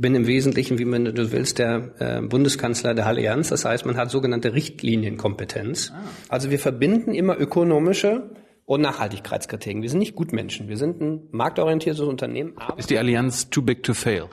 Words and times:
Ich 0.00 0.02
bin 0.02 0.14
im 0.14 0.26
Wesentlichen, 0.26 0.78
wie 0.78 0.86
man 0.86 1.04
du 1.04 1.30
willst, 1.30 1.58
der 1.58 1.92
äh, 1.98 2.22
Bundeskanzler 2.22 2.94
der 2.94 3.04
Allianz. 3.04 3.50
Das 3.50 3.66
heißt, 3.66 3.84
man 3.84 3.98
hat 3.98 4.10
sogenannte 4.10 4.54
Richtlinienkompetenz. 4.54 5.92
Ah. 5.94 6.00
Also 6.30 6.50
wir 6.50 6.58
verbinden 6.58 7.12
immer 7.12 7.38
ökonomische 7.38 8.30
und 8.64 8.80
Nachhaltigkeitskriterien. 8.80 9.82
Wir 9.82 9.90
sind 9.90 9.98
nicht 9.98 10.14
Gutmenschen. 10.14 10.68
Wir 10.68 10.78
sind 10.78 11.02
ein 11.02 11.28
marktorientiertes 11.32 12.00
Unternehmen. 12.00 12.54
Ist 12.78 12.88
die 12.88 12.96
Allianz 12.96 13.50
too 13.50 13.60
big 13.60 13.82
to 13.82 13.92
fail? 13.92 14.30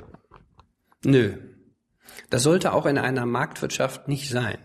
Nö. 1.04 1.34
Das 2.30 2.44
sollte 2.44 2.72
auch 2.72 2.86
in 2.86 2.98
einer 2.98 3.26
Marktwirtschaft 3.26 4.08
nicht 4.08 4.30
sein. 4.30 4.60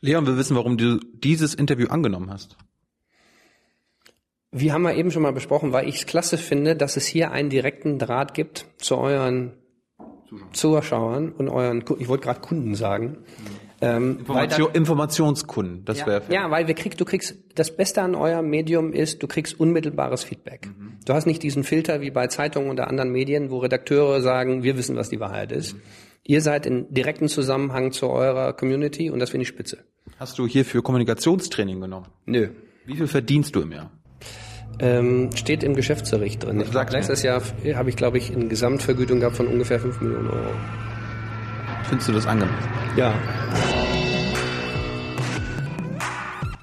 Leon, 0.00 0.26
wir 0.26 0.36
wissen, 0.36 0.56
warum 0.56 0.76
du 0.76 0.98
dieses 1.14 1.54
Interview 1.54 1.86
angenommen 1.86 2.32
hast. 2.32 2.56
Wie 4.50 4.72
haben 4.72 4.82
wir 4.82 4.96
eben 4.96 5.12
schon 5.12 5.22
mal 5.22 5.32
besprochen, 5.32 5.72
weil 5.72 5.88
ich 5.88 5.98
es 5.98 6.06
klasse 6.06 6.36
finde, 6.36 6.74
dass 6.74 6.96
es 6.96 7.06
hier 7.06 7.30
einen 7.30 7.48
direkten 7.48 8.00
Draht 8.00 8.34
gibt 8.34 8.66
zu 8.78 8.98
euren 8.98 9.61
Zuschauern 10.52 11.32
und 11.32 11.48
euren, 11.48 11.84
ich 11.98 12.08
wollte 12.08 12.24
gerade 12.24 12.40
Kunden 12.40 12.74
sagen. 12.74 13.18
Ähm, 13.80 14.18
Information, 14.20 14.68
da, 14.72 14.78
Informationskunden, 14.78 15.84
das 15.84 16.00
ja, 16.00 16.06
wäre. 16.06 16.22
Ja, 16.30 16.50
weil 16.50 16.68
wir 16.68 16.74
kriegst, 16.74 17.00
du 17.00 17.04
kriegst, 17.04 17.36
das 17.56 17.76
Beste 17.76 18.00
an 18.02 18.14
eurem 18.14 18.48
Medium 18.48 18.92
ist, 18.92 19.22
du 19.22 19.26
kriegst 19.26 19.58
unmittelbares 19.58 20.22
Feedback. 20.22 20.68
Mhm. 20.68 20.98
Du 21.04 21.14
hast 21.14 21.26
nicht 21.26 21.42
diesen 21.42 21.64
Filter 21.64 22.00
wie 22.00 22.12
bei 22.12 22.28
Zeitungen 22.28 22.70
oder 22.70 22.86
anderen 22.86 23.10
Medien, 23.10 23.50
wo 23.50 23.58
Redakteure 23.58 24.20
sagen, 24.20 24.62
wir 24.62 24.76
wissen, 24.76 24.94
was 24.94 25.08
die 25.08 25.18
Wahrheit 25.18 25.50
ist. 25.50 25.74
Mhm. 25.74 25.80
Ihr 26.24 26.40
seid 26.40 26.66
in 26.66 26.94
direkten 26.94 27.26
Zusammenhang 27.26 27.90
zu 27.90 28.08
eurer 28.08 28.52
Community 28.52 29.10
und 29.10 29.18
das 29.18 29.30
finde 29.30 29.42
ich 29.42 29.48
spitze. 29.48 29.78
Hast 30.16 30.38
du 30.38 30.46
hier 30.46 30.64
für 30.64 30.80
Kommunikationstraining 30.80 31.80
genommen? 31.80 32.06
Nö. 32.26 32.50
Wie 32.86 32.96
viel 32.96 33.08
verdienst 33.08 33.56
du 33.56 33.62
im 33.62 33.72
Jahr? 33.72 33.90
Ähm, 34.78 35.30
steht 35.34 35.62
im 35.62 35.74
Geschäftsbericht 35.74 36.44
drin. 36.44 36.60
Ich 36.60 36.72
letztes 36.72 37.22
Jahr 37.22 37.42
habe 37.74 37.90
ich, 37.90 37.96
glaube 37.96 38.18
ich, 38.18 38.34
eine 38.34 38.46
Gesamtvergütung 38.46 39.20
gehabt 39.20 39.36
von 39.36 39.46
ungefähr 39.46 39.78
5 39.78 40.00
Millionen 40.00 40.28
Euro. 40.28 40.50
Findest 41.84 42.08
du 42.08 42.12
das 42.12 42.26
angemessen? 42.26 42.56
Ja. 42.96 43.14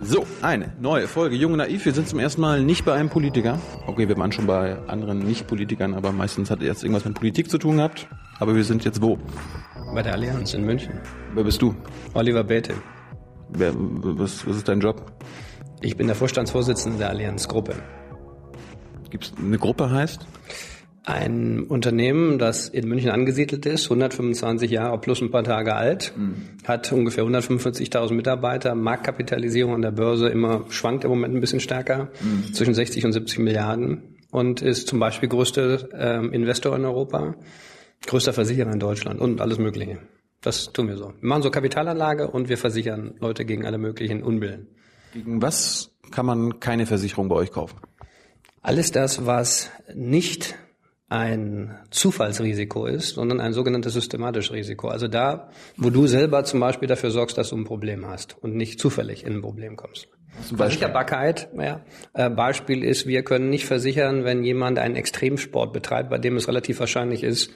So, 0.02 0.26
eine 0.42 0.74
neue 0.82 1.08
Folge 1.08 1.36
Junge 1.36 1.58
Naiv. 1.58 1.86
Wir 1.86 1.94
sind 1.94 2.08
zum 2.08 2.18
ersten 2.18 2.42
Mal 2.42 2.64
nicht 2.64 2.84
bei 2.84 2.94
einem 2.94 3.10
Politiker. 3.10 3.60
Okay, 3.86 4.08
wir 4.08 4.18
waren 4.18 4.32
schon 4.32 4.48
bei 4.48 4.76
anderen 4.88 5.20
Nicht-Politikern, 5.20 5.94
aber 5.94 6.12
meistens 6.12 6.50
hat 6.50 6.64
erst 6.64 6.84
irgendwas 6.84 7.06
mit 7.06 7.14
Politik 7.14 7.50
zu 7.50 7.60
tun 7.60 7.78
gehabt. 7.78 8.08
Aber 8.40 8.56
wir 8.56 8.64
sind 8.64 8.84
jetzt 8.86 9.04
wo? 9.04 9.20
Bei 9.94 10.02
der 10.02 10.14
Allianz 10.14 10.56
in 10.56 10.66
München. 10.66 11.00
Wer 11.36 11.44
bist 11.44 11.62
du? 11.62 11.76
Oliver 12.16 12.44
Bete. 12.44 12.74
Wer, 13.50 13.72
was, 13.76 14.48
was 14.48 14.58
ist 14.58 14.68
dein 14.68 14.80
Job? 14.80 15.12
Ich 15.82 15.96
bin 15.96 16.08
der 16.08 16.16
Vorstandsvorsitzende 16.16 16.98
der 16.98 17.10
Allianz-Gruppe. 17.10 17.76
Gibt 19.10 19.26
es 19.26 19.34
eine 19.38 19.58
Gruppe 19.58 19.90
heißt? 19.90 20.26
Ein 21.04 21.64
Unternehmen, 21.64 22.38
das 22.38 22.70
in 22.70 22.88
München 22.88 23.10
angesiedelt 23.10 23.66
ist, 23.66 23.86
125 23.86 24.70
Jahre 24.70 25.00
plus 25.00 25.22
ein 25.22 25.32
paar 25.32 25.44
Tage 25.44 25.76
alt, 25.76 26.14
mhm. 26.16 26.50
hat 26.66 26.92
ungefähr 26.92 27.24
145.000 27.24 28.14
Mitarbeiter, 28.14 28.76
Marktkapitalisierung 28.76 29.74
an 29.74 29.82
der 29.82 29.92
Börse 29.92 30.30
immer 30.30 30.66
schwankt 30.70 31.06
im 31.06 31.10
Moment 31.10 31.34
ein 31.34 31.42
bisschen 31.42 31.62
stärker, 31.62 32.10
mhm. 32.22 32.54
zwischen 32.54 32.74
60 32.74 33.06
und 33.06 33.14
70 33.14 33.40
Milliarden 33.40 34.18
und 34.30 34.62
ist 34.62 34.88
zum 34.88 35.00
Beispiel 35.00 35.30
größter 35.30 35.94
äh, 35.94 36.26
Investor 36.28 36.76
in 36.76 36.86
Europa, 36.86 37.36
größter 38.06 38.34
Versicherer 38.34 38.72
in 38.72 38.80
Deutschland 38.80 39.20
und 39.20 39.42
alles 39.42 39.58
Mögliche. 39.58 40.00
Das 40.42 40.72
tun 40.72 40.88
wir 40.88 40.98
so. 40.98 41.14
Wir 41.20 41.28
machen 41.28 41.42
so 41.42 41.50
Kapitalanlage 41.50 42.30
und 42.30 42.50
wir 42.50 42.58
versichern 42.58 43.16
Leute 43.20 43.46
gegen 43.46 43.66
alle 43.66 43.78
möglichen 43.78 44.24
Unbillen. 44.24 44.68
Gegen 45.14 45.42
was 45.42 45.92
kann 46.12 46.26
man 46.26 46.60
keine 46.60 46.86
Versicherung 46.86 47.30
bei 47.30 47.36
euch 47.36 47.52
kaufen? 47.52 47.78
Alles 48.62 48.92
das, 48.92 49.26
was 49.26 49.72
nicht 49.94 50.56
ein 51.10 51.76
Zufallsrisiko 51.90 52.86
ist, 52.86 53.16
sondern 53.16 53.40
ein 53.40 53.54
sogenanntes 53.54 53.94
systematisches 53.94 54.54
Risiko. 54.54 54.90
Also 54.90 55.08
da, 55.08 55.50
wo 55.76 55.90
du 55.90 56.06
selber 56.06 56.44
zum 56.44 56.60
Beispiel 56.60 56.88
dafür 56.88 57.10
sorgst, 57.10 57.38
dass 57.38 57.50
du 57.50 57.58
ein 57.58 57.64
Problem 57.64 58.08
hast 58.08 58.38
und 58.42 58.56
nicht 58.56 58.80
zufällig 58.80 59.26
in 59.26 59.34
ein 59.34 59.42
Problem 59.42 59.76
kommst. 59.76 60.08
Zum 60.48 60.58
Versicherbarkeit, 60.58 61.50
ja, 61.58 61.82
äh, 62.14 62.30
Beispiel 62.30 62.84
ist, 62.84 63.08
wir 63.08 63.24
können 63.24 63.50
nicht 63.50 63.66
versichern, 63.66 64.24
wenn 64.24 64.44
jemand 64.44 64.78
einen 64.78 64.96
Extremsport 64.96 65.74
betreibt, 65.74 66.12
bei 66.12 66.20
dem 66.20 66.38
es 66.38 66.48
relativ 66.48 66.80
wahrscheinlich 66.80 67.24
ist, 67.24 67.52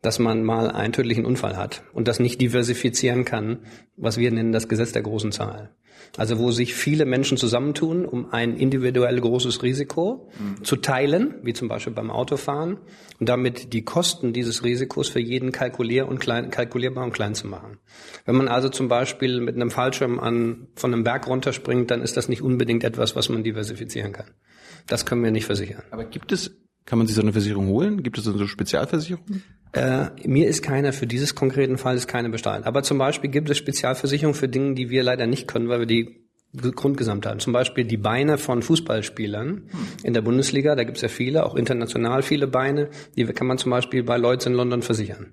dass 0.00 0.18
man 0.18 0.42
mal 0.42 0.70
einen 0.70 0.92
tödlichen 0.92 1.26
Unfall 1.26 1.56
hat 1.56 1.82
und 1.92 2.08
das 2.08 2.20
nicht 2.20 2.40
diversifizieren 2.40 3.24
kann, 3.24 3.60
was 3.96 4.16
wir 4.16 4.30
nennen 4.30 4.52
das 4.52 4.68
Gesetz 4.68 4.92
der 4.92 5.02
großen 5.02 5.32
Zahl. 5.32 5.70
Also 6.16 6.38
wo 6.38 6.50
sich 6.50 6.74
viele 6.74 7.04
Menschen 7.04 7.36
zusammentun, 7.36 8.04
um 8.06 8.32
ein 8.32 8.56
individuell 8.56 9.20
großes 9.20 9.62
Risiko 9.62 10.30
mhm. 10.38 10.64
zu 10.64 10.76
teilen, 10.76 11.34
wie 11.42 11.52
zum 11.52 11.68
Beispiel 11.68 11.92
beim 11.92 12.10
Autofahren, 12.10 12.78
und 13.20 13.28
damit 13.28 13.72
die 13.72 13.84
Kosten 13.84 14.32
dieses 14.32 14.64
Risikos 14.64 15.08
für 15.08 15.20
jeden 15.20 15.52
kalkulier 15.52 16.08
und 16.08 16.18
klein, 16.18 16.50
kalkulierbar 16.50 17.04
und 17.04 17.12
klein 17.12 17.34
zu 17.34 17.46
machen. 17.46 17.78
Wenn 18.24 18.36
man 18.36 18.48
also 18.48 18.68
zum 18.68 18.88
Beispiel 18.88 19.40
mit 19.40 19.54
einem 19.54 19.70
Fallschirm 19.70 20.18
an, 20.18 20.68
von 20.74 20.92
einem 20.92 21.04
Berg 21.04 21.26
runterspringt, 21.26 21.90
dann 21.90 22.02
ist 22.02 22.16
das 22.16 22.28
nicht 22.28 22.42
unbedingt 22.42 22.84
etwas, 22.84 23.16
was 23.16 23.28
man 23.28 23.42
diversifizieren 23.42 24.12
kann. 24.12 24.26
Das 24.86 25.06
können 25.06 25.22
wir 25.24 25.30
nicht 25.30 25.46
versichern. 25.46 25.82
Aber 25.90 26.04
gibt 26.04 26.32
es 26.32 26.50
kann 26.86 26.98
man 26.98 27.06
sich 27.06 27.16
so 27.16 27.22
eine 27.22 27.32
Versicherung 27.32 27.68
holen? 27.68 28.02
Gibt 28.02 28.18
es 28.18 28.24
so 28.24 28.32
eine 28.32 28.46
Spezialversicherung? 28.46 29.24
Äh, 29.72 30.06
mir 30.24 30.48
ist 30.48 30.62
keiner 30.62 30.92
für 30.92 31.06
dieses 31.06 31.34
konkreten 31.34 31.78
Fall 31.78 31.96
ist 31.96 32.06
keine 32.06 32.30
bestellt. 32.30 32.64
Aber 32.64 32.82
zum 32.82 32.98
Beispiel 32.98 33.30
gibt 33.30 33.50
es 33.50 33.58
Spezialversicherungen 33.58 34.38
für 34.38 34.48
Dinge, 34.48 34.74
die 34.74 34.90
wir 34.90 35.02
leider 35.02 35.26
nicht 35.26 35.48
können, 35.48 35.68
weil 35.68 35.80
wir 35.80 35.86
die 35.86 36.24
Grundgesamt 36.56 37.26
haben. 37.26 37.40
Zum 37.40 37.52
Beispiel 37.52 37.84
die 37.84 37.96
Beine 37.96 38.38
von 38.38 38.62
Fußballspielern 38.62 39.68
in 40.04 40.14
der 40.14 40.22
Bundesliga. 40.22 40.76
Da 40.76 40.84
gibt 40.84 40.98
es 40.98 41.02
ja 41.02 41.08
viele, 41.08 41.44
auch 41.46 41.56
international 41.56 42.22
viele 42.22 42.46
Beine. 42.46 42.90
Die 43.16 43.24
kann 43.24 43.46
man 43.46 43.58
zum 43.58 43.70
Beispiel 43.70 44.04
bei 44.04 44.16
Lloyds 44.16 44.46
in 44.46 44.52
London 44.52 44.82
versichern. 44.82 45.32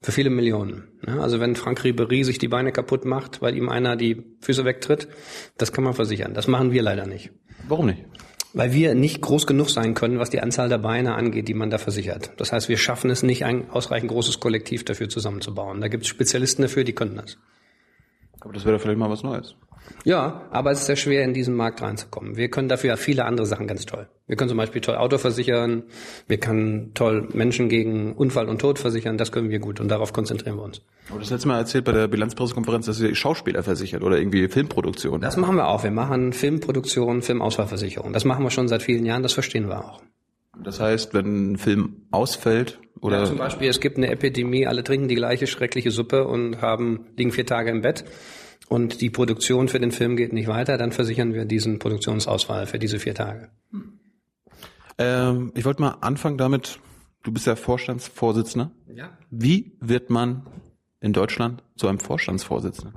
Für 0.00 0.12
viele 0.12 0.30
Millionen. 0.30 0.88
Also 1.06 1.40
wenn 1.40 1.56
Frank 1.56 1.82
Ribery 1.84 2.24
sich 2.24 2.38
die 2.38 2.48
Beine 2.48 2.72
kaputt 2.72 3.04
macht, 3.04 3.42
weil 3.42 3.56
ihm 3.56 3.68
einer 3.68 3.96
die 3.96 4.22
Füße 4.40 4.64
wegtritt, 4.64 5.08
das 5.58 5.72
kann 5.72 5.84
man 5.84 5.94
versichern. 5.94 6.34
Das 6.34 6.46
machen 6.46 6.72
wir 6.72 6.82
leider 6.82 7.06
nicht. 7.06 7.30
Warum 7.68 7.86
nicht? 7.86 8.04
Weil 8.54 8.72
wir 8.72 8.94
nicht 8.94 9.20
groß 9.20 9.46
genug 9.46 9.68
sein 9.68 9.94
können, 9.94 10.20
was 10.20 10.30
die 10.30 10.40
Anzahl 10.40 10.68
der 10.68 10.78
Beine 10.78 11.16
angeht, 11.16 11.48
die 11.48 11.54
man 11.54 11.70
da 11.70 11.78
versichert. 11.78 12.30
Das 12.36 12.52
heißt, 12.52 12.68
wir 12.68 12.76
schaffen 12.76 13.10
es 13.10 13.24
nicht, 13.24 13.44
ein 13.44 13.68
ausreichend 13.70 14.10
großes 14.10 14.38
Kollektiv 14.38 14.84
dafür 14.84 15.08
zusammenzubauen. 15.08 15.80
Da 15.80 15.88
gibt 15.88 16.04
es 16.04 16.08
Spezialisten 16.08 16.62
dafür, 16.62 16.84
die 16.84 16.92
können 16.92 17.16
das. 17.16 17.36
Aber 18.40 18.52
das 18.52 18.64
wäre 18.64 18.78
vielleicht 18.78 18.98
mal 18.98 19.10
was 19.10 19.24
Neues. 19.24 19.56
Ja, 20.04 20.42
aber 20.50 20.70
es 20.70 20.80
ist 20.80 20.86
sehr 20.86 20.96
schwer, 20.96 21.24
in 21.24 21.32
diesen 21.32 21.54
Markt 21.54 21.80
reinzukommen. 21.80 22.36
Wir 22.36 22.50
können 22.50 22.68
dafür 22.68 22.90
ja 22.90 22.96
viele 22.96 23.24
andere 23.24 23.46
Sachen 23.46 23.66
ganz 23.66 23.86
toll. 23.86 24.06
Wir 24.26 24.36
können 24.36 24.48
zum 24.48 24.58
Beispiel 24.58 24.80
toll 24.80 24.96
Auto 24.96 25.18
versichern, 25.18 25.84
wir 26.26 26.38
können 26.38 26.92
toll 26.94 27.28
Menschen 27.32 27.68
gegen 27.68 28.14
Unfall 28.14 28.48
und 28.48 28.60
Tod 28.60 28.78
versichern, 28.78 29.18
das 29.18 29.32
können 29.32 29.50
wir 29.50 29.58
gut 29.58 29.80
und 29.80 29.88
darauf 29.88 30.12
konzentrieren 30.12 30.56
wir 30.56 30.62
uns. 30.62 30.82
Aber 31.10 31.20
das 31.20 31.30
letzte 31.30 31.48
Mal 31.48 31.58
erzählt 31.58 31.84
bei 31.84 31.92
der 31.92 32.08
Bilanzpressekonferenz, 32.08 32.86
dass 32.86 33.00
ihr 33.00 33.14
Schauspieler 33.14 33.62
versichert 33.62 34.02
oder 34.02 34.18
irgendwie 34.18 34.48
Filmproduktion. 34.48 35.20
Das 35.20 35.36
machen 35.36 35.56
wir 35.56 35.68
auch. 35.68 35.84
Wir 35.84 35.90
machen 35.90 36.32
Filmproduktion, 36.32 37.22
Filmausfallversicherung. 37.22 38.12
Das 38.12 38.24
machen 38.24 38.44
wir 38.44 38.50
schon 38.50 38.68
seit 38.68 38.82
vielen 38.82 39.04
Jahren, 39.04 39.22
das 39.22 39.34
verstehen 39.34 39.68
wir 39.68 39.84
auch. 39.84 40.02
Das 40.62 40.80
heißt, 40.80 41.14
wenn 41.14 41.52
ein 41.52 41.56
Film 41.56 42.06
ausfällt 42.10 42.78
oder 43.00 43.18
ja, 43.18 43.24
zum 43.24 43.38
Beispiel 43.38 43.68
es 43.68 43.80
gibt 43.80 43.96
eine 43.96 44.08
Epidemie, 44.08 44.66
alle 44.66 44.84
trinken 44.84 45.08
die 45.08 45.16
gleiche 45.16 45.46
schreckliche 45.46 45.90
Suppe 45.90 46.26
und 46.26 46.62
haben 46.62 47.06
liegen 47.16 47.32
vier 47.32 47.44
Tage 47.44 47.70
im 47.70 47.82
Bett 47.82 48.04
und 48.68 49.00
die 49.00 49.10
Produktion 49.10 49.68
für 49.68 49.80
den 49.80 49.92
Film 49.92 50.16
geht 50.16 50.32
nicht 50.32 50.48
weiter, 50.48 50.78
dann 50.78 50.92
versichern 50.92 51.34
wir 51.34 51.44
diesen 51.44 51.78
Produktionsausfall 51.78 52.66
für 52.66 52.78
diese 52.78 52.98
vier 52.98 53.14
Tage. 53.14 53.48
Ähm, 54.98 55.52
ich 55.54 55.64
wollte 55.64 55.82
mal 55.82 55.96
anfangen 56.00 56.38
damit, 56.38 56.78
du 57.22 57.32
bist 57.32 57.46
ja 57.46 57.56
Vorstandsvorsitzender. 57.56 58.70
Ja. 58.94 59.18
Wie 59.30 59.76
wird 59.80 60.10
man 60.10 60.46
in 61.00 61.12
Deutschland 61.12 61.62
zu 61.76 61.88
einem 61.88 61.98
Vorstandsvorsitzenden? 61.98 62.94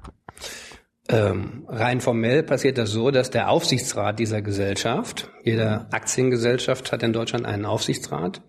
Ähm, 1.09 1.65
rein 1.67 2.01
formell 2.01 2.43
passiert 2.43 2.77
das 2.77 2.91
so, 2.91 3.11
dass 3.11 3.29
der 3.29 3.49
Aufsichtsrat 3.49 4.19
dieser 4.19 4.41
Gesellschaft, 4.41 5.31
jede 5.43 5.91
Aktiengesellschaft 5.91 6.91
hat 6.91 7.01
in 7.01 7.13
Deutschland 7.13 7.45
einen 7.45 7.65
Aufsichtsrat, 7.65 8.41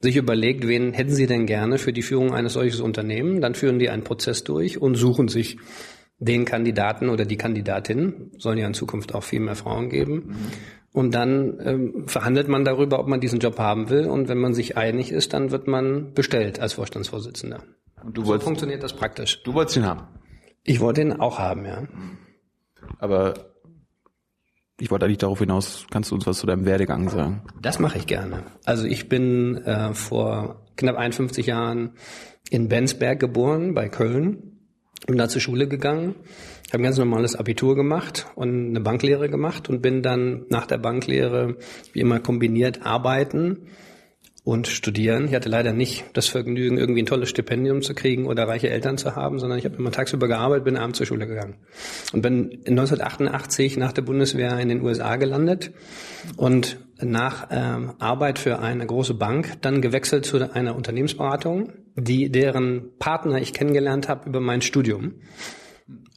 sich 0.00 0.16
überlegt, 0.16 0.66
wen 0.66 0.92
hätten 0.92 1.14
sie 1.14 1.26
denn 1.26 1.46
gerne 1.46 1.78
für 1.78 1.92
die 1.92 2.02
Führung 2.02 2.34
eines 2.34 2.54
solches 2.54 2.80
Unternehmens, 2.80 3.40
dann 3.40 3.54
führen 3.54 3.78
die 3.78 3.88
einen 3.88 4.04
Prozess 4.04 4.44
durch 4.44 4.80
und 4.80 4.96
suchen 4.96 5.28
sich 5.28 5.58
den 6.22 6.44
Kandidaten 6.44 7.08
oder 7.08 7.24
die 7.24 7.36
Kandidatin, 7.36 8.30
sollen 8.38 8.58
ja 8.58 8.66
in 8.66 8.74
Zukunft 8.74 9.14
auch 9.14 9.24
viel 9.24 9.40
mehr 9.40 9.56
Frauen 9.56 9.88
geben. 9.88 10.14
Mhm. 10.14 10.36
Und 10.92 11.14
dann 11.14 11.58
ähm, 11.64 12.04
verhandelt 12.06 12.48
man 12.48 12.64
darüber, 12.64 13.00
ob 13.00 13.08
man 13.08 13.20
diesen 13.20 13.40
Job 13.40 13.58
haben 13.58 13.88
will. 13.88 14.06
Und 14.06 14.28
wenn 14.28 14.38
man 14.38 14.54
sich 14.54 14.76
einig 14.76 15.10
ist, 15.10 15.32
dann 15.32 15.50
wird 15.50 15.66
man 15.66 16.12
bestellt 16.12 16.60
als 16.60 16.74
Vorstandsvorsitzender. 16.74 17.64
Und 18.04 18.16
du 18.16 18.22
so 18.22 18.28
wolltest, 18.28 18.44
funktioniert 18.44 18.82
das 18.82 18.94
praktisch. 18.94 19.42
Du 19.42 19.54
wolltest 19.54 19.78
ihn 19.78 19.86
haben? 19.86 20.06
Ich 20.64 20.80
wollte 20.80 21.00
ihn 21.00 21.12
auch 21.12 21.38
haben, 21.38 21.64
ja. 21.64 21.88
Aber 22.98 23.34
ich 24.78 24.90
wollte 24.90 25.06
eigentlich 25.06 25.18
darauf 25.18 25.38
hinaus, 25.38 25.86
kannst 25.90 26.10
du 26.10 26.14
uns 26.14 26.26
was 26.26 26.38
zu 26.38 26.46
deinem 26.46 26.66
Werdegang 26.66 27.08
sagen? 27.08 27.42
Das 27.60 27.78
mache 27.78 27.98
ich 27.98 28.06
gerne. 28.06 28.44
Also 28.64 28.84
ich 28.86 29.08
bin 29.08 29.56
äh, 29.64 29.94
vor 29.94 30.66
knapp 30.76 30.96
51 30.96 31.46
Jahren 31.46 31.94
in 32.50 32.68
Bensberg 32.68 33.18
geboren, 33.18 33.74
bei 33.74 33.88
Köln 33.88 34.51
bin 35.06 35.18
da 35.18 35.28
zur 35.28 35.40
Schule 35.40 35.68
gegangen, 35.68 36.14
habe 36.68 36.82
ein 36.82 36.84
ganz 36.84 36.98
normales 36.98 37.36
Abitur 37.36 37.74
gemacht 37.74 38.26
und 38.34 38.68
eine 38.68 38.80
Banklehre 38.80 39.28
gemacht 39.28 39.68
und 39.68 39.82
bin 39.82 40.02
dann 40.02 40.46
nach 40.48 40.66
der 40.66 40.78
Banklehre 40.78 41.56
wie 41.92 42.00
immer 42.00 42.20
kombiniert 42.20 42.86
arbeiten 42.86 43.68
und 44.44 44.66
studieren. 44.66 45.26
Ich 45.26 45.34
hatte 45.34 45.48
leider 45.48 45.72
nicht 45.72 46.04
das 46.14 46.26
Vergnügen, 46.26 46.76
irgendwie 46.76 47.02
ein 47.02 47.06
tolles 47.06 47.28
Stipendium 47.28 47.82
zu 47.82 47.94
kriegen 47.94 48.26
oder 48.26 48.48
reiche 48.48 48.70
Eltern 48.70 48.98
zu 48.98 49.14
haben, 49.14 49.38
sondern 49.38 49.58
ich 49.58 49.64
habe 49.64 49.76
immer 49.76 49.92
tagsüber 49.92 50.26
gearbeitet, 50.26 50.64
bin 50.64 50.76
abends 50.76 50.98
zur 50.98 51.06
Schule 51.06 51.26
gegangen. 51.26 51.56
Und 52.12 52.22
bin 52.22 52.58
1988 52.66 53.76
nach 53.76 53.92
der 53.92 54.02
Bundeswehr 54.02 54.58
in 54.58 54.68
den 54.68 54.82
USA 54.82 55.16
gelandet 55.16 55.72
und 56.36 56.78
nach 57.02 57.48
ähm, 57.50 57.94
Arbeit 57.98 58.38
für 58.38 58.58
eine 58.58 58.86
große 58.86 59.14
Bank 59.14 59.60
dann 59.60 59.80
gewechselt 59.82 60.24
zu 60.24 60.52
einer 60.52 60.76
Unternehmensberatung, 60.76 61.72
die 61.96 62.30
deren 62.30 62.96
Partner 62.98 63.40
ich 63.40 63.52
kennengelernt 63.52 64.08
habe 64.08 64.28
über 64.28 64.40
mein 64.40 64.62
Studium. 64.62 65.14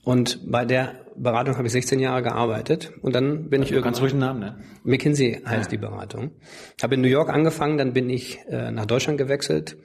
Und 0.03 0.39
bei 0.49 0.65
der 0.65 1.05
Beratung 1.15 1.57
habe 1.57 1.67
ich 1.67 1.73
16 1.73 1.99
Jahre 1.99 2.21
gearbeitet 2.21 2.91
und 3.01 3.15
dann 3.15 3.49
bin 3.49 3.61
also 3.61 3.63
ich 3.63 3.71
irgendwann. 3.71 3.93
Ganz 3.93 4.01
ruhig 4.01 4.11
einen 4.11 4.19
Namen, 4.19 4.39
ne? 4.39 4.57
McKinsey 4.83 5.41
heißt 5.45 5.71
ja. 5.71 5.77
die 5.77 5.77
Beratung. 5.77 6.31
Habe 6.81 6.95
in 6.95 7.01
New 7.01 7.07
York 7.07 7.29
angefangen, 7.29 7.77
dann 7.77 7.93
bin 7.93 8.09
ich 8.09 8.39
äh, 8.47 8.71
nach 8.71 8.85
Deutschland 8.85 9.17
gewechselt, 9.17 9.77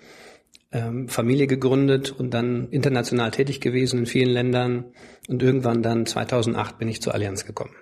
ähm, 0.73 1.09
Familie 1.09 1.47
gegründet 1.47 2.11
und 2.13 2.35
dann 2.35 2.69
international 2.69 3.31
tätig 3.31 3.61
gewesen 3.61 4.01
in 4.01 4.07
vielen 4.07 4.31
Ländern 4.31 4.93
und 5.29 5.43
irgendwann 5.43 5.83
dann 5.83 6.07
2008 6.07 6.79
bin 6.79 6.89
ich 6.89 7.01
zur 7.01 7.15
Allianz 7.15 7.47
gekommen. 7.47 7.73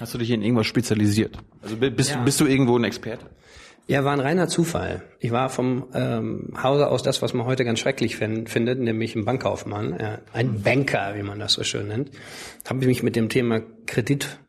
Hast 0.00 0.14
du 0.14 0.18
dich 0.18 0.30
in 0.30 0.42
irgendwas 0.42 0.66
spezialisiert? 0.66 1.38
Also 1.62 1.76
bist, 1.76 2.10
ja. 2.10 2.22
bist 2.22 2.40
du 2.40 2.46
irgendwo 2.46 2.78
ein 2.78 2.84
Experte? 2.84 3.26
Ja, 3.88 4.04
war 4.04 4.12
ein 4.12 4.20
reiner 4.20 4.48
Zufall. 4.48 5.04
Ich 5.20 5.30
war 5.30 5.48
vom 5.48 5.86
ähm, 5.94 6.54
Hause 6.60 6.88
aus 6.88 7.04
das, 7.04 7.22
was 7.22 7.34
man 7.34 7.46
heute 7.46 7.64
ganz 7.64 7.78
schrecklich 7.78 8.16
find, 8.16 8.50
findet, 8.50 8.80
nämlich 8.80 9.14
ein 9.14 9.24
Bankkaufmann, 9.24 9.96
ja, 10.00 10.18
ein 10.32 10.62
Banker, 10.62 11.14
wie 11.14 11.22
man 11.22 11.38
das 11.38 11.52
so 11.52 11.62
schön 11.62 11.88
nennt. 11.88 12.10
Habe 12.68 12.84
mich 12.84 13.04
mit 13.04 13.14
dem 13.14 13.28
Thema 13.28 13.60
Kredit 13.86 14.40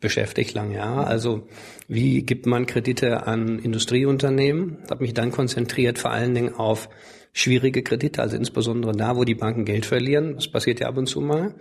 beschäftigt 0.00 0.54
lange 0.54 0.76
Jahre. 0.76 1.06
Also 1.06 1.46
wie 1.88 2.22
gibt 2.22 2.46
man 2.46 2.66
Kredite 2.66 3.26
an 3.26 3.58
Industrieunternehmen? 3.58 4.78
Habe 4.90 5.02
mich 5.02 5.12
dann 5.12 5.30
konzentriert 5.30 5.98
vor 5.98 6.10
allen 6.10 6.34
Dingen 6.34 6.54
auf 6.54 6.88
schwierige 7.34 7.82
Kredite, 7.82 8.22
also 8.22 8.36
insbesondere 8.36 8.92
da, 8.92 9.14
wo 9.16 9.24
die 9.24 9.34
Banken 9.34 9.66
Geld 9.66 9.84
verlieren. 9.84 10.36
Das 10.36 10.48
passiert 10.48 10.80
ja 10.80 10.88
ab 10.88 10.96
und 10.96 11.06
zu 11.06 11.20
mal. 11.20 11.54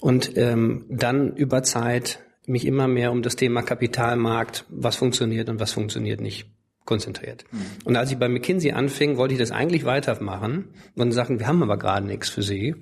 Und 0.00 0.36
ähm, 0.36 0.84
dann 0.88 1.36
über 1.36 1.62
Zeit 1.62 2.25
mich 2.46 2.66
immer 2.66 2.88
mehr 2.88 3.12
um 3.12 3.22
das 3.22 3.36
Thema 3.36 3.62
Kapitalmarkt, 3.62 4.64
was 4.68 4.96
funktioniert 4.96 5.48
und 5.48 5.60
was 5.60 5.72
funktioniert 5.72 6.20
nicht 6.20 6.46
konzentriert. 6.84 7.44
Mhm. 7.50 7.58
Und 7.84 7.96
als 7.96 8.10
ich 8.10 8.18
bei 8.18 8.28
McKinsey 8.28 8.72
anfing, 8.72 9.16
wollte 9.16 9.34
ich 9.34 9.40
das 9.40 9.50
eigentlich 9.50 9.84
weitermachen 9.84 10.68
und 10.94 11.12
sagen, 11.12 11.38
wir 11.40 11.46
haben 11.46 11.62
aber 11.62 11.76
gerade 11.76 12.06
nichts 12.06 12.28
für 12.28 12.42
Sie, 12.42 12.76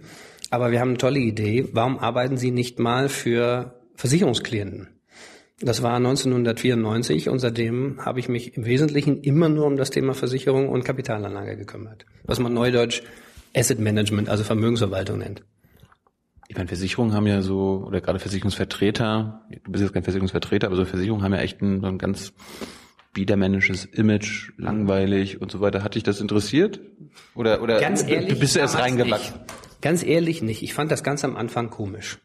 aber 0.50 0.70
wir 0.70 0.80
haben 0.80 0.90
eine 0.90 0.98
tolle 0.98 1.18
Idee. 1.18 1.68
Warum 1.72 1.98
arbeiten 1.98 2.36
Sie 2.36 2.50
nicht 2.50 2.78
mal 2.78 3.08
für 3.08 3.80
Versicherungsklienten? 3.96 4.88
Das 5.60 5.82
war 5.82 5.96
1994 5.96 7.28
und 7.28 7.38
seitdem 7.38 8.04
habe 8.04 8.20
ich 8.20 8.28
mich 8.28 8.56
im 8.56 8.66
Wesentlichen 8.66 9.22
immer 9.22 9.48
nur 9.48 9.66
um 9.66 9.76
das 9.76 9.90
Thema 9.90 10.12
Versicherung 10.12 10.68
und 10.68 10.84
Kapitalanlage 10.84 11.56
gekümmert, 11.56 12.06
was 12.24 12.38
man 12.38 12.52
neudeutsch 12.52 13.02
Asset 13.56 13.78
Management, 13.78 14.28
also 14.28 14.44
Vermögensverwaltung 14.44 15.18
nennt. 15.18 15.42
Ich 16.48 16.56
meine, 16.56 16.68
Versicherungen 16.68 17.14
haben 17.14 17.26
ja 17.26 17.40
so, 17.42 17.84
oder 17.86 18.00
gerade 18.00 18.18
Versicherungsvertreter, 18.18 19.46
du 19.64 19.72
bist 19.72 19.82
jetzt 19.82 19.94
kein 19.94 20.02
Versicherungsvertreter, 20.02 20.66
aber 20.66 20.76
so 20.76 20.84
Versicherungen 20.84 21.24
haben 21.24 21.32
ja 21.32 21.40
echt 21.40 21.62
ein, 21.62 21.80
so 21.80 21.86
ein 21.86 21.98
ganz 21.98 22.32
biedermännisches 23.14 23.86
Image, 23.86 24.50
langweilig 24.58 25.40
und 25.40 25.50
so 25.50 25.60
weiter. 25.60 25.82
Hat 25.82 25.94
dich 25.94 26.02
das 26.02 26.20
interessiert? 26.20 26.80
Oder, 27.34 27.62
oder 27.62 27.80
ganz 27.80 28.06
ehrlich, 28.06 28.34
du 28.34 28.38
bist 28.38 28.56
erst 28.56 28.78
reingewachsen? 28.78 29.36
Ganz 29.80 30.02
ehrlich 30.02 30.42
nicht. 30.42 30.62
Ich 30.62 30.74
fand 30.74 30.90
das 30.90 31.02
ganz 31.02 31.24
am 31.24 31.36
Anfang 31.36 31.70
komisch. 31.70 32.18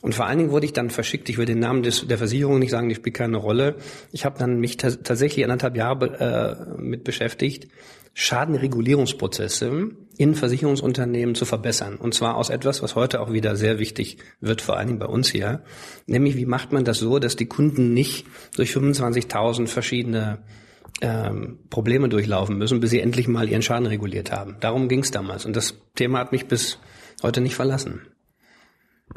Und 0.00 0.14
vor 0.14 0.26
allen 0.26 0.38
Dingen 0.38 0.50
wurde 0.50 0.66
ich 0.66 0.72
dann 0.72 0.90
verschickt. 0.90 1.28
Ich 1.28 1.38
will 1.38 1.46
den 1.46 1.58
Namen 1.58 1.82
des, 1.82 2.06
der 2.06 2.18
Versicherung 2.18 2.60
nicht 2.60 2.70
sagen, 2.70 2.88
die 2.88 2.94
spielt 2.94 3.16
keine 3.16 3.36
Rolle. 3.36 3.76
Ich 4.12 4.24
habe 4.24 4.38
dann 4.38 4.60
mich 4.60 4.76
tatsächlich 4.76 5.44
anderthalb 5.44 5.76
Jahre 5.76 6.76
äh, 6.78 6.80
mit 6.80 7.02
beschäftigt, 7.02 7.68
Schadenregulierungsprozesse 8.14 9.90
in 10.18 10.34
Versicherungsunternehmen 10.34 11.34
zu 11.34 11.44
verbessern. 11.44 11.96
Und 11.96 12.12
zwar 12.12 12.36
aus 12.36 12.50
etwas, 12.50 12.82
was 12.82 12.96
heute 12.96 13.20
auch 13.20 13.32
wieder 13.32 13.56
sehr 13.56 13.78
wichtig 13.78 14.18
wird, 14.40 14.60
vor 14.60 14.76
allen 14.76 14.88
Dingen 14.88 14.98
bei 14.98 15.06
uns 15.06 15.30
hier. 15.30 15.62
Nämlich, 16.06 16.36
wie 16.36 16.44
macht 16.44 16.72
man 16.72 16.84
das 16.84 16.98
so, 16.98 17.18
dass 17.20 17.36
die 17.36 17.46
Kunden 17.46 17.94
nicht 17.94 18.26
durch 18.56 18.70
25.000 18.70 19.68
verschiedene 19.68 20.40
ähm, 21.00 21.60
Probleme 21.70 22.08
durchlaufen 22.08 22.58
müssen, 22.58 22.80
bis 22.80 22.90
sie 22.90 23.00
endlich 23.00 23.28
mal 23.28 23.48
ihren 23.48 23.62
Schaden 23.62 23.86
reguliert 23.86 24.32
haben. 24.32 24.56
Darum 24.58 24.88
ging 24.88 25.00
es 25.00 25.12
damals. 25.12 25.46
Und 25.46 25.54
das 25.54 25.74
Thema 25.94 26.18
hat 26.18 26.32
mich 26.32 26.46
bis 26.46 26.78
heute 27.22 27.40
nicht 27.40 27.54
verlassen. 27.54 28.02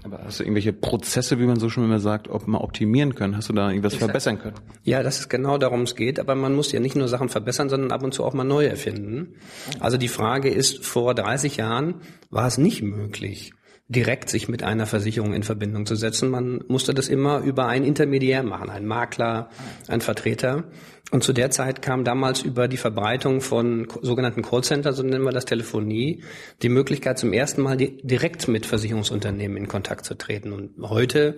Aber 0.03 0.21
hast 0.23 0.39
du 0.39 0.43
irgendwelche 0.43 0.73
Prozesse, 0.73 1.39
wie 1.39 1.45
man 1.45 1.59
so 1.59 1.69
schon 1.69 1.83
immer 1.83 1.99
sagt, 1.99 2.27
ob 2.27 2.47
man 2.47 2.61
optimieren 2.61 3.13
können? 3.13 3.35
Hast 3.37 3.49
du 3.49 3.53
da 3.53 3.69
irgendwas 3.69 3.93
ich 3.93 3.99
verbessern 3.99 4.39
können? 4.39 4.55
Ja, 4.83 5.03
das 5.03 5.19
ist 5.19 5.29
genau 5.29 5.57
darum 5.57 5.81
es 5.81 5.95
geht. 5.95 6.19
Aber 6.19 6.33
man 6.35 6.55
muss 6.55 6.71
ja 6.71 6.79
nicht 6.79 6.95
nur 6.95 7.07
Sachen 7.07 7.29
verbessern, 7.29 7.69
sondern 7.69 7.91
ab 7.91 8.03
und 8.03 8.13
zu 8.13 8.23
auch 8.23 8.33
mal 8.33 8.43
neu 8.43 8.65
erfinden. 8.65 9.35
Also 9.79 9.97
die 9.97 10.07
Frage 10.07 10.49
ist, 10.49 10.83
vor 10.83 11.13
30 11.13 11.57
Jahren 11.57 12.01
war 12.29 12.47
es 12.47 12.57
nicht 12.57 12.81
möglich, 12.81 13.53
direkt 13.91 14.29
sich 14.29 14.47
mit 14.47 14.63
einer 14.63 14.85
Versicherung 14.85 15.33
in 15.33 15.43
Verbindung 15.43 15.85
zu 15.85 15.95
setzen. 15.95 16.29
Man 16.29 16.63
musste 16.67 16.93
das 16.93 17.09
immer 17.09 17.39
über 17.39 17.67
einen 17.67 17.85
Intermediär 17.85 18.41
machen, 18.41 18.69
einen 18.69 18.87
Makler, 18.87 19.49
einen 19.87 20.01
Vertreter. 20.01 20.63
Und 21.11 21.25
zu 21.25 21.33
der 21.33 21.51
Zeit 21.51 21.81
kam 21.81 22.05
damals 22.05 22.41
über 22.41 22.69
die 22.69 22.77
Verbreitung 22.77 23.41
von 23.41 23.87
sogenannten 24.01 24.43
Callcenter, 24.43 24.93
so 24.93 25.03
nennen 25.03 25.25
wir 25.25 25.33
das 25.33 25.43
Telefonie, 25.43 26.23
die 26.61 26.69
Möglichkeit 26.69 27.19
zum 27.19 27.33
ersten 27.33 27.61
Mal 27.61 27.75
direkt 27.75 28.47
mit 28.47 28.65
Versicherungsunternehmen 28.65 29.57
in 29.57 29.67
Kontakt 29.67 30.05
zu 30.05 30.15
treten. 30.15 30.53
Und 30.53 30.71
heute 30.89 31.37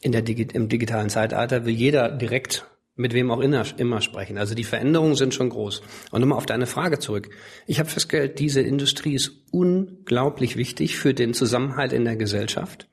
in 0.00 0.10
der 0.10 0.26
im 0.28 0.68
digitalen 0.68 1.08
Zeitalter 1.08 1.64
will 1.64 1.74
jeder 1.74 2.10
direkt 2.10 2.66
mit 2.94 3.14
wem 3.14 3.30
auch 3.30 3.40
immer, 3.40 4.00
sprechen. 4.00 4.38
Also 4.38 4.54
die 4.54 4.64
Veränderungen 4.64 5.14
sind 5.14 5.34
schon 5.34 5.48
groß. 5.48 5.82
Und 6.10 6.20
nochmal 6.20 6.38
auf 6.38 6.46
deine 6.46 6.66
Frage 6.66 6.98
zurück. 6.98 7.30
Ich 7.66 7.78
habe 7.78 7.88
festgestellt, 7.88 8.38
diese 8.38 8.60
Industrie 8.60 9.14
ist 9.14 9.32
unglaublich 9.50 10.56
wichtig 10.56 10.98
für 10.98 11.14
den 11.14 11.32
Zusammenhalt 11.32 11.92
in 11.92 12.04
der 12.04 12.16
Gesellschaft, 12.16 12.88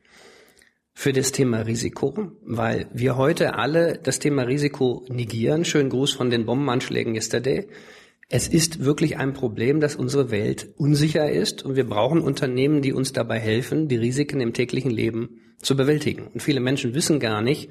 für 0.94 1.12
das 1.12 1.32
Thema 1.32 1.62
Risiko, 1.62 2.32
weil 2.44 2.88
wir 2.94 3.18
heute 3.18 3.56
alle 3.56 4.00
das 4.02 4.20
Thema 4.20 4.44
Risiko 4.44 5.06
negieren. 5.10 5.66
Schönen 5.66 5.90
Gruß 5.90 6.14
von 6.14 6.30
den 6.30 6.46
Bombenanschlägen 6.46 7.14
yesterday. 7.14 7.68
Es 8.32 8.48
ist 8.48 8.86
wirklich 8.86 9.18
ein 9.18 9.34
Problem, 9.34 9.80
dass 9.80 9.96
unsere 9.96 10.30
Welt 10.30 10.70
unsicher 10.78 11.30
ist 11.32 11.66
und 11.66 11.76
wir 11.76 11.88
brauchen 11.88 12.22
Unternehmen, 12.22 12.82
die 12.82 12.94
uns 12.94 13.12
dabei 13.12 13.40
helfen, 13.40 13.88
die 13.88 13.96
Risiken 13.96 14.40
im 14.40 14.54
täglichen 14.54 14.92
Leben 14.92 15.42
zu 15.62 15.76
bewältigen. 15.76 16.28
Und 16.28 16.42
viele 16.42 16.60
Menschen 16.60 16.94
wissen 16.94 17.20
gar 17.20 17.42
nicht, 17.42 17.70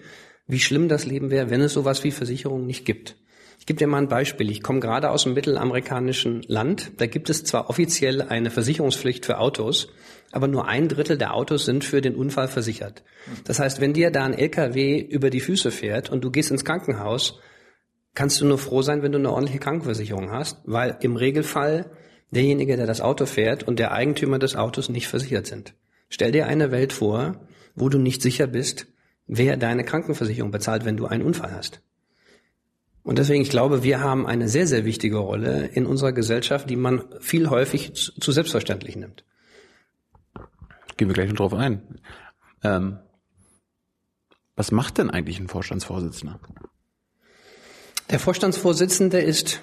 wie 0.49 0.59
schlimm 0.59 0.89
das 0.89 1.07
Leben 1.07 1.31
wäre, 1.31 1.51
wenn 1.51 1.61
es 1.61 1.75
sowas 1.75 2.03
wie 2.03 2.11
Versicherungen 2.11 2.67
nicht 2.67 2.85
gibt. 2.85 3.17
Ich 3.61 3.67
gebe 3.67 3.79
dir 3.79 3.87
mal 3.87 3.99
ein 3.99 4.09
Beispiel. 4.09 4.51
Ich 4.51 4.63
komme 4.63 4.81
gerade 4.81 5.11
aus 5.11 5.27
einem 5.27 5.35
mittelamerikanischen 5.35 6.43
Land. 6.47 6.93
Da 6.97 7.07
gibt 7.07 7.29
es 7.29 7.45
zwar 7.45 7.69
offiziell 7.69 8.23
eine 8.23 8.51
Versicherungspflicht 8.51 9.27
für 9.27 9.39
Autos, 9.39 9.89
aber 10.33 10.49
nur 10.49 10.67
ein 10.67 10.89
Drittel 10.89 11.19
der 11.19 11.35
Autos 11.35 11.67
sind 11.67 11.85
für 11.85 12.01
den 12.01 12.15
Unfall 12.15 12.49
versichert. 12.49 13.03
Das 13.45 13.59
heißt, 13.59 13.81
wenn 13.81 13.93
dir 13.93 14.11
da 14.11 14.25
ein 14.25 14.33
LKW 14.33 15.01
über 15.01 15.29
die 15.29 15.41
Füße 15.41 15.71
fährt 15.71 16.09
und 16.09 16.25
du 16.25 16.31
gehst 16.31 16.51
ins 16.51 16.65
Krankenhaus, 16.65 17.41
kannst 18.15 18.41
du 18.41 18.47
nur 18.47 18.59
froh 18.59 18.83
sein, 18.83 19.03
wenn 19.03 19.13
du 19.13 19.19
eine 19.19 19.31
ordentliche 19.31 19.61
Krankenversicherung 19.61 20.31
hast, 20.31 20.59
weil 20.65 20.97
im 21.03 21.17
Regelfall 21.17 21.91
derjenige, 22.31 22.77
der 22.77 22.87
das 22.87 23.01
Auto 23.01 23.27
fährt 23.27 23.65
und 23.65 23.79
der 23.79 23.93
Eigentümer 23.93 24.39
des 24.39 24.57
Autos 24.57 24.89
nicht 24.89 25.09
versichert 25.09 25.47
sind. 25.47 25.75
Stell 26.09 26.33
dir 26.33 26.47
eine 26.47 26.71
Welt 26.71 26.93
vor, 26.93 27.47
wo 27.75 27.89
du 27.89 27.99
nicht 27.99 28.23
sicher 28.23 28.47
bist, 28.47 28.87
wer 29.29 29.57
deine 29.57 29.85
Krankenversicherung 29.85 30.51
bezahlt, 30.51 30.85
wenn 30.85 30.97
du 30.97 31.07
einen 31.07 31.23
Unfall 31.23 31.53
hast. 31.53 31.81
Und 33.05 33.19
deswegen, 33.19 33.43
ich 33.43 33.51
glaube, 33.51 33.83
wir 33.85 34.01
haben 34.01 34.27
eine 34.27 34.49
sehr, 34.49 34.67
sehr 34.67 34.85
wichtige 34.85 35.19
Rolle 35.19 35.67
in 35.67 35.87
unserer 35.87 36.13
Gesellschaft, 36.13 36.69
die 36.69 36.77
man 36.77 37.05
viel 37.21 37.49
häufig 37.49 37.95
zu 37.95 38.33
selbstverständlich 38.33 38.97
nimmt. 38.97 39.25
Gehen 40.97 41.09
wir 41.09 41.15
gleich 41.15 41.31
noch 41.31 41.37
drauf 41.37 41.55
ein. 41.55 42.01
Ähm, 42.65 42.99
was 44.57 44.73
macht 44.73 44.99
denn 44.99 45.11
eigentlich 45.11 45.39
ein 45.39 45.49
Vorstandsvorsitzender? 45.49 46.41
Der 48.11 48.19
Vorstandsvorsitzende 48.19 49.21
ist 49.21 49.63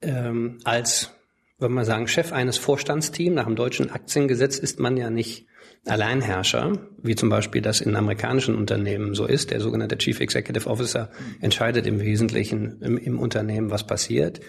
ähm, 0.00 0.58
als, 0.64 1.10
wenn 1.58 1.72
man 1.72 1.84
sagen, 1.84 2.06
Chef 2.06 2.32
eines 2.32 2.56
Vorstandsteams 2.56 3.34
nach 3.34 3.46
dem 3.46 3.56
deutschen 3.56 3.90
Aktiengesetz 3.90 4.58
ist 4.58 4.78
man 4.78 4.96
ja 4.96 5.10
nicht 5.10 5.46
Alleinherrscher, 5.86 6.72
wie 7.02 7.14
zum 7.14 7.28
Beispiel 7.28 7.62
das 7.62 7.80
in 7.80 7.96
amerikanischen 7.96 8.54
Unternehmen 8.54 9.14
so 9.14 9.24
ist. 9.24 9.50
Der 9.50 9.60
sogenannte 9.60 9.96
Chief 9.96 10.20
Executive 10.20 10.68
Officer 10.68 11.10
entscheidet 11.40 11.86
im 11.86 12.00
Wesentlichen 12.00 12.82
im, 12.82 12.98
im 12.98 13.18
Unternehmen, 13.18 13.70
was 13.70 13.86
passiert. 13.86 14.40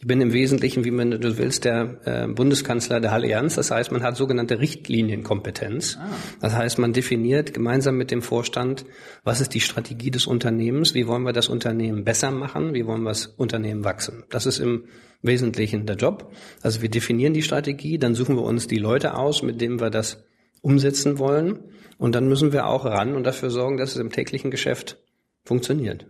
Ich 0.00 0.06
bin 0.06 0.20
im 0.20 0.32
Wesentlichen, 0.32 0.84
wie 0.84 0.90
man 0.90 1.10
du 1.12 1.38
willst, 1.38 1.64
der 1.64 1.98
äh, 2.04 2.28
Bundeskanzler 2.28 3.00
der 3.00 3.12
Allianz. 3.12 3.54
Das 3.54 3.70
heißt, 3.70 3.90
man 3.90 4.02
hat 4.02 4.16
sogenannte 4.16 4.60
Richtlinienkompetenz. 4.60 5.96
Ah. 5.98 6.06
Das 6.40 6.54
heißt, 6.54 6.78
man 6.78 6.92
definiert 6.92 7.54
gemeinsam 7.54 7.96
mit 7.96 8.10
dem 8.10 8.20
Vorstand, 8.20 8.84
was 9.24 9.40
ist 9.40 9.54
die 9.54 9.60
Strategie 9.60 10.10
des 10.10 10.26
Unternehmens, 10.26 10.94
wie 10.94 11.06
wollen 11.06 11.22
wir 11.22 11.32
das 11.32 11.48
Unternehmen 11.48 12.04
besser 12.04 12.30
machen, 12.30 12.74
wie 12.74 12.86
wollen 12.86 13.02
wir 13.02 13.10
das 13.10 13.26
Unternehmen 13.26 13.84
wachsen. 13.84 14.24
Das 14.28 14.46
ist 14.46 14.58
im 14.58 14.84
Wesentlichen 15.22 15.86
der 15.86 15.96
Job. 15.96 16.32
Also 16.60 16.82
wir 16.82 16.90
definieren 16.90 17.32
die 17.32 17.42
Strategie, 17.42 17.98
dann 17.98 18.14
suchen 18.14 18.36
wir 18.36 18.42
uns 18.42 18.68
die 18.68 18.78
Leute 18.78 19.16
aus, 19.16 19.42
mit 19.42 19.60
denen 19.60 19.80
wir 19.80 19.90
das 19.90 20.22
umsetzen 20.64 21.18
wollen. 21.18 21.60
Und 21.98 22.14
dann 22.14 22.26
müssen 22.26 22.52
wir 22.52 22.66
auch 22.66 22.84
ran 22.84 23.14
und 23.14 23.24
dafür 23.24 23.50
sorgen, 23.50 23.76
dass 23.76 23.92
es 23.92 23.98
im 23.98 24.10
täglichen 24.10 24.50
Geschäft 24.50 24.98
funktioniert. 25.44 26.06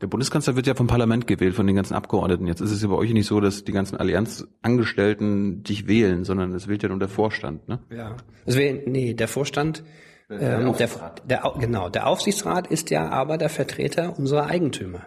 Der 0.00 0.08
Bundeskanzler 0.08 0.56
wird 0.56 0.66
ja 0.66 0.74
vom 0.74 0.88
Parlament 0.88 1.26
gewählt, 1.26 1.54
von 1.54 1.66
den 1.66 1.76
ganzen 1.76 1.94
Abgeordneten. 1.94 2.46
Jetzt 2.46 2.60
ist 2.60 2.72
es 2.72 2.82
ja 2.82 2.88
bei 2.88 2.96
euch 2.96 3.12
nicht 3.12 3.26
so, 3.26 3.40
dass 3.40 3.64
die 3.64 3.72
ganzen 3.72 3.96
Allianzangestellten 3.96 5.62
dich 5.62 5.86
wählen, 5.86 6.24
sondern 6.24 6.52
es 6.52 6.68
wählt 6.68 6.82
ja 6.82 6.88
nur 6.88 6.98
der 6.98 7.08
Vorstand, 7.08 7.68
ne? 7.68 7.78
Ja. 7.90 8.16
Es 8.44 8.56
wählen, 8.56 8.82
nee, 8.86 9.14
der 9.14 9.28
Vorstand, 9.28 9.84
der, 10.28 10.60
ähm, 10.60 10.74
der, 10.76 10.88
der, 11.24 11.52
genau, 11.58 11.88
der 11.88 12.06
Aufsichtsrat 12.08 12.66
ist 12.66 12.90
ja 12.90 13.08
aber 13.08 13.38
der 13.38 13.48
Vertreter 13.48 14.18
unserer 14.18 14.46
Eigentümer. 14.46 15.06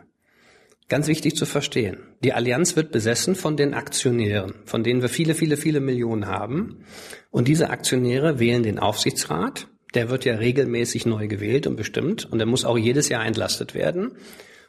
Ganz 0.90 1.08
wichtig 1.08 1.36
zu 1.36 1.46
verstehen. 1.46 1.98
Die 2.24 2.32
Allianz 2.32 2.78
wird 2.78 2.92
besessen 2.92 3.36
von 3.36 3.58
den 3.58 3.74
Aktionären, 3.74 4.54
von 4.64 4.84
denen 4.84 5.02
wir 5.02 5.10
viele, 5.10 5.36
viele, 5.36 5.58
viele 5.58 5.82
Millionen 5.82 6.28
haben. 6.28 6.86
Und 7.30 7.50
diese 7.50 7.70
Aktionäre 7.70 8.40
wählen 8.40 8.64
den 8.64 8.80
Aufsichtsrat. 8.80 9.68
Der 9.94 10.10
wird 10.10 10.24
ja 10.24 10.36
regelmäßig 10.36 11.06
neu 11.06 11.28
gewählt 11.28 11.68
und 11.68 11.76
bestimmt. 11.76 12.26
Und 12.32 12.38
der 12.38 12.48
muss 12.48 12.64
auch 12.64 12.78
jedes 12.78 13.10
Jahr 13.10 13.26
entlastet 13.26 13.74
werden. 13.74 14.14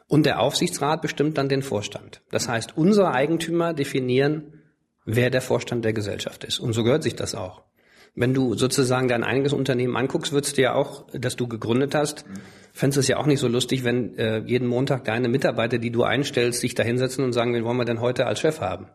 Und 0.07 0.25
der 0.25 0.41
Aufsichtsrat 0.41 1.01
bestimmt 1.01 1.37
dann 1.37 1.47
den 1.47 1.61
Vorstand. 1.61 2.21
Das 2.31 2.49
heißt, 2.49 2.75
unsere 2.75 3.11
Eigentümer 3.11 3.73
definieren, 3.73 4.61
wer 5.05 5.29
der 5.29 5.41
Vorstand 5.41 5.85
der 5.85 5.93
Gesellschaft 5.93 6.43
ist. 6.43 6.59
Und 6.59 6.73
so 6.73 6.83
gehört 6.83 7.03
sich 7.03 7.15
das 7.15 7.33
auch. 7.33 7.63
Wenn 8.15 8.33
du 8.33 8.55
sozusagen 8.55 9.07
dein 9.07 9.23
eigenes 9.23 9.53
Unternehmen 9.53 9.95
anguckst, 9.95 10.31
würdest 10.31 10.57
du 10.57 10.61
ja 10.61 10.73
auch, 10.73 11.05
das 11.13 11.35
du 11.35 11.47
gegründet 11.47 11.95
hast, 11.95 12.25
fändest 12.73 12.97
du 12.97 12.99
es 13.01 13.07
ja 13.07 13.17
auch 13.17 13.25
nicht 13.25 13.39
so 13.39 13.47
lustig, 13.47 13.83
wenn 13.83 14.17
äh, 14.17 14.39
jeden 14.39 14.67
Montag 14.67 15.05
deine 15.05 15.29
Mitarbeiter, 15.29 15.77
die 15.77 15.91
du 15.91 16.03
einstellst, 16.03 16.59
sich 16.61 16.75
da 16.75 16.83
hinsetzen 16.83 17.23
und 17.23 17.33
sagen, 17.33 17.53
wen 17.53 17.63
wollen 17.63 17.77
wir 17.77 17.85
denn 17.85 18.01
heute 18.01 18.25
als 18.25 18.39
Chef 18.39 18.59
haben? 18.61 18.87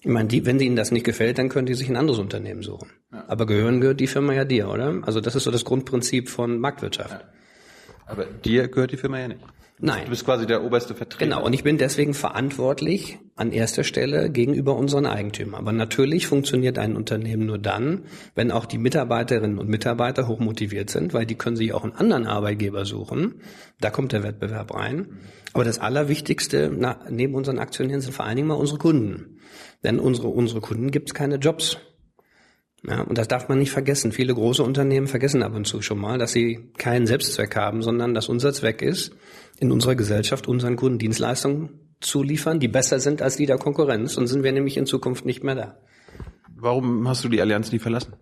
Ich 0.00 0.10
meine, 0.10 0.28
die, 0.28 0.46
wenn 0.46 0.60
ihnen 0.60 0.76
das 0.76 0.92
nicht 0.92 1.04
gefällt, 1.04 1.38
dann 1.38 1.48
können 1.48 1.66
die 1.66 1.74
sich 1.74 1.88
ein 1.88 1.96
anderes 1.96 2.20
Unternehmen 2.20 2.62
suchen. 2.62 2.90
Ja. 3.12 3.24
Aber 3.28 3.46
gehören 3.46 3.80
gehört 3.80 4.00
die 4.00 4.06
Firma 4.06 4.34
ja 4.34 4.44
dir, 4.44 4.68
oder? 4.68 5.00
Also 5.02 5.20
das 5.20 5.34
ist 5.34 5.44
so 5.44 5.50
das 5.50 5.64
Grundprinzip 5.64 6.28
von 6.28 6.58
Marktwirtschaft. 6.58 7.22
Ja. 7.22 7.28
Aber 8.06 8.24
dir 8.24 8.68
gehört 8.68 8.92
die 8.92 8.96
Firma 8.96 9.18
ja 9.18 9.28
nicht. 9.28 9.40
Nein. 9.78 10.04
Du 10.04 10.10
bist 10.10 10.24
quasi 10.24 10.46
der 10.46 10.62
oberste 10.62 10.94
Vertreter. 10.94 11.24
Genau, 11.24 11.44
und 11.44 11.52
ich 11.52 11.64
bin 11.64 11.76
deswegen 11.76 12.14
verantwortlich 12.14 13.18
an 13.36 13.52
erster 13.52 13.84
Stelle 13.84 14.30
gegenüber 14.30 14.76
unseren 14.76 15.04
Eigentümern. 15.04 15.60
Aber 15.60 15.72
natürlich 15.72 16.26
funktioniert 16.26 16.78
ein 16.78 16.96
Unternehmen 16.96 17.44
nur 17.44 17.58
dann, 17.58 18.04
wenn 18.34 18.50
auch 18.50 18.64
die 18.64 18.78
Mitarbeiterinnen 18.78 19.58
und 19.58 19.68
Mitarbeiter 19.68 20.26
hochmotiviert 20.26 20.88
sind, 20.88 21.12
weil 21.12 21.26
die 21.26 21.34
können 21.34 21.56
sich 21.56 21.74
auch 21.74 21.84
einen 21.84 21.92
anderen 21.92 22.26
Arbeitgeber 22.26 22.86
suchen. 22.86 23.42
Da 23.78 23.90
kommt 23.90 24.12
der 24.12 24.22
Wettbewerb 24.22 24.74
rein. 24.74 25.18
Aber 25.52 25.64
das 25.64 25.78
Allerwichtigste 25.78 26.72
na, 26.74 27.04
neben 27.10 27.34
unseren 27.34 27.58
Aktionären 27.58 28.00
sind 28.00 28.14
vor 28.14 28.24
allen 28.24 28.36
Dingen 28.36 28.48
mal 28.48 28.54
unsere 28.54 28.78
Kunden. 28.78 29.38
Denn 29.84 30.00
unsere, 30.00 30.28
unsere 30.28 30.62
Kunden 30.62 30.90
gibt 30.90 31.10
es 31.10 31.14
keine 31.14 31.36
Jobs. 31.36 31.76
Ja, 32.88 33.02
und 33.02 33.18
das 33.18 33.28
darf 33.28 33.48
man 33.50 33.58
nicht 33.58 33.70
vergessen. 33.70 34.12
Viele 34.12 34.32
große 34.32 34.62
Unternehmen 34.62 35.08
vergessen 35.08 35.42
ab 35.42 35.54
und 35.54 35.66
zu 35.66 35.82
schon 35.82 35.98
mal, 35.98 36.18
dass 36.18 36.32
sie 36.32 36.70
keinen 36.78 37.06
Selbstzweck 37.06 37.54
haben, 37.54 37.82
sondern 37.82 38.14
dass 38.14 38.30
unser 38.30 38.54
Zweck 38.54 38.80
ist, 38.80 39.14
in 39.58 39.72
unserer 39.72 39.94
Gesellschaft 39.94 40.48
unseren 40.48 40.76
Kunden 40.76 40.98
Dienstleistungen 40.98 41.85
zu 42.06 42.22
liefern, 42.22 42.60
die 42.60 42.68
besser 42.68 43.00
sind 43.00 43.20
als 43.20 43.36
die 43.36 43.46
der 43.46 43.58
Konkurrenz. 43.58 44.16
Und 44.16 44.26
sind 44.26 44.42
wir 44.42 44.52
nämlich 44.52 44.76
in 44.76 44.86
Zukunft 44.86 45.26
nicht 45.26 45.44
mehr 45.44 45.54
da. 45.54 45.76
Warum 46.54 47.06
hast 47.08 47.24
du 47.24 47.28
die 47.28 47.40
Allianz 47.40 47.72
nie 47.72 47.78
verlassen? 47.78 48.14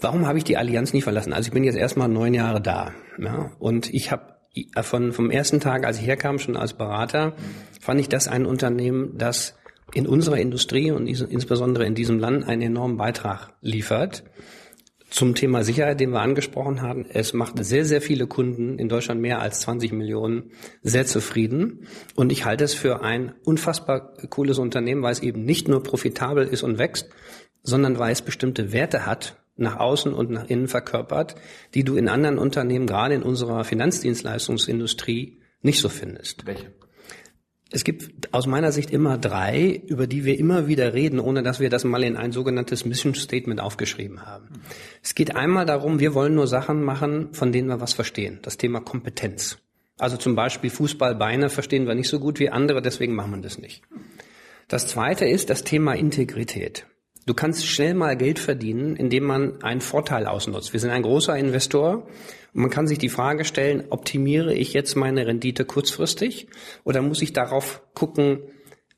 Warum 0.00 0.26
habe 0.26 0.38
ich 0.38 0.44
die 0.44 0.56
Allianz 0.56 0.92
nie 0.92 1.02
verlassen? 1.02 1.32
Also 1.32 1.48
ich 1.48 1.52
bin 1.52 1.64
jetzt 1.64 1.76
erstmal 1.76 2.08
neun 2.08 2.32
Jahre 2.32 2.60
da. 2.60 2.92
Ja, 3.18 3.50
und 3.58 3.92
ich 3.92 4.12
habe 4.12 4.38
von, 4.82 5.12
vom 5.12 5.30
ersten 5.30 5.60
Tag, 5.60 5.84
als 5.84 5.98
ich 5.98 6.06
herkam, 6.06 6.38
schon 6.38 6.56
als 6.56 6.74
Berater, 6.74 7.34
fand 7.80 8.00
ich 8.00 8.08
das 8.08 8.28
ein 8.28 8.46
Unternehmen, 8.46 9.18
das 9.18 9.56
in 9.92 10.06
unserer 10.06 10.38
Industrie 10.38 10.90
und 10.90 11.06
insbesondere 11.06 11.84
in 11.84 11.94
diesem 11.94 12.18
Land 12.18 12.46
einen 12.46 12.62
enormen 12.62 12.96
Beitrag 12.96 13.54
liefert. 13.60 14.24
Zum 15.10 15.34
Thema 15.34 15.64
Sicherheit, 15.64 16.00
den 16.00 16.10
wir 16.10 16.20
angesprochen 16.20 16.82
haben. 16.82 17.06
Es 17.08 17.32
macht 17.32 17.64
sehr, 17.64 17.84
sehr 17.84 18.02
viele 18.02 18.26
Kunden, 18.26 18.78
in 18.78 18.88
Deutschland 18.88 19.20
mehr 19.20 19.40
als 19.40 19.60
20 19.60 19.92
Millionen, 19.92 20.50
sehr 20.82 21.06
zufrieden. 21.06 21.86
Und 22.14 22.30
ich 22.30 22.44
halte 22.44 22.64
es 22.64 22.74
für 22.74 23.02
ein 23.02 23.32
unfassbar 23.44 24.14
cooles 24.28 24.58
Unternehmen, 24.58 25.02
weil 25.02 25.12
es 25.12 25.22
eben 25.22 25.44
nicht 25.44 25.66
nur 25.66 25.82
profitabel 25.82 26.46
ist 26.46 26.62
und 26.62 26.78
wächst, 26.78 27.08
sondern 27.62 27.98
weil 27.98 28.12
es 28.12 28.22
bestimmte 28.22 28.72
Werte 28.72 29.06
hat, 29.06 29.36
nach 29.56 29.76
außen 29.76 30.14
und 30.14 30.30
nach 30.30 30.48
innen 30.48 30.68
verkörpert, 30.68 31.34
die 31.74 31.84
du 31.84 31.96
in 31.96 32.08
anderen 32.08 32.38
Unternehmen, 32.38 32.86
gerade 32.86 33.14
in 33.14 33.22
unserer 33.22 33.64
Finanzdienstleistungsindustrie, 33.64 35.40
nicht 35.62 35.80
so 35.80 35.88
findest. 35.88 36.46
Welche? 36.46 36.72
Es 37.70 37.84
gibt 37.84 38.32
aus 38.32 38.46
meiner 38.46 38.72
Sicht 38.72 38.90
immer 38.90 39.18
drei, 39.18 39.82
über 39.86 40.06
die 40.06 40.24
wir 40.24 40.38
immer 40.38 40.68
wieder 40.68 40.94
reden, 40.94 41.20
ohne 41.20 41.42
dass 41.42 41.60
wir 41.60 41.68
das 41.68 41.84
mal 41.84 42.02
in 42.02 42.16
ein 42.16 42.32
sogenanntes 42.32 42.86
Mission 42.86 43.14
Statement 43.14 43.60
aufgeschrieben 43.60 44.24
haben. 44.24 44.48
Es 45.02 45.14
geht 45.14 45.36
einmal 45.36 45.66
darum, 45.66 46.00
wir 46.00 46.14
wollen 46.14 46.34
nur 46.34 46.46
Sachen 46.46 46.82
machen, 46.82 47.28
von 47.32 47.52
denen 47.52 47.68
wir 47.68 47.80
was 47.80 47.92
verstehen. 47.92 48.38
Das 48.42 48.56
Thema 48.56 48.80
Kompetenz. 48.80 49.58
Also 49.98 50.16
zum 50.16 50.34
Beispiel 50.34 50.70
Fußballbeine 50.70 51.50
verstehen 51.50 51.86
wir 51.86 51.94
nicht 51.94 52.08
so 52.08 52.20
gut 52.20 52.38
wie 52.38 52.48
andere, 52.48 52.80
deswegen 52.80 53.14
machen 53.14 53.32
wir 53.32 53.42
das 53.42 53.58
nicht. 53.58 53.82
Das 54.68 54.86
zweite 54.86 55.26
ist 55.26 55.50
das 55.50 55.64
Thema 55.64 55.94
Integrität. 55.94 56.86
Du 57.26 57.34
kannst 57.34 57.66
schnell 57.66 57.92
mal 57.92 58.16
Geld 58.16 58.38
verdienen, 58.38 58.96
indem 58.96 59.24
man 59.24 59.62
einen 59.62 59.82
Vorteil 59.82 60.26
ausnutzt. 60.26 60.72
Wir 60.72 60.80
sind 60.80 60.90
ein 60.90 61.02
großer 61.02 61.36
Investor 61.36 62.08
man 62.52 62.70
kann 62.70 62.86
sich 62.86 62.98
die 62.98 63.08
Frage 63.08 63.44
stellen, 63.44 63.84
optimiere 63.90 64.54
ich 64.54 64.72
jetzt 64.72 64.96
meine 64.96 65.26
Rendite 65.26 65.64
kurzfristig 65.64 66.48
oder 66.84 67.02
muss 67.02 67.22
ich 67.22 67.32
darauf 67.32 67.82
gucken, 67.94 68.40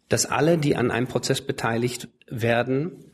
dass 0.09 0.27
alle, 0.27 0.59
die 0.59 0.77
an 0.77 0.91
einem 0.91 1.07
Prozess 1.07 1.41
beteiligt 1.41 2.09
werden, 2.29 3.11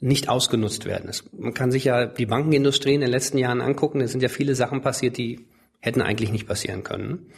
nicht 0.00 0.28
ausgenutzt 0.28 0.84
werden. 0.84 1.10
Man 1.32 1.54
kann 1.54 1.70
sich 1.70 1.84
ja 1.84 2.06
die 2.06 2.26
Bankenindustrie 2.26 2.94
in 2.94 3.00
den 3.00 3.10
letzten 3.10 3.38
Jahren 3.38 3.60
angucken. 3.60 4.00
Es 4.00 4.10
sind 4.10 4.22
ja 4.22 4.28
viele 4.28 4.56
Sachen 4.56 4.82
passiert, 4.82 5.16
die 5.16 5.46
hätten 5.78 6.02
eigentlich 6.02 6.32
nicht 6.32 6.48
passieren 6.48 6.82
können 6.82 7.30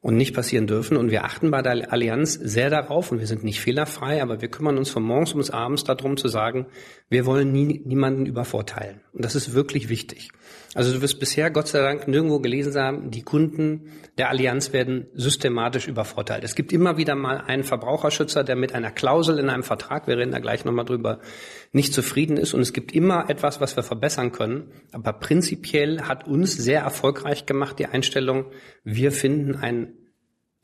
und 0.00 0.16
nicht 0.16 0.34
passieren 0.34 0.68
dürfen. 0.68 0.96
Und 0.96 1.10
wir 1.10 1.24
achten 1.24 1.50
bei 1.50 1.62
der 1.62 1.92
Allianz 1.92 2.34
sehr 2.34 2.70
darauf, 2.70 3.10
und 3.10 3.18
wir 3.18 3.26
sind 3.26 3.42
nicht 3.42 3.60
fehlerfrei, 3.60 4.22
aber 4.22 4.40
wir 4.40 4.48
kümmern 4.48 4.78
uns 4.78 4.90
von 4.90 5.02
morgens 5.02 5.34
bis 5.34 5.50
abends 5.50 5.84
darum 5.84 6.16
zu 6.16 6.28
sagen, 6.28 6.66
wir 7.08 7.26
wollen 7.26 7.50
nie, 7.50 7.82
niemanden 7.84 8.26
übervorteilen. 8.26 9.00
Und 9.12 9.24
das 9.24 9.34
ist 9.34 9.54
wirklich 9.54 9.88
wichtig. 9.88 10.30
Also 10.74 10.92
du 10.92 11.02
wirst 11.02 11.20
bisher 11.20 11.50
Gott 11.50 11.68
sei 11.68 11.80
Dank 11.80 12.08
nirgendwo 12.08 12.40
gelesen 12.40 12.74
haben, 12.76 13.10
die 13.10 13.22
Kunden 13.22 13.90
der 14.16 14.30
Allianz 14.30 14.72
werden 14.72 15.06
systematisch 15.12 15.86
übervorteilt. 15.86 16.44
Es 16.44 16.54
gibt 16.54 16.72
immer 16.72 16.96
wieder 16.96 17.14
mal 17.14 17.42
einen 17.42 17.62
Verbraucherschützer, 17.62 18.42
der 18.42 18.56
mit 18.56 18.74
einer 18.74 18.90
Klausel 18.90 19.38
in 19.38 19.50
einem 19.50 19.64
Vertrag, 19.64 20.06
wir 20.06 20.16
reden 20.16 20.32
da 20.32 20.38
gleich 20.38 20.64
nochmal 20.64 20.86
drüber, 20.86 21.18
nicht 21.72 21.92
zufrieden 21.92 22.38
ist. 22.38 22.54
Und 22.54 22.62
es 22.62 22.72
gibt 22.72 22.92
immer 22.92 23.28
etwas, 23.28 23.60
was 23.60 23.76
wir 23.76 23.82
verbessern 23.82 24.32
können. 24.32 24.70
Aber 24.92 25.12
prinzipiell 25.12 26.02
hat 26.02 26.26
uns 26.26 26.52
sehr 26.52 26.80
erfolgreich 26.80 27.44
gemacht 27.44 27.78
die 27.78 27.86
Einstellung, 27.86 28.46
wir 28.82 29.12
finden 29.12 29.56
ein 29.56 29.94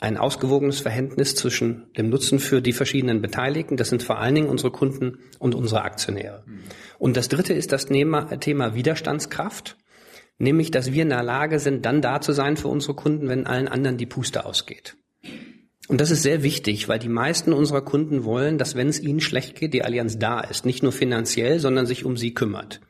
ein 0.01 0.17
ausgewogenes 0.17 0.79
Verhältnis 0.79 1.35
zwischen 1.35 1.93
dem 1.97 2.09
Nutzen 2.09 2.39
für 2.39 2.63
die 2.63 2.73
verschiedenen 2.73 3.21
Beteiligten, 3.21 3.77
das 3.77 3.89
sind 3.89 4.05
vor 4.05 4.19
allen 4.19 4.37
Dingen 4.37 4.49
unsere 4.49 4.71
Kunden 4.71 5.19
und 5.41 5.57
unsere 5.57 5.83
Aktionäre. 5.83 6.45
Und 7.01 7.17
das 7.17 7.29
dritte 7.29 7.53
ist 7.53 7.73
das 7.73 7.87
Thema, 7.87 8.27
Thema 8.39 8.77
Widerstandskraft. 8.77 9.77
Nämlich, 10.39 10.71
dass 10.71 10.93
wir 10.93 11.03
in 11.03 11.09
der 11.09 11.23
Lage 11.23 11.59
sind, 11.59 11.85
dann 11.85 12.01
da 12.01 12.21
zu 12.21 12.33
sein 12.33 12.57
für 12.57 12.69
unsere 12.69 12.95
Kunden, 12.95 13.29
wenn 13.29 13.47
allen 13.47 13.69
anderen 13.69 13.97
die 13.97 14.07
Puste 14.07 14.47
ausgeht. 14.47 14.97
Und 15.89 16.01
das 16.01 16.11
ist 16.11 16.23
sehr 16.23 16.43
wichtig, 16.43 16.89
weil 16.89 16.99
die 16.99 17.09
meisten 17.09 17.53
unserer 17.53 17.81
Kunden 17.81 18.25
wollen, 18.25 18.59
dass 18.59 18.77
wenn 18.77 18.89
es 18.89 19.01
ihnen 19.01 19.21
schlecht 19.21 19.57
geht, 19.57 19.73
die 19.73 19.85
Allianz 19.85 20.19
da 20.19 20.41
ist. 20.41 20.67
Nicht 20.67 20.83
nur 20.83 20.93
finanziell, 20.93 21.59
sondern 21.59 21.87
sich 21.87 22.05
um 22.05 22.17
sie 22.17 22.35
kümmert. 22.35 22.81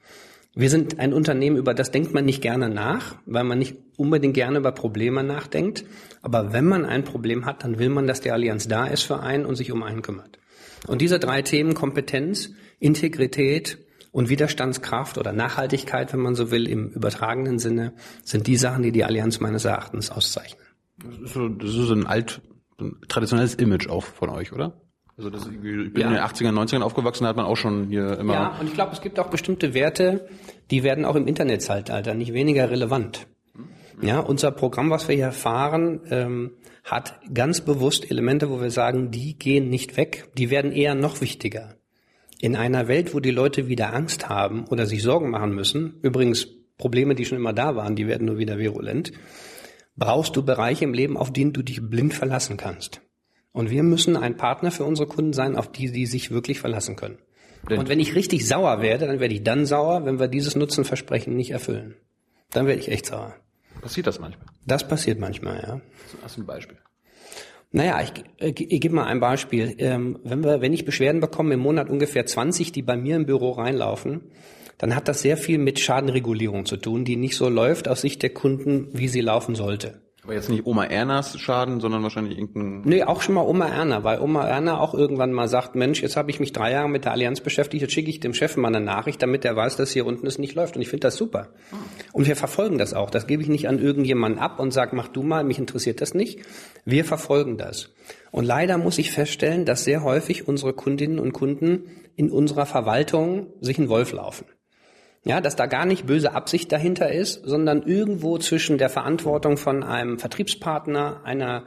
Wir 0.55 0.69
sind 0.69 0.99
ein 0.99 1.12
Unternehmen, 1.12 1.57
über 1.57 1.75
das 1.75 1.93
denkt 1.93 2.12
man 2.12 2.25
nicht 2.25 2.43
gerne 2.43 2.69
nach, 2.69 3.14
weil 3.26 3.45
man 3.45 3.61
nicht 3.61 3.76
unbedingt 3.97 4.35
gerne 4.35 4.59
über 4.59 4.73
Probleme 4.73 5.23
nachdenkt. 5.23 5.85
Aber 6.21 6.52
wenn 6.52 6.64
man 6.64 6.85
ein 6.85 7.05
Problem 7.05 7.47
hat, 7.47 7.62
dann 7.62 7.78
will 7.78 7.88
man, 7.88 8.09
dass 8.09 8.21
die 8.21 8.33
Allianz 8.33 8.67
da 8.67 8.87
ist 8.87 9.02
für 9.02 9.21
einen 9.21 9.47
und 9.47 9.55
sich 9.55 9.71
um 9.71 9.85
einen 9.85 10.02
kümmert. 10.02 10.40
Und 10.88 11.00
diese 11.00 11.21
drei 11.21 11.43
Themen, 11.43 11.75
Kompetenz, 11.75 12.50
Integrität 12.81 13.78
und 14.10 14.28
Widerstandskraft 14.28 15.18
oder 15.18 15.32
Nachhaltigkeit, 15.32 16.12
wenn 16.12 16.20
man 16.20 16.34
so 16.34 16.50
will, 16.50 16.68
im 16.68 16.88
übertragenen 16.90 17.58
Sinne, 17.58 17.92
sind 18.24 18.46
die 18.46 18.56
Sachen, 18.56 18.82
die 18.82 18.92
die 18.92 19.04
Allianz 19.04 19.40
meines 19.40 19.64
Erachtens 19.64 20.10
auszeichnen. 20.10 20.62
Das 21.04 21.18
ist 21.18 21.34
so, 21.34 21.48
das 21.48 21.70
ist 21.70 21.76
so 21.76 21.94
ein 21.94 22.06
alt, 22.06 22.40
ein 22.80 22.96
traditionelles 23.08 23.54
Image 23.54 23.88
auch 23.88 24.04
von 24.04 24.30
euch, 24.30 24.52
oder? 24.52 24.80
Also 25.16 25.30
das, 25.30 25.48
ich 25.48 25.60
bin 25.60 25.92
ja. 25.96 26.08
in 26.08 26.14
den 26.14 26.22
80ern, 26.22 26.52
90ern 26.52 26.80
aufgewachsen, 26.80 27.24
da 27.24 27.30
hat 27.30 27.36
man 27.36 27.44
auch 27.44 27.56
schon 27.56 27.88
hier 27.88 28.18
immer. 28.18 28.34
Ja, 28.34 28.58
und 28.60 28.68
ich 28.68 28.74
glaube, 28.74 28.92
es 28.92 29.00
gibt 29.00 29.18
auch 29.18 29.30
bestimmte 29.30 29.74
Werte, 29.74 30.28
die 30.70 30.84
werden 30.84 31.04
auch 31.04 31.16
im 31.16 31.26
Internetzeitalter 31.26 32.14
nicht 32.14 32.32
weniger 32.32 32.70
relevant. 32.70 33.26
Ja, 34.00 34.20
unser 34.20 34.52
Programm, 34.52 34.90
was 34.90 35.08
wir 35.08 35.16
hier 35.16 35.32
fahren, 35.32 36.02
ähm, 36.10 36.52
hat 36.84 37.18
ganz 37.34 37.60
bewusst 37.60 38.08
Elemente, 38.08 38.48
wo 38.48 38.60
wir 38.60 38.70
sagen, 38.70 39.10
die 39.10 39.36
gehen 39.36 39.68
nicht 39.68 39.96
weg, 39.96 40.28
die 40.36 40.50
werden 40.50 40.70
eher 40.70 40.94
noch 40.94 41.20
wichtiger. 41.20 41.74
In 42.40 42.57
einer 42.57 42.87
Welt, 42.88 43.14
wo 43.14 43.21
die 43.21 43.30
Leute 43.30 43.68
wieder 43.68 43.92
Angst 43.95 44.28
haben 44.28 44.66
oder 44.66 44.87
sich 44.87 45.02
Sorgen 45.02 45.30
machen 45.30 45.54
müssen, 45.54 45.99
übrigens 46.02 46.47
Probleme, 46.76 47.14
die 47.14 47.25
schon 47.25 47.38
immer 47.38 47.52
da 47.52 47.75
waren, 47.75 47.97
die 47.97 48.07
werden 48.07 48.26
nur 48.26 48.38
wieder 48.38 48.59
virulent, 48.59 49.12
brauchst 49.97 50.37
du 50.37 50.45
Bereiche 50.45 50.85
im 50.85 50.95
Leben, 50.95 51.16
auf 51.16 51.33
denen 51.33 51.52
du 51.52 51.62
dich 51.62 51.83
blind 51.83 52.14
verlassen 52.14 52.57
kannst. 52.57 53.00
Und 53.50 53.71
wir 53.71 53.83
müssen 53.83 54.16
ein 54.16 54.37
Partner 54.37 54.71
für 54.71 54.85
unsere 54.85 55.09
Kunden 55.09 55.33
sein, 55.33 55.57
auf 55.57 55.73
die 55.73 55.88
sie 55.88 56.07
sich 56.07 56.30
wirklich 56.30 56.61
verlassen 56.61 56.95
können. 56.95 57.18
Und 57.68 57.88
wenn 57.88 57.99
ich 57.99 58.14
richtig 58.14 58.47
sauer 58.47 58.80
werde, 58.80 59.09
dann 59.09 59.18
werde 59.18 59.35
ich 59.35 59.42
dann 59.42 59.66
sauer, 59.66 60.04
wenn 60.04 60.21
wir 60.21 60.28
dieses 60.28 60.54
Nutzenversprechen 60.54 61.35
nicht 61.35 61.50
erfüllen. 61.50 61.97
Dann 62.52 62.66
werde 62.66 62.80
ich 62.80 62.88
echt 62.88 63.07
sauer. 63.07 63.35
Passiert 63.80 64.07
das 64.07 64.21
manchmal? 64.21 64.47
Das 64.64 64.87
passiert 64.87 65.18
manchmal, 65.18 65.61
ja. 65.61 65.80
Hast 66.23 66.37
du 66.37 66.42
ein 66.42 66.47
Beispiel? 66.47 66.78
Naja, 67.70 68.00
ich, 68.00 68.12
ich, 68.38 68.72
ich 68.72 68.80
gebe 68.80 68.94
mal 68.94 69.04
ein 69.04 69.20
Beispiel. 69.20 69.75
Ähm, 69.78 70.18
wenn, 70.25 70.42
wir, 70.42 70.60
wenn 70.60 70.72
ich 70.72 70.84
Beschwerden 70.84 71.20
bekomme, 71.20 71.54
im 71.54 71.60
Monat 71.60 71.90
ungefähr 71.90 72.25
20, 72.25 72.72
die 72.72 72.82
bei 72.82 72.96
mir 72.96 73.16
im 73.16 73.26
Büro 73.26 73.50
reinlaufen, 73.50 74.22
dann 74.78 74.94
hat 74.94 75.08
das 75.08 75.20
sehr 75.22 75.37
viel 75.37 75.58
mit 75.58 75.80
Schadenregulierung 75.80 76.64
zu 76.64 76.76
tun, 76.76 77.04
die 77.04 77.16
nicht 77.16 77.37
so 77.37 77.48
läuft 77.48 77.88
aus 77.88 78.00
Sicht 78.00 78.22
der 78.22 78.30
Kunden, 78.30 78.88
wie 78.92 79.08
sie 79.08 79.20
laufen 79.20 79.54
sollte. 79.54 80.00
Aber 80.28 80.35
jetzt 80.35 80.50
nicht 80.50 80.66
Oma 80.66 80.85
Ernas 80.85 81.40
Schaden, 81.40 81.80
sondern 81.80 82.02
wahrscheinlich 82.02 82.37
irgendein... 82.37 82.82
Nee, 82.82 83.02
auch 83.02 83.23
schon 83.23 83.35
mal 83.35 83.47
Oma 83.47 83.66
Erna, 83.66 84.04
weil 84.04 84.20
Oma 84.20 84.47
Erna 84.47 84.78
auch 84.78 84.92
irgendwann 84.92 85.32
mal 85.32 85.49
sagt, 85.49 85.75
Mensch, 85.75 86.02
jetzt 86.02 86.18
habe 86.18 86.30
ich 86.30 86.38
mich 86.38 86.52
drei 86.52 86.70
Jahre 86.70 86.90
mit 86.90 87.06
der 87.06 87.12
Allianz 87.12 87.40
beschäftigt, 87.40 87.80
jetzt 87.80 87.94
schicke 87.94 88.11
ich 88.11 88.20
dem 88.20 88.35
Chef 88.35 88.58
mal 88.58 88.68
eine 88.68 88.85
Nachricht, 88.85 89.23
damit 89.23 89.47
er 89.47 89.56
weiß, 89.56 89.78
dass 89.78 89.90
hier 89.90 90.04
unten 90.04 90.26
es 90.26 90.37
nicht 90.37 90.54
läuft. 90.54 90.76
Und 90.76 90.82
ich 90.82 90.90
finde 90.90 91.06
das 91.06 91.16
super. 91.16 91.49
Und 92.12 92.26
wir 92.26 92.37
verfolgen 92.37 92.76
das 92.76 92.92
auch. 92.92 93.08
Das 93.08 93.26
gebe 93.26 93.42
ich 93.42 93.49
nicht 93.49 93.68
an 93.68 93.78
irgendjemanden 93.78 94.38
ab 94.38 94.61
und 94.61 94.70
sage, 94.70 94.94
mach 94.94 95.08
du 95.08 95.23
mal, 95.23 95.44
mich 95.44 95.58
interessiert 95.58 96.02
das 96.02 96.12
nicht. 96.12 96.40
Wir 96.85 97.06
verfolgen 97.06 97.56
das. 97.56 97.88
Und 98.30 98.44
leider 98.44 98.76
muss 98.76 98.99
ich 98.99 99.11
feststellen, 99.11 99.64
dass 99.64 99.85
sehr 99.85 100.02
häufig 100.02 100.47
unsere 100.47 100.75
Kundinnen 100.75 101.20
und 101.20 101.32
Kunden 101.32 101.85
in 102.16 102.30
unserer 102.30 102.66
Verwaltung 102.66 103.47
sich 103.62 103.78
einen 103.78 103.88
Wolf 103.88 104.12
laufen. 104.12 104.44
Ja, 105.25 105.40
dass 105.40 105.56
da 105.56 105.66
gar 105.66 105.84
nicht 105.84 106.06
böse 106.06 106.32
Absicht 106.32 106.70
dahinter 106.72 107.12
ist, 107.12 107.42
sondern 107.44 107.82
irgendwo 107.82 108.38
zwischen 108.38 108.78
der 108.78 108.88
Verantwortung 108.88 109.56
von 109.56 109.82
einem 109.82 110.18
Vertriebspartner, 110.18 111.22
einer 111.25 111.66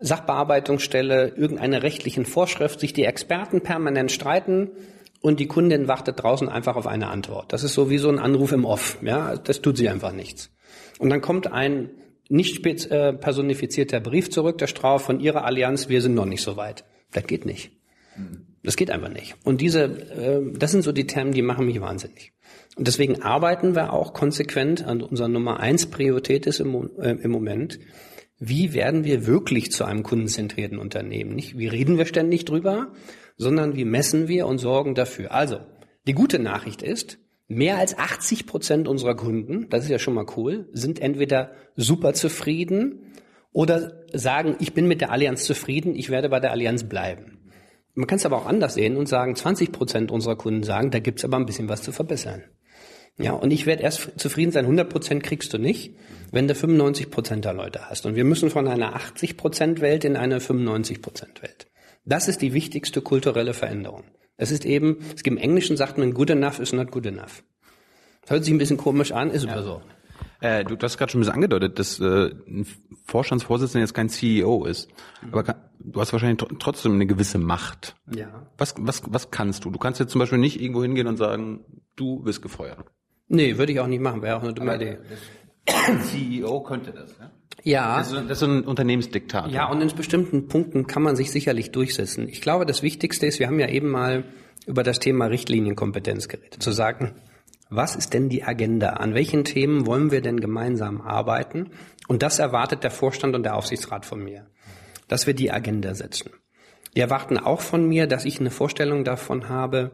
Sachbearbeitungsstelle, 0.00 1.34
irgendeiner 1.36 1.82
rechtlichen 1.82 2.24
Vorschrift 2.24 2.80
sich 2.80 2.92
die 2.92 3.04
Experten 3.04 3.62
permanent 3.62 4.12
streiten 4.12 4.70
und 5.20 5.40
die 5.40 5.46
Kundin 5.46 5.88
wartet 5.88 6.22
draußen 6.22 6.48
einfach 6.48 6.76
auf 6.76 6.86
eine 6.86 7.08
Antwort. 7.08 7.52
Das 7.52 7.64
ist 7.64 7.74
so 7.74 7.90
wie 7.90 7.98
so 7.98 8.08
ein 8.08 8.18
Anruf 8.18 8.52
im 8.52 8.64
Off. 8.64 8.98
Ja, 9.02 9.36
das 9.36 9.60
tut 9.60 9.76
sie 9.76 9.88
einfach 9.88 10.12
nichts. 10.12 10.50
Und 10.98 11.10
dann 11.10 11.20
kommt 11.20 11.50
ein 11.50 11.90
nicht 12.28 12.64
äh, 12.66 13.12
personifizierter 13.14 14.00
Brief 14.00 14.30
zurück, 14.30 14.58
der 14.58 14.66
Strauß 14.66 15.02
von 15.02 15.18
ihrer 15.18 15.44
Allianz, 15.44 15.88
wir 15.88 16.02
sind 16.02 16.14
noch 16.14 16.26
nicht 16.26 16.42
so 16.42 16.56
weit. 16.56 16.84
Das 17.12 17.26
geht 17.26 17.46
nicht. 17.46 17.72
Das 18.62 18.76
geht 18.76 18.90
einfach 18.90 19.08
nicht. 19.08 19.36
Und 19.44 19.60
diese, 19.60 19.84
äh, 19.84 20.52
das 20.58 20.72
sind 20.72 20.82
so 20.82 20.92
die 20.92 21.06
Themen, 21.06 21.32
die 21.32 21.42
machen 21.42 21.66
mich 21.66 21.80
wahnsinnig. 21.80 22.32
Und 22.78 22.86
deswegen 22.86 23.22
arbeiten 23.22 23.74
wir 23.74 23.92
auch 23.92 24.12
konsequent 24.12 24.86
an 24.86 25.02
unserer 25.02 25.26
Nummer 25.26 25.58
eins 25.58 25.86
Priorität 25.86 26.46
ist 26.46 26.60
im, 26.60 26.90
äh, 27.00 27.10
im 27.10 27.32
Moment. 27.32 27.80
Wie 28.38 28.72
werden 28.72 29.02
wir 29.02 29.26
wirklich 29.26 29.72
zu 29.72 29.84
einem 29.84 30.04
kundenzentrierten 30.04 30.78
Unternehmen? 30.78 31.34
Nicht, 31.34 31.58
wie 31.58 31.66
reden 31.66 31.98
wir 31.98 32.06
ständig 32.06 32.44
drüber, 32.44 32.92
sondern 33.36 33.74
wie 33.74 33.84
messen 33.84 34.28
wir 34.28 34.46
und 34.46 34.58
sorgen 34.58 34.94
dafür. 34.94 35.32
Also, 35.32 35.58
die 36.06 36.12
gute 36.12 36.38
Nachricht 36.38 36.82
ist, 36.82 37.18
mehr 37.48 37.78
als 37.78 37.98
80 37.98 38.46
Prozent 38.46 38.86
unserer 38.86 39.16
Kunden, 39.16 39.68
das 39.70 39.82
ist 39.82 39.90
ja 39.90 39.98
schon 39.98 40.14
mal 40.14 40.26
cool, 40.36 40.68
sind 40.72 41.00
entweder 41.00 41.50
super 41.74 42.12
zufrieden 42.12 43.12
oder 43.50 44.04
sagen, 44.12 44.54
ich 44.60 44.72
bin 44.72 44.86
mit 44.86 45.00
der 45.00 45.10
Allianz 45.10 45.42
zufrieden, 45.42 45.96
ich 45.96 46.10
werde 46.10 46.28
bei 46.28 46.38
der 46.38 46.52
Allianz 46.52 46.84
bleiben. 46.84 47.40
Man 47.94 48.06
kann 48.06 48.18
es 48.18 48.26
aber 48.26 48.36
auch 48.36 48.46
anders 48.46 48.74
sehen 48.74 48.96
und 48.96 49.08
sagen, 49.08 49.34
20 49.34 49.72
Prozent 49.72 50.12
unserer 50.12 50.36
Kunden 50.36 50.62
sagen, 50.62 50.92
da 50.92 51.00
gibt's 51.00 51.24
aber 51.24 51.38
ein 51.38 51.46
bisschen 51.46 51.68
was 51.68 51.82
zu 51.82 51.90
verbessern. 51.90 52.44
Ja, 53.18 53.32
und 53.32 53.50
ich 53.50 53.66
werde 53.66 53.82
erst 53.82 54.12
zufrieden 54.16 54.52
sein, 54.52 54.64
100 54.64 54.88
Prozent 54.88 55.22
kriegst 55.24 55.52
du 55.52 55.58
nicht, 55.58 55.92
wenn 56.30 56.46
du 56.46 56.54
95 56.54 57.10
Prozent 57.10 57.44
der 57.44 57.52
Leute 57.52 57.90
hast. 57.90 58.06
Und 58.06 58.14
wir 58.14 58.24
müssen 58.24 58.48
von 58.48 58.68
einer 58.68 58.94
80 58.94 59.36
Prozent 59.36 59.80
Welt 59.80 60.04
in 60.04 60.16
eine 60.16 60.40
95 60.40 61.02
Prozent 61.02 61.42
Welt. 61.42 61.66
Das 62.04 62.28
ist 62.28 62.40
die 62.40 62.54
wichtigste 62.54 63.02
kulturelle 63.02 63.54
Veränderung. 63.54 64.04
Es 64.36 64.52
ist 64.52 64.64
eben, 64.64 64.98
es 65.14 65.24
gibt 65.24 65.36
im 65.36 65.42
Englischen 65.42 65.76
sagt 65.76 65.98
man, 65.98 66.14
good 66.14 66.30
enough 66.30 66.60
is 66.60 66.72
not 66.72 66.92
good 66.92 67.06
enough. 67.06 67.42
Das 68.22 68.30
hört 68.30 68.44
sich 68.44 68.54
ein 68.54 68.58
bisschen 68.58 68.76
komisch 68.76 69.10
an, 69.10 69.30
ist 69.30 69.44
ja. 69.44 69.52
aber 69.52 69.62
so. 69.62 69.82
Äh, 70.40 70.64
du, 70.64 70.76
hast 70.80 70.96
gerade 70.96 71.10
schon 71.10 71.18
ein 71.18 71.22
bisschen 71.22 71.34
angedeutet, 71.34 71.78
dass 71.80 71.98
äh, 71.98 72.30
ein 72.46 72.66
Vorstandsvorsitzender 73.04 73.80
jetzt 73.80 73.94
kein 73.94 74.08
CEO 74.08 74.64
ist. 74.64 74.88
Aber 75.32 75.42
kann, 75.42 75.56
du 75.80 76.00
hast 76.00 76.12
wahrscheinlich 76.12 76.38
tr 76.38 76.56
trotzdem 76.60 76.92
eine 76.92 77.06
gewisse 77.06 77.38
Macht. 77.38 77.96
Ja. 78.14 78.46
Was, 78.56 78.74
was, 78.78 79.02
was 79.06 79.32
kannst 79.32 79.64
du? 79.64 79.70
Du 79.70 79.78
kannst 79.78 79.98
jetzt 79.98 80.12
zum 80.12 80.20
Beispiel 80.20 80.38
nicht 80.38 80.60
irgendwo 80.60 80.82
hingehen 80.82 81.08
und 81.08 81.16
sagen, 81.16 81.64
du 81.96 82.24
wirst 82.24 82.42
gefeuert. 82.42 82.84
Nee, 83.28 83.58
würde 83.58 83.72
ich 83.72 83.80
auch 83.80 83.86
nicht 83.86 84.00
machen, 84.00 84.22
wäre 84.22 84.36
auch 84.36 84.42
eine 84.42 84.54
dumme 84.54 84.76
Idee. 84.76 84.98
CEO 86.10 86.60
könnte 86.62 86.92
das, 86.92 87.16
ja? 87.18 87.30
Ja. 87.62 87.98
Das 87.98 88.12
ist, 88.12 88.30
das 88.30 88.42
ist 88.42 88.48
ein 88.48 88.64
Unternehmensdiktat. 88.64 89.50
Ja, 89.50 89.68
und 89.68 89.80
in 89.80 89.94
bestimmten 89.94 90.48
Punkten 90.48 90.86
kann 90.86 91.02
man 91.02 91.16
sich 91.16 91.30
sicherlich 91.30 91.70
durchsetzen. 91.70 92.28
Ich 92.28 92.40
glaube, 92.40 92.66
das 92.66 92.82
Wichtigste 92.82 93.26
ist, 93.26 93.38
wir 93.38 93.46
haben 93.46 93.60
ja 93.60 93.68
eben 93.68 93.90
mal 93.90 94.24
über 94.66 94.82
das 94.82 95.00
Thema 95.00 95.26
Richtlinienkompetenz 95.26 96.28
geredet, 96.28 96.62
zu 96.62 96.72
sagen, 96.72 97.14
was 97.70 97.96
ist 97.96 98.14
denn 98.14 98.28
die 98.28 98.44
Agenda? 98.44 98.90
An 98.90 99.14
welchen 99.14 99.44
Themen 99.44 99.86
wollen 99.86 100.10
wir 100.10 100.22
denn 100.22 100.40
gemeinsam 100.40 101.00
arbeiten? 101.02 101.70
Und 102.06 102.22
das 102.22 102.38
erwartet 102.38 102.82
der 102.82 102.90
Vorstand 102.90 103.34
und 103.34 103.42
der 103.42 103.56
Aufsichtsrat 103.56 104.06
von 104.06 104.22
mir, 104.22 104.46
dass 105.08 105.26
wir 105.26 105.34
die 105.34 105.50
Agenda 105.50 105.94
setzen. 105.94 106.30
Die 106.96 107.00
erwarten 107.00 107.38
auch 107.38 107.60
von 107.60 107.86
mir, 107.86 108.06
dass 108.06 108.24
ich 108.24 108.40
eine 108.40 108.50
Vorstellung 108.50 109.04
davon 109.04 109.50
habe, 109.50 109.92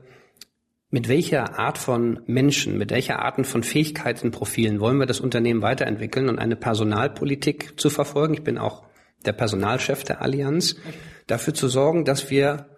mit 0.95 1.09
welcher 1.09 1.59
Art 1.59 1.77
von 1.77 2.21
Menschen, 2.27 2.79
mit 2.79 2.93
welcher 2.93 3.19
Arten 3.19 3.45
von 3.45 3.65
Fähigkeitenprofilen 3.65 4.79
wollen 4.79 4.99
wir 4.99 5.07
das 5.07 5.19
Unternehmen 5.19 5.61
weiterentwickeln 5.61 6.29
und 6.29 6.39
eine 6.39 6.55
Personalpolitik 6.55 7.81
zu 7.81 7.91
verfolgen. 7.91 8.35
Ich 8.35 8.45
bin 8.45 8.59
auch 8.59 8.85
der 9.27 9.33
Personalchef 9.33 10.05
der 10.05 10.23
Allianz, 10.23 10.77
dafür 11.27 11.53
zu 11.53 11.67
sorgen, 11.67 12.05
dass 12.05 12.31
wir 12.31 12.69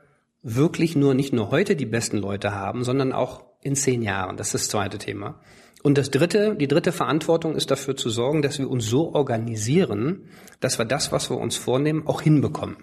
wirklich 0.40 0.96
nur 0.96 1.12
nicht 1.12 1.34
nur 1.34 1.50
heute 1.50 1.76
die 1.76 1.84
besten 1.84 2.16
Leute 2.16 2.54
haben, 2.54 2.84
sondern 2.84 3.12
auch 3.12 3.44
in 3.60 3.76
zehn 3.76 4.00
Jahren. 4.00 4.38
Das 4.38 4.46
ist 4.46 4.54
das 4.54 4.68
zweite 4.70 4.96
Thema. 4.96 5.38
Und 5.82 5.98
das 5.98 6.10
dritte, 6.10 6.56
die 6.56 6.68
dritte 6.68 6.92
Verantwortung 6.92 7.54
ist 7.54 7.70
dafür 7.70 7.96
zu 7.96 8.08
sorgen, 8.08 8.40
dass 8.40 8.58
wir 8.58 8.70
uns 8.70 8.86
so 8.86 9.12
organisieren, 9.12 10.30
dass 10.60 10.78
wir 10.78 10.86
das, 10.86 11.12
was 11.12 11.28
wir 11.28 11.36
uns 11.36 11.58
vornehmen, 11.58 12.06
auch 12.06 12.22
hinbekommen. 12.22 12.78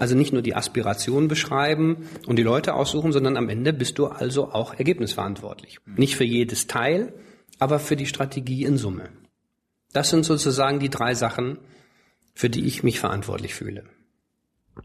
Also 0.00 0.16
nicht 0.16 0.32
nur 0.32 0.40
die 0.40 0.56
Aspiration 0.56 1.28
beschreiben 1.28 2.08
und 2.26 2.36
die 2.36 2.42
Leute 2.42 2.72
aussuchen, 2.72 3.12
sondern 3.12 3.36
am 3.36 3.50
Ende 3.50 3.74
bist 3.74 3.98
du 3.98 4.06
also 4.06 4.50
auch 4.50 4.72
ergebnisverantwortlich. 4.72 5.78
Nicht 5.84 6.16
für 6.16 6.24
jedes 6.24 6.66
Teil, 6.66 7.12
aber 7.58 7.78
für 7.78 7.96
die 7.96 8.06
Strategie 8.06 8.64
in 8.64 8.78
Summe. 8.78 9.10
Das 9.92 10.08
sind 10.08 10.24
sozusagen 10.24 10.80
die 10.80 10.88
drei 10.88 11.14
Sachen, 11.14 11.58
für 12.34 12.48
die 12.48 12.64
ich 12.64 12.82
mich 12.82 12.98
verantwortlich 12.98 13.54
fühle. 13.54 13.84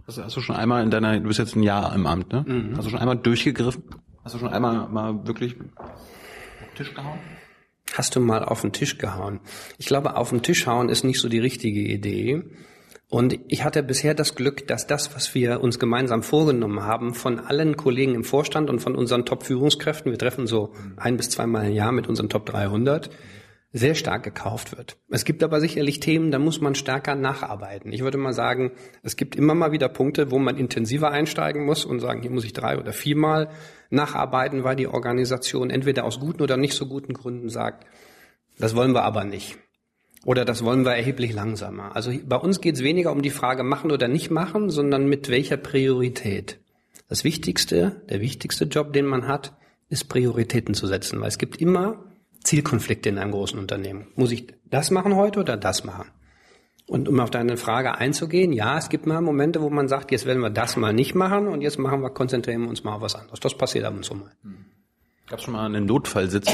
Hast, 0.06 0.17
hast 0.17 0.36
du 0.36 0.41
schon 0.41 0.58
einmal 0.58 0.84
in 0.84 0.91
deiner, 0.91 1.17
du 1.17 1.28
bist 1.28 1.39
jetzt 1.39 1.56
ein 1.56 1.63
Jahr 1.63 1.95
im 1.95 2.06
Amt, 2.06 2.34
ne? 2.34 2.43
Mhm. 2.45 2.75
Hast 2.75 2.86
du 2.86 2.89
schon 2.89 2.99
einmal 2.99 3.17
durchgegriffen? 3.17 3.84
Hast 4.25 4.36
du 4.36 4.39
schon 4.39 4.49
einmal 4.49 4.89
mal 4.89 5.25
wirklich 5.25 5.56
auf 5.80 6.67
den 6.67 6.75
Tisch 6.75 6.93
gehauen? 6.93 7.19
Hast 7.93 8.15
du 8.17 8.19
mal 8.19 8.43
auf 8.43 8.62
den 8.62 8.73
Tisch 8.73 8.97
gehauen? 8.97 9.39
Ich 9.78 9.86
glaube, 9.86 10.17
auf 10.17 10.32
den 10.32 10.41
Tisch 10.41 10.67
hauen 10.67 10.89
ist 10.89 11.06
nicht 11.06 11.21
so 11.21 11.30
die 11.30 11.39
richtige 11.39 11.80
Idee, 11.80 12.43
und 13.15 13.39
ich 13.47 13.63
hatte 13.63 13.82
bisher 13.82 14.13
das 14.13 14.36
Glück, 14.36 14.67
dass 14.67 14.88
das, 14.88 15.15
was 15.15 15.34
wir 15.34 15.62
uns 15.62 15.80
gemeinsam 15.80 16.21
vorgenommen 16.21 16.84
haben, 16.84 17.13
von 17.13 17.39
allen 17.39 17.78
Kollegen 17.78 18.13
im 18.13 18.25
Vorstand 18.25 18.69
und 18.69 18.80
von 18.80 18.93
unseren 18.93 19.25
Top-Führungskräften, 19.25 20.12
wir 20.12 20.19
treffen 20.19 20.47
so 20.47 20.73
ein 20.97 21.15
bis 21.15 21.30
zweimal 21.30 21.67
im 21.67 21.71
Jahr 21.71 21.93
mit 21.93 22.10
unseren 22.10 22.28
Top 22.28 22.45
300, 22.45 23.10
sehr 23.71 23.95
stark 23.95 24.23
gekauft 24.23 24.75
wird. 24.78 24.97
Es 25.10 25.23
gibt 25.23 25.43
aber 25.43 25.62
sicherlich 25.62 26.01
Themen, 26.01 26.30
da 26.30 26.39
muss 26.39 26.60
man 26.60 26.75
stärker 26.75 27.15
nacharbeiten. 27.15 27.93
Ich 27.93 28.04
würde 28.04 28.17
mal 28.17 28.34
sagen, 28.34 28.73
es 29.01 29.15
gibt 29.15 29.38
immer 29.38 29.56
mal 29.56 29.71
wieder 29.71 29.88
Punkte, 29.88 30.30
wo 30.30 30.38
man 30.38 30.58
intensiver 30.58 31.10
einsteigen 31.10 31.63
muss 31.63 31.86
und 31.86 32.01
sagen, 32.01 32.21
hier 32.21 32.32
muss 32.32 32.43
ich 32.43 32.51
drei 32.51 32.78
oder 32.78 32.91
viermal 32.91 33.47
nacharbeiten, 33.91 34.65
weil 34.65 34.75
die 34.75 34.88
Organisation 34.88 35.69
entweder 35.69 36.04
aus 36.04 36.19
guten 36.19 36.43
oder 36.43 36.58
nicht 36.58 36.73
so 36.73 36.86
guten 36.86 37.13
Gründen 37.13 37.47
sagt, 37.47 37.86
das 38.60 38.75
wollen 38.75 38.91
wir 38.91 39.04
aber 39.04 39.23
nicht. 39.23 39.58
Oder 40.25 40.43
das 40.43 40.65
wollen 40.65 40.83
wir 40.83 40.95
erheblich 40.95 41.33
langsamer. 41.33 41.95
Also 41.95 42.11
bei 42.25 42.35
uns 42.35 42.59
geht 42.59 42.75
es 42.75 42.83
weniger 42.83 43.11
um 43.11 43.21
die 43.21 43.29
Frage 43.29 43.63
machen 43.63 43.91
oder 43.91 44.07
nicht 44.07 44.31
machen, 44.31 44.71
sondern 44.71 45.07
mit 45.07 45.29
welcher 45.29 45.55
Priorität. 45.55 46.59
Das 47.07 47.23
Wichtigste, 47.23 48.01
der 48.09 48.21
wichtigste 48.21 48.65
Job, 48.65 48.91
den 48.91 49.05
man 49.05 49.27
hat, 49.27 49.55
ist 49.88 50.09
Prioritäten 50.09 50.73
zu 50.73 50.88
setzen, 50.88 51.21
weil 51.21 51.27
es 51.27 51.38
gibt 51.38 51.61
immer 51.61 52.03
Zielkonflikte 52.43 53.09
in 53.09 53.19
einem 53.19 53.31
großen 53.31 53.59
Unternehmen. 53.59 54.07
Muss 54.15 54.31
ich 54.31 54.47
das 54.65 54.89
machen 54.89 55.15
heute 55.15 55.39
oder 55.39 55.57
das 55.57 55.83
machen? 55.83 56.09
Und 56.88 57.07
um 57.07 57.19
auf 57.19 57.29
deine 57.29 57.55
Frage 57.55 57.95
einzugehen, 57.95 58.51
ja, 58.51 58.79
es 58.79 58.89
gibt 58.89 59.05
mal 59.05 59.21
Momente, 59.21 59.61
wo 59.61 59.69
man 59.69 59.88
sagt, 59.88 60.11
jetzt 60.11 60.25
werden 60.25 60.41
wir 60.41 60.49
das 60.49 60.75
mal 60.75 60.93
nicht 60.93 61.13
machen 61.13 61.47
und 61.47 61.61
jetzt 61.61 61.77
machen 61.77 62.01
wir, 62.01 62.09
konzentrieren 62.09 62.63
wir 62.63 62.69
uns 62.69 62.83
mal 62.83 62.95
auf 62.95 63.01
was 63.01 63.15
anderes. 63.15 63.39
Das 63.39 63.55
passiert 63.55 63.85
ab 63.85 63.93
und 63.95 64.03
zu 64.03 64.15
mal. 64.15 64.31
Gab 65.27 65.38
es 65.38 65.45
schon 65.45 65.53
mal 65.53 65.65
einen 65.65 65.85
Notfallsitz? 65.85 66.51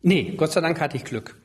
Nee, 0.00 0.34
Gott 0.38 0.52
sei 0.52 0.62
Dank 0.62 0.80
hatte 0.80 0.96
ich 0.96 1.04
Glück. 1.04 1.36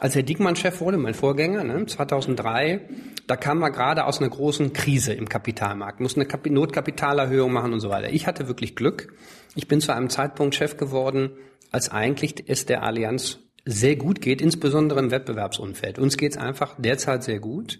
Als 0.00 0.14
Herr 0.14 0.22
Diekmann 0.22 0.56
Chef 0.56 0.80
wurde, 0.80 0.96
mein 0.96 1.12
Vorgänger, 1.12 1.62
ne, 1.62 1.84
2003, 1.84 2.80
da 3.26 3.36
kam 3.36 3.58
man 3.58 3.70
gerade 3.70 4.06
aus 4.06 4.18
einer 4.18 4.30
großen 4.30 4.72
Krise 4.72 5.12
im 5.12 5.28
Kapitalmarkt, 5.28 6.00
musste 6.00 6.22
eine 6.22 6.54
Notkapitalerhöhung 6.54 7.52
machen 7.52 7.74
und 7.74 7.80
so 7.80 7.90
weiter. 7.90 8.10
Ich 8.10 8.26
hatte 8.26 8.48
wirklich 8.48 8.74
Glück. 8.74 9.12
Ich 9.54 9.68
bin 9.68 9.82
zu 9.82 9.94
einem 9.94 10.08
Zeitpunkt 10.08 10.54
Chef 10.54 10.78
geworden, 10.78 11.32
als 11.70 11.90
eigentlich 11.90 12.44
es 12.46 12.64
der 12.64 12.82
Allianz 12.82 13.40
sehr 13.66 13.96
gut 13.96 14.22
geht, 14.22 14.40
insbesondere 14.40 15.00
im 15.00 15.10
Wettbewerbsumfeld. 15.10 15.98
Uns 15.98 16.16
geht's 16.16 16.38
einfach 16.38 16.76
derzeit 16.78 17.22
sehr 17.22 17.38
gut. 17.38 17.78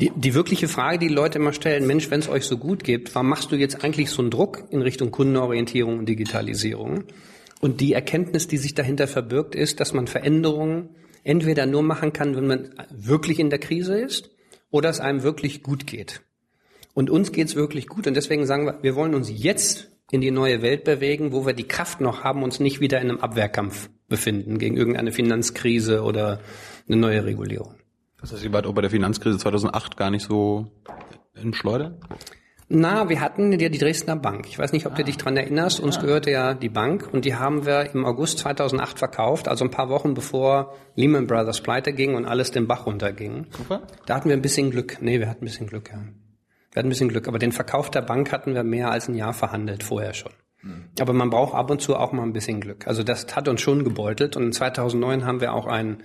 Die, 0.00 0.10
die 0.16 0.34
wirkliche 0.34 0.66
Frage, 0.66 0.98
die, 0.98 1.06
die 1.06 1.14
Leute 1.14 1.38
immer 1.38 1.52
stellen, 1.52 1.86
Mensch, 1.86 2.10
wenn 2.10 2.18
es 2.18 2.28
euch 2.28 2.46
so 2.46 2.58
gut 2.58 2.82
geht, 2.82 3.14
warum 3.14 3.28
machst 3.28 3.52
du 3.52 3.54
jetzt 3.54 3.84
eigentlich 3.84 4.10
so 4.10 4.22
einen 4.22 4.32
Druck 4.32 4.64
in 4.70 4.82
Richtung 4.82 5.12
Kundenorientierung 5.12 6.00
und 6.00 6.08
Digitalisierung? 6.08 7.04
Und 7.60 7.80
die 7.80 7.92
Erkenntnis, 7.92 8.48
die 8.48 8.56
sich 8.56 8.74
dahinter 8.74 9.06
verbirgt, 9.06 9.54
ist, 9.54 9.78
dass 9.78 9.92
man 9.92 10.08
Veränderungen 10.08 10.96
entweder 11.24 11.66
nur 11.66 11.82
machen 11.82 12.12
kann, 12.12 12.36
wenn 12.36 12.46
man 12.46 12.70
wirklich 12.90 13.38
in 13.38 13.50
der 13.50 13.58
Krise 13.58 13.98
ist, 13.98 14.30
oder 14.70 14.88
es 14.88 15.00
einem 15.00 15.22
wirklich 15.22 15.62
gut 15.62 15.86
geht. 15.86 16.22
Und 16.94 17.10
uns 17.10 17.32
geht's 17.32 17.54
wirklich 17.54 17.86
gut 17.86 18.06
und 18.06 18.14
deswegen 18.14 18.46
sagen 18.46 18.66
wir, 18.66 18.78
wir 18.82 18.96
wollen 18.96 19.14
uns 19.14 19.30
jetzt 19.30 19.90
in 20.10 20.20
die 20.20 20.30
neue 20.30 20.60
Welt 20.60 20.84
bewegen, 20.84 21.32
wo 21.32 21.46
wir 21.46 21.54
die 21.54 21.68
Kraft 21.68 22.00
noch 22.00 22.22
haben, 22.22 22.42
uns 22.42 22.60
nicht 22.60 22.80
wieder 22.80 23.00
in 23.00 23.10
einem 23.10 23.20
Abwehrkampf 23.20 23.88
befinden 24.08 24.58
gegen 24.58 24.76
irgendeine 24.76 25.12
Finanzkrise 25.12 26.02
oder 26.02 26.40
eine 26.86 26.96
neue 26.98 27.24
Regulierung. 27.24 27.76
Das 28.20 28.32
heißt, 28.32 28.44
ihr 28.44 28.52
wart 28.52 28.66
auch 28.66 28.74
bei 28.74 28.82
der 28.82 28.90
Finanzkrise 28.90 29.38
2008 29.38 29.96
gar 29.96 30.10
nicht 30.10 30.26
so 30.26 30.70
im 31.34 31.54
Schleudern? 31.54 31.98
Na, 32.74 33.10
wir 33.10 33.20
hatten 33.20 33.52
ja 33.52 33.68
die 33.68 33.78
Dresdner 33.78 34.16
Bank. 34.16 34.46
Ich 34.48 34.58
weiß 34.58 34.72
nicht, 34.72 34.86
ob 34.86 34.94
ah. 34.94 34.96
du 34.96 35.04
dich 35.04 35.18
dran 35.18 35.36
erinnerst. 35.36 35.78
Uns 35.78 35.98
ah. 35.98 36.00
gehörte 36.00 36.30
ja 36.30 36.54
die 36.54 36.70
Bank 36.70 37.08
und 37.12 37.26
die 37.26 37.34
haben 37.34 37.66
wir 37.66 37.92
im 37.92 38.06
August 38.06 38.38
2008 38.38 38.98
verkauft, 38.98 39.46
also 39.46 39.64
ein 39.64 39.70
paar 39.70 39.90
Wochen 39.90 40.14
bevor 40.14 40.74
Lehman 40.96 41.26
Brothers 41.26 41.60
pleite 41.60 41.92
ging 41.92 42.14
und 42.14 42.24
alles 42.24 42.50
den 42.50 42.66
Bach 42.66 42.86
runterging. 42.86 43.46
Super. 43.50 43.82
Da 44.06 44.14
hatten 44.16 44.30
wir 44.30 44.36
ein 44.36 44.42
bisschen 44.42 44.70
Glück. 44.70 44.98
Nee, 45.02 45.20
wir 45.20 45.28
hatten 45.28 45.44
ein 45.44 45.48
bisschen 45.48 45.66
Glück, 45.66 45.90
ja. 45.92 45.98
Wir 45.98 46.78
hatten 46.78 46.86
ein 46.86 46.88
bisschen 46.88 47.10
Glück, 47.10 47.28
aber 47.28 47.38
den 47.38 47.52
Verkauf 47.52 47.90
der 47.90 48.00
Bank 48.00 48.32
hatten 48.32 48.54
wir 48.54 48.64
mehr 48.64 48.90
als 48.90 49.06
ein 49.06 49.14
Jahr 49.14 49.34
verhandelt 49.34 49.82
vorher 49.82 50.14
schon. 50.14 50.32
Hm. 50.60 50.84
Aber 50.98 51.12
man 51.12 51.28
braucht 51.28 51.54
ab 51.54 51.70
und 51.70 51.82
zu 51.82 51.94
auch 51.96 52.12
mal 52.12 52.22
ein 52.22 52.32
bisschen 52.32 52.60
Glück. 52.60 52.86
Also 52.86 53.02
das 53.02 53.36
hat 53.36 53.48
uns 53.48 53.60
schon 53.60 53.84
gebeutelt 53.84 54.34
und 54.34 54.54
2009 54.54 55.26
haben 55.26 55.42
wir 55.42 55.52
auch 55.52 55.66
einen 55.66 56.02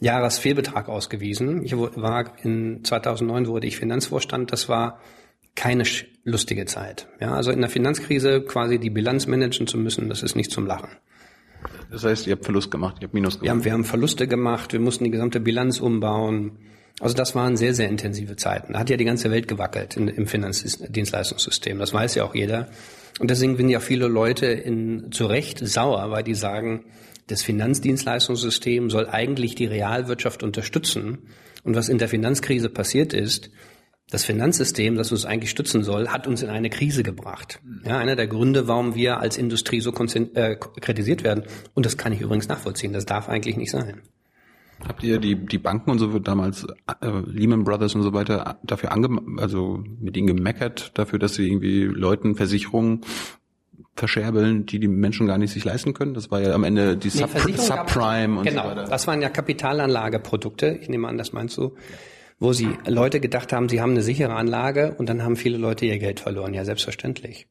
Jahresfehlbetrag 0.00 0.88
ausgewiesen. 0.88 1.62
Ich 1.64 1.76
war 1.76 2.32
in 2.42 2.82
2009 2.82 3.46
wurde 3.46 3.68
ich 3.68 3.76
Finanzvorstand. 3.76 4.50
Das 4.50 4.68
war 4.68 4.98
keine 5.58 5.82
lustige 6.24 6.66
Zeit. 6.66 7.08
Ja, 7.20 7.34
also 7.34 7.50
in 7.50 7.60
der 7.60 7.68
Finanzkrise 7.68 8.42
quasi 8.42 8.78
die 8.78 8.90
Bilanz 8.90 9.26
managen 9.26 9.66
zu 9.66 9.76
müssen, 9.76 10.08
das 10.08 10.22
ist 10.22 10.36
nicht 10.36 10.52
zum 10.52 10.66
Lachen. 10.66 10.90
Das 11.90 12.04
heißt, 12.04 12.28
ihr 12.28 12.34
habt 12.34 12.44
Verlust 12.44 12.70
gemacht, 12.70 12.96
ihr 13.00 13.08
habt 13.08 13.14
Minus 13.14 13.34
gemacht. 13.34 13.44
Wir 13.44 13.50
haben, 13.50 13.64
wir 13.64 13.72
haben 13.72 13.84
Verluste 13.84 14.28
gemacht, 14.28 14.72
wir 14.72 14.78
mussten 14.78 15.02
die 15.04 15.10
gesamte 15.10 15.40
Bilanz 15.40 15.80
umbauen. 15.80 16.52
Also 17.00 17.16
das 17.16 17.34
waren 17.34 17.56
sehr, 17.56 17.74
sehr 17.74 17.88
intensive 17.88 18.36
Zeiten. 18.36 18.74
Da 18.74 18.78
hat 18.78 18.88
ja 18.88 18.96
die 18.96 19.04
ganze 19.04 19.32
Welt 19.32 19.48
gewackelt 19.48 19.96
in, 19.96 20.06
im 20.06 20.28
Finanzdienstleistungssystem. 20.28 21.78
Das 21.78 21.92
weiß 21.92 22.14
ja 22.14 22.24
auch 22.24 22.36
jeder. 22.36 22.68
Und 23.18 23.28
deswegen 23.28 23.56
sind 23.56 23.68
ja 23.68 23.80
viele 23.80 24.06
Leute 24.06 24.46
in, 24.46 25.10
zu 25.10 25.26
Recht 25.26 25.66
sauer, 25.66 26.12
weil 26.12 26.22
die 26.22 26.34
sagen, 26.34 26.84
das 27.26 27.42
Finanzdienstleistungssystem 27.42 28.90
soll 28.90 29.08
eigentlich 29.08 29.56
die 29.56 29.66
Realwirtschaft 29.66 30.44
unterstützen. 30.44 31.18
Und 31.64 31.74
was 31.74 31.88
in 31.88 31.98
der 31.98 32.08
Finanzkrise 32.08 32.68
passiert 32.68 33.12
ist, 33.12 33.50
das 34.10 34.24
Finanzsystem, 34.24 34.96
das 34.96 35.12
uns 35.12 35.26
eigentlich 35.26 35.50
stützen 35.50 35.84
soll, 35.84 36.08
hat 36.08 36.26
uns 36.26 36.42
in 36.42 36.48
eine 36.48 36.70
Krise 36.70 37.02
gebracht. 37.02 37.60
Ja, 37.84 37.98
einer 37.98 38.16
der 38.16 38.26
Gründe, 38.26 38.66
warum 38.66 38.94
wir 38.94 39.20
als 39.20 39.36
Industrie 39.36 39.80
so 39.80 39.92
äh, 39.92 40.56
kritisiert 40.56 41.24
werden. 41.24 41.44
Und 41.74 41.84
das 41.84 41.98
kann 41.98 42.12
ich 42.12 42.20
übrigens 42.20 42.48
nachvollziehen. 42.48 42.92
Das 42.92 43.04
darf 43.04 43.28
eigentlich 43.28 43.56
nicht 43.56 43.70
sein. 43.70 44.00
Habt 44.86 45.02
ihr 45.02 45.18
die, 45.18 45.34
die 45.34 45.58
Banken 45.58 45.90
und 45.90 45.98
so 45.98 46.18
damals, 46.20 46.64
äh, 47.00 47.10
Lehman 47.26 47.64
Brothers 47.64 47.94
und 47.96 48.02
so 48.02 48.12
weiter, 48.12 48.58
dafür 48.62 48.92
ange, 48.92 49.08
also 49.38 49.82
mit 50.00 50.16
ihnen 50.16 50.28
gemeckert, 50.28 50.92
dafür, 50.94 51.18
dass 51.18 51.34
sie 51.34 51.46
irgendwie 51.46 51.82
Leuten 51.82 52.36
Versicherungen 52.36 53.02
verscherbeln, 53.96 54.64
die 54.64 54.78
die 54.78 54.88
Menschen 54.88 55.26
gar 55.26 55.36
nicht 55.36 55.52
sich 55.52 55.64
leisten 55.64 55.92
können? 55.92 56.14
Das 56.14 56.30
war 56.30 56.40
ja 56.40 56.54
am 56.54 56.64
Ende 56.64 56.96
die 56.96 57.10
Sub 57.10 57.30
nee, 57.44 57.56
Subprime 57.56 58.38
und 58.38 58.44
genau, 58.44 58.62
so 58.62 58.68
weiter. 58.68 58.80
Genau, 58.82 58.90
das 58.90 59.06
waren 59.06 59.20
ja 59.20 59.28
Kapitalanlageprodukte. 59.28 60.78
Ich 60.80 60.88
nehme 60.88 61.08
an, 61.08 61.18
das 61.18 61.32
meinst 61.32 61.58
du 61.58 61.74
wo 62.38 62.52
sie 62.52 62.68
Leute 62.86 63.20
gedacht 63.20 63.52
haben, 63.52 63.68
sie 63.68 63.80
haben 63.80 63.92
eine 63.92 64.02
sichere 64.02 64.34
Anlage 64.34 64.94
und 64.96 65.08
dann 65.08 65.22
haben 65.22 65.36
viele 65.36 65.58
Leute 65.58 65.86
ihr 65.86 65.98
Geld 65.98 66.20
verloren. 66.20 66.54
Ja, 66.54 66.64
selbstverständlich. 66.64 67.48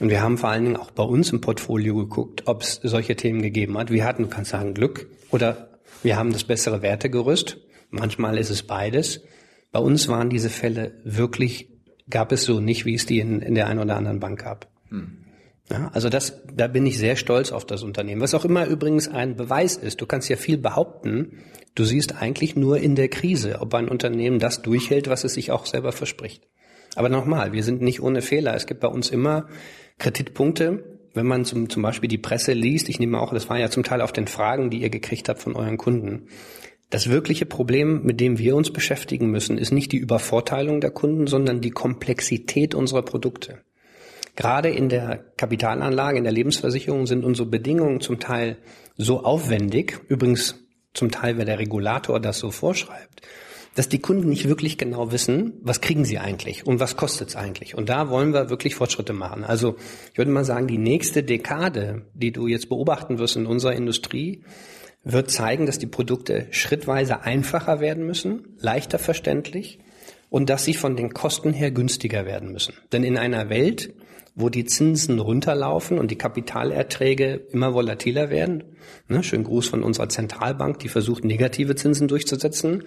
Und 0.00 0.10
wir 0.10 0.22
haben 0.22 0.38
vor 0.38 0.50
allen 0.50 0.64
Dingen 0.64 0.76
auch 0.76 0.92
bei 0.92 1.02
uns 1.02 1.32
im 1.32 1.40
Portfolio 1.40 1.96
geguckt, 1.96 2.42
ob 2.46 2.62
es 2.62 2.80
solche 2.82 3.16
Themen 3.16 3.42
gegeben 3.42 3.76
hat. 3.76 3.90
Wir 3.90 4.04
hatten, 4.04 4.24
du 4.24 4.28
kannst 4.28 4.52
sagen, 4.52 4.74
Glück 4.74 5.10
oder 5.30 5.80
wir 6.02 6.16
haben 6.16 6.32
das 6.32 6.44
bessere 6.44 6.82
Wertegerüst. 6.82 7.58
Manchmal 7.90 8.38
ist 8.38 8.50
es 8.50 8.62
beides. 8.62 9.22
Bei 9.72 9.80
uns 9.80 10.06
waren 10.08 10.30
diese 10.30 10.50
Fälle 10.50 11.00
wirklich, 11.04 11.68
gab 12.08 12.30
es 12.30 12.44
so 12.44 12.60
nicht, 12.60 12.84
wie 12.84 12.94
es 12.94 13.06
die 13.06 13.18
in, 13.18 13.40
in 13.40 13.54
der 13.54 13.66
einen 13.66 13.80
oder 13.80 13.96
anderen 13.96 14.20
Bank 14.20 14.42
gab. 14.44 14.70
Hm. 14.90 15.24
Ja, 15.70 15.90
also 15.92 16.08
das, 16.08 16.40
da 16.54 16.66
bin 16.66 16.86
ich 16.86 16.98
sehr 16.98 17.16
stolz 17.16 17.52
auf 17.52 17.66
das 17.66 17.82
Unternehmen. 17.82 18.22
Was 18.22 18.34
auch 18.34 18.44
immer 18.44 18.66
übrigens 18.66 19.08
ein 19.08 19.36
Beweis 19.36 19.76
ist. 19.76 20.00
Du 20.00 20.06
kannst 20.06 20.28
ja 20.28 20.36
viel 20.36 20.56
behaupten. 20.56 21.42
Du 21.74 21.84
siehst 21.84 22.20
eigentlich 22.20 22.56
nur 22.56 22.78
in 22.78 22.94
der 22.94 23.08
Krise, 23.08 23.58
ob 23.60 23.74
ein 23.74 23.88
Unternehmen 23.88 24.38
das 24.38 24.62
durchhält, 24.62 25.08
was 25.08 25.24
es 25.24 25.34
sich 25.34 25.50
auch 25.50 25.66
selber 25.66 25.92
verspricht. 25.92 26.48
Aber 26.96 27.10
nochmal, 27.10 27.52
wir 27.52 27.62
sind 27.62 27.82
nicht 27.82 28.02
ohne 28.02 28.22
Fehler. 28.22 28.54
Es 28.54 28.66
gibt 28.66 28.80
bei 28.80 28.88
uns 28.88 29.10
immer 29.10 29.46
Kreditpunkte. 29.98 30.98
Wenn 31.12 31.26
man 31.26 31.44
zum, 31.44 31.68
zum 31.68 31.82
Beispiel 31.82 32.08
die 32.08 32.18
Presse 32.18 32.52
liest, 32.52 32.88
ich 32.88 32.98
nehme 32.98 33.20
auch, 33.20 33.32
das 33.32 33.48
war 33.50 33.58
ja 33.58 33.70
zum 33.70 33.82
Teil 33.82 34.00
auf 34.00 34.12
den 34.12 34.26
Fragen, 34.26 34.70
die 34.70 34.80
ihr 34.80 34.90
gekriegt 34.90 35.28
habt 35.28 35.42
von 35.42 35.54
euren 35.54 35.76
Kunden. 35.76 36.28
Das 36.90 37.10
wirkliche 37.10 37.44
Problem, 37.44 38.02
mit 38.04 38.20
dem 38.20 38.38
wir 38.38 38.56
uns 38.56 38.72
beschäftigen 38.72 39.30
müssen, 39.30 39.58
ist 39.58 39.72
nicht 39.72 39.92
die 39.92 39.98
Übervorteilung 39.98 40.80
der 40.80 40.90
Kunden, 40.90 41.26
sondern 41.26 41.60
die 41.60 41.70
Komplexität 41.70 42.74
unserer 42.74 43.02
Produkte. 43.02 43.60
Gerade 44.38 44.68
in 44.68 44.88
der 44.88 45.18
Kapitalanlage, 45.36 46.16
in 46.16 46.22
der 46.22 46.32
Lebensversicherung 46.32 47.08
sind 47.08 47.24
unsere 47.24 47.48
Bedingungen 47.48 48.00
zum 48.00 48.20
Teil 48.20 48.56
so 48.96 49.24
aufwendig, 49.24 49.98
übrigens 50.06 50.54
zum 50.94 51.10
Teil, 51.10 51.36
weil 51.38 51.44
der 51.44 51.58
Regulator 51.58 52.20
das 52.20 52.38
so 52.38 52.52
vorschreibt, 52.52 53.22
dass 53.74 53.88
die 53.88 53.98
Kunden 53.98 54.28
nicht 54.28 54.48
wirklich 54.48 54.78
genau 54.78 55.10
wissen, 55.10 55.54
was 55.62 55.80
kriegen 55.80 56.04
sie 56.04 56.20
eigentlich 56.20 56.64
und 56.64 56.78
was 56.78 56.94
kostet 56.96 57.30
es 57.30 57.34
eigentlich. 57.34 57.74
Und 57.74 57.88
da 57.88 58.10
wollen 58.10 58.32
wir 58.32 58.48
wirklich 58.48 58.76
Fortschritte 58.76 59.12
machen. 59.12 59.42
Also 59.42 59.74
ich 60.12 60.18
würde 60.18 60.30
mal 60.30 60.44
sagen, 60.44 60.68
die 60.68 60.78
nächste 60.78 61.24
Dekade, 61.24 62.06
die 62.14 62.30
du 62.30 62.46
jetzt 62.46 62.68
beobachten 62.68 63.18
wirst 63.18 63.34
in 63.34 63.44
unserer 63.44 63.72
Industrie, 63.72 64.44
wird 65.02 65.32
zeigen, 65.32 65.66
dass 65.66 65.80
die 65.80 65.88
Produkte 65.88 66.46
schrittweise 66.52 67.22
einfacher 67.22 67.80
werden 67.80 68.06
müssen, 68.06 68.56
leichter 68.60 69.00
verständlich 69.00 69.80
und 70.30 70.48
dass 70.48 70.64
sie 70.64 70.74
von 70.74 70.94
den 70.94 71.12
Kosten 71.12 71.52
her 71.52 71.72
günstiger 71.72 72.24
werden 72.24 72.52
müssen. 72.52 72.74
Denn 72.92 73.02
in 73.02 73.18
einer 73.18 73.50
Welt, 73.50 73.92
wo 74.38 74.48
die 74.48 74.64
Zinsen 74.64 75.18
runterlaufen 75.18 75.98
und 75.98 76.12
die 76.12 76.16
Kapitalerträge 76.16 77.46
immer 77.50 77.74
volatiler 77.74 78.30
werden, 78.30 78.76
ne, 79.08 79.24
schön 79.24 79.42
Gruß 79.42 79.68
von 79.68 79.82
unserer 79.82 80.08
Zentralbank, 80.08 80.78
die 80.78 80.88
versucht 80.88 81.24
negative 81.24 81.74
Zinsen 81.74 82.06
durchzusetzen, 82.06 82.84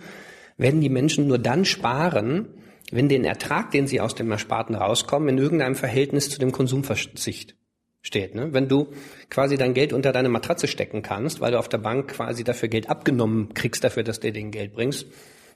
werden 0.58 0.80
die 0.80 0.90
Menschen 0.90 1.28
nur 1.28 1.40
dann 1.40 1.66
sparen, 1.66 2.48
wenn 2.92 3.10
den 3.10 3.26
Ertrag, 3.26 3.72
den 3.72 3.86
sie 3.86 4.00
aus 4.00 4.16
dem 4.16 4.32
Ersparten 4.32 4.76
rauskommen, 4.76 5.28
in 5.28 5.38
irgendeinem 5.38 5.76
Verhältnis 5.76 6.30
zu 6.30 6.40
dem 6.40 6.54
Konsumverzicht 6.54 7.56
steht. 8.02 8.34
Ne? 8.34 8.54
Wenn 8.54 8.70
du 8.70 8.88
quasi 9.30 9.58
dein 9.58 9.74
Geld 9.74 9.92
unter 9.92 10.14
deine 10.14 10.30
Matratze 10.30 10.68
stecken 10.68 11.02
kannst, 11.02 11.42
weil 11.42 11.52
du 11.52 11.60
auf 11.60 11.70
der 11.70 11.80
Bank 11.80 12.12
quasi 12.12 12.46
dafür 12.46 12.70
Geld 12.70 12.90
abgenommen 12.90 13.54
kriegst, 13.54 13.84
dafür, 13.84 14.04
dass 14.04 14.22
du 14.22 14.28
dir 14.28 14.34
den 14.34 14.52
Geld 14.52 14.74
bringst, 14.74 15.08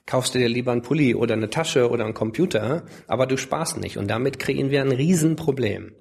kaufst 0.06 0.34
du 0.34 0.38
dir 0.38 0.48
lieber 0.48 0.72
einen 0.72 0.82
Pulli 0.82 1.14
oder 1.14 1.34
eine 1.34 1.50
Tasche 1.50 1.90
oder 1.90 2.04
einen 2.04 2.14
Computer, 2.14 2.84
aber 3.06 3.26
du 3.26 3.36
sparst 3.36 3.78
nicht. 3.78 3.98
Und 3.98 4.08
damit 4.08 4.38
kriegen 4.38 4.70
wir 4.70 4.80
ein 4.80 4.92
Riesenproblem. 4.92 5.92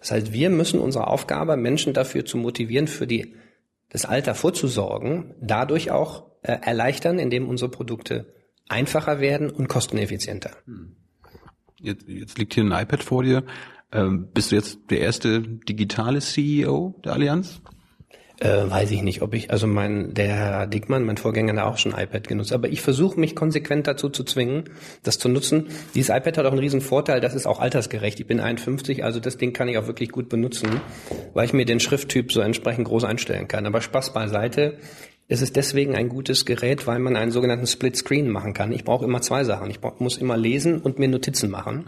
Das 0.00 0.10
heißt, 0.10 0.32
wir 0.32 0.50
müssen 0.50 0.80
unsere 0.80 1.06
Aufgabe, 1.06 1.56
Menschen 1.56 1.94
dafür 1.94 2.24
zu 2.24 2.36
motivieren, 2.36 2.88
für 2.88 3.06
die, 3.06 3.34
das 3.88 4.04
Alter 4.04 4.34
vorzusorgen, 4.34 5.34
dadurch 5.40 5.90
auch 5.90 6.26
äh, 6.42 6.58
erleichtern, 6.60 7.18
indem 7.18 7.48
unsere 7.48 7.70
Produkte 7.70 8.34
einfacher 8.68 9.20
werden 9.20 9.50
und 9.50 9.68
kosteneffizienter. 9.68 10.50
Hm. 10.66 10.96
Jetzt, 11.80 12.08
jetzt 12.08 12.38
liegt 12.38 12.54
hier 12.54 12.64
ein 12.64 12.72
iPad 12.72 13.02
vor 13.02 13.22
dir. 13.22 13.44
Ähm, 13.92 14.28
bist 14.32 14.50
du 14.50 14.56
jetzt 14.56 14.78
der 14.90 15.00
erste 15.00 15.42
digitale 15.42 16.20
CEO 16.20 17.00
der 17.04 17.12
Allianz? 17.12 17.60
Äh, 18.44 18.70
weiß 18.70 18.90
ich 18.90 19.00
nicht, 19.00 19.22
ob 19.22 19.32
ich, 19.32 19.50
also 19.50 19.66
mein, 19.66 20.12
der 20.12 20.26
Herr 20.26 20.66
Dickmann, 20.66 21.04
mein 21.04 21.16
Vorgänger, 21.16 21.56
hat 21.62 21.66
auch 21.66 21.78
schon 21.78 21.92
iPad 21.92 22.28
genutzt. 22.28 22.52
Aber 22.52 22.68
ich 22.68 22.82
versuche 22.82 23.18
mich 23.18 23.34
konsequent 23.34 23.86
dazu 23.86 24.10
zu 24.10 24.22
zwingen, 24.22 24.64
das 25.02 25.18
zu 25.18 25.30
nutzen. 25.30 25.68
Dieses 25.94 26.14
iPad 26.14 26.36
hat 26.36 26.44
auch 26.44 26.50
einen 26.50 26.58
riesen 26.58 26.82
Vorteil, 26.82 27.22
das 27.22 27.34
ist 27.34 27.46
auch 27.46 27.58
altersgerecht. 27.58 28.20
Ich 28.20 28.26
bin 28.26 28.40
51, 28.40 29.02
also 29.02 29.18
das 29.18 29.38
Ding 29.38 29.54
kann 29.54 29.68
ich 29.68 29.78
auch 29.78 29.86
wirklich 29.86 30.10
gut 30.10 30.28
benutzen, 30.28 30.68
weil 31.32 31.46
ich 31.46 31.54
mir 31.54 31.64
den 31.64 31.80
Schrifttyp 31.80 32.32
so 32.32 32.42
entsprechend 32.42 32.86
groß 32.86 33.04
einstellen 33.04 33.48
kann. 33.48 33.64
Aber 33.64 33.80
Spaß 33.80 34.12
beiseite. 34.12 34.76
Es 35.26 35.40
ist 35.40 35.56
deswegen 35.56 35.96
ein 35.96 36.10
gutes 36.10 36.44
Gerät, 36.44 36.86
weil 36.86 36.98
man 36.98 37.16
einen 37.16 37.30
sogenannten 37.30 37.66
Split 37.66 37.96
Screen 37.96 38.28
machen 38.28 38.52
kann. 38.52 38.72
Ich 38.72 38.84
brauche 38.84 39.06
immer 39.06 39.22
zwei 39.22 39.44
Sachen. 39.44 39.70
Ich 39.70 39.80
brauch, 39.80 40.00
muss 40.00 40.18
immer 40.18 40.36
lesen 40.36 40.82
und 40.82 40.98
mir 40.98 41.08
Notizen 41.08 41.50
machen. 41.50 41.86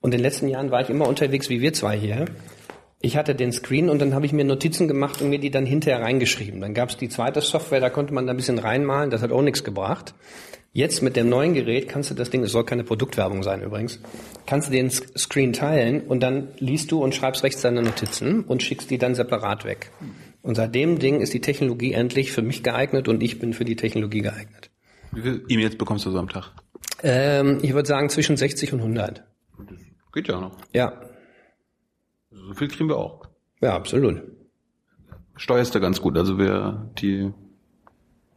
Und 0.00 0.14
in 0.14 0.18
den 0.18 0.22
letzten 0.22 0.48
Jahren 0.48 0.70
war 0.70 0.80
ich 0.80 0.88
immer 0.88 1.06
unterwegs 1.06 1.50
wie 1.50 1.60
wir 1.60 1.74
zwei 1.74 1.98
hier 1.98 2.24
ich 3.02 3.16
hatte 3.16 3.34
den 3.34 3.52
Screen 3.52 3.90
und 3.90 4.00
dann 4.00 4.14
habe 4.14 4.26
ich 4.26 4.32
mir 4.32 4.44
Notizen 4.44 4.86
gemacht 4.86 5.20
und 5.20 5.28
mir 5.28 5.40
die 5.40 5.50
dann 5.50 5.66
hinterher 5.66 6.00
reingeschrieben. 6.02 6.60
Dann 6.60 6.72
gab 6.72 6.90
es 6.90 6.96
die 6.96 7.08
zweite 7.08 7.40
Software, 7.40 7.80
da 7.80 7.90
konnte 7.90 8.14
man 8.14 8.26
da 8.26 8.32
ein 8.32 8.36
bisschen 8.36 8.58
reinmalen, 8.58 9.10
das 9.10 9.22
hat 9.22 9.32
auch 9.32 9.42
nichts 9.42 9.64
gebracht. 9.64 10.14
Jetzt 10.72 11.02
mit 11.02 11.16
dem 11.16 11.28
neuen 11.28 11.52
Gerät 11.52 11.88
kannst 11.88 12.10
du 12.10 12.14
das 12.14 12.30
Ding, 12.30 12.44
es 12.44 12.52
soll 12.52 12.64
keine 12.64 12.84
Produktwerbung 12.84 13.42
sein 13.42 13.60
übrigens, 13.60 14.00
kannst 14.46 14.68
du 14.68 14.72
den 14.72 14.90
Screen 14.90 15.52
teilen 15.52 16.00
und 16.00 16.22
dann 16.22 16.48
liest 16.58 16.92
du 16.92 17.02
und 17.02 17.14
schreibst 17.14 17.42
rechts 17.42 17.60
deine 17.60 17.82
Notizen 17.82 18.44
und 18.44 18.62
schickst 18.62 18.90
die 18.90 18.98
dann 18.98 19.14
separat 19.14 19.64
weg. 19.64 19.90
Und 20.40 20.54
seit 20.54 20.74
dem 20.74 20.98
Ding 20.98 21.20
ist 21.20 21.34
die 21.34 21.40
Technologie 21.40 21.92
endlich 21.92 22.32
für 22.32 22.42
mich 22.42 22.62
geeignet 22.62 23.08
und 23.08 23.22
ich 23.22 23.38
bin 23.38 23.52
für 23.52 23.64
die 23.64 23.76
Technologie 23.76 24.22
geeignet. 24.22 24.70
Wie 25.10 25.20
viele 25.20 25.42
E-Mails 25.48 25.76
bekommst 25.76 26.06
du 26.06 26.10
so 26.10 26.18
am 26.18 26.28
Tag? 26.28 26.52
Ähm, 27.02 27.58
ich 27.62 27.74
würde 27.74 27.86
sagen 27.86 28.08
zwischen 28.08 28.36
60 28.36 28.72
und 28.72 28.80
100. 28.80 29.24
Geht 30.14 30.28
ja 30.28 30.40
noch. 30.40 30.56
Ja, 30.72 31.00
so 32.46 32.54
viel 32.54 32.68
kriegen 32.68 32.88
wir 32.88 32.96
auch. 32.96 33.28
Ja, 33.60 33.74
absolut. 33.74 34.22
Steuerst 35.36 35.74
du 35.74 35.80
ganz 35.80 36.00
gut. 36.00 36.16
Also 36.16 36.38
wir 36.38 36.90
die 36.98 37.32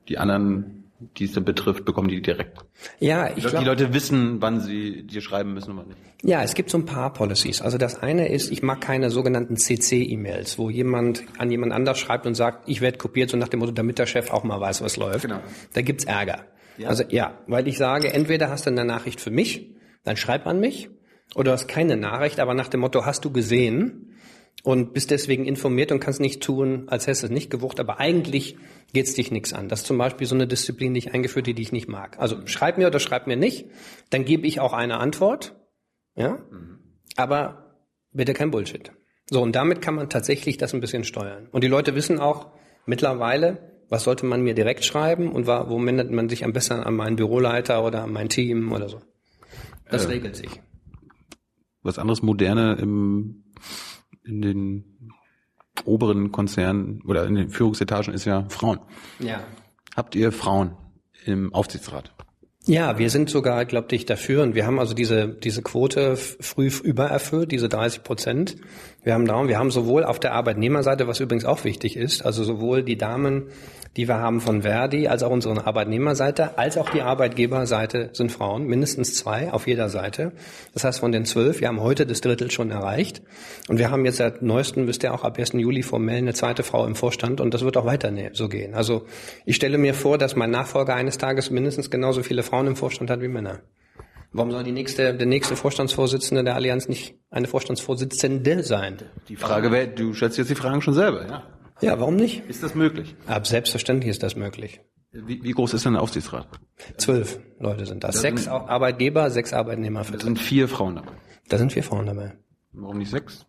die 0.07 0.17
anderen 0.17 0.75
die 1.17 1.25
es 1.25 1.33
dann 1.33 1.43
betrifft, 1.43 1.85
bekommen 1.85 2.07
die 2.07 2.21
direkt. 2.21 2.59
Ja, 2.99 3.27
ich 3.29 3.35
Die 3.35 3.41
glaube. 3.41 3.65
Leute 3.65 3.93
wissen, 3.93 4.41
wann 4.41 4.61
sie 4.61 5.03
dir 5.03 5.21
schreiben 5.21 5.53
müssen 5.53 5.71
und 5.71 5.77
wann 5.77 5.87
nicht. 5.89 5.99
Ja, 6.23 6.41
es 6.41 6.53
gibt 6.53 6.69
so 6.69 6.77
ein 6.77 6.85
paar 6.85 7.11
Policies. 7.11 7.61
Also 7.61 7.77
das 7.77 8.01
eine 8.01 8.29
ist, 8.29 8.51
ich 8.51 8.63
mag 8.63 8.81
keine 8.81 9.09
sogenannten 9.09 9.57
CC-E-Mails, 9.57 10.57
wo 10.57 10.69
jemand 10.69 11.23
an 11.37 11.51
jemand 11.51 11.73
anders 11.73 11.99
schreibt 11.99 12.25
und 12.25 12.35
sagt, 12.35 12.69
ich 12.69 12.81
werde 12.81 12.97
kopiert, 12.97 13.29
so 13.29 13.37
nach 13.37 13.49
dem 13.49 13.59
Motto, 13.59 13.73
damit 13.73 13.99
der 13.99 14.05
Chef 14.05 14.31
auch 14.31 14.43
mal 14.43 14.59
weiß, 14.59 14.81
was 14.81 14.95
läuft. 14.97 15.23
Genau. 15.23 15.39
Da 15.73 15.81
gibt's 15.81 16.05
Ärger. 16.05 16.45
Ja. 16.77 16.89
Also 16.89 17.03
ja, 17.09 17.39
weil 17.47 17.67
ich 17.67 17.77
sage, 17.77 18.13
entweder 18.13 18.49
hast 18.49 18.65
du 18.65 18.69
eine 18.69 18.85
Nachricht 18.85 19.19
für 19.19 19.31
mich, 19.31 19.71
dann 20.03 20.17
schreib 20.17 20.47
an 20.47 20.59
mich, 20.59 20.89
oder 21.33 21.45
du 21.45 21.51
hast 21.51 21.67
keine 21.67 21.97
Nachricht, 21.97 22.39
aber 22.39 22.53
nach 22.53 22.67
dem 22.67 22.81
Motto, 22.81 23.05
hast 23.05 23.25
du 23.25 23.31
gesehen 23.31 24.15
und 24.63 24.93
bist 24.93 25.11
deswegen 25.11 25.45
informiert 25.45 25.91
und 25.91 25.99
kannst 25.99 26.19
nicht 26.19 26.41
tun, 26.41 26.85
als 26.88 27.07
hättest 27.07 27.23
du 27.23 27.27
es 27.27 27.31
nicht 27.33 27.49
gewucht, 27.49 27.79
aber 27.79 27.99
eigentlich 27.99 28.57
geht's 28.93 29.13
dich 29.13 29.31
nichts 29.31 29.53
an. 29.53 29.67
Das 29.67 29.81
ist 29.81 29.88
zum 29.88 29.97
Beispiel 29.97 30.27
so 30.27 30.35
eine 30.35 30.47
Disziplin, 30.47 30.93
die 30.93 30.99
ich 30.99 31.13
eingeführt, 31.13 31.47
habe, 31.47 31.53
die 31.55 31.61
ich 31.61 31.71
nicht 31.71 31.88
mag. 31.88 32.17
Also 32.19 32.45
schreib 32.47 32.77
mir 32.77 32.88
oder 32.88 32.99
schreib 32.99 33.27
mir 33.27 33.35
nicht, 33.35 33.65
dann 34.09 34.23
gebe 34.25 34.47
ich 34.47 34.59
auch 34.59 34.73
eine 34.73 34.97
Antwort, 34.97 35.55
ja, 36.15 36.39
aber 37.17 37.75
bitte 38.11 38.33
kein 38.33 38.51
Bullshit. 38.51 38.91
So, 39.29 39.41
und 39.41 39.55
damit 39.55 39.81
kann 39.81 39.95
man 39.95 40.09
tatsächlich 40.09 40.57
das 40.57 40.73
ein 40.73 40.81
bisschen 40.81 41.03
steuern. 41.03 41.47
Und 41.51 41.63
die 41.63 41.67
Leute 41.67 41.95
wissen 41.95 42.19
auch 42.19 42.51
mittlerweile, 42.85 43.71
was 43.89 44.03
sollte 44.03 44.25
man 44.25 44.41
mir 44.41 44.53
direkt 44.53 44.85
schreiben 44.85 45.31
und 45.31 45.47
wo 45.47 45.83
wendet 45.85 46.11
man 46.11 46.29
sich 46.29 46.43
am 46.43 46.53
besten 46.53 46.73
an 46.75 46.95
meinen 46.95 47.15
Büroleiter 47.15 47.83
oder 47.83 48.03
an 48.03 48.13
mein 48.13 48.29
Team 48.29 48.71
oder 48.71 48.88
so. 48.89 49.01
Das 49.89 50.05
Äh. 50.05 50.09
regelt 50.09 50.35
sich. 50.35 50.49
Was 51.86 52.00
anderes 52.00 52.24
moderne 52.24 52.78
im, 52.82 53.43
in 54.24 54.41
den 54.41 55.10
oberen 55.86 56.32
Konzernen 56.32 57.02
oder 57.06 57.26
in 57.26 57.36
den 57.36 57.50
Führungsetagen 57.50 58.13
ist 58.13 58.26
ja 58.26 58.45
Frauen. 58.50 58.80
Ja. 59.19 59.43
Habt 59.95 60.15
ihr 60.15 60.32
Frauen 60.32 60.76
im 61.26 61.54
Aufsichtsrat? 61.54 62.12
Ja, 62.67 62.98
wir 62.98 63.12
sind 63.12 63.30
sogar, 63.30 63.63
glaube 63.65 63.95
ich, 63.95 64.08
dafür 64.08 64.41
und 64.41 64.56
wir 64.56 64.65
haben 64.65 64.80
also 64.80 64.95
diese, 64.95 65.28
diese 65.28 65.62
Quote 65.62 66.15
früh 66.15 66.71
übererfüllt, 66.84 67.52
diese 67.52 67.69
30 67.69 68.02
Prozent. 68.02 68.56
Wir 69.04 69.13
haben 69.13 69.28
darum, 69.28 69.48
wir 69.48 69.60
haben 69.60 69.69
sowohl 69.69 70.04
auf 70.04 70.19
der 70.19 70.34
Arbeitnehmerseite, 70.34 71.08
was 71.08 71.19
übrigens 71.19 71.45
auch 71.45 71.63
wichtig 71.63 71.95
ist, 71.95 72.26
also 72.26 72.43
sowohl 72.43 72.82
die 72.82 72.98
Damen, 72.98 73.50
die 73.97 74.08
wir 74.08 74.15
haben 74.17 74.41
von 74.41 74.63
Verdi, 74.63 75.08
als 75.08 75.23
auch 75.23 75.31
unsere 75.31 75.65
Arbeitnehmerseite, 75.65 76.58
als 76.58 76.77
auch 76.77 76.89
die 76.89 77.01
Arbeitgeberseite 77.01 78.10
sind 78.13 78.31
Frauen, 78.31 78.65
mindestens 78.65 79.15
zwei 79.15 79.53
auf 79.53 79.67
jeder 79.67 79.89
Seite. 79.89 80.34
Das 80.73 80.84
heißt, 80.84 80.99
von 80.99 81.12
den 81.12 81.25
zwölf, 81.25 81.62
wir 81.62 81.69
haben 81.69 81.79
heute 81.79 82.05
das 82.05 82.21
Drittel 82.21 82.51
schon 82.51 82.71
erreicht 82.71 83.21
und 83.69 83.77
wir 83.77 83.91
haben 83.91 84.03
jetzt 84.05 84.17
seit 84.17 84.41
neuestem, 84.41 84.88
wisst 84.88 85.03
ihr 85.03 85.13
auch, 85.13 85.23
ab 85.23 85.39
1. 85.39 85.53
Juli 85.53 85.81
formell 85.81 86.17
eine 86.17 86.34
zweite 86.34 86.63
Frau 86.63 86.86
im 86.86 86.95
Vorstand 86.95 87.39
und 87.39 87.53
das 87.53 87.63
wird 87.63 87.77
auch 87.77 87.86
weiter 87.86 88.12
ne- 88.12 88.31
so 88.34 88.49
gehen. 88.49 88.73
Also 88.73 89.05
ich 89.45 89.55
stelle 89.55 89.77
mir 89.77 89.93
vor, 89.93 90.17
dass 90.17 90.36
mein 90.36 90.51
Nachfolger 90.51 90.95
eines 90.95 91.17
Tages 91.17 91.49
mindestens 91.49 91.89
genauso 91.89 92.21
viele 92.23 92.43
Frauen 92.43 92.67
im 92.67 92.75
Vorstand 92.75 93.10
hat 93.10 93.21
wie 93.21 93.29
Männer. 93.29 93.60
Warum 94.34 94.51
soll 94.51 94.65
die 94.65 94.73
nächste, 94.73 95.13
der 95.13 95.27
nächste 95.27 95.55
Vorstandsvorsitzende 95.55 96.43
der 96.43 96.55
Allianz 96.55 96.89
nicht 96.89 97.15
eine 97.29 97.47
Vorstandsvorsitzende 97.47 98.63
sein? 98.63 98.97
Die 99.29 99.38
Frage 99.38 99.71
wäre, 99.71 99.88
du 99.88 100.13
stellst 100.13 100.38
jetzt 100.38 100.49
die 100.49 100.55
Fragen 100.55 100.81
schon 100.81 100.93
selber, 100.93 101.25
ja? 101.25 101.43
Ja, 101.81 101.99
warum 101.99 102.15
nicht? 102.15 102.43
Ist 102.49 102.63
das 102.63 102.73
möglich? 102.75 103.15
Ab 103.27 103.45
selbstverständlich 103.47 104.09
ist 104.11 104.23
das 104.23 104.35
möglich. 104.35 104.79
Wie, 105.11 105.43
wie 105.43 105.51
groß 105.51 105.73
ist 105.73 105.85
denn 105.85 105.93
der 105.93 106.01
Aufsichtsrat? 106.01 106.47
Zwölf 106.97 107.39
Leute 107.59 107.85
sind 107.85 108.03
das. 108.03 108.15
Da 108.15 108.21
Sechs 108.21 108.43
sind- 108.43 108.51
Arbeitgeber, 108.51 109.29
sechs 109.29 109.53
Arbeitnehmer. 109.53 110.03
Da 110.03 110.19
sind 110.19 110.39
vier 110.39 110.67
Frauen 110.67 110.95
dabei. 110.95 111.11
Da 111.47 111.57
sind 111.57 111.71
vier 111.71 111.83
Frauen 111.83 112.05
dabei. 112.05 112.33
Warum 112.73 112.97
nicht 112.97 113.11
sechs? 113.11 113.45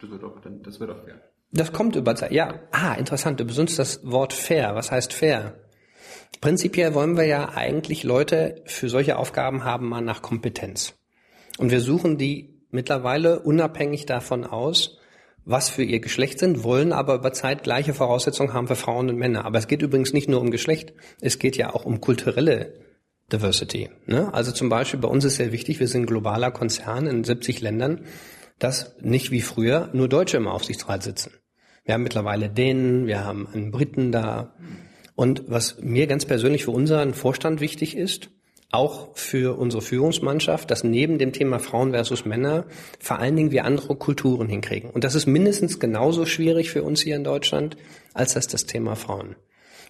Das 0.00 0.10
wird 0.10 0.22
auch, 0.24 0.38
dann- 0.42 0.62
das 0.62 0.78
wird 0.80 0.90
auch 0.90 1.02
fair. 1.04 1.20
Das 1.52 1.72
kommt 1.72 1.96
über 1.96 2.14
Zeit. 2.16 2.32
Ja, 2.32 2.60
ah, 2.72 2.94
interessant. 2.94 3.40
Du 3.40 3.44
benutzt 3.44 3.78
das 3.78 4.00
Wort 4.04 4.32
fair. 4.32 4.74
Was 4.74 4.90
heißt 4.90 5.12
fair? 5.12 5.54
Prinzipiell 6.40 6.92
wollen 6.92 7.16
wir 7.16 7.24
ja 7.24 7.50
eigentlich 7.54 8.02
Leute 8.04 8.62
für 8.66 8.88
solche 8.90 9.16
Aufgaben 9.16 9.64
haben 9.64 9.88
mal 9.88 10.02
nach 10.02 10.20
Kompetenz. 10.22 10.94
Und 11.58 11.70
wir 11.70 11.80
suchen 11.80 12.18
die 12.18 12.60
mittlerweile 12.70 13.40
unabhängig 13.40 14.04
davon 14.04 14.44
aus, 14.44 14.95
was 15.46 15.70
für 15.70 15.84
ihr 15.84 16.00
Geschlecht 16.00 16.40
sind, 16.40 16.64
wollen 16.64 16.92
aber 16.92 17.14
über 17.14 17.32
Zeit 17.32 17.62
gleiche 17.62 17.94
Voraussetzungen 17.94 18.52
haben 18.52 18.66
für 18.66 18.74
Frauen 18.74 19.08
und 19.08 19.16
Männer. 19.16 19.44
Aber 19.44 19.58
es 19.58 19.68
geht 19.68 19.80
übrigens 19.80 20.12
nicht 20.12 20.28
nur 20.28 20.40
um 20.40 20.50
Geschlecht, 20.50 20.92
es 21.20 21.38
geht 21.38 21.56
ja 21.56 21.72
auch 21.72 21.84
um 21.84 22.00
kulturelle 22.00 22.74
Diversity. 23.32 23.88
Ne? 24.06 24.34
Also 24.34 24.50
zum 24.50 24.68
Beispiel 24.68 24.98
bei 24.98 25.08
uns 25.08 25.24
ist 25.24 25.36
sehr 25.36 25.52
wichtig, 25.52 25.78
wir 25.78 25.86
sind 25.86 26.02
ein 26.02 26.06
globaler 26.06 26.50
Konzern 26.50 27.06
in 27.06 27.22
70 27.22 27.60
Ländern, 27.60 28.04
dass 28.58 28.96
nicht 29.00 29.30
wie 29.30 29.40
früher 29.40 29.88
nur 29.92 30.08
Deutsche 30.08 30.36
im 30.36 30.48
Aufsichtsrat 30.48 31.04
sitzen. 31.04 31.32
Wir 31.84 31.94
haben 31.94 32.02
mittlerweile 32.02 32.50
Dänen, 32.50 33.06
wir 33.06 33.24
haben 33.24 33.46
einen 33.46 33.70
Briten 33.70 34.10
da. 34.10 34.56
Und 35.14 35.44
was 35.46 35.80
mir 35.80 36.08
ganz 36.08 36.24
persönlich 36.24 36.64
für 36.64 36.72
unseren 36.72 37.14
Vorstand 37.14 37.60
wichtig 37.60 37.96
ist, 37.96 38.30
auch 38.76 39.16
für 39.16 39.58
unsere 39.58 39.82
Führungsmannschaft, 39.82 40.70
dass 40.70 40.84
neben 40.84 41.18
dem 41.18 41.32
Thema 41.32 41.58
Frauen 41.58 41.92
versus 41.92 42.26
Männer 42.26 42.66
vor 43.00 43.18
allen 43.18 43.34
Dingen 43.34 43.50
wir 43.50 43.64
andere 43.64 43.96
Kulturen 43.96 44.48
hinkriegen. 44.48 44.90
Und 44.90 45.02
das 45.02 45.14
ist 45.14 45.26
mindestens 45.26 45.80
genauso 45.80 46.26
schwierig 46.26 46.70
für 46.70 46.82
uns 46.82 47.00
hier 47.00 47.16
in 47.16 47.24
Deutschland, 47.24 47.76
als 48.12 48.34
das 48.34 48.46
das 48.48 48.66
Thema 48.66 48.94
Frauen. 48.94 49.34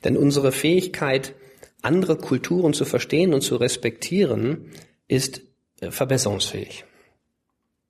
Denn 0.05 0.17
unsere 0.17 0.53
Fähigkeit, 0.53 1.35
andere 1.83 2.17
Kulturen 2.17 2.73
zu 2.73 2.85
verstehen 2.85 3.35
und 3.35 3.41
zu 3.41 3.57
respektieren, 3.57 4.71
ist 5.09 5.43
äh, 5.81 5.91
verbesserungsfähig. 5.91 6.85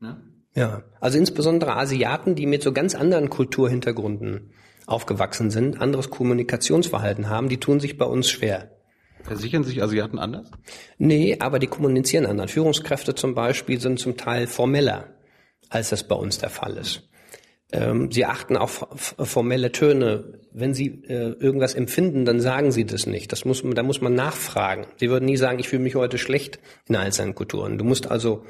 Ne? 0.01 0.23
Ja, 0.55 0.85
also 1.01 1.19
insbesondere 1.19 1.77
Asiaten, 1.77 2.35
die 2.35 2.47
mit 2.47 2.63
so 2.63 2.73
ganz 2.73 2.95
anderen 2.95 3.29
Kulturhintergründen 3.29 4.53
aufgewachsen 4.87 5.51
sind, 5.51 5.81
anderes 5.81 6.09
Kommunikationsverhalten 6.09 7.29
haben, 7.29 7.51
die 7.51 7.61
tun 7.61 7.81
sich 7.81 7.99
bei 7.99 8.07
uns 8.07 8.31
schwer. 8.31 8.76
Versichern 9.23 9.65
sich 9.65 9.83
Asiaten 9.83 10.19
anders? 10.19 10.51
Nee, 10.99 11.37
aber 11.41 11.59
die 11.59 11.67
kommunizieren 11.67 12.27
anders. 12.27 12.53
Führungskräfte 12.53 13.15
zum 13.15 13.35
Beispiel 13.35 13.81
sind 13.81 13.99
zum 13.99 14.17
Teil 14.17 14.47
formeller, 14.47 15.09
als 15.69 15.91
das 15.91 16.07
bei 16.07 16.15
uns 16.15 16.39
der 16.39 16.51
Fall 16.51 16.77
ist. 16.77 17.09
Ähm, 17.73 18.13
sie 18.13 18.25
achten 18.25 18.57
auf 18.57 18.87
formelle 19.19 19.73
Töne. 19.73 20.41
Wenn 20.53 20.73
sie 20.73 21.03
äh, 21.09 21.33
irgendwas 21.41 21.75
empfinden, 21.75 22.25
dann 22.25 22.41
sagen 22.41 22.71
sie 22.71 22.87
das 22.87 23.07
nicht. 23.07 23.33
Das 23.33 23.45
muss, 23.45 23.63
da 23.65 23.83
muss 23.83 24.01
man 24.01 24.15
nachfragen. 24.15 24.87
Sie 24.99 25.11
würden 25.11 25.25
nie 25.25 25.37
sagen, 25.37 25.59
ich 25.59 25.69
fühle 25.69 25.83
mich 25.83 25.97
heute 25.97 26.19
schlecht 26.19 26.61
in 26.89 26.97
all 26.97 27.13
seinen 27.13 27.35
Kulturen. 27.35 27.79
Du 27.79 27.85
musst 27.85 28.11
also, 28.11 28.45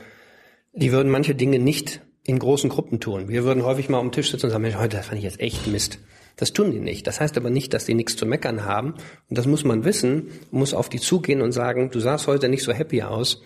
die 0.75 0.93
würden 0.93 1.11
manche 1.11 1.35
Dinge 1.35 1.59
nicht 1.59 2.03
in 2.25 2.39
großen 2.39 2.69
Gruppen 2.69 3.01
tun. 3.01 3.29
Wir 3.29 3.45
würden 3.45 3.65
häufig 3.65 3.89
mal 3.89 4.01
am 4.01 4.13
Tisch 4.13 4.31
sitzen 4.31 4.47
und 4.47 4.51
sagen, 4.51 4.63
Mensch, 4.63 4.77
heute 4.77 4.99
fand 4.99 5.19
ich 5.19 5.25
jetzt 5.25 5.41
echt 5.41 5.67
Mist. 5.67 5.99
Das 6.37 6.53
tun 6.53 6.71
die 6.71 6.81
nicht. 6.81 7.07
Das 7.07 7.21
heißt 7.21 7.37
aber 7.37 7.51
nicht, 7.51 7.73
dass 7.73 7.87
die 7.87 7.95
nichts 7.95 8.17
zu 8.17 8.27
meckern 8.27 8.65
haben. 8.65 8.93
Und 9.29 9.39
das 9.39 9.47
muss 9.47 9.65
man 9.65 9.85
wissen, 9.85 10.29
muss 10.51 10.75
auf 10.75 10.89
die 10.89 11.01
zugehen 11.01 11.41
und 11.41 11.53
sagen, 11.53 11.91
du 11.91 11.99
sahst 12.01 12.27
heute 12.27 12.49
nicht 12.49 12.63
so 12.63 12.73
happy 12.73 13.03
aus. 13.03 13.43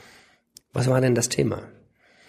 Was 0.73 0.89
war 0.89 1.01
denn 1.01 1.15
das 1.15 1.29
Thema? 1.29 1.63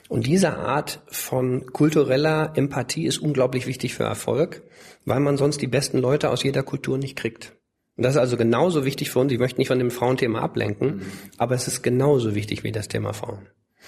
Und 0.07 0.27
diese 0.27 0.57
Art 0.57 0.99
von 1.07 1.67
kultureller 1.71 2.53
Empathie 2.55 3.05
ist 3.05 3.19
unglaublich 3.19 3.65
wichtig 3.65 3.93
für 3.93 4.03
Erfolg, 4.03 4.61
weil 5.05 5.19
man 5.19 5.37
sonst 5.37 5.61
die 5.61 5.67
besten 5.67 5.99
Leute 5.99 6.29
aus 6.29 6.43
jeder 6.43 6.63
Kultur 6.63 6.97
nicht 6.97 7.15
kriegt. 7.15 7.53
Und 7.95 8.03
das 8.03 8.15
ist 8.15 8.19
also 8.19 8.37
genauso 8.37 8.85
wichtig 8.85 9.09
für 9.09 9.19
uns. 9.19 9.31
Ich 9.31 9.39
möchte 9.39 9.59
nicht 9.59 9.67
von 9.67 9.79
dem 9.79 9.91
Frauenthema 9.91 10.41
ablenken, 10.41 11.01
aber 11.37 11.55
es 11.55 11.67
ist 11.67 11.81
genauso 11.81 12.35
wichtig 12.35 12.63
wie 12.63 12.71
das 12.71 12.87
Thema 12.87 13.13
Frauen. 13.13 13.47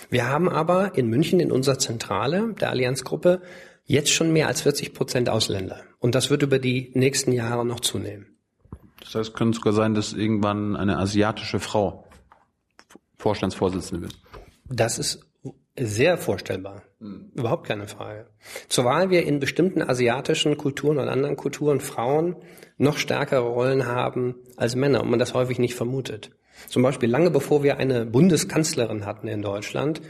Wir 0.10 0.30
haben 0.30 0.50
aber 0.50 0.96
in 0.98 1.08
München 1.08 1.40
in 1.40 1.52
unserer 1.52 1.78
Zentrale 1.78 2.54
der 2.60 2.70
Allianzgruppe 2.70 3.42
jetzt 3.86 4.12
schon 4.12 4.32
mehr 4.32 4.48
als 4.48 4.62
40 4.62 4.94
Prozent 4.94 5.30
Ausländer. 5.30 5.82
Und 6.04 6.16
das 6.16 6.30
wird 6.30 6.44
über 6.44 6.60
die 6.60 6.92
nächsten 6.96 7.32
Jahre 7.32 7.66
noch 7.66 7.80
zunehmen. 7.80 8.36
Das 9.00 9.16
heißt, 9.16 9.34
könnte 9.34 9.56
sogar 9.56 9.72
sein, 9.72 9.94
dass 9.94 10.12
irgendwann 10.12 10.76
eine 10.76 10.98
asiatische 10.98 11.62
Frau 11.62 12.04
Vorstandsvorsitzende 13.16 14.02
wird. 14.02 14.20
Das 14.66 15.00
ist 15.00 15.26
sehr 15.80 16.18
vorstellbar. 16.18 16.82
Überhaupt 17.00 17.66
keine 17.66 17.88
Frage. 17.88 18.28
Zumal 18.68 19.12
wir 19.12 19.26
in 19.26 19.40
bestimmten 19.40 19.82
asiatischen 19.82 20.58
Kulturen 20.58 20.98
und 20.98 21.08
anderen 21.08 21.38
Kulturen 21.38 21.80
Frauen 21.80 22.36
noch 22.76 22.98
stärkere 22.98 23.48
Rollen 23.48 23.86
haben 23.86 24.36
als 24.58 24.76
Männer 24.76 25.04
und 25.04 25.10
man 25.10 25.20
das 25.20 25.34
häufig 25.34 25.58
nicht 25.58 25.76
vermutet. 25.76 26.32
Zum 26.68 26.84
Beispiel 26.84 27.10
lange 27.10 27.32
bevor 27.32 27.64
wir 27.64 27.78
eine 27.78 28.06
Bundeskanzlerin 28.06 29.06
hatten 29.06 29.30
in 29.30 29.42
Deutschland, 29.42 30.02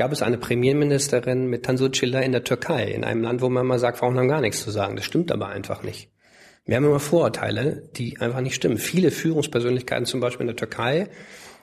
gab 0.00 0.12
es 0.12 0.22
eine 0.22 0.38
Premierministerin 0.38 1.44
mit 1.44 1.66
Tansu 1.66 1.90
Çiller 1.90 2.22
in 2.22 2.32
der 2.32 2.42
Türkei, 2.42 2.84
in 2.84 3.04
einem 3.04 3.22
Land, 3.22 3.42
wo 3.42 3.50
man 3.50 3.66
mal 3.66 3.78
sagt, 3.78 3.98
Frauen 3.98 4.16
haben 4.18 4.28
gar 4.28 4.40
nichts 4.40 4.62
zu 4.62 4.70
sagen. 4.70 4.96
Das 4.96 5.04
stimmt 5.04 5.30
aber 5.30 5.48
einfach 5.48 5.82
nicht. 5.82 6.10
Wir 6.64 6.76
haben 6.76 6.86
immer 6.86 7.00
Vorurteile, 7.00 7.90
die 7.96 8.18
einfach 8.18 8.40
nicht 8.40 8.54
stimmen. 8.54 8.78
Viele 8.78 9.10
Führungspersönlichkeiten, 9.10 10.06
zum 10.06 10.20
Beispiel 10.20 10.44
in 10.44 10.46
der 10.46 10.56
Türkei, 10.56 11.10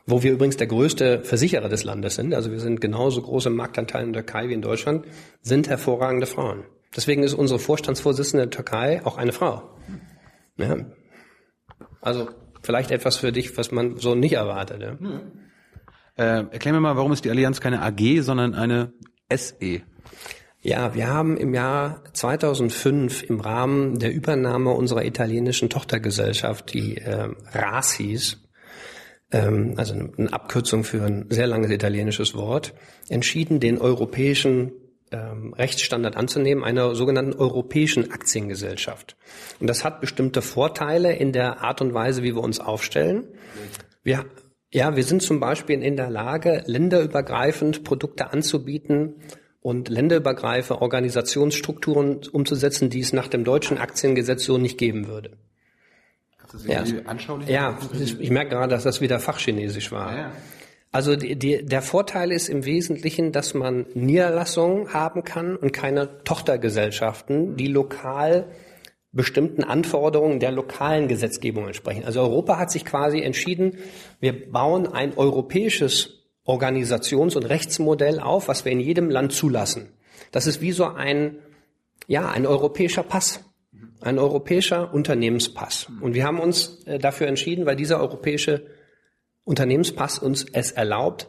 wo 0.06 0.22
wir 0.22 0.34
übrigens 0.34 0.56
der 0.56 0.68
größte 0.68 1.24
Versicherer 1.24 1.68
des 1.68 1.84
Landes 1.84 2.14
sind, 2.14 2.36
also 2.36 2.52
wir 2.52 2.60
sind 2.60 2.80
genauso 2.80 3.24
groß 3.24 3.48
im 3.48 3.56
Marktanteil 3.56 4.04
in 4.04 4.14
der 4.14 4.24
Türkei 4.24 4.50
wie 4.50 4.54
in 4.54 4.62
Deutschland, 4.62 5.08
sind 5.42 5.68
hervorragende 5.68 6.28
Frauen. 6.28 6.64
Deswegen 6.96 7.24
ist 7.24 7.34
unsere 7.34 7.58
Vorstandsvorsitzende 7.58 8.46
der 8.46 8.52
Türkei 8.52 9.04
auch 9.04 9.18
eine 9.18 9.32
Frau. 9.32 9.64
Ja. 10.58 10.78
Also 12.02 12.30
vielleicht 12.62 12.92
etwas 12.92 13.18
für 13.18 13.32
dich, 13.32 13.58
was 13.58 13.72
man 13.72 13.98
so 13.98 14.14
nicht 14.14 14.34
erwartet. 14.34 14.80
Ja. 14.84 14.96
Äh, 16.18 16.46
erklär 16.52 16.74
mir 16.74 16.82
mal, 16.82 16.98
warum 16.98 17.14
ist 17.14 17.26
die 17.26 17.30
Allianz 17.30 17.62
keine 17.62 17.82
AG, 17.82 18.22
sondern 18.22 18.56
eine 18.56 18.94
SE? 19.34 19.82
Ja, 20.62 20.96
wir 20.96 21.08
haben 21.08 21.38
im 21.38 21.54
Jahr 21.54 22.04
2005 22.14 23.24
im 23.24 23.40
Rahmen 23.40 24.00
der 24.00 24.12
Übernahme 24.12 24.72
unserer 24.72 25.06
italienischen 25.06 25.70
Tochtergesellschaft, 25.70 26.74
die 26.74 26.98
äh, 26.98 27.30
RAS 27.54 27.94
hieß, 27.94 28.38
ähm, 29.32 29.76
also 29.78 29.94
eine 29.94 30.34
Abkürzung 30.34 30.84
für 30.84 31.04
ein 31.04 31.28
sehr 31.30 31.48
langes 31.48 31.72
italienisches 31.72 32.34
Wort, 32.34 32.74
entschieden, 33.08 33.60
den 33.60 33.78
europäischen 33.78 34.72
ähm, 35.12 35.54
Rechtsstandard 35.54 36.18
anzunehmen, 36.18 36.64
einer 36.64 36.96
sogenannten 36.96 37.34
europäischen 37.34 38.12
Aktiengesellschaft. 38.12 39.16
Und 39.60 39.68
das 39.68 39.86
hat 39.86 40.02
bestimmte 40.02 40.42
Vorteile 40.42 41.16
in 41.16 41.32
der 41.32 41.62
Art 41.62 41.82
und 41.82 41.94
Weise, 41.94 42.24
wie 42.24 42.36
wir 42.36 42.44
uns 42.44 42.60
aufstellen. 42.60 43.26
Wir, 44.04 44.26
ja, 44.78 44.96
wir 44.96 45.04
sind 45.04 45.24
zum 45.24 45.40
Beispiel 45.40 45.82
in 45.82 45.96
der 45.96 46.12
Lage, 46.12 46.62
länderübergreifend 46.68 47.84
Produkte 47.84 48.32
anzubieten 48.32 49.16
und 49.64 49.90
länderübergreifende 49.90 50.84
Organisationsstrukturen 50.84 52.22
umzusetzen, 52.32 52.92
die 52.92 53.00
es 53.00 53.12
nach 53.12 53.28
dem 53.28 53.44
deutschen 53.44 53.80
Aktiengesetz 53.80 54.44
so 54.44 54.60
nicht 54.60 54.78
geben 54.78 55.08
würde. 55.08 55.32
Ja, 56.68 56.84
ja 57.48 57.80
ich, 58.00 58.20
ich 58.20 58.30
merke 58.30 58.52
gerade, 58.52 58.70
dass 58.70 58.84
das 58.84 59.02
wieder 59.02 59.20
Fachchinesisch 59.20 59.92
war. 59.92 60.12
Ja, 60.12 60.18
ja. 60.20 60.32
Also 60.92 61.16
die, 61.16 61.36
die, 61.36 61.66
der 61.66 61.82
Vorteil 61.82 62.32
ist 62.32 62.48
im 62.48 62.64
Wesentlichen, 62.64 63.32
dass 63.32 63.56
man 63.56 63.88
Niederlassungen 63.96 64.94
haben 64.94 65.24
kann 65.24 65.56
und 65.56 65.74
keine 65.74 66.24
Tochtergesellschaften, 66.24 67.58
die 67.58 67.68
lokal 67.68 68.46
bestimmten 69.18 69.64
Anforderungen 69.64 70.40
der 70.40 70.52
lokalen 70.52 71.10
Gesetzgebung 71.10 71.68
entsprechen. 71.68 72.06
Also 72.06 72.22
Europa 72.22 72.58
hat 72.58 72.72
sich 72.72 72.86
quasi 72.86 73.20
entschieden, 73.20 73.80
wir 74.22 74.50
bauen 74.50 74.88
ein 74.88 75.18
europäisches 75.18 76.24
Organisations- 76.46 77.36
und 77.36 77.44
Rechtsmodell 77.44 78.22
auf, 78.22 78.48
was 78.48 78.64
wir 78.64 78.72
in 78.72 78.80
jedem 78.80 79.10
Land 79.10 79.34
zulassen. 79.34 79.90
Das 80.32 80.48
ist 80.48 80.62
wie 80.62 80.72
so 80.72 80.86
ein, 80.86 81.40
ja, 82.08 82.30
ein 82.30 82.46
europäischer 82.46 83.04
Pass. 83.04 83.44
Ein 84.00 84.20
europäischer 84.20 84.94
Unternehmenspass. 84.94 85.88
Und 86.02 86.14
wir 86.14 86.24
haben 86.24 86.40
uns 86.40 86.84
äh, 86.86 87.00
dafür 87.00 87.28
entschieden, 87.28 87.66
weil 87.66 87.76
dieser 87.76 88.00
europäische 88.00 88.68
Unternehmenspass 89.44 90.20
uns 90.20 90.46
es 90.54 90.72
erlaubt, 90.72 91.28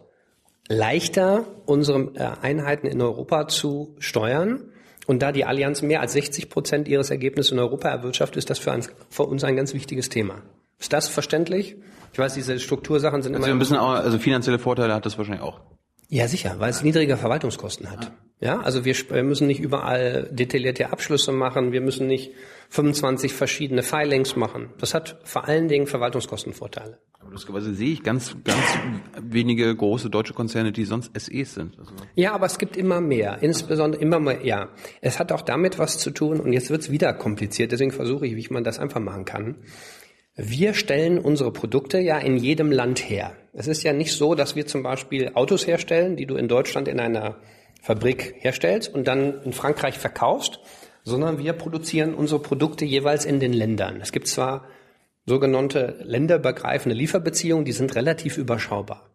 leichter 0.68 1.46
unsere 1.64 2.12
äh, 2.14 2.29
Einheiten 2.42 2.87
in 2.87 3.01
Europa 3.01 3.48
zu 3.48 3.96
steuern. 3.98 4.70
Und 5.09 5.23
da 5.23 5.33
die 5.33 5.47
Allianz 5.47 5.81
mehr 5.81 6.03
als 6.03 6.12
60 6.12 6.51
Prozent 6.51 6.87
ihres 6.87 7.09
Ergebnisses 7.09 7.51
in 7.51 7.59
Europa 7.59 7.88
erwirtschaftet, 7.88 8.37
ist 8.37 8.51
das 8.51 8.59
für 8.59 8.73
uns, 8.73 8.90
für 9.09 9.23
uns 9.23 9.42
ein 9.42 9.57
ganz 9.57 9.73
wichtiges 9.73 10.11
Thema. 10.11 10.42
Ist 10.79 10.92
das 10.92 11.09
verständlich? 11.09 11.77
Ich 12.12 12.18
weiß, 12.18 12.35
diese 12.35 12.61
Struktursachen 12.61 13.23
sind 13.23 13.35
also 13.35 13.47
immer. 13.47 13.55
Wir 13.55 13.59
müssen 13.59 13.79
auch, 13.79 13.92
also 13.92 14.18
finanzielle 14.18 14.59
Vorteile 14.59 14.94
hat 14.94 15.07
das 15.07 15.16
wahrscheinlich 15.16 15.42
auch. 15.42 15.61
Ja, 16.11 16.29
sicher, 16.29 16.57
weil 16.59 16.68
es 16.68 16.83
niedrige 16.83 17.16
Verwaltungskosten 17.16 17.90
hat. 17.90 18.12
Ja, 18.40 18.61
also 18.61 18.85
wir 18.85 18.94
müssen 19.23 19.47
nicht 19.47 19.61
überall 19.61 20.29
detaillierte 20.31 20.92
Abschlüsse 20.92 21.33
machen. 21.33 21.73
Wir 21.73 21.81
müssen 21.81 22.07
nicht 22.07 22.33
25 22.68 23.33
verschiedene 23.33 23.83
Filings 23.83 24.37
machen. 24.37 24.75
Das 24.79 24.92
hat 24.92 25.18
vor 25.25 25.49
allen 25.49 25.68
Dingen 25.68 25.87
Verwaltungskostenvorteile. 25.87 26.99
Aber 27.20 27.33
lustigerweise 27.33 27.74
sehe 27.74 27.92
ich 27.92 28.02
ganz, 28.02 28.37
ganz 28.44 28.62
wenige 29.20 29.74
große 29.74 30.09
deutsche 30.09 30.35
Konzerne, 30.35 30.72
die 30.72 30.85
sonst 30.85 31.11
SEs 31.18 31.54
sind. 31.54 31.78
Also 31.78 31.92
ja, 32.14 32.33
aber 32.33 32.46
es 32.46 32.59
gibt 32.59 32.76
immer 32.76 33.00
mehr. 33.00 33.38
Insbesondere 33.40 34.00
immer 34.00 34.20
mehr, 34.20 34.44
ja. 34.44 34.68
Es 35.00 35.18
hat 35.18 35.33
auch 35.33 35.42
damit 35.42 35.78
was 35.78 35.98
zu 35.98 36.11
tun, 36.11 36.40
und 36.40 36.52
jetzt 36.52 36.70
wird 36.70 36.83
es 36.83 36.90
wieder 36.90 37.12
kompliziert, 37.12 37.72
deswegen 37.72 37.90
versuche 37.90 38.26
ich, 38.26 38.37
wie 38.37 38.52
man 38.52 38.64
das 38.64 38.78
einfach 38.78 39.00
machen 39.00 39.24
kann. 39.24 39.57
Wir 40.37 40.72
stellen 40.74 41.18
unsere 41.18 41.52
Produkte 41.52 41.98
ja 41.98 42.16
in 42.18 42.37
jedem 42.37 42.70
Land 42.70 43.00
her. 43.00 43.33
Es 43.52 43.66
ist 43.66 43.83
ja 43.83 43.92
nicht 43.92 44.12
so, 44.12 44.37
dass 44.37 44.54
wir 44.54 44.68
zum 44.68 44.85
Beispiel 44.85 45.33
Autos 45.35 45.66
herstellen, 45.66 46.14
die 46.14 46.26
du 46.26 46.37
in 46.37 46.46
Deutschland 46.46 46.87
in 46.87 47.00
einer 47.00 47.38
Fabrik 47.83 48.37
herstellst 48.38 48.94
und 48.94 49.09
dann 49.09 49.42
in 49.42 49.52
Frankreich 49.52 49.98
verkaufst, 49.98 50.61
sondern 51.02 51.38
wir 51.38 51.54
produzieren 51.54 52.14
unsere 52.14 52.40
Produkte 52.40 52.85
jeweils 52.85 53.24
in 53.24 53.40
den 53.40 53.52
Ländern. 53.52 54.00
Es 54.00 54.12
gibt 54.12 54.28
zwar 54.28 54.64
sogenannte 55.29 55.97
länderübergreifende 56.03 56.97
Lieferbeziehungen, 56.97 57.64
die 57.64 57.73
sind 57.73 57.95
relativ 57.95 58.38
überschaubar. 58.38 59.09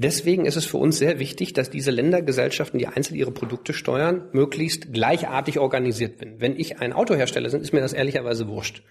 Deswegen 0.00 0.46
ist 0.46 0.56
es 0.56 0.64
für 0.64 0.76
uns 0.76 0.98
sehr 0.98 1.18
wichtig, 1.18 1.54
dass 1.54 1.70
diese 1.70 1.90
Ländergesellschaften, 1.90 2.78
die 2.78 2.86
einzeln 2.86 3.16
ihre 3.16 3.32
Produkte 3.32 3.72
steuern, 3.72 4.28
möglichst 4.30 4.92
gleichartig 4.92 5.58
organisiert 5.58 6.20
sind. 6.20 6.40
Wenn 6.40 6.56
ich 6.56 6.78
ein 6.78 6.92
Auto 6.92 7.16
herstelle, 7.16 7.48
ist 7.48 7.72
mir 7.72 7.80
das 7.80 7.94
ehrlicherweise 7.94 8.46
wurscht. 8.46 8.84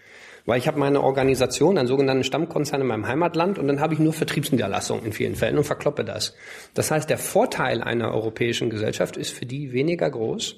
Weil 0.46 0.60
ich 0.60 0.68
habe 0.68 0.80
meine 0.80 1.02
Organisation, 1.02 1.78
einen 1.78 1.88
sogenannten 1.88 2.26
Stammkonzern 2.26 2.82
in 2.82 2.88
meinem 2.88 3.08
Heimatland 3.08 3.58
und 3.58 3.68
dann 3.68 3.80
habe 3.80 3.94
ich 3.94 4.02
nur 4.02 4.12
Vertriebsniederlassungen 4.12 5.06
in 5.06 5.14
vielen 5.14 5.36
Fällen 5.36 5.58
und 5.58 5.64
verkloppe 5.64 6.04
das. 6.04 6.36
Das 6.74 6.92
heißt, 6.92 7.10
der 7.10 7.18
Vorteil 7.18 7.82
einer 7.82 8.14
europäischen 8.14 8.70
Gesellschaft 8.70 9.16
ist 9.16 9.32
für 9.32 9.46
die 9.46 9.72
weniger 9.72 10.10
groß, 10.10 10.58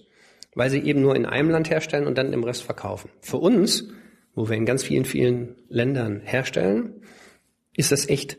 weil 0.55 0.71
sie 0.71 0.79
eben 0.79 1.01
nur 1.01 1.15
in 1.15 1.27
einem 1.27 1.51
Land 1.51 1.69
herstellen 1.69 2.07
und 2.07 2.17
dann 2.17 2.33
im 2.33 2.43
Rest 2.43 2.63
verkaufen. 2.63 3.11
Für 3.21 3.37
uns, 3.37 3.85
wo 4.39 4.47
wir 4.47 4.55
in 4.55 4.65
ganz 4.65 4.83
vielen, 4.83 5.03
vielen 5.03 5.57
Ländern 5.67 6.21
herstellen, 6.21 7.01
ist 7.75 7.91
das 7.91 8.07
echt 8.07 8.37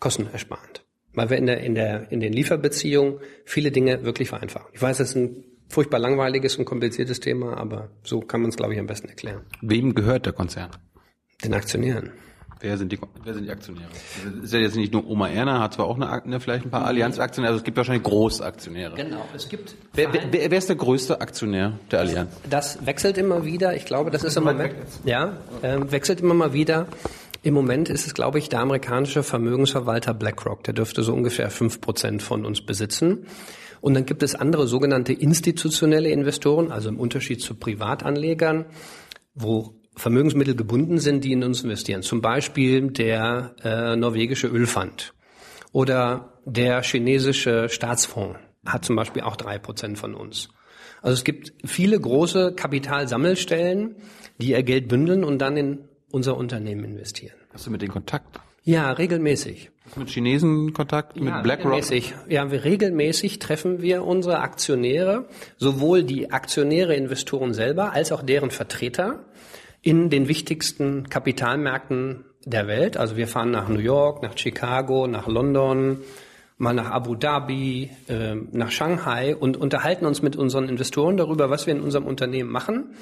kostenersparend. 0.00 0.86
Weil 1.12 1.28
wir 1.28 1.36
in 1.36 1.44
der, 1.44 1.60
in 1.60 1.74
der, 1.74 2.10
in 2.10 2.20
den 2.20 2.32
Lieferbeziehungen 2.32 3.20
viele 3.44 3.70
Dinge 3.70 4.04
wirklich 4.04 4.30
vereinfachen. 4.30 4.68
Ich 4.72 4.80
weiß, 4.80 4.96
das 4.96 5.10
ist 5.10 5.16
ein 5.16 5.44
furchtbar 5.68 5.98
langweiliges 5.98 6.56
und 6.56 6.64
kompliziertes 6.64 7.20
Thema, 7.20 7.58
aber 7.58 7.90
so 8.04 8.20
kann 8.20 8.40
man 8.40 8.48
es, 8.48 8.56
glaube 8.56 8.72
ich, 8.72 8.80
am 8.80 8.86
besten 8.86 9.10
erklären. 9.10 9.42
Wem 9.60 9.94
gehört 9.94 10.24
der 10.24 10.32
Konzern? 10.32 10.70
Den 11.44 11.52
Aktionären. 11.52 12.12
Wer 12.64 12.78
sind 12.78 12.90
die, 12.90 12.98
wer 13.22 13.34
sind 13.34 13.44
die 13.44 13.50
Aktionäre? 13.50 13.88
Das 14.36 14.44
ist 14.44 14.54
ja 14.54 14.58
jetzt 14.58 14.74
nicht 14.74 14.90
nur 14.90 15.06
Oma 15.06 15.28
Erna, 15.28 15.60
hat 15.60 15.74
zwar 15.74 15.84
auch 15.84 15.96
eine, 15.96 16.10
eine 16.10 16.40
vielleicht 16.40 16.64
ein 16.64 16.70
paar 16.70 16.86
Allianz-Aktionäre, 16.86 17.50
also 17.52 17.58
es 17.58 17.64
gibt 17.64 17.76
wahrscheinlich 17.76 18.04
Großaktionäre. 18.04 18.94
Genau, 18.94 19.22
es 19.34 19.50
gibt. 19.50 19.74
Wer, 19.92 20.10
wer, 20.14 20.50
wer 20.50 20.56
ist 20.58 20.70
der 20.70 20.76
größte 20.76 21.20
Aktionär 21.20 21.78
der 21.90 22.00
Allianz? 22.00 22.32
Das 22.48 22.86
wechselt 22.86 23.18
immer 23.18 23.44
wieder. 23.44 23.76
Ich 23.76 23.84
glaube, 23.84 24.10
das 24.10 24.24
ist 24.24 24.38
im 24.38 24.44
Moment, 24.44 24.74
ja, 25.04 25.36
äh, 25.60 25.78
wechselt 25.90 26.22
immer 26.22 26.32
mal 26.32 26.54
wieder. 26.54 26.86
Im 27.42 27.52
Moment 27.52 27.90
ist 27.90 28.06
es, 28.06 28.14
glaube 28.14 28.38
ich, 28.38 28.48
der 28.48 28.60
amerikanische 28.60 29.22
Vermögensverwalter 29.22 30.14
BlackRock. 30.14 30.64
Der 30.64 30.72
dürfte 30.72 31.02
so 31.02 31.12
ungefähr 31.12 31.50
fünf 31.50 31.82
Prozent 31.82 32.22
von 32.22 32.46
uns 32.46 32.64
besitzen. 32.64 33.26
Und 33.82 33.92
dann 33.92 34.06
gibt 34.06 34.22
es 34.22 34.34
andere 34.34 34.66
sogenannte 34.66 35.12
institutionelle 35.12 36.08
Investoren, 36.08 36.72
also 36.72 36.88
im 36.88 36.98
Unterschied 36.98 37.42
zu 37.42 37.56
Privatanlegern, 37.56 38.64
wo 39.34 39.74
Vermögensmittel 39.96 40.54
gebunden 40.54 40.98
sind, 40.98 41.24
die 41.24 41.32
in 41.32 41.44
uns 41.44 41.62
investieren. 41.62 42.02
Zum 42.02 42.20
Beispiel 42.20 42.90
der 42.90 43.54
äh, 43.62 43.96
norwegische 43.96 44.48
Ölfond 44.48 45.14
oder 45.72 46.34
der 46.44 46.82
chinesische 46.82 47.68
Staatsfonds 47.68 48.38
hat 48.66 48.84
zum 48.84 48.96
Beispiel 48.96 49.22
auch 49.22 49.36
drei 49.36 49.58
Prozent 49.58 49.98
von 49.98 50.14
uns. 50.14 50.48
Also 51.02 51.14
es 51.14 51.24
gibt 51.24 51.52
viele 51.64 52.00
große 52.00 52.54
Kapitalsammelstellen, 52.54 53.96
die 54.38 54.52
ihr 54.52 54.62
Geld 54.62 54.88
bündeln 54.88 55.22
und 55.22 55.38
dann 55.38 55.56
in 55.56 55.78
unser 56.10 56.36
Unternehmen 56.36 56.84
investieren. 56.84 57.36
Hast 57.52 57.66
du 57.66 57.70
mit 57.70 57.82
denen 57.82 57.92
Kontakt? 57.92 58.40
Ja, 58.62 58.90
regelmäßig. 58.92 59.70
Mit 59.96 60.08
Chinesen 60.08 60.72
Kontakt? 60.72 61.16
Mit 61.16 61.26
ja, 61.26 61.42
BlackRock? 61.42 61.72
Regelmäßig. 61.72 62.14
Ja, 62.28 62.50
wir 62.50 62.64
regelmäßig 62.64 63.38
treffen 63.38 63.82
wir 63.82 64.04
unsere 64.04 64.38
Aktionäre, 64.38 65.28
sowohl 65.58 66.02
die 66.02 66.32
Aktionäre, 66.32 66.94
Investoren 66.94 67.52
selber, 67.52 67.92
als 67.92 68.10
auch 68.10 68.22
deren 68.22 68.50
Vertreter 68.50 69.26
in 69.84 70.08
den 70.08 70.28
wichtigsten 70.28 71.10
Kapitalmärkten 71.10 72.24
der 72.44 72.66
Welt. 72.66 72.96
Also 72.96 73.16
wir 73.16 73.28
fahren 73.28 73.50
nach 73.50 73.68
New 73.68 73.80
York, 73.80 74.22
nach 74.22 74.36
Chicago, 74.36 75.06
nach 75.06 75.28
London, 75.28 75.98
mal 76.56 76.72
nach 76.72 76.90
Abu 76.90 77.14
Dhabi, 77.14 77.90
äh, 78.08 78.34
nach 78.34 78.70
Shanghai 78.70 79.36
und 79.36 79.58
unterhalten 79.58 80.06
uns 80.06 80.22
mit 80.22 80.36
unseren 80.36 80.70
Investoren 80.70 81.18
darüber, 81.18 81.50
was 81.50 81.66
wir 81.66 81.74
in 81.74 81.82
unserem 81.82 82.06
Unternehmen 82.06 82.50
machen, 82.50 82.94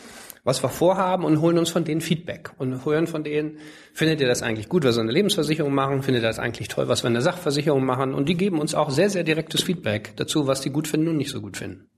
was 0.43 0.61
wir 0.65 0.71
vorhaben 0.71 1.25
und 1.25 1.41
holen 1.41 1.59
uns 1.59 1.71
von 1.71 1.85
denen 1.85 2.01
Feedback 2.01 2.51
und 2.59 2.85
hören 2.85 3.07
von 3.07 3.23
denen, 3.23 3.59
findet 3.93 4.21
ihr 4.21 4.27
das 4.27 4.43
eigentlich 4.43 4.69
gut, 4.69 4.85
was 4.85 4.97
wir 4.97 5.03
in 5.03 5.07
der 5.07 5.15
Lebensversicherung 5.15 5.73
machen, 5.73 6.03
findet 6.03 6.25
ihr 6.25 6.29
das 6.29 6.41
eigentlich 6.41 6.67
toll, 6.67 6.89
was 6.89 7.05
wir 7.05 7.09
in 7.09 7.15
der 7.15 7.23
Sachversicherung 7.23 7.85
machen 7.85 8.13
und 8.13 8.29
die 8.29 8.37
geben 8.37 8.59
uns 8.59 8.75
auch 8.75 8.91
sehr, 8.91 9.09
sehr 9.09 9.23
direktes 9.23 9.63
Feedback 9.63 10.15
dazu, 10.17 10.49
was 10.49 10.63
die 10.63 10.71
gut 10.71 10.89
finden 10.89 11.09
und 11.09 11.17
nicht 11.17 11.31
so 11.31 11.41
gut 11.41 11.57
finden. 11.57 11.92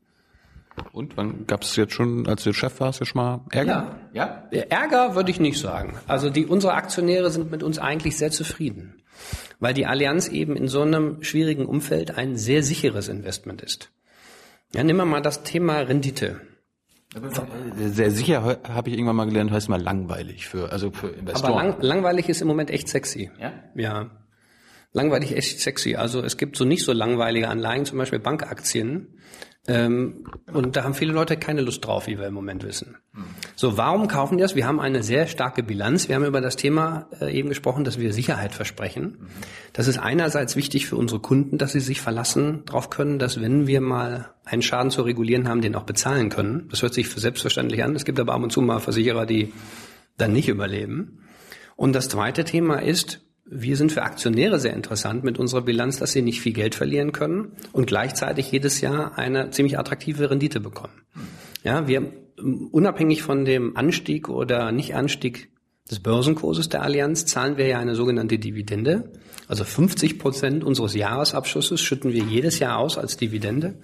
Und 0.92 1.16
wann 1.16 1.46
gab 1.46 1.62
es 1.62 1.76
jetzt 1.76 1.92
schon, 1.92 2.26
als 2.26 2.44
du 2.44 2.52
Chef 2.52 2.80
warst, 2.80 3.00
ja 3.00 3.06
schon 3.06 3.22
mal 3.22 3.40
Ärger? 3.50 3.98
Ja. 4.12 4.48
ja? 4.50 4.62
Ärger 4.62 5.14
würde 5.14 5.30
ich 5.30 5.40
nicht 5.40 5.58
sagen. 5.60 5.96
Also 6.06 6.30
die 6.30 6.46
unsere 6.46 6.74
Aktionäre 6.74 7.30
sind 7.30 7.50
mit 7.50 7.62
uns 7.62 7.78
eigentlich 7.78 8.16
sehr 8.16 8.30
zufrieden, 8.30 9.02
weil 9.60 9.74
die 9.74 9.87
Allianz 9.87 10.28
eben 10.28 10.56
in 10.56 10.68
so 10.68 10.82
einem 10.82 11.22
schwierigen 11.22 11.66
Umfeld 11.66 12.16
ein 12.16 12.37
sehr 12.37 12.62
sicheres 12.62 13.08
Investment 13.08 13.62
ist. 13.62 13.90
Ja, 14.74 14.82
nehmen 14.82 14.99
wir 14.99 15.05
mal 15.05 15.22
das 15.22 15.44
Thema 15.44 15.78
Rendite. 15.78 16.40
Sehr 17.76 18.11
sicher 18.11 18.59
habe 18.68 18.90
ich 18.90 18.96
irgendwann 18.96 19.16
mal 19.16 19.26
gelernt, 19.26 19.53
heißt 19.53 19.68
mal 19.68 19.80
langweilig 19.80 20.49
für 20.49 20.72
also 20.72 20.90
für 20.90 21.09
Investoren. 21.09 21.53
Aber 21.53 21.62
lang, 21.62 21.76
langweilig 21.80 22.28
ist 22.28 22.42
im 22.42 22.49
Moment 22.49 22.70
echt 22.70 22.88
sexy. 22.88 23.30
Ja. 23.38 23.53
Ja. 23.76 24.11
Langweilig 24.92 25.36
echt 25.36 25.61
sexy. 25.61 25.94
Also 25.94 26.22
es 26.22 26.36
gibt 26.36 26.57
so 26.57 26.64
nicht 26.64 26.84
so 26.84 26.92
langweilige 26.92 27.49
Anleihen, 27.49 27.84
zum 27.84 27.99
Beispiel 27.99 28.18
Bankaktien. 28.18 29.18
Ähm, 29.66 30.26
und 30.52 30.76
da 30.76 30.84
haben 30.84 30.92
viele 30.92 31.12
Leute 31.12 31.38
keine 31.38 31.62
Lust 31.62 31.84
drauf, 31.84 32.06
wie 32.06 32.18
wir 32.18 32.26
im 32.26 32.34
Moment 32.34 32.64
wissen. 32.64 32.96
So, 33.56 33.78
warum 33.78 34.08
kaufen 34.08 34.36
die 34.36 34.42
das? 34.42 34.54
Wir 34.54 34.66
haben 34.66 34.78
eine 34.78 35.02
sehr 35.02 35.26
starke 35.26 35.62
Bilanz. 35.62 36.08
Wir 36.08 36.16
haben 36.16 36.24
über 36.24 36.42
das 36.42 36.56
Thema 36.56 37.08
äh, 37.20 37.32
eben 37.32 37.48
gesprochen, 37.48 37.84
dass 37.84 37.98
wir 37.98 38.12
Sicherheit 38.12 38.52
versprechen. 38.52 39.18
Das 39.72 39.88
ist 39.88 39.98
einerseits 39.98 40.54
wichtig 40.54 40.86
für 40.86 40.96
unsere 40.96 41.20
Kunden, 41.20 41.56
dass 41.56 41.72
sie 41.72 41.80
sich 41.80 42.02
verlassen 42.02 42.64
darauf 42.66 42.90
können, 42.90 43.18
dass 43.18 43.40
wenn 43.40 43.66
wir 43.66 43.80
mal 43.80 44.34
einen 44.44 44.60
Schaden 44.60 44.90
zu 44.90 45.00
regulieren 45.00 45.48
haben, 45.48 45.62
den 45.62 45.74
auch 45.76 45.84
bezahlen 45.84 46.28
können. 46.28 46.68
Das 46.70 46.82
hört 46.82 46.92
sich 46.92 47.08
für 47.08 47.20
selbstverständlich 47.20 47.82
an. 47.82 47.96
Es 47.96 48.04
gibt 48.04 48.20
aber 48.20 48.34
ab 48.34 48.42
und 48.42 48.50
zu 48.50 48.60
mal 48.60 48.80
Versicherer, 48.80 49.24
die 49.24 49.54
dann 50.18 50.32
nicht 50.32 50.48
überleben. 50.48 51.20
Und 51.76 51.94
das 51.94 52.10
zweite 52.10 52.44
Thema 52.44 52.82
ist, 52.82 53.22
wir 53.57 53.76
sind 53.76 53.92
für 53.92 54.02
Aktionäre 54.02 54.59
sehr 54.59 54.74
interessant 54.74 55.22
mit 55.22 55.38
unserer 55.38 55.62
Bilanz, 55.62 55.98
dass 55.98 56.12
sie 56.12 56.22
nicht 56.22 56.40
viel 56.40 56.52
Geld 56.52 56.74
verlieren 56.74 57.12
können 57.12 57.52
und 57.72 57.86
gleichzeitig 57.86 58.50
jedes 58.50 58.80
Jahr 58.80 59.16
eine 59.16 59.50
ziemlich 59.50 59.78
attraktive 59.78 60.28
Rendite 60.28 60.59
bekommen. 60.59 60.92
Ja, 61.62 61.86
wir 61.86 62.12
unabhängig 62.36 63.22
von 63.22 63.44
dem 63.44 63.76
Anstieg 63.76 64.28
oder 64.28 64.72
Nicht-Anstieg 64.72 65.50
des 65.88 66.00
Börsenkurses 66.00 66.68
der 66.68 66.82
Allianz 66.82 67.26
zahlen 67.26 67.57
wir 67.57 67.66
ja 67.66 67.78
eine 67.78 67.94
sogenannte 67.94 68.38
Dividende. 68.38 69.12
Also 69.46 69.64
50 69.64 70.18
Prozent 70.18 70.64
unseres 70.64 70.94
Jahresabschusses 70.94 71.80
schütten 71.80 72.12
wir 72.12 72.24
jedes 72.24 72.59
Jahr 72.59 72.78
aus 72.78 72.98
als 72.98 73.16
Dividende. 73.16 73.76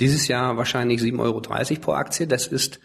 Dieses 0.00 0.28
Jahr 0.28 0.56
wahrscheinlich 0.56 1.00
7,30 1.00 1.18
Euro 1.18 1.40
pro 1.80 1.92
Aktie. 1.92 2.26
Das 2.26 2.46
ist 2.46 2.78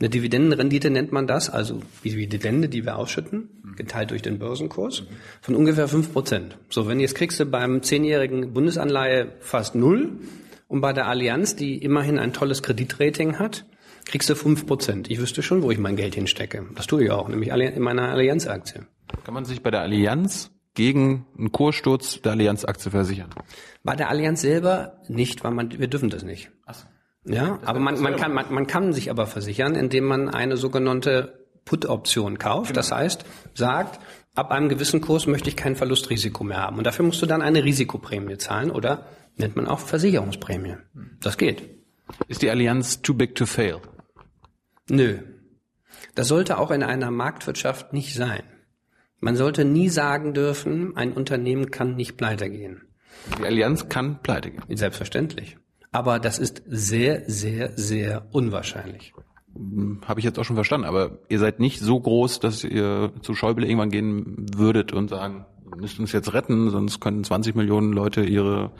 eine 0.00 0.08
Dividendenrendite 0.08 0.90
nennt 0.90 1.12
man 1.12 1.26
das, 1.26 1.50
also 1.50 1.82
die 2.04 2.10
Dividende, 2.10 2.70
die 2.70 2.86
wir 2.86 2.96
ausschütten, 2.96 3.74
geteilt 3.76 4.10
durch 4.10 4.22
den 4.22 4.38
Börsenkurs, 4.38 5.02
von 5.42 5.54
ungefähr 5.54 5.88
fünf 5.88 6.12
Prozent. 6.12 6.56
So, 6.70 6.88
wenn 6.88 7.00
jetzt 7.00 7.14
kriegst 7.14 7.38
du 7.38 7.44
beim 7.44 7.82
zehnjährigen 7.82 8.54
Bundesanleihe 8.54 9.34
fast 9.40 9.74
null 9.74 10.20
und 10.68 10.80
bei 10.80 10.94
der 10.94 11.06
Allianz, 11.06 11.54
die 11.54 11.76
immerhin 11.76 12.18
ein 12.18 12.32
tolles 12.32 12.62
Kreditrating 12.62 13.38
hat, 13.38 13.66
kriegst 14.06 14.30
du 14.30 14.34
fünf 14.34 14.66
Prozent. 14.66 15.10
Ich 15.10 15.20
wüsste 15.20 15.42
schon, 15.42 15.62
wo 15.62 15.70
ich 15.70 15.78
mein 15.78 15.96
Geld 15.96 16.14
hinstecke. 16.14 16.66
Das 16.74 16.86
tue 16.86 17.04
ich 17.04 17.10
auch, 17.10 17.28
nämlich 17.28 17.50
in 17.50 17.82
meiner 17.82 18.08
Allianz-Aktie. 18.08 18.86
Kann 19.24 19.34
man 19.34 19.44
sich 19.44 19.62
bei 19.62 19.70
der 19.70 19.82
Allianz 19.82 20.50
gegen 20.72 21.26
einen 21.36 21.52
Kurssturz 21.52 22.22
der 22.22 22.32
Allianz-Aktie 22.32 22.90
versichern? 22.90 23.28
Bei 23.84 23.96
der 23.96 24.08
Allianz 24.08 24.40
selber 24.40 25.00
nicht, 25.08 25.44
weil 25.44 25.52
man, 25.52 25.78
wir 25.78 25.88
dürfen 25.88 26.08
das 26.08 26.22
nicht. 26.22 26.50
Ach 26.64 26.74
so. 26.74 26.86
Ja, 27.24 27.58
das 27.58 27.68
aber 27.68 27.80
man, 27.80 28.00
man, 28.00 28.16
kann, 28.16 28.32
man, 28.32 28.52
man 28.52 28.66
kann 28.66 28.92
sich 28.92 29.10
aber 29.10 29.26
versichern, 29.26 29.74
indem 29.74 30.04
man 30.04 30.28
eine 30.28 30.56
sogenannte 30.56 31.46
Put-Option 31.64 32.38
kauft. 32.38 32.68
Genau. 32.68 32.76
Das 32.76 32.92
heißt, 32.92 33.24
sagt, 33.54 34.00
ab 34.34 34.50
einem 34.50 34.68
gewissen 34.68 35.00
Kurs 35.00 35.26
möchte 35.26 35.48
ich 35.48 35.56
kein 35.56 35.76
Verlustrisiko 35.76 36.44
mehr 36.44 36.58
haben. 36.58 36.78
Und 36.78 36.84
dafür 36.84 37.04
musst 37.04 37.20
du 37.22 37.26
dann 37.26 37.42
eine 37.42 37.64
Risikoprämie 37.64 38.38
zahlen 38.38 38.70
oder 38.70 39.06
nennt 39.36 39.56
man 39.56 39.66
auch 39.66 39.80
Versicherungsprämie. 39.80 40.76
Das 41.20 41.36
geht. 41.36 41.62
Ist 42.28 42.42
die 42.42 42.50
Allianz 42.50 43.02
too 43.02 43.14
big 43.14 43.34
to 43.34 43.46
fail? 43.46 43.80
Nö. 44.88 45.18
Das 46.14 46.28
sollte 46.28 46.58
auch 46.58 46.70
in 46.70 46.82
einer 46.82 47.10
Marktwirtschaft 47.10 47.92
nicht 47.92 48.14
sein. 48.14 48.42
Man 49.20 49.36
sollte 49.36 49.64
nie 49.64 49.90
sagen 49.90 50.32
dürfen, 50.32 50.96
ein 50.96 51.12
Unternehmen 51.12 51.70
kann 51.70 51.94
nicht 51.94 52.16
pleite 52.16 52.48
gehen. 52.48 52.82
Die 53.38 53.44
Allianz 53.44 53.88
kann 53.88 54.22
pleite 54.22 54.50
gehen. 54.50 54.76
Selbstverständlich. 54.76 55.58
Aber 55.92 56.18
das 56.18 56.38
ist 56.38 56.62
sehr, 56.66 57.22
sehr, 57.26 57.72
sehr 57.76 58.26
unwahrscheinlich. 58.32 59.12
Hm, 59.54 60.00
Habe 60.06 60.20
ich 60.20 60.24
jetzt 60.24 60.38
auch 60.38 60.44
schon 60.44 60.56
verstanden, 60.56 60.86
aber 60.86 61.18
ihr 61.28 61.38
seid 61.38 61.58
nicht 61.60 61.80
so 61.80 61.98
groß, 61.98 62.40
dass 62.40 62.64
ihr 62.64 63.12
zu 63.22 63.34
Schäuble 63.34 63.66
irgendwann 63.66 63.90
gehen 63.90 64.46
würdet 64.54 64.92
und 64.92 65.08
sagen, 65.08 65.46
ihr 65.70 65.76
müsst 65.80 65.98
uns 65.98 66.12
jetzt 66.12 66.32
retten, 66.32 66.70
sonst 66.70 67.00
könnten 67.00 67.24
20 67.24 67.56
Millionen 67.56 67.92
Leute 67.92 68.22
ihre, 68.22 68.72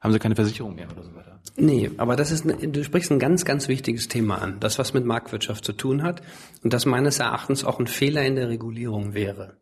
haben 0.00 0.12
sie 0.12 0.18
keine 0.18 0.34
Versicherung 0.34 0.74
mehr 0.74 0.90
oder 0.90 1.04
so 1.04 1.14
weiter. 1.14 1.40
Nee, 1.56 1.90
aber 1.96 2.16
das 2.16 2.30
ist, 2.30 2.44
du 2.44 2.84
sprichst 2.84 3.10
ein 3.10 3.18
ganz, 3.18 3.44
ganz 3.44 3.68
wichtiges 3.68 4.08
Thema 4.08 4.42
an, 4.42 4.60
das 4.60 4.78
was 4.78 4.94
mit 4.94 5.04
Marktwirtschaft 5.04 5.64
zu 5.64 5.72
tun 5.72 6.02
hat 6.02 6.22
und 6.62 6.72
das 6.72 6.86
meines 6.86 7.20
Erachtens 7.20 7.64
auch 7.64 7.78
ein 7.78 7.86
Fehler 7.86 8.24
in 8.24 8.36
der 8.36 8.48
Regulierung 8.48 9.14
wäre. 9.14 9.56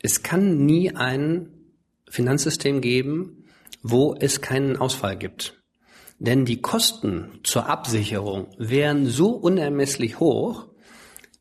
Es 0.00 0.22
kann 0.22 0.64
nie 0.64 0.94
ein 0.94 1.48
Finanzsystem 2.08 2.80
geben, 2.80 3.44
wo 3.82 4.14
es 4.18 4.40
keinen 4.40 4.76
Ausfall 4.76 5.16
gibt. 5.16 5.61
Denn 6.22 6.44
die 6.44 6.62
Kosten 6.62 7.40
zur 7.42 7.66
Absicherung 7.66 8.46
wären 8.56 9.06
so 9.06 9.30
unermesslich 9.30 10.20
hoch, 10.20 10.68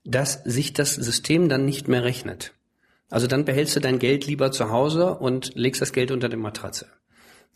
dass 0.04 0.44
sich 0.44 0.74
das 0.74 0.96
System 0.96 1.50
dann 1.50 1.66
nicht 1.66 1.88
mehr 1.88 2.04
rechnet. 2.04 2.56
Also 3.08 3.28
dann 3.28 3.46
behältst 3.46 3.76
du 3.76 3.80
dein 3.80 4.00
Geld 4.00 4.26
lieber 4.26 4.52
zu 4.52 4.72
Hause 4.72 5.14
und 5.20 5.54
legst 5.54 5.84
das 5.84 5.94
Geld 5.94 6.10
unter 6.10 6.30
die 6.30 6.36
Matratze. 6.36 6.88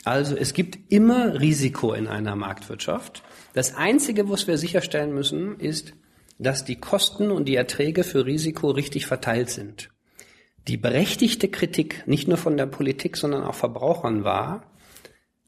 Also 0.03 0.36
es 0.36 0.53
gibt 0.53 0.93
immer 0.93 1.41
Risiko 1.41 1.93
in 1.93 2.05
einer 2.05 2.36
Marktwirtschaft. 2.36 3.23
Das 3.53 3.73
Einzige, 3.73 4.30
was 4.30 4.45
wir 4.45 4.59
sicherstellen 4.59 5.11
müssen, 5.11 5.59
ist, 5.59 5.93
dass 6.38 6.63
die 6.63 6.80
Kosten 6.80 7.32
und 7.32 7.45
die 7.45 7.55
Erträge 7.55 8.03
für 8.03 8.28
Risiko 8.28 8.69
richtig 8.69 9.07
verteilt 9.07 9.49
sind. 9.49 9.89
Die 10.67 10.78
berechtigte 10.78 11.47
Kritik, 11.47 12.03
nicht 12.05 12.28
nur 12.28 12.38
von 12.38 12.55
der 12.55 12.67
Politik, 12.67 13.17
sondern 13.17 13.45
auch 13.45 13.55
Verbrauchern 13.55 14.23
war, 14.23 14.74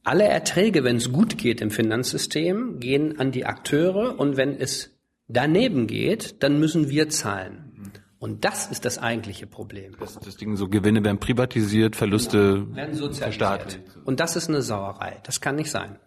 alle 0.08 0.24
Erträge, 0.24 0.84
wenn 0.84 0.96
es 0.96 1.12
gut 1.12 1.38
geht 1.38 1.60
im 1.60 1.70
Finanzsystem, 1.70 2.80
gehen 2.80 3.20
an 3.20 3.32
die 3.32 3.46
Akteure 3.46 4.18
und 4.20 4.38
wenn 4.38 4.56
es 4.56 4.98
daneben 5.28 5.86
geht, 5.86 6.42
dann 6.44 6.60
müssen 6.60 6.90
wir 6.90 7.10
zahlen. 7.10 7.92
Und 8.20 8.46
das 8.46 8.68
ist 8.68 8.86
das 8.86 8.98
eigentliche 8.98 9.46
Problem. 9.48 9.96
Das, 10.00 10.18
das 10.18 10.38
Ding 10.38 10.56
so 10.56 10.70
Gewinne 10.70 11.04
werden 11.04 11.20
privatisiert, 11.20 11.96
Verluste 11.96 12.66
genau, 12.66 12.76
werden 12.76 13.14
verstaatlicht. 13.14 13.82
Und 14.06 14.20
das 14.20 14.36
ist 14.36 14.48
eine 14.50 14.62
Sauerei. 14.62 15.20
Das 15.24 15.42
kann 15.42 15.56
nicht 15.56 15.70
sein. 15.70 16.00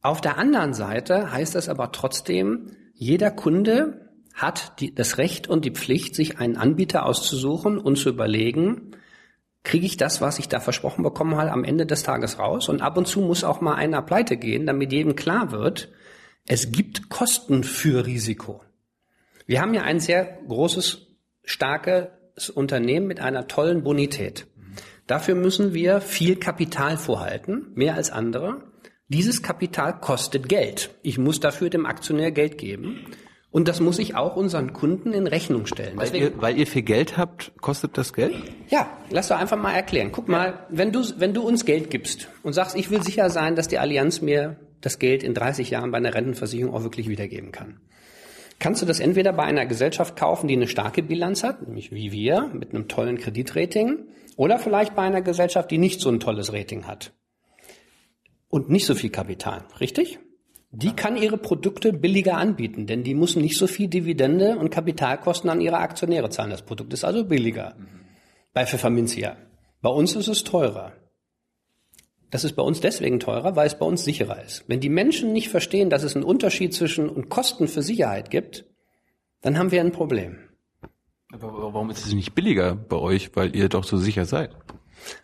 Auf 0.00 0.20
der 0.20 0.38
anderen 0.38 0.74
Seite 0.74 1.30
heißt 1.30 1.54
das 1.54 1.68
aber 1.68 1.92
trotzdem, 1.92 2.72
jeder 2.94 3.30
Kunde 3.30 4.10
hat 4.32 4.80
die, 4.80 4.94
das 4.94 5.18
Recht 5.18 5.48
und 5.48 5.64
die 5.64 5.70
Pflicht, 5.70 6.14
sich 6.14 6.38
einen 6.40 6.56
Anbieter 6.56 7.06
auszusuchen 7.06 7.78
und 7.78 7.96
zu 7.96 8.08
überlegen, 8.08 8.96
kriege 9.64 9.86
ich 9.86 9.96
das, 9.96 10.20
was 10.20 10.38
ich 10.38 10.48
da 10.48 10.60
versprochen 10.60 11.02
bekommen 11.02 11.36
habe, 11.36 11.50
am 11.50 11.64
Ende 11.64 11.86
des 11.86 12.02
Tages 12.02 12.38
raus. 12.38 12.68
Und 12.68 12.82
ab 12.82 12.96
und 12.96 13.08
zu 13.08 13.20
muss 13.20 13.42
auch 13.42 13.60
mal 13.60 13.74
einer 13.74 14.02
pleite 14.02 14.36
gehen, 14.36 14.66
damit 14.66 14.92
jedem 14.92 15.16
klar 15.16 15.50
wird, 15.50 15.90
es 16.46 16.70
gibt 16.70 17.08
Kosten 17.08 17.64
für 17.64 18.06
Risiko. 18.06 18.62
Wir 19.46 19.60
haben 19.60 19.74
ja 19.74 19.82
ein 19.82 20.00
sehr 20.00 20.38
großes, 20.46 21.06
starkes 21.42 22.50
Unternehmen 22.50 23.06
mit 23.06 23.20
einer 23.20 23.48
tollen 23.48 23.82
Bonität. 23.82 24.46
Dafür 25.06 25.34
müssen 25.34 25.74
wir 25.74 26.00
viel 26.00 26.36
Kapital 26.36 26.96
vorhalten, 26.96 27.72
mehr 27.74 27.94
als 27.94 28.10
andere. 28.10 28.62
Dieses 29.08 29.42
Kapital 29.42 30.00
kostet 30.00 30.48
Geld. 30.48 30.90
Ich 31.02 31.18
muss 31.18 31.40
dafür 31.40 31.68
dem 31.68 31.84
Aktionär 31.84 32.30
Geld 32.30 32.56
geben. 32.56 33.06
Und 33.54 33.68
das 33.68 33.78
muss 33.78 34.00
ich 34.00 34.16
auch 34.16 34.34
unseren 34.34 34.72
Kunden 34.72 35.12
in 35.12 35.28
Rechnung 35.28 35.66
stellen. 35.66 35.96
Weil, 35.96 36.06
Deswegen, 36.06 36.24
ihr, 36.24 36.42
weil 36.42 36.58
ihr 36.58 36.66
viel 36.66 36.82
Geld 36.82 37.16
habt, 37.16 37.52
kostet 37.60 37.96
das 37.96 38.12
Geld? 38.12 38.34
Ja, 38.68 38.90
lass 39.10 39.28
doch 39.28 39.38
einfach 39.38 39.56
mal 39.56 39.70
erklären. 39.70 40.10
Guck 40.10 40.26
mal, 40.26 40.66
wenn 40.70 40.90
du, 40.90 41.04
wenn 41.18 41.34
du 41.34 41.46
uns 41.46 41.64
Geld 41.64 41.88
gibst 41.88 42.28
und 42.42 42.52
sagst, 42.52 42.74
ich 42.74 42.90
will 42.90 43.00
sicher 43.04 43.30
sein, 43.30 43.54
dass 43.54 43.68
die 43.68 43.78
Allianz 43.78 44.20
mir 44.20 44.56
das 44.80 44.98
Geld 44.98 45.22
in 45.22 45.34
30 45.34 45.70
Jahren 45.70 45.92
bei 45.92 45.98
einer 45.98 46.14
Rentenversicherung 46.14 46.74
auch 46.74 46.82
wirklich 46.82 47.08
wiedergeben 47.08 47.52
kann. 47.52 47.78
Kannst 48.58 48.82
du 48.82 48.86
das 48.86 48.98
entweder 48.98 49.32
bei 49.32 49.44
einer 49.44 49.66
Gesellschaft 49.66 50.16
kaufen, 50.16 50.48
die 50.48 50.56
eine 50.56 50.66
starke 50.66 51.04
Bilanz 51.04 51.44
hat, 51.44 51.62
nämlich 51.62 51.92
wie 51.92 52.10
wir, 52.10 52.50
mit 52.52 52.74
einem 52.74 52.88
tollen 52.88 53.18
Kreditrating, 53.18 54.08
oder 54.34 54.58
vielleicht 54.58 54.96
bei 54.96 55.02
einer 55.02 55.22
Gesellschaft, 55.22 55.70
die 55.70 55.78
nicht 55.78 56.00
so 56.00 56.08
ein 56.08 56.18
tolles 56.18 56.52
Rating 56.52 56.88
hat 56.88 57.12
und 58.48 58.68
nicht 58.68 58.86
so 58.86 58.96
viel 58.96 59.10
Kapital, 59.10 59.62
richtig? 59.78 60.18
Die 60.76 60.96
kann 60.96 61.16
ihre 61.16 61.38
Produkte 61.38 61.92
billiger 61.92 62.36
anbieten, 62.36 62.88
denn 62.88 63.04
die 63.04 63.14
müssen 63.14 63.42
nicht 63.42 63.56
so 63.56 63.68
viel 63.68 63.86
Dividende 63.86 64.58
und 64.58 64.70
Kapitalkosten 64.70 65.48
an 65.48 65.60
ihre 65.60 65.78
Aktionäre 65.78 66.30
zahlen. 66.30 66.50
Das 66.50 66.62
Produkt 66.62 66.92
ist 66.92 67.04
also 67.04 67.24
billiger. 67.24 67.76
Mhm. 67.78 67.86
Bei 68.52 68.66
Pfefferminzia. 68.66 69.36
Bei 69.82 69.90
uns 69.90 70.16
ist 70.16 70.26
es 70.26 70.42
teurer. 70.42 70.92
Das 72.30 72.42
ist 72.42 72.56
bei 72.56 72.62
uns 72.64 72.80
deswegen 72.80 73.20
teurer, 73.20 73.54
weil 73.54 73.68
es 73.68 73.78
bei 73.78 73.86
uns 73.86 74.02
sicherer 74.02 74.42
ist. 74.42 74.64
Wenn 74.66 74.80
die 74.80 74.88
Menschen 74.88 75.32
nicht 75.32 75.48
verstehen, 75.48 75.90
dass 75.90 76.02
es 76.02 76.16
einen 76.16 76.24
Unterschied 76.24 76.74
zwischen 76.74 77.08
und 77.08 77.28
Kosten 77.28 77.68
für 77.68 77.82
Sicherheit 77.82 78.30
gibt, 78.30 78.64
dann 79.42 79.56
haben 79.56 79.70
wir 79.70 79.80
ein 79.80 79.92
Problem. 79.92 80.38
Aber 81.32 81.52
warum 81.52 81.90
ist 81.90 82.04
es 82.04 82.12
nicht 82.12 82.34
billiger 82.34 82.74
bei 82.74 82.96
euch, 82.96 83.36
weil 83.36 83.54
ihr 83.54 83.68
doch 83.68 83.84
so 83.84 83.96
sicher 83.96 84.24
seid? 84.24 84.50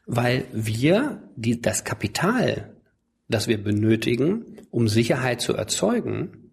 Weil 0.07 0.44
wir 0.53 1.28
die, 1.34 1.61
das 1.61 1.82
Kapital 1.82 2.76
das 3.31 3.49
wir 3.49 3.62
benötigen, 3.62 4.59
um 4.70 4.89
Sicherheit 4.89 5.41
zu 5.41 5.55
erzeugen, 5.55 6.53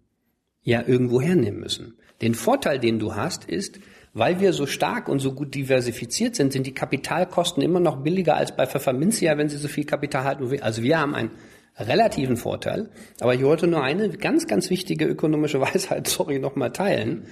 ja 0.62 0.82
irgendwo 0.86 1.20
hernehmen 1.20 1.60
müssen. 1.60 1.98
Den 2.20 2.34
Vorteil, 2.34 2.78
den 2.78 2.98
du 2.98 3.14
hast, 3.14 3.44
ist, 3.44 3.80
weil 4.12 4.40
wir 4.40 4.52
so 4.52 4.66
stark 4.66 5.08
und 5.08 5.20
so 5.20 5.32
gut 5.32 5.54
diversifiziert 5.54 6.34
sind, 6.34 6.52
sind 6.52 6.66
die 6.66 6.74
Kapitalkosten 6.74 7.62
immer 7.62 7.80
noch 7.80 8.02
billiger 8.02 8.36
als 8.36 8.56
bei 8.56 8.66
Pfefferminzia, 8.66 9.38
wenn 9.38 9.48
sie 9.48 9.58
so 9.58 9.68
viel 9.68 9.84
Kapital 9.84 10.24
halten. 10.24 10.62
Also 10.62 10.82
wir 10.82 10.98
haben 10.98 11.14
einen 11.14 11.30
relativen 11.78 12.36
Vorteil. 12.36 12.90
Aber 13.20 13.34
ich 13.34 13.42
wollte 13.42 13.66
nur 13.66 13.82
eine 13.82 14.08
ganz, 14.10 14.46
ganz 14.46 14.70
wichtige 14.70 15.04
ökonomische 15.04 15.60
Weisheit, 15.60 16.08
sorry, 16.08 16.38
nochmal 16.38 16.72
teilen. 16.72 17.26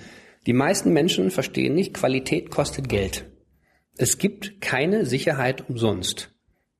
Die 0.46 0.52
meisten 0.52 0.92
Menschen 0.92 1.30
verstehen 1.30 1.74
nicht, 1.74 1.94
Qualität 1.94 2.50
kostet 2.50 2.88
Geld. 2.88 3.26
Es 3.96 4.18
gibt 4.18 4.60
keine 4.60 5.06
Sicherheit 5.06 5.68
umsonst. 5.68 6.35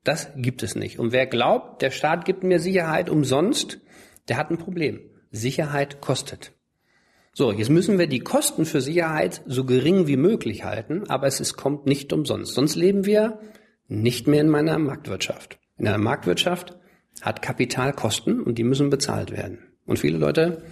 Das 0.07 0.29
gibt 0.37 0.63
es 0.63 0.77
nicht. 0.77 1.01
Und 1.01 1.11
wer 1.11 1.27
glaubt, 1.27 1.83
der 1.83 1.91
Staat 1.91 2.25
gibt 2.25 2.45
mir 2.45 2.61
Sicherheit 2.61 3.11
umsonst, 3.11 3.81
der 4.29 4.37
hat 4.37 4.53
ein 4.53 4.57
Problem. 4.57 5.01
Sicherheit 5.33 6.01
kostet. 6.01 6.53
So, 7.33 7.51
jetzt 7.51 7.71
müssen 7.71 7.99
wir 7.99 8.07
die 8.07 8.21
Kosten 8.21 8.67
für 8.67 8.81
Sicherheit 8.81 9.43
so 9.47 9.65
gering 9.65 10.07
wie 10.07 10.17
möglich 10.17 10.63
halten, 10.63 11.11
aber 11.11 11.27
es 11.27 11.41
ist, 11.41 11.57
kommt 11.57 11.87
nicht 11.87 12.13
umsonst. 12.13 12.55
Sonst 12.55 12.77
leben 12.77 13.05
wir 13.05 13.41
nicht 13.89 14.29
mehr 14.29 14.43
in 14.43 14.49
meiner 14.49 14.79
Marktwirtschaft. 14.79 15.59
In 15.77 15.89
einer 15.89 15.99
Marktwirtschaft 15.99 16.77
hat 17.21 17.43
Kapital 17.43 17.93
Kosten 17.93 18.41
und 18.41 18.59
die 18.59 18.65
müssen 18.65 18.91
bezahlt 18.91 19.33
werden. 19.33 19.59
Und 19.87 19.99
viele 19.99 20.19
Leute 20.19 20.63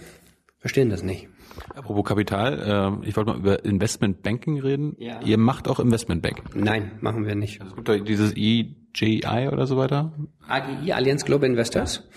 verstehen 0.65 0.89
das 0.89 1.03
nicht. 1.03 1.27
Apropos 1.75 2.03
Kapital, 2.05 2.97
äh, 3.03 3.07
ich 3.07 3.15
wollte 3.15 3.29
mal 3.29 3.37
über 3.37 3.63
Investment 3.65 4.23
Banking 4.23 4.59
reden. 4.59 4.95
Ja. 4.97 5.21
Ihr 5.21 5.37
macht 5.37 5.67
auch 5.67 5.79
Investment 5.79 6.23
Banking. 6.23 6.43
Nein, 6.55 6.93
machen 7.01 7.27
wir 7.27 7.35
nicht. 7.35 7.61
Also 7.61 7.69
es 7.69 7.75
gibt 7.75 7.87
da 7.87 7.95
dieses 7.99 8.33
EJI 8.35 9.49
oder 9.51 9.67
so 9.67 9.77
weiter. 9.77 10.11
AGI, 10.47 10.91
Allianz 10.93 11.23
Global 11.23 11.47
Investors? 11.47 12.09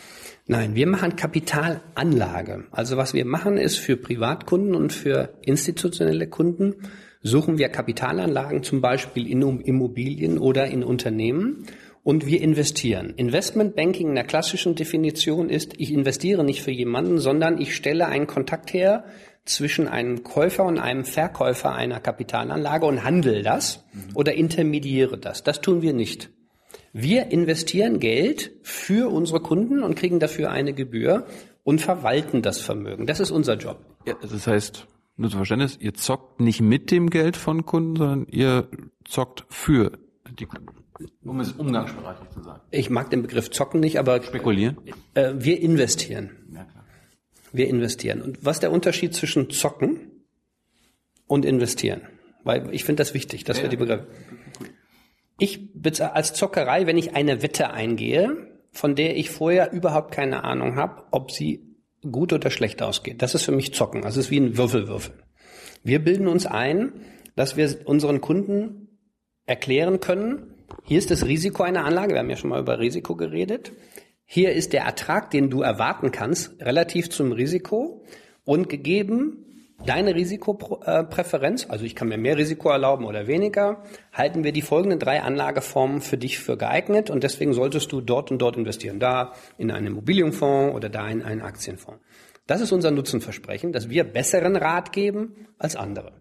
Nein, 0.46 0.74
wir 0.74 0.86
machen 0.86 1.14
Kapitalanlage. 1.14 2.64
Also 2.70 2.96
was 2.96 3.12
wir 3.12 3.26
machen 3.26 3.58
ist 3.58 3.76
für 3.76 3.98
Privatkunden 3.98 4.74
und 4.74 4.94
für 4.94 5.34
institutionelle 5.42 6.26
Kunden 6.26 6.76
suchen 7.20 7.58
wir 7.58 7.68
Kapitalanlagen 7.68 8.62
zum 8.62 8.80
Beispiel 8.80 9.26
in 9.30 9.42
Immobilien 9.42 10.38
oder 10.38 10.68
in 10.68 10.82
Unternehmen 10.82 11.66
und 12.08 12.24
wir 12.24 12.40
investieren. 12.40 13.12
Investmentbanking 13.18 14.08
in 14.08 14.14
der 14.14 14.24
klassischen 14.24 14.74
Definition 14.74 15.50
ist, 15.50 15.74
ich 15.76 15.92
investiere 15.92 16.42
nicht 16.42 16.62
für 16.62 16.70
jemanden, 16.70 17.18
sondern 17.18 17.60
ich 17.60 17.76
stelle 17.76 18.06
einen 18.06 18.26
Kontakt 18.26 18.72
her 18.72 19.04
zwischen 19.44 19.86
einem 19.86 20.22
Käufer 20.22 20.64
und 20.64 20.78
einem 20.78 21.04
Verkäufer 21.04 21.74
einer 21.74 22.00
Kapitalanlage 22.00 22.86
und 22.86 23.04
handle 23.04 23.42
das 23.42 23.84
oder 24.14 24.32
intermediere 24.32 25.18
das. 25.18 25.44
Das 25.44 25.60
tun 25.60 25.82
wir 25.82 25.92
nicht. 25.92 26.30
Wir 26.94 27.30
investieren 27.30 28.00
Geld 28.00 28.52
für 28.62 29.12
unsere 29.12 29.40
Kunden 29.40 29.82
und 29.82 29.94
kriegen 29.94 30.18
dafür 30.18 30.50
eine 30.50 30.72
Gebühr 30.72 31.26
und 31.62 31.82
verwalten 31.82 32.40
das 32.40 32.58
Vermögen. 32.58 33.06
Das 33.06 33.20
ist 33.20 33.30
unser 33.30 33.58
Job. 33.58 33.84
Ja, 34.06 34.14
das 34.22 34.46
heißt, 34.46 34.86
nur 35.18 35.28
zum 35.28 35.40
Verständnis, 35.40 35.76
ihr 35.78 35.92
zockt 35.92 36.40
nicht 36.40 36.62
mit 36.62 36.90
dem 36.90 37.10
Geld 37.10 37.36
von 37.36 37.66
Kunden, 37.66 37.96
sondern 37.96 38.26
ihr 38.30 38.66
zockt 39.04 39.44
für 39.50 39.92
die 40.38 40.46
Kunden. 40.46 40.77
Um 41.24 41.40
es 41.40 41.52
umgangssprachlich 41.52 42.30
zu 42.30 42.42
sagen. 42.42 42.60
Ich 42.70 42.90
mag 42.90 43.10
den 43.10 43.22
Begriff 43.22 43.50
zocken 43.50 43.80
nicht, 43.80 43.98
aber 43.98 44.22
Spekulieren? 44.22 44.78
äh, 45.14 45.32
wir 45.36 45.60
investieren. 45.60 46.30
Ja, 46.52 46.64
klar. 46.64 46.84
Wir 47.52 47.68
investieren. 47.68 48.22
Und 48.22 48.44
was 48.44 48.56
ist 48.56 48.62
der 48.62 48.72
Unterschied 48.72 49.14
zwischen 49.14 49.50
zocken 49.50 50.24
und 51.26 51.44
investieren? 51.44 52.02
Weil 52.44 52.72
ich 52.72 52.84
finde 52.84 53.02
das 53.02 53.14
wichtig, 53.14 53.44
dass 53.44 53.62
wir 53.62 53.68
die 53.68 53.76
Begriffe. 53.76 54.06
Ich 55.38 55.70
als 56.00 56.34
Zockerei, 56.34 56.86
wenn 56.86 56.98
ich 56.98 57.14
eine 57.14 57.42
Wette 57.42 57.70
eingehe, 57.70 58.48
von 58.72 58.94
der 58.94 59.16
ich 59.16 59.30
vorher 59.30 59.72
überhaupt 59.72 60.12
keine 60.12 60.44
Ahnung 60.44 60.76
habe, 60.76 61.04
ob 61.10 61.30
sie 61.30 61.76
gut 62.10 62.32
oder 62.32 62.50
schlecht 62.50 62.82
ausgeht. 62.82 63.22
Das 63.22 63.34
ist 63.34 63.44
für 63.44 63.52
mich 63.52 63.74
Zocken. 63.74 64.02
Das 64.02 64.16
ist 64.16 64.30
wie 64.30 64.38
ein 64.38 64.56
Würfelwürfel. 64.56 65.14
Wir 65.82 65.98
bilden 66.02 66.28
uns 66.28 66.46
ein, 66.46 66.92
dass 67.36 67.56
wir 67.56 67.76
unseren 67.84 68.20
Kunden 68.20 68.98
erklären 69.46 70.00
können, 70.00 70.54
hier 70.84 70.98
ist 70.98 71.10
das 71.10 71.26
Risiko 71.26 71.62
einer 71.62 71.84
Anlage, 71.84 72.12
wir 72.12 72.20
haben 72.20 72.30
ja 72.30 72.36
schon 72.36 72.50
mal 72.50 72.60
über 72.60 72.78
Risiko 72.78 73.16
geredet. 73.16 73.72
Hier 74.24 74.52
ist 74.52 74.72
der 74.72 74.82
Ertrag, 74.82 75.30
den 75.30 75.48
du 75.48 75.62
erwarten 75.62 76.12
kannst, 76.12 76.60
relativ 76.60 77.10
zum 77.10 77.32
Risiko 77.32 78.04
und 78.44 78.68
gegeben 78.68 79.44
deine 79.84 80.14
Risikopräferenz, 80.14 81.66
also 81.68 81.84
ich 81.84 81.94
kann 81.94 82.08
mir 82.08 82.18
mehr 82.18 82.36
Risiko 82.36 82.68
erlauben 82.68 83.04
oder 83.04 83.26
weniger, 83.26 83.82
halten 84.12 84.44
wir 84.44 84.52
die 84.52 84.62
folgenden 84.62 84.98
drei 84.98 85.22
Anlageformen 85.22 86.00
für 86.00 86.18
dich 86.18 86.38
für 86.38 86.56
geeignet 86.56 87.10
und 87.10 87.22
deswegen 87.22 87.52
solltest 87.52 87.92
du 87.92 88.00
dort 88.00 88.30
und 88.30 88.38
dort 88.38 88.56
investieren. 88.56 88.98
Da 88.98 89.32
in 89.56 89.70
einen 89.70 89.88
Immobilienfonds 89.88 90.74
oder 90.74 90.88
da 90.88 91.08
in 91.08 91.22
einen 91.22 91.42
Aktienfonds. 91.42 92.00
Das 92.46 92.60
ist 92.60 92.72
unser 92.72 92.90
Nutzenversprechen, 92.90 93.72
dass 93.72 93.88
wir 93.88 94.04
besseren 94.04 94.56
Rat 94.56 94.92
geben 94.92 95.46
als 95.58 95.76
andere. 95.76 96.12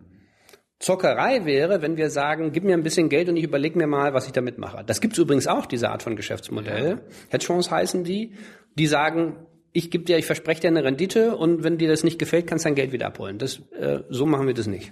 Zockerei 0.80 1.46
wäre, 1.46 1.82
wenn 1.82 1.98
wir 1.98 2.10
sagen, 2.10 2.52
gib 2.52 2.64
mir 2.64 2.76
ein 2.76 2.84
bisschen 2.84 3.10
Geld 3.10 3.30
und 3.30 3.38
ich 3.38 3.44
überlege 3.44 3.78
mir 3.78 3.88
mal, 3.88 4.14
was 4.14 4.28
ich 4.28 4.32
damit 4.32 4.60
mache. 4.60 4.84
Das 4.86 5.02
gibt's 5.02 5.18
übrigens 5.18 5.48
auch, 5.48 5.66
diese 5.66 5.90
Art 5.90 6.04
von 6.04 6.16
Geschäftsmodell. 6.16 7.02
Hedgefonds 7.30 7.72
heißen 7.72 8.04
die, 8.04 8.36
die 8.76 8.86
sagen, 8.86 9.48
ich 9.74 9.90
gebe 9.90 10.04
dir, 10.04 10.18
ich 10.18 10.26
verspreche 10.26 10.62
dir 10.62 10.68
eine 10.68 10.84
Rendite 10.84 11.36
und 11.36 11.64
wenn 11.64 11.78
dir 11.78 11.88
das 11.88 12.04
nicht 12.04 12.20
gefällt, 12.20 12.48
kannst 12.48 12.66
du 12.66 12.70
dein 12.70 12.76
Geld 12.76 12.92
wieder 12.92 13.08
abholen. 13.08 13.40
Das, 13.40 13.60
äh, 13.80 14.04
so 14.10 14.26
machen 14.28 14.46
wir 14.46 14.54
das 14.54 14.68
nicht. 14.68 14.92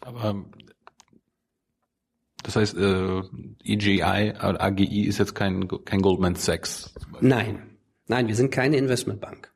Aber 0.00 0.44
das 2.42 2.56
heißt, 2.56 2.76
äh, 2.76 3.22
EGI 3.64 4.34
oder 4.36 4.62
AGI 4.62 5.06
ist 5.06 5.18
jetzt 5.18 5.34
kein, 5.34 5.68
kein 5.84 6.00
Goldman 6.00 6.34
Sachs. 6.34 6.94
Nein, 7.20 7.76
nein, 8.06 8.28
wir 8.28 8.34
sind 8.34 8.50
keine 8.50 8.76
Investmentbank. 8.76 9.53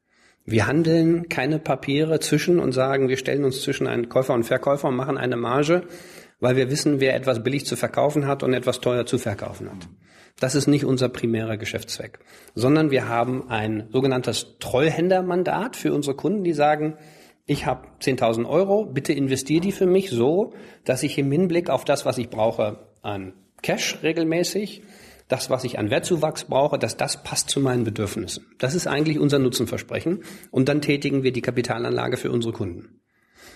Wir 0.50 0.66
handeln 0.66 1.28
keine 1.28 1.58
Papiere 1.58 2.20
zwischen 2.20 2.58
und 2.58 2.72
sagen, 2.72 3.10
wir 3.10 3.18
stellen 3.18 3.44
uns 3.44 3.60
zwischen 3.60 3.86
einen 3.86 4.08
Käufer 4.08 4.32
und 4.32 4.44
Verkäufer 4.44 4.88
und 4.88 4.96
machen 4.96 5.18
eine 5.18 5.36
Marge, 5.36 5.82
weil 6.40 6.56
wir 6.56 6.70
wissen, 6.70 7.00
wer 7.00 7.14
etwas 7.14 7.42
billig 7.42 7.66
zu 7.66 7.76
verkaufen 7.76 8.26
hat 8.26 8.42
und 8.42 8.54
etwas 8.54 8.80
teuer 8.80 9.04
zu 9.04 9.18
verkaufen 9.18 9.70
hat. 9.70 9.86
Das 10.40 10.54
ist 10.54 10.66
nicht 10.66 10.86
unser 10.86 11.10
primärer 11.10 11.58
Geschäftszweck, 11.58 12.20
sondern 12.54 12.90
wir 12.90 13.08
haben 13.10 13.50
ein 13.50 13.88
sogenanntes 13.92 14.56
Treuhändermandat 14.58 15.76
für 15.76 15.92
unsere 15.92 16.16
Kunden, 16.16 16.44
die 16.44 16.54
sagen, 16.54 16.96
ich 17.44 17.66
habe 17.66 17.86
10.000 18.00 18.48
Euro, 18.48 18.86
bitte 18.86 19.12
investier 19.12 19.60
die 19.60 19.72
für 19.72 19.86
mich 19.86 20.08
so, 20.08 20.54
dass 20.82 21.02
ich 21.02 21.18
im 21.18 21.30
Hinblick 21.30 21.68
auf 21.68 21.84
das, 21.84 22.06
was 22.06 22.16
ich 22.16 22.30
brauche 22.30 22.78
an 23.02 23.34
Cash 23.60 23.98
regelmäßig, 24.02 24.82
das, 25.28 25.50
was 25.50 25.64
ich 25.64 25.78
an 25.78 25.90
Wertzuwachs 25.90 26.44
brauche, 26.44 26.78
dass 26.78 26.96
das 26.96 27.22
passt 27.22 27.50
zu 27.50 27.60
meinen 27.60 27.84
Bedürfnissen. 27.84 28.46
Das 28.58 28.74
ist 28.74 28.86
eigentlich 28.86 29.18
unser 29.18 29.38
Nutzenversprechen. 29.38 30.22
Und 30.50 30.68
dann 30.68 30.80
tätigen 30.80 31.22
wir 31.22 31.32
die 31.32 31.42
Kapitalanlage 31.42 32.16
für 32.16 32.30
unsere 32.30 32.52
Kunden. 32.54 33.00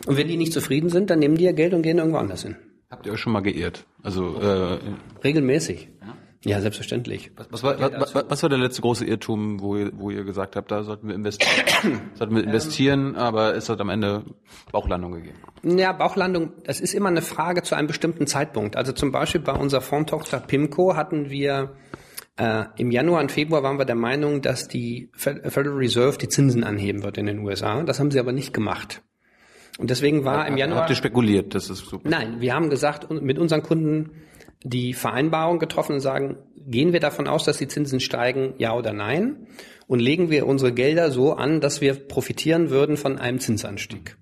Und 0.07 0.16
wenn 0.16 0.29
die 0.29 0.37
nicht 0.37 0.53
zufrieden 0.53 0.91
sind, 0.91 1.11
dann 1.11 1.18
nehmen 1.18 1.37
die 1.37 1.45
ihr 1.45 1.53
Geld 1.53 1.75
und 1.75 1.83
gehen 1.83 1.99
irgendwo 1.99 2.18
anders 2.18 2.43
hin. 2.43 2.57
Habt 2.91 3.07
ihr 3.07 3.12
euch 3.12 3.20
schon 3.20 3.33
mal 3.33 3.41
geirrt? 3.41 3.87
Also 4.03 4.39
äh, 4.39 4.79
Regelmäßig. 5.25 5.89
Ja, 6.01 6.14
selbstverständlich. 6.61 7.30
was, 7.36 7.47
was, 7.51 7.62
war, 7.62 7.78
was, 8.01 8.14
was, 8.14 8.24
was 8.28 8.43
war 8.43 8.51
der 8.51 8.59
letzte 8.59 8.82
große 8.82 9.05
Irrtum, 9.05 9.61
wo 9.61 9.76
ihr, 9.76 9.93
wo 9.95 10.11
ihr 10.11 10.24
gesagt 10.24 10.57
habt, 10.57 10.70
da 10.70 10.82
sollten 10.82 11.09
wir 11.09 11.14
investieren, 11.14 12.01
sollten 12.14 12.34
wir 12.34 12.43
investieren, 12.43 13.16
aber 13.16 13.55
es 13.55 13.68
hat 13.68 13.80
am 13.80 13.88
Ende 13.90 14.24
Bauchlandung 14.72 15.12
gegeben? 15.12 15.38
Ja, 15.62 15.93
Bauchlandung, 15.93 16.53
das 16.64 16.80
ist 16.80 16.95
immer 16.95 17.09
eine 17.09 17.22
Frage 17.22 17.62
zu 17.62 17.76
einem 17.76 17.86
bestimmten 17.86 18.26
Zeitpunkt. 18.26 18.76
Also 18.76 18.93
zum 18.93 19.12
Beispiel 19.12 19.40
bei 19.40 19.53
unserer 19.53 19.82
Fondtochter 19.82 20.40
PIMCO 20.40 20.97
hatten 20.97 21.30
wir 21.30 21.76
äh, 22.36 22.64
im 22.76 22.90
Januar 22.90 23.20
und 23.20 23.30
Februar 23.30 23.62
waren 23.62 23.78
wir 23.78 23.84
der 23.84 23.95
Meinung, 23.95 24.43
dass 24.43 24.66
die 24.66 25.11
Federal 25.14 25.74
Reserve 25.74 26.18
die 26.18 26.28
Zinsen 26.28 26.64
anheben 26.64 27.05
wird 27.05 27.18
in 27.18 27.26
den 27.26 27.38
USA. 27.40 27.82
Das 27.82 28.01
haben 28.01 28.11
sie 28.11 28.18
aber 28.18 28.32
nicht 28.32 28.53
gemacht. 28.53 29.03
Und 29.78 29.90
deswegen 29.90 30.24
war 30.24 30.47
im 30.47 30.57
Januar. 30.57 30.80
Habt 30.80 30.90
ihr 30.90 30.97
spekuliert, 30.97 31.55
das 31.55 31.70
ist 31.70 31.86
super. 31.86 32.09
Nein, 32.09 32.40
wir 32.40 32.55
haben 32.55 32.68
gesagt, 32.68 33.11
mit 33.11 33.38
unseren 33.38 33.62
Kunden 33.62 34.11
die 34.65 34.95
Vereinbarung 34.95 35.59
getroffen 35.59 35.95
und 35.95 36.01
sagen, 36.01 36.37
gehen 36.57 36.93
wir 36.93 37.01
davon 37.01 37.27
aus, 37.27 37.45
dass 37.45 37.59
die 37.59 37.69
Zinsen 37.69 38.01
steigen, 38.01 38.55
ja 38.59 38.75
oder 38.75 38.93
nein? 38.93 39.47
Und 39.87 40.01
legen 40.01 40.31
wir 40.31 40.47
unsere 40.47 40.73
Gelder 40.73 41.11
so 41.11 41.35
an, 41.35 41.61
dass 41.61 41.81
wir 41.81 41.95
profitieren 41.95 42.71
würden 42.71 42.97
von 42.97 43.19
einem 43.19 43.41
Zinsanstieg. 43.41 44.17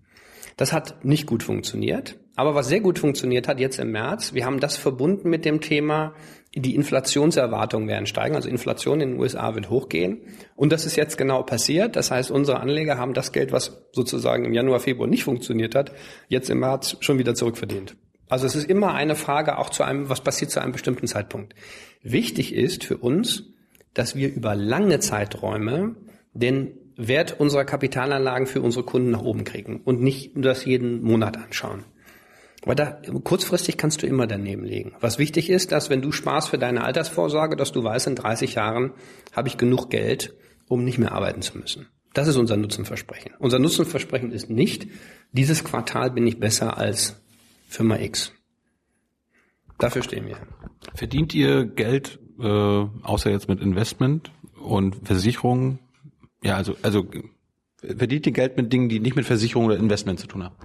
Das 0.57 0.73
hat 0.73 1.05
nicht 1.05 1.27
gut 1.27 1.43
funktioniert. 1.43 2.19
Aber 2.37 2.55
was 2.55 2.69
sehr 2.69 2.81
gut 2.81 2.99
funktioniert 2.99 3.49
hat 3.49 3.61
jetzt 3.61 3.79
im 3.79 3.93
März, 3.93 4.35
wir 4.35 4.47
haben 4.47 4.61
das 4.61 4.77
verbunden 4.77 5.29
mit 5.29 5.45
dem 5.45 5.61
Thema, 5.61 6.15
die 6.55 6.75
Inflationserwartungen 6.75 7.89
werden 7.89 8.07
steigen. 8.07 8.35
Also 8.35 8.49
Inflation 8.49 9.01
in 9.01 9.13
den 9.13 9.21
USA 9.21 9.55
wird 9.55 9.71
hochgehen. 9.71 10.23
Und 10.57 10.73
das 10.73 10.87
ist 10.87 10.97
jetzt 10.97 11.17
genau 11.17 11.43
passiert. 11.43 11.97
Das 11.97 12.11
heißt, 12.11 12.31
unsere 12.31 12.61
Anleger 12.61 12.99
haben 12.99 13.15
das 13.15 13.33
Geld, 13.33 13.53
was 13.53 13.87
sozusagen 13.93 14.45
im 14.45 14.53
Januar, 14.53 14.81
Februar 14.81 15.07
nicht 15.07 15.25
funktioniert 15.25 15.75
hat, 15.75 15.93
jetzt 16.29 16.51
im 16.51 16.61
März 16.61 16.97
schon 17.01 17.19
wieder 17.19 17.35
zurückverdient. 17.35 17.97
Also 18.31 18.47
es 18.47 18.55
ist 18.55 18.71
immer 18.71 18.95
eine 18.95 19.17
Frage 19.17 19.59
auch 19.59 19.71
zu 19.71 19.83
einem, 19.83 20.09
was 20.09 20.23
passiert 20.23 20.51
zu 20.51 20.61
einem 20.61 20.73
bestimmten 20.73 21.07
Zeitpunkt. 21.07 21.55
Wichtig 22.03 22.55
ist 22.55 22.85
für 22.85 22.97
uns, 22.97 23.45
dass 23.93 24.15
wir 24.15 24.33
über 24.33 24.55
lange 24.55 25.01
Zeiträume 25.01 25.97
den 26.33 26.79
Wert 26.97 27.41
unserer 27.41 27.65
Kapitalanlagen 27.65 28.47
für 28.47 28.63
unsere 28.63 28.85
Kunden 28.85 29.11
nach 29.11 29.23
oben 29.23 29.45
kriegen 29.45 29.81
und 29.85 30.01
nicht 30.01 30.33
das 30.37 30.65
jeden 30.65 31.03
Monat 31.03 31.37
anschauen. 31.37 31.85
Weil 32.63 32.77
da, 32.77 33.01
kurzfristig 33.25 33.79
kannst 33.79 34.03
du 34.03 34.07
immer 34.07 34.27
daneben 34.27 34.65
liegen. 34.65 34.95
Was 35.01 35.19
wichtig 35.19 35.49
ist, 35.49 35.73
dass 35.73 35.89
wenn 35.89 36.03
du 36.03 36.13
sparst 36.13 36.51
für 36.51 36.59
deine 36.59 36.85
Altersvorsorge, 36.85 37.57
dass 37.57 37.73
du 37.73 37.83
weißt, 37.83 38.07
in 38.07 38.17
30 38.17 38.55
Jahren 38.55 38.93
habe 39.33 39.49
ich 39.49 39.57
genug 39.57 39.91
Geld, 39.91 40.35
um 40.69 40.85
nicht 40.85 40.99
mehr 40.99 41.13
arbeiten 41.13 41.43
zu 41.43 41.59
müssen. 41.59 41.89
Das 42.13 42.29
ist 42.29 42.37
unser 42.37 42.57
Nutzenversprechen. 42.57 43.33
Unser 43.39 43.59
Nutzenversprechen 43.59 44.31
ist 44.31 44.51
nicht, 44.51 44.87
dieses 45.33 45.65
Quartal 45.65 46.11
bin 46.11 46.27
ich 46.27 46.39
besser 46.39 46.77
als 46.77 47.20
Firma 47.71 47.99
X. 48.01 48.33
Dafür 49.79 50.03
stehen 50.03 50.27
wir. 50.27 50.37
Verdient 50.95 51.33
ihr 51.35 51.65
Geld, 51.65 52.19
äh, 52.41 52.45
außer 52.45 53.31
jetzt 53.31 53.49
mit 53.49 53.61
Investment 53.61 54.33
und 54.61 55.07
Versicherungen? 55.07 55.79
Ja, 56.43 56.57
also, 56.57 56.75
also 56.83 57.07
verdient 57.81 58.27
ihr 58.27 58.33
Geld 58.33 58.57
mit 58.57 58.73
Dingen, 58.73 58.89
die 58.89 58.99
nicht 58.99 59.15
mit 59.15 59.25
Versicherung 59.25 59.67
oder 59.67 59.77
Investment 59.77 60.19
zu 60.19 60.27
tun 60.27 60.45
haben? 60.45 60.57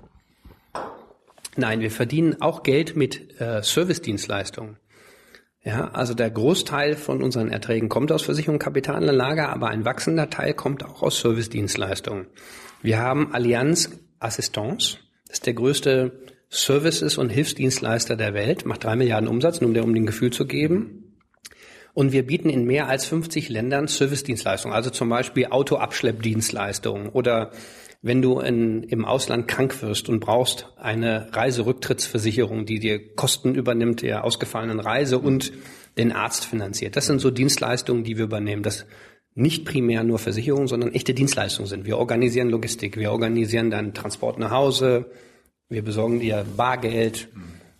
Nein, 1.56 1.80
wir 1.80 1.92
verdienen 1.92 2.42
auch 2.42 2.64
Geld 2.64 2.96
mit 2.96 3.40
äh, 3.40 3.62
Servicedienstleistungen. 3.62 4.78
Ja, 5.64 5.90
also 5.90 6.16
der 6.16 6.32
Großteil 6.32 6.96
von 6.96 7.22
unseren 7.22 7.50
Erträgen 7.50 7.88
kommt 7.88 8.12
aus 8.12 8.24
Versicherung 8.24 8.56
und 8.56 8.60
Kapitalanlage, 8.60 9.48
aber 9.48 9.70
ein 9.70 9.86
wachsender 9.86 10.32
Teil 10.32 10.56
kommt 10.56 10.84
auch 10.84 11.04
aus 11.04 11.20
Servicedienstleistungen. 11.20 12.28
Wir 12.82 12.98
haben 12.98 13.32
Allianz 13.34 13.92
Assistance, 14.20 14.98
das 15.28 15.38
ist 15.38 15.46
der 15.46 15.54
größte 15.54 16.35
Services- 16.50 17.18
und 17.18 17.30
Hilfsdienstleister 17.30 18.16
der 18.16 18.34
Welt, 18.34 18.66
macht 18.66 18.84
drei 18.84 18.96
Milliarden 18.96 19.28
Umsatz, 19.28 19.62
nur 19.62 19.70
um 19.70 19.74
dir 19.74 19.84
um 19.84 19.94
den 19.94 20.06
Gefühl 20.06 20.32
zu 20.32 20.46
geben. 20.46 21.06
Und 21.94 22.12
wir 22.12 22.26
bieten 22.26 22.50
in 22.50 22.66
mehr 22.66 22.88
als 22.88 23.06
50 23.06 23.50
Ländern 23.50 23.88
Servicedienstleistungen, 23.88 24.76
also 24.76 24.90
zum 24.90 25.10
Beispiel 25.10 25.48
Autoabschleppdienstleistungen 25.48 27.08
oder 27.10 27.52
wenn 28.02 28.22
du 28.22 28.40
in, 28.40 28.84
im 28.84 29.04
Ausland 29.04 29.48
krank 29.48 29.82
wirst 29.82 30.10
und 30.10 30.20
brauchst 30.20 30.68
eine 30.78 31.30
Reiserücktrittsversicherung, 31.34 32.66
die 32.66 32.80
dir 32.80 33.16
Kosten 33.16 33.56
übernimmt 33.56 34.04
der 34.04 34.26
ausgefallenen 34.26 34.80
Reise 34.80 35.18
und 35.18 35.54
den 35.98 36.12
Arzt 36.12 36.46
finanziert. 36.46 36.96
Das 36.98 37.08
sind 37.08 37.20
so 37.20 37.32
Dienstleistungen, 37.32 38.04
die 38.04 38.18
wir 38.18 38.26
übernehmen. 38.26 38.62
Das 38.62 38.86
nicht 39.34 39.66
primär 39.66 40.04
nur 40.04 40.20
Versicherungen, 40.20 40.68
sondern 40.68 40.94
echte 40.94 41.14
Dienstleistungen 41.14 41.68
sind. 41.68 41.86
Wir 41.86 41.98
organisieren 41.98 42.50
Logistik, 42.50 42.98
wir 42.98 43.12
organisieren 43.12 43.72
deinen 43.72 43.94
Transport 43.94 44.38
nach 44.38 44.52
Hause, 44.52 45.10
wir 45.70 45.84
besorgen 45.84 46.20
dir 46.20 46.46
Bargeld, 46.56 47.30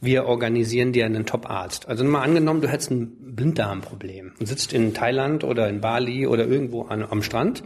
wir 0.02 0.26
organisieren 0.26 0.92
dir 0.92 1.06
einen 1.06 1.26
Top-Arzt. 1.26 1.88
Also 1.88 2.04
mal 2.04 2.22
angenommen, 2.22 2.62
du 2.62 2.68
hättest 2.68 2.92
ein 2.92 3.36
Blinddarmproblem 3.36 4.34
und 4.40 4.46
sitzt 4.46 4.74
in 4.74 4.94
Thailand 4.94 5.44
oder 5.44 5.68
in 5.68 5.82
Bali 5.82 6.28
oder 6.28 6.46
irgendwo 6.46 6.84
an, 6.84 7.04
am 7.04 7.22
Strand. 7.22 7.64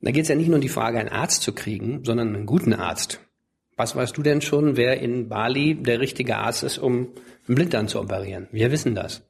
Da 0.00 0.10
geht 0.10 0.22
es 0.22 0.28
ja 0.28 0.34
nicht 0.34 0.48
nur 0.48 0.56
um 0.56 0.62
die 0.62 0.68
Frage, 0.68 0.98
einen 0.98 1.10
Arzt 1.10 1.42
zu 1.42 1.52
kriegen, 1.52 2.04
sondern 2.04 2.34
einen 2.34 2.46
guten 2.46 2.72
Arzt. 2.72 3.20
Was 3.76 3.96
weißt 3.96 4.16
du 4.16 4.22
denn 4.22 4.40
schon, 4.40 4.76
wer 4.76 5.00
in 5.00 5.28
Bali 5.28 5.74
der 5.74 6.00
richtige 6.00 6.36
Arzt 6.36 6.62
ist, 6.62 6.78
um 6.78 7.08
einen 7.46 7.54
Blinddarm 7.54 7.88
zu 7.88 8.00
operieren? 8.00 8.48
Wir 8.52 8.72
wissen 8.72 8.94
das 8.94 9.22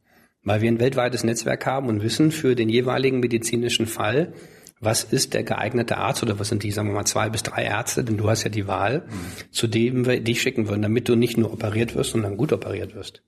weil 0.42 0.62
wir 0.62 0.70
ein 0.70 0.80
weltweites 0.80 1.24
Netzwerk 1.24 1.66
haben 1.66 1.88
und 1.88 2.02
wissen 2.02 2.30
für 2.30 2.54
den 2.54 2.68
jeweiligen 2.68 3.20
medizinischen 3.20 3.86
Fall, 3.86 4.32
was 4.81 5.05
ist 5.05 5.35
der 5.35 5.45
geeignete 5.45 5.99
Arzt 5.99 6.22
oder 6.22 6.39
was 6.39 6.49
sind 6.49 6.62
die, 6.62 6.70
sagen 6.70 6.89
wir 6.89 6.95
mal, 6.95 7.05
zwei 7.05 7.28
bis 7.28 7.43
drei 7.43 7.64
Ärzte, 7.64 8.03
denn 8.03 8.16
du 8.16 8.28
hast 8.28 8.45
ja 8.45 8.51
die 8.51 8.66
Wahl, 8.66 9.07
mhm. 9.07 9.53
zu 9.53 9.66
dem 9.66 10.07
wir 10.07 10.20
dich 10.20 10.41
schicken 10.41 10.68
würden, 10.68 10.81
damit 10.81 11.09
du 11.09 11.16
nicht 11.16 11.37
nur 11.37 11.53
operiert 11.53 11.95
wirst, 11.95 12.12
sondern 12.12 12.39
gut 12.39 12.53
operiert 12.53 12.95
wirst. 12.95 13.22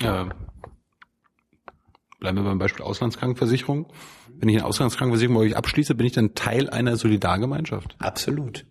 Ja. 0.00 0.30
Bleiben 2.18 2.38
wir 2.38 2.44
beim 2.44 2.58
Beispiel 2.58 2.84
Auslandskrankenversicherung. 2.84 3.92
Wenn 4.38 4.48
ich 4.48 4.56
eine 4.56 4.64
Auslandskrankenversicherung 4.64 5.36
bei 5.36 5.42
euch 5.42 5.56
abschließe, 5.56 5.94
bin 5.94 6.06
ich 6.06 6.12
dann 6.12 6.34
Teil 6.34 6.70
einer 6.70 6.96
Solidargemeinschaft? 6.96 7.94
Absolut. 7.98 8.64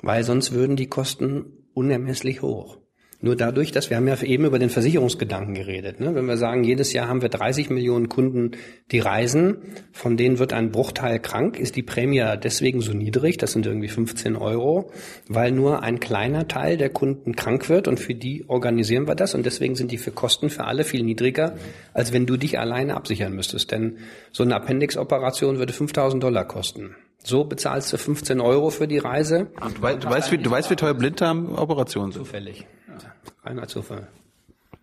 Weil 0.00 0.24
sonst 0.24 0.52
würden 0.52 0.76
die 0.76 0.88
Kosten 0.88 1.44
unermesslich 1.74 2.40
hoch. 2.40 2.78
Nur 3.20 3.34
dadurch, 3.34 3.72
dass 3.72 3.88
wir 3.88 3.96
haben 3.96 4.06
ja 4.06 4.22
eben 4.22 4.44
über 4.44 4.58
den 4.58 4.68
Versicherungsgedanken 4.68 5.54
geredet. 5.54 6.00
Ne? 6.00 6.14
Wenn 6.14 6.26
wir 6.26 6.36
sagen, 6.36 6.64
jedes 6.64 6.92
Jahr 6.92 7.08
haben 7.08 7.22
wir 7.22 7.30
30 7.30 7.70
Millionen 7.70 8.08
Kunden, 8.08 8.52
die 8.92 8.98
reisen, 8.98 9.58
von 9.92 10.16
denen 10.16 10.38
wird 10.38 10.52
ein 10.52 10.70
Bruchteil 10.70 11.18
krank, 11.18 11.58
ist 11.58 11.76
die 11.76 11.82
Prämie 11.82 12.22
deswegen 12.42 12.82
so 12.82 12.92
niedrig, 12.92 13.38
das 13.38 13.52
sind 13.52 13.64
irgendwie 13.64 13.88
15 13.88 14.36
Euro, 14.36 14.90
weil 15.28 15.50
nur 15.50 15.82
ein 15.82 15.98
kleiner 15.98 16.46
Teil 16.46 16.76
der 16.76 16.90
Kunden 16.90 17.34
krank 17.36 17.68
wird 17.70 17.88
und 17.88 17.98
für 17.98 18.14
die 18.14 18.44
organisieren 18.48 19.08
wir 19.08 19.14
das 19.14 19.34
und 19.34 19.46
deswegen 19.46 19.76
sind 19.76 19.92
die 19.92 19.98
für 19.98 20.10
Kosten 20.12 20.50
für 20.50 20.64
alle 20.64 20.84
viel 20.84 21.02
niedriger, 21.02 21.56
als 21.94 22.12
wenn 22.12 22.26
du 22.26 22.36
dich 22.36 22.58
alleine 22.58 22.96
absichern 22.96 23.32
müsstest. 23.32 23.72
Denn 23.72 23.96
so 24.30 24.42
eine 24.42 24.54
Appendix-Operation 24.56 25.58
würde 25.58 25.72
5000 25.72 26.22
Dollar 26.22 26.46
kosten. 26.46 26.94
So 27.24 27.44
bezahlst 27.44 27.92
du 27.92 27.98
15 27.98 28.40
Euro 28.40 28.70
für 28.70 28.86
die 28.86 28.98
Reise. 28.98 29.48
Du, 29.74 29.82
weißt, 29.82 30.04
du 30.04 30.08
weißt, 30.08 30.32
wie, 30.32 30.38
du 30.38 30.48
weißt, 30.48 30.70
wie 30.70 30.76
teuer 30.76 30.94
Blinddarm-Operationen 30.94 32.12
sind? 32.12 32.24
Zufällig. 32.24 32.66
Reiner 33.46 33.68
Zufall. 33.68 34.08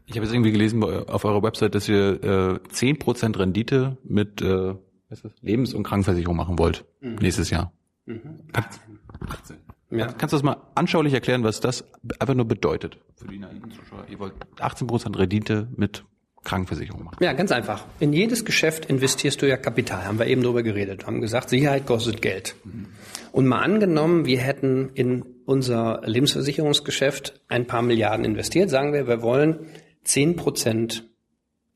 Ich 0.06 0.16
habe 0.16 0.26
jetzt 0.26 0.34
irgendwie 0.34 0.52
gelesen 0.52 0.84
auf 0.84 1.26
eurer 1.26 1.44
Website, 1.44 1.76
dass 1.76 1.88
ihr 1.88 2.24
äh, 2.24 2.60
10% 2.74 3.40
Rendite 3.40 3.98
mit 4.04 4.42
äh, 4.42 4.76
was 5.10 5.20
ist 5.20 5.26
das? 5.26 5.32
Lebens- 5.42 5.74
und 5.74 5.84
Krankenversicherung 5.84 6.36
machen 6.36 6.58
wollt 6.58 6.86
mhm. 7.02 7.16
nächstes 7.16 7.50
Jahr. 7.50 7.72
Mhm. 8.06 8.40
18. 8.54 9.00
18. 9.30 9.58
Ja. 9.92 10.08
Kannst 10.08 10.34
du 10.34 10.38
das 10.38 10.44
mal 10.44 10.58
anschaulich 10.76 11.14
erklären, 11.14 11.44
was 11.44 11.60
das 11.60 11.86
einfach 12.20 12.34
nur 12.34 12.48
bedeutet 12.48 12.98
für 13.16 13.28
die 13.28 13.38
naiven 13.38 13.70
Zuschauer? 13.70 14.06
Ihr 14.10 14.20
wollt 14.20 14.34
18% 14.58 15.18
Rendite 15.18 15.68
mit 15.76 16.04
Krankenversicherung 16.44 17.04
machen. 17.04 17.18
Ja, 17.22 17.34
ganz 17.34 17.52
einfach. 17.52 17.86
In 18.00 18.12
jedes 18.12 18.44
Geschäft 18.44 18.86
investierst 18.86 19.42
du 19.42 19.48
ja 19.48 19.56
Kapital, 19.56 20.06
haben 20.06 20.20
wir 20.20 20.28
eben 20.28 20.42
drüber 20.42 20.64
geredet, 20.64 21.06
haben 21.06 21.22
gesagt, 21.22 21.50
Sicherheit 21.50 21.86
kostet 21.86 22.22
Geld. 22.22 22.56
Mhm. 22.64 22.88
Und 23.34 23.48
mal 23.48 23.64
angenommen, 23.64 24.28
wir 24.28 24.38
hätten 24.38 24.92
in 24.94 25.26
unser 25.48 26.02
Lebensversicherungsgeschäft 26.06 27.42
ein 27.48 27.66
paar 27.66 27.82
Milliarden 27.82 28.26
investiert, 28.26 28.70
sagen 28.70 28.94
wir, 28.94 29.08
wir 29.08 29.24
wollen 29.24 29.72
zehn 30.04 30.36
Prozent 30.36 31.10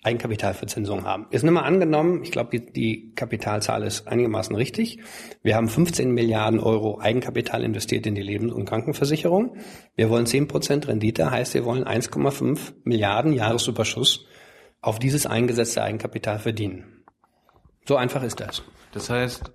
Eigenkapitalverzinsung 0.03 1.03
haben. 1.03 1.25
Jetzt 1.31 1.41
nimm 1.41 1.55
mal 1.55 1.63
angenommen, 1.63 2.21
ich 2.21 2.29
glaube, 2.29 2.51
die, 2.51 2.71
die 2.71 3.15
Kapitalzahl 3.15 3.81
ist 3.81 4.07
einigermaßen 4.07 4.55
richtig. 4.55 4.99
Wir 5.41 5.55
haben 5.55 5.67
15 5.67 6.11
Milliarden 6.11 6.59
Euro 6.59 6.99
Eigenkapital 6.99 7.63
investiert 7.63 8.05
in 8.05 8.13
die 8.13 8.21
Lebens- 8.21 8.53
und 8.53 8.65
Krankenversicherung. 8.65 9.57
Wir 9.95 10.11
wollen 10.11 10.27
10 10.27 10.47
Prozent 10.47 10.87
Rendite, 10.87 11.31
heißt, 11.31 11.55
wir 11.55 11.65
wollen 11.65 11.85
1,5 11.85 12.73
Milliarden 12.83 13.33
Jahresüberschuss 13.33 14.27
auf 14.79 14.99
dieses 14.99 15.25
eingesetzte 15.25 15.81
Eigenkapital 15.81 16.37
verdienen. 16.37 17.03
So 17.87 17.95
einfach 17.95 18.21
ist 18.21 18.39
das. 18.39 18.61
Das 18.91 19.09
heißt, 19.09 19.51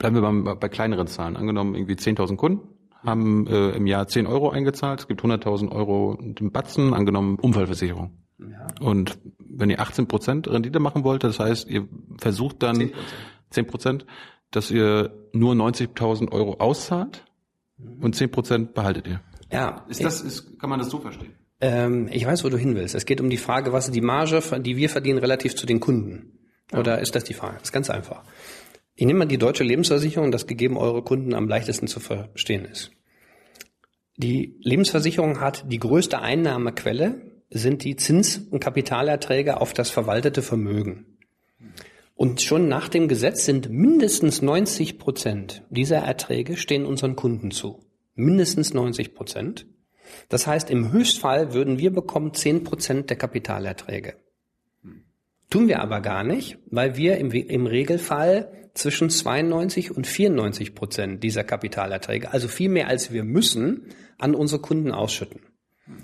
bleiben 0.00 0.16
wir 0.16 0.22
bei, 0.22 0.54
bei 0.54 0.68
kleineren 0.68 1.06
Zahlen. 1.06 1.36
Angenommen 1.36 1.76
irgendwie 1.76 1.94
10.000 1.94 2.34
Kunden 2.34 2.60
haben 3.04 3.46
äh, 3.46 3.70
im 3.70 3.86
Jahr 3.86 4.08
10 4.08 4.26
Euro 4.26 4.50
eingezahlt. 4.50 5.00
Es 5.00 5.08
gibt 5.08 5.22
100.000 5.22 5.70
Euro 5.70 6.18
im 6.20 6.50
Batzen, 6.50 6.92
angenommen 6.92 7.38
Unfallversicherung. 7.38 8.18
Ja. 8.38 8.66
Und 8.80 9.18
wenn 9.38 9.70
ihr 9.70 9.80
18 9.80 10.08
Prozent 10.08 10.48
Rendite 10.48 10.80
machen 10.80 11.04
wollt, 11.04 11.22
das 11.22 11.38
heißt, 11.38 11.68
ihr 11.68 11.86
versucht 12.18 12.62
dann 12.62 12.90
10 13.50 13.66
Prozent, 13.66 14.06
dass 14.50 14.70
ihr 14.70 15.14
nur 15.32 15.54
90.000 15.54 16.32
Euro 16.32 16.54
auszahlt 16.54 17.24
mhm. 17.76 18.02
und 18.02 18.16
10 18.16 18.30
Prozent 18.30 18.74
behaltet 18.74 19.06
ihr. 19.06 19.20
Ja. 19.52 19.84
Ist 19.88 20.02
das, 20.02 20.22
ist, 20.22 20.58
kann 20.58 20.70
man 20.70 20.78
das 20.78 20.90
so 20.90 20.98
verstehen? 20.98 21.34
Ähm, 21.60 22.08
ich 22.10 22.24
weiß, 22.24 22.42
wo 22.44 22.48
du 22.48 22.56
hin 22.56 22.74
willst. 22.74 22.94
Es 22.94 23.04
geht 23.04 23.20
um 23.20 23.28
die 23.28 23.36
Frage, 23.36 23.72
was 23.72 23.86
ist 23.86 23.94
die 23.94 24.00
Marge, 24.00 24.40
die 24.60 24.76
wir 24.76 24.88
verdienen 24.88 25.18
relativ 25.18 25.54
zu 25.56 25.66
den 25.66 25.78
Kunden? 25.80 26.38
Oder 26.72 26.96
ja. 26.96 26.98
ist 26.98 27.14
das 27.14 27.24
die 27.24 27.34
Frage? 27.34 27.54
Das 27.54 27.64
ist 27.64 27.72
ganz 27.72 27.90
einfach. 27.90 28.22
Ich 29.00 29.06
nehme 29.06 29.20
mal 29.20 29.24
die 29.24 29.38
deutsche 29.38 29.64
Lebensversicherung, 29.64 30.30
das 30.30 30.46
gegeben 30.46 30.76
eure 30.76 31.00
Kunden 31.00 31.32
am 31.32 31.48
leichtesten 31.48 31.86
zu 31.86 32.00
verstehen 32.00 32.66
ist. 32.66 32.90
Die 34.18 34.58
Lebensversicherung 34.60 35.40
hat 35.40 35.64
die 35.72 35.78
größte 35.78 36.20
Einnahmequelle, 36.20 37.22
sind 37.48 37.82
die 37.82 37.96
Zins- 37.96 38.36
und 38.50 38.60
Kapitalerträge 38.60 39.58
auf 39.58 39.72
das 39.72 39.88
verwaltete 39.88 40.42
Vermögen. 40.42 41.16
Und 42.14 42.42
schon 42.42 42.68
nach 42.68 42.90
dem 42.90 43.08
Gesetz 43.08 43.46
sind 43.46 43.70
mindestens 43.70 44.42
90 44.42 44.98
Prozent 44.98 45.62
dieser 45.70 46.00
Erträge 46.00 46.58
stehen 46.58 46.84
unseren 46.84 47.16
Kunden 47.16 47.52
zu. 47.52 47.82
Mindestens 48.16 48.74
90 48.74 49.14
Prozent. 49.14 49.64
Das 50.28 50.46
heißt, 50.46 50.68
im 50.68 50.92
Höchstfall 50.92 51.54
würden 51.54 51.78
wir 51.78 51.90
bekommen 51.90 52.34
10 52.34 52.64
Prozent 52.64 53.08
der 53.08 53.16
Kapitalerträge. 53.16 54.16
Tun 55.48 55.68
wir 55.68 55.80
aber 55.80 56.02
gar 56.02 56.22
nicht, 56.22 56.58
weil 56.66 56.98
wir 56.98 57.16
im, 57.16 57.30
im 57.32 57.66
Regelfall 57.66 58.59
zwischen 58.74 59.10
92 59.10 59.96
und 59.96 60.06
94 60.06 60.74
Prozent 60.74 61.22
dieser 61.22 61.44
Kapitalerträge, 61.44 62.32
also 62.32 62.48
viel 62.48 62.68
mehr 62.68 62.88
als 62.88 63.12
wir 63.12 63.24
müssen, 63.24 63.86
an 64.18 64.34
unsere 64.34 64.60
Kunden 64.60 64.92
ausschütten. 64.92 65.40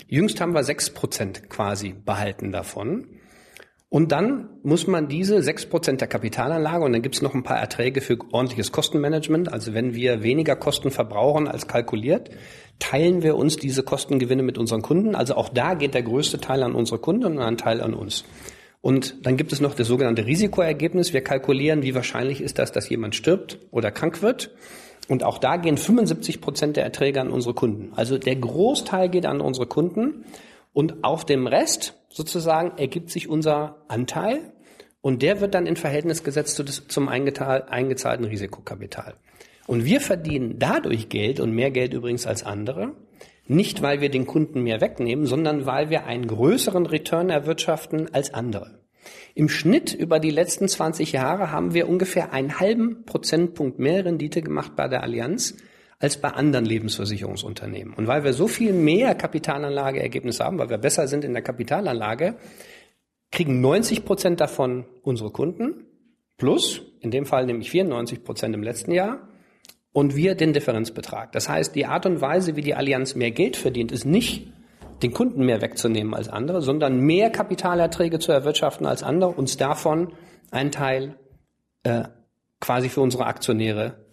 Jüngst 0.07 0.41
haben 0.41 0.53
wir 0.53 0.63
6 0.63 0.91
Prozent 0.91 1.49
quasi 1.49 1.93
behalten 1.93 2.51
davon. 2.51 3.07
Und 3.89 4.11
dann 4.11 4.49
muss 4.63 4.85
man 4.85 5.07
diese 5.07 5.41
6 5.41 5.67
Prozent 5.67 6.01
der 6.01 6.09
Kapitalanlage, 6.09 6.83
und 6.83 6.91
dann 6.91 7.01
gibt 7.01 7.15
es 7.15 7.21
noch 7.21 7.33
ein 7.33 7.43
paar 7.43 7.57
Erträge 7.57 8.01
für 8.01 8.17
ordentliches 8.33 8.73
Kostenmanagement, 8.73 9.51
also 9.51 9.73
wenn 9.73 9.95
wir 9.95 10.23
weniger 10.23 10.57
Kosten 10.57 10.91
verbrauchen 10.91 11.47
als 11.47 11.67
kalkuliert, 11.67 12.29
teilen 12.79 13.23
wir 13.23 13.37
uns 13.37 13.55
diese 13.55 13.83
Kostengewinne 13.83 14.43
mit 14.43 14.57
unseren 14.57 14.81
Kunden. 14.81 15.15
Also 15.15 15.35
auch 15.35 15.47
da 15.47 15.73
geht 15.73 15.93
der 15.93 16.03
größte 16.03 16.39
Teil 16.39 16.63
an 16.63 16.75
unsere 16.75 16.99
Kunden 16.99 17.37
und 17.37 17.39
ein 17.39 17.57
Teil 17.57 17.79
an 17.79 17.93
uns. 17.93 18.25
Und 18.81 19.25
dann 19.25 19.37
gibt 19.37 19.51
es 19.51 19.59
noch 19.59 19.75
das 19.75 19.87
sogenannte 19.87 20.25
Risikoergebnis. 20.25 21.13
Wir 21.13 21.21
kalkulieren, 21.21 21.83
wie 21.83 21.95
wahrscheinlich 21.95 22.41
ist 22.41 22.59
das, 22.59 22.71
dass 22.71 22.89
jemand 22.89 23.15
stirbt 23.15 23.59
oder 23.71 23.91
krank 23.91 24.21
wird. 24.21 24.51
Und 25.07 25.23
auch 25.23 25.37
da 25.37 25.57
gehen 25.57 25.77
75 25.77 26.41
Prozent 26.41 26.77
der 26.77 26.83
Erträge 26.83 27.21
an 27.21 27.29
unsere 27.29 27.53
Kunden. 27.53 27.91
Also 27.95 28.17
der 28.17 28.35
Großteil 28.35 29.09
geht 29.09 29.25
an 29.25 29.41
unsere 29.41 29.67
Kunden. 29.67 30.25
Und 30.73 31.03
auf 31.03 31.25
dem 31.25 31.47
Rest 31.47 31.95
sozusagen 32.09 32.77
ergibt 32.77 33.09
sich 33.09 33.29
unser 33.29 33.83
Anteil. 33.87 34.51
Und 35.01 35.21
der 35.21 35.41
wird 35.41 35.53
dann 35.53 35.65
in 35.65 35.75
Verhältnis 35.75 36.23
gesetzt 36.23 36.61
zum 36.89 37.07
eingezahlten 37.07 38.25
Risikokapital. 38.25 39.15
Und 39.65 39.85
wir 39.85 40.01
verdienen 40.01 40.55
dadurch 40.59 41.09
Geld 41.09 41.39
und 41.39 41.51
mehr 41.51 41.71
Geld 41.71 41.93
übrigens 41.93 42.25
als 42.25 42.43
andere, 42.43 42.93
nicht 43.47 43.81
weil 43.81 44.01
wir 44.01 44.09
den 44.09 44.25
Kunden 44.25 44.63
mehr 44.63 44.81
wegnehmen, 44.81 45.25
sondern 45.25 45.65
weil 45.65 45.89
wir 45.89 46.05
einen 46.05 46.27
größeren 46.27 46.85
Return 46.85 47.29
erwirtschaften 47.29 48.13
als 48.13 48.33
andere. 48.33 48.79
Im 49.35 49.49
Schnitt 49.49 49.93
über 49.93 50.19
die 50.19 50.31
letzten 50.31 50.67
20 50.67 51.11
Jahre 51.11 51.51
haben 51.51 51.73
wir 51.73 51.87
ungefähr 51.87 52.33
einen 52.33 52.59
halben 52.59 53.05
Prozentpunkt 53.05 53.79
mehr 53.79 54.03
Rendite 54.05 54.41
gemacht 54.41 54.75
bei 54.75 54.87
der 54.87 55.03
Allianz 55.03 55.55
als 55.99 56.17
bei 56.17 56.29
anderen 56.29 56.65
Lebensversicherungsunternehmen. 56.65 57.93
Und 57.93 58.07
weil 58.07 58.23
wir 58.23 58.33
so 58.33 58.47
viel 58.47 58.73
mehr 58.73 59.15
Kapitalanlageergebnisse 59.15 60.43
haben, 60.43 60.59
weil 60.59 60.69
wir 60.69 60.77
besser 60.77 61.07
sind 61.07 61.23
in 61.23 61.33
der 61.33 61.41
Kapitalanlage, 61.41 62.35
kriegen 63.31 63.61
90 63.61 64.05
Prozent 64.05 64.39
davon 64.39 64.85
unsere 65.03 65.31
Kunden 65.31 65.85
plus, 66.37 66.81
in 67.01 67.11
dem 67.11 67.25
Fall 67.25 67.45
nämlich 67.45 67.71
94 67.71 68.23
Prozent 68.23 68.53
im 68.53 68.63
letzten 68.63 68.91
Jahr, 68.91 69.27
und 69.93 70.15
wir 70.15 70.35
den 70.35 70.53
Differenzbetrag. 70.53 71.31
Das 71.31 71.49
heißt, 71.49 71.75
die 71.75 71.85
Art 71.85 72.05
und 72.05 72.21
Weise, 72.21 72.55
wie 72.55 72.61
die 72.61 72.75
Allianz 72.75 73.15
mehr 73.15 73.31
Geld 73.31 73.55
verdient, 73.55 73.91
ist 73.91 74.05
nicht 74.05 74.47
den 75.03 75.13
Kunden 75.13 75.45
mehr 75.45 75.61
wegzunehmen 75.61 76.13
als 76.13 76.29
andere, 76.29 76.61
sondern 76.61 76.99
mehr 76.99 77.29
Kapitalerträge 77.29 78.19
zu 78.19 78.31
erwirtschaften 78.31 78.85
als 78.85 79.03
andere, 79.03 79.31
uns 79.31 79.57
davon 79.57 80.13
einen 80.51 80.71
Teil 80.71 81.15
äh, 81.83 82.03
quasi 82.59 82.89
für 82.89 83.01
unsere 83.01 83.25
Aktionäre 83.25 84.05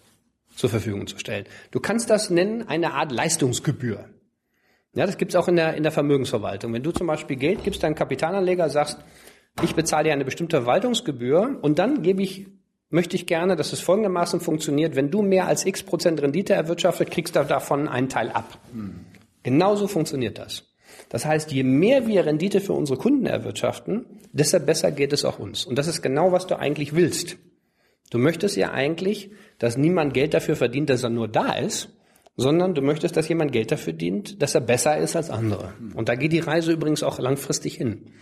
zur 0.54 0.70
Verfügung 0.70 1.06
zu 1.06 1.18
stellen. 1.18 1.46
Du 1.70 1.80
kannst 1.80 2.10
das 2.10 2.30
nennen 2.30 2.68
eine 2.68 2.94
Art 2.94 3.12
Leistungsgebühr. 3.12 4.08
Ja, 4.94 5.06
das 5.06 5.16
gibt's 5.16 5.34
auch 5.34 5.48
in 5.48 5.56
der, 5.56 5.74
in 5.74 5.82
der 5.82 5.90
Vermögensverwaltung. 5.90 6.72
Wenn 6.72 6.82
du 6.82 6.92
zum 6.92 7.06
Beispiel 7.06 7.36
Geld 7.36 7.64
gibst, 7.64 7.82
deinem 7.82 7.96
Kapitalanleger 7.96 8.68
sagst, 8.68 8.98
ich 9.62 9.74
bezahle 9.74 10.04
dir 10.04 10.12
eine 10.12 10.24
bestimmte 10.24 10.58
Verwaltungsgebühr 10.58 11.58
und 11.62 11.78
dann 11.78 12.02
gebe 12.02 12.22
ich, 12.22 12.46
möchte 12.90 13.16
ich 13.16 13.26
gerne, 13.26 13.56
dass 13.56 13.72
es 13.72 13.80
folgendermaßen 13.80 14.40
funktioniert, 14.40 14.96
wenn 14.96 15.10
du 15.10 15.22
mehr 15.22 15.46
als 15.46 15.66
x 15.66 15.82
Prozent 15.82 16.22
Rendite 16.22 16.54
erwirtschaftet, 16.54 17.10
kriegst 17.10 17.36
du 17.36 17.44
davon 17.44 17.88
einen 17.88 18.08
Teil 18.08 18.30
ab. 18.30 18.58
Hm. 18.72 19.00
Genauso 19.42 19.88
funktioniert 19.88 20.38
das. 20.38 20.64
Das 21.08 21.26
heißt, 21.26 21.52
je 21.52 21.62
mehr 21.62 22.06
wir 22.06 22.24
Rendite 22.24 22.60
für 22.60 22.72
unsere 22.72 22.98
Kunden 22.98 23.26
erwirtschaften, 23.26 24.06
desto 24.32 24.58
besser 24.60 24.90
geht 24.90 25.12
es 25.12 25.24
auch 25.24 25.38
uns. 25.38 25.64
Und 25.64 25.76
das 25.76 25.86
ist 25.86 26.02
genau, 26.02 26.32
was 26.32 26.46
du 26.46 26.58
eigentlich 26.58 26.94
willst. 26.94 27.36
Du 28.10 28.18
möchtest 28.18 28.56
ja 28.56 28.72
eigentlich, 28.72 29.30
dass 29.58 29.76
niemand 29.76 30.14
Geld 30.14 30.34
dafür 30.34 30.56
verdient, 30.56 30.90
dass 30.90 31.02
er 31.02 31.10
nur 31.10 31.28
da 31.28 31.52
ist, 31.52 31.90
sondern 32.36 32.74
du 32.74 32.82
möchtest, 32.82 33.16
dass 33.16 33.28
jemand 33.28 33.52
Geld 33.52 33.70
dafür 33.70 33.92
dient, 33.92 34.42
dass 34.42 34.54
er 34.54 34.60
besser 34.60 34.96
ist 34.96 35.14
als 35.14 35.30
andere. 35.30 35.74
Und 35.94 36.08
da 36.08 36.14
geht 36.14 36.32
die 36.32 36.40
Reise 36.40 36.72
übrigens 36.72 37.02
auch 37.02 37.18
langfristig 37.18 37.74
hin. 37.74 38.12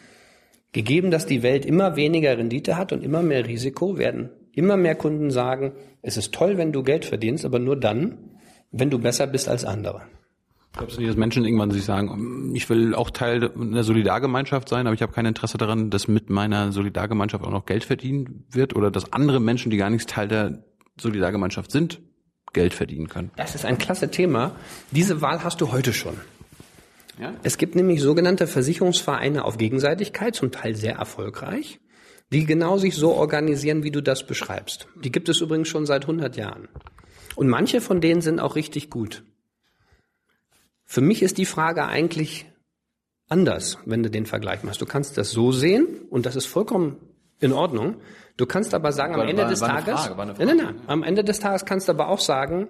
Gegeben, 0.73 1.11
dass 1.11 1.27
die 1.27 1.43
Welt 1.43 1.67
immer 1.67 1.97
weniger 1.97 2.37
Rendite 2.37 2.77
hat 2.77 2.93
und 2.93 3.03
immer 3.03 3.23
mehr 3.23 3.47
Risiko, 3.47 3.99
werden 3.99 4.31
immer 4.53 4.77
mehr 4.77 4.95
Kunden 4.95 5.31
sagen, 5.31 5.73
es 6.03 6.17
ist 6.17 6.33
toll, 6.33 6.59
wenn 6.59 6.73
du 6.73 6.83
Geld 6.83 7.05
verdienst, 7.05 7.45
aber 7.45 7.59
nur 7.59 7.77
dann, 7.77 8.19
wenn 8.71 8.91
du 8.91 8.99
besser 8.99 9.27
bist 9.27 9.49
als 9.49 9.65
andere. 9.65 10.03
Glaubst 10.75 10.97
du 10.97 11.01
nicht, 11.01 11.11
dass 11.11 11.19
Menschen 11.19 11.45
irgendwann 11.45 11.71
sich 11.71 11.85
sagen, 11.85 12.53
ich 12.55 12.69
will 12.71 12.95
auch 12.95 13.11
Teil 13.11 13.51
einer 13.55 13.85
Solidargemeinschaft 13.85 14.69
sein, 14.71 14.87
aber 14.87 14.95
ich 14.95 15.03
habe 15.03 15.13
kein 15.13 15.27
Interesse 15.27 15.59
daran, 15.59 15.91
dass 15.91 16.09
mit 16.09 16.31
meiner 16.31 16.73
Solidargemeinschaft 16.73 17.45
auch 17.45 17.51
noch 17.51 17.67
Geld 17.67 17.85
verdienen 17.85 18.47
wird 18.51 18.75
oder 18.75 18.91
dass 18.91 19.13
andere 19.13 19.39
Menschen, 19.39 19.71
die 19.71 19.77
gar 19.77 19.91
nichts 19.91 20.07
Teil 20.07 20.29
der 20.29 20.65
Solidargemeinschaft 20.99 21.71
sind, 21.71 22.01
Geld 22.55 22.73
verdienen 22.73 23.09
können? 23.09 23.31
Das 23.37 23.55
ist 23.55 23.67
ein 23.67 23.77
klasse 23.77 24.11
Thema. 24.11 24.53
Diese 24.91 25.21
Wahl 25.21 25.45
hast 25.45 25.61
du 25.61 25.73
heute 25.73 25.93
schon. 25.93 26.15
Ja? 27.21 27.35
Es 27.43 27.59
gibt 27.59 27.75
nämlich 27.75 28.01
sogenannte 28.01 28.47
Versicherungsvereine 28.47 29.45
auf 29.45 29.59
Gegenseitigkeit, 29.59 30.35
zum 30.35 30.53
Teil 30.53 30.75
sehr 30.75 30.97
erfolgreich, 30.97 31.81
die 32.33 32.47
genau 32.47 32.79
sich 32.79 32.97
so 32.97 33.13
organisieren, 33.13 33.83
wie 33.83 33.91
du 33.91 34.03
das 34.03 34.27
beschreibst. 34.27 34.89
Die 35.05 35.13
gibt 35.13 35.29
es 35.29 35.41
übrigens 35.41 35.69
schon 35.69 35.87
seit 35.87 36.03
100 36.03 36.37
Jahren. 36.37 36.69
Und 37.37 37.49
manche 37.49 37.81
von 37.81 38.01
denen 38.01 38.23
sind 38.23 38.41
auch 38.41 38.57
richtig 38.57 38.91
gut. 38.91 39.23
Für 40.85 41.01
mich 41.01 41.23
ist 41.23 41.39
die 41.39 41.47
Frage 41.47 41.87
eigentlich 41.87 42.47
anders, 43.29 43.79
wenn 43.87 44.03
du 44.03 44.11
den 44.11 44.27
Vergleich 44.27 44.63
machst. 44.63 44.81
Du 44.81 44.87
kannst 44.87 45.17
das 45.19 45.31
so 45.31 45.53
sehen 45.53 45.87
und 46.11 46.27
das 46.27 46.37
ist 46.37 46.47
vollkommen 46.47 46.97
in 47.41 47.53
Ordnung. 47.53 47.97
Du 48.37 48.47
kannst 48.47 48.75
aber 48.75 48.93
sagen, 48.93 49.15
am 49.15 49.29
Ende 49.29 49.43
war, 49.43 49.51
des 49.51 49.61
war 49.61 49.69
Tages, 49.69 50.07
Frage, 50.07 50.35
nein, 50.39 50.47
nein, 50.47 50.57
nein, 50.57 50.81
am 50.87 51.03
Ende 51.03 51.25
des 51.25 51.39
Tages 51.39 51.65
kannst 51.65 51.89
du 51.89 51.93
aber 51.93 52.09
auch 52.09 52.21
sagen, 52.21 52.69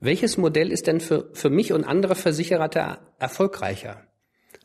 welches 0.00 0.36
Modell 0.36 0.70
ist 0.70 0.86
denn 0.86 1.00
für, 1.00 1.30
für 1.32 1.50
mich 1.50 1.72
und 1.72 1.84
andere 1.84 2.14
Versicherer 2.14 2.98
erfolgreicher? 3.18 4.02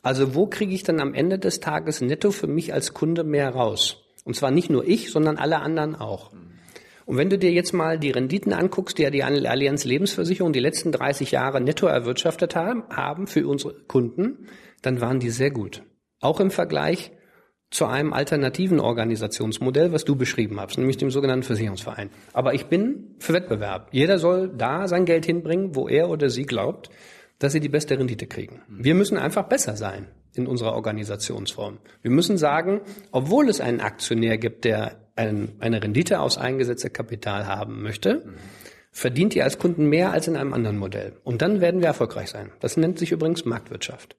Also 0.02 0.34
wo 0.34 0.46
kriege 0.46 0.74
ich 0.74 0.82
dann 0.82 1.00
am 1.00 1.14
Ende 1.14 1.38
des 1.38 1.60
Tages 1.60 2.00
netto 2.00 2.32
für 2.32 2.48
mich 2.48 2.72
als 2.74 2.92
Kunde 2.92 3.24
mehr 3.24 3.50
raus? 3.50 4.01
Und 4.24 4.36
zwar 4.36 4.50
nicht 4.50 4.70
nur 4.70 4.86
ich, 4.86 5.10
sondern 5.10 5.36
alle 5.36 5.60
anderen 5.60 5.94
auch. 5.94 6.32
Und 7.04 7.16
wenn 7.16 7.30
du 7.30 7.38
dir 7.38 7.50
jetzt 7.50 7.72
mal 7.72 7.98
die 7.98 8.10
Renditen 8.10 8.52
anguckst, 8.52 8.96
die 8.96 9.02
ja 9.02 9.10
die 9.10 9.24
Allianz 9.24 9.84
Lebensversicherung 9.84 10.52
die 10.52 10.60
letzten 10.60 10.92
30 10.92 11.32
Jahre 11.32 11.60
netto 11.60 11.86
erwirtschaftet 11.86 12.54
haben 12.54 13.26
für 13.26 13.46
unsere 13.46 13.74
Kunden, 13.74 14.46
dann 14.82 15.00
waren 15.00 15.18
die 15.18 15.30
sehr 15.30 15.50
gut. 15.50 15.82
Auch 16.20 16.38
im 16.38 16.50
Vergleich 16.50 17.10
zu 17.70 17.86
einem 17.86 18.12
alternativen 18.12 18.80
Organisationsmodell, 18.80 19.92
was 19.92 20.04
du 20.04 20.14
beschrieben 20.14 20.60
hast, 20.60 20.76
nämlich 20.76 20.98
dem 20.98 21.10
sogenannten 21.10 21.44
Versicherungsverein. 21.44 22.10
Aber 22.34 22.54
ich 22.54 22.66
bin 22.66 23.16
für 23.18 23.32
Wettbewerb. 23.32 23.88
Jeder 23.92 24.18
soll 24.18 24.52
da 24.56 24.86
sein 24.86 25.06
Geld 25.06 25.24
hinbringen, 25.24 25.74
wo 25.74 25.88
er 25.88 26.10
oder 26.10 26.28
sie 26.28 26.44
glaubt, 26.44 26.90
dass 27.42 27.52
sie 27.52 27.60
die 27.60 27.68
beste 27.68 27.98
Rendite 27.98 28.26
kriegen. 28.26 28.62
Wir 28.68 28.94
müssen 28.94 29.18
einfach 29.18 29.48
besser 29.48 29.76
sein 29.76 30.06
in 30.34 30.46
unserer 30.46 30.74
Organisationsform. 30.74 31.78
Wir 32.00 32.10
müssen 32.10 32.38
sagen, 32.38 32.82
obwohl 33.10 33.48
es 33.48 33.60
einen 33.60 33.80
Aktionär 33.80 34.38
gibt, 34.38 34.64
der 34.64 35.08
ein, 35.16 35.56
eine 35.58 35.82
Rendite 35.82 36.20
aus 36.20 36.38
eingesetztem 36.38 36.92
Kapital 36.92 37.46
haben 37.46 37.82
möchte, 37.82 38.24
verdient 38.92 39.34
ihr 39.34 39.42
als 39.42 39.58
Kunden 39.58 39.86
mehr 39.86 40.12
als 40.12 40.28
in 40.28 40.36
einem 40.36 40.52
anderen 40.52 40.78
Modell. 40.78 41.14
Und 41.24 41.42
dann 41.42 41.60
werden 41.60 41.80
wir 41.80 41.88
erfolgreich 41.88 42.30
sein. 42.30 42.52
Das 42.60 42.76
nennt 42.76 42.98
sich 42.98 43.10
übrigens 43.10 43.44
Marktwirtschaft. 43.44 44.16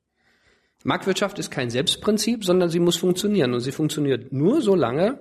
Marktwirtschaft 0.84 1.40
ist 1.40 1.50
kein 1.50 1.70
Selbstprinzip, 1.70 2.44
sondern 2.44 2.70
sie 2.70 2.80
muss 2.80 2.98
funktionieren. 2.98 3.54
Und 3.54 3.62
sie 3.62 3.72
funktioniert 3.72 4.34
nur 4.34 4.62
solange 4.62 5.20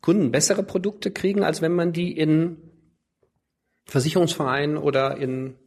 Kunden 0.00 0.30
bessere 0.30 0.62
Produkte 0.62 1.10
kriegen, 1.10 1.44
als 1.44 1.60
wenn 1.60 1.74
man 1.74 1.92
die 1.92 2.16
in 2.16 2.56
Versicherungsvereinen 3.84 4.78
oder 4.78 5.18
in 5.18 5.58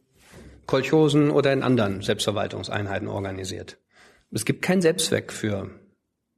Kolchosen 0.66 1.30
oder 1.30 1.52
in 1.52 1.62
anderen 1.62 2.02
Selbstverwaltungseinheiten 2.02 3.08
organisiert. 3.08 3.78
Es 4.32 4.44
gibt 4.44 4.62
keinen 4.62 4.82
Selbstzweck 4.82 5.32
für 5.32 5.70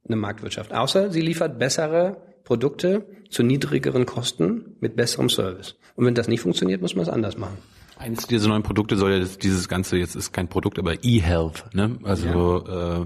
eine 0.07 0.15
Marktwirtschaft, 0.15 0.73
außer 0.73 1.11
sie 1.11 1.21
liefert 1.21 1.59
bessere 1.59 2.17
Produkte 2.43 3.05
zu 3.29 3.43
niedrigeren 3.43 4.05
Kosten 4.05 4.75
mit 4.79 4.95
besserem 4.95 5.29
Service. 5.29 5.75
Und 5.95 6.05
wenn 6.05 6.15
das 6.15 6.27
nicht 6.27 6.41
funktioniert, 6.41 6.81
muss 6.81 6.95
man 6.95 7.03
es 7.03 7.09
anders 7.09 7.37
machen. 7.37 7.57
Eines 7.97 8.27
dieser 8.27 8.47
neuen 8.47 8.63
Produkte 8.63 8.95
soll 8.95 9.11
ja 9.11 9.19
dieses 9.19 9.67
ganze, 9.67 9.97
jetzt 9.97 10.15
ist 10.15 10.31
kein 10.31 10.47
Produkt, 10.47 10.79
aber 10.79 11.03
E-Health, 11.03 11.65
ne? 11.73 11.99
Also 12.03 12.65
ja. 12.65 13.01
äh, 13.01 13.05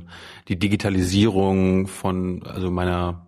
die 0.50 0.60
Digitalisierung 0.60 1.88
von, 1.88 2.44
also 2.44 2.70
meiner 2.70 3.26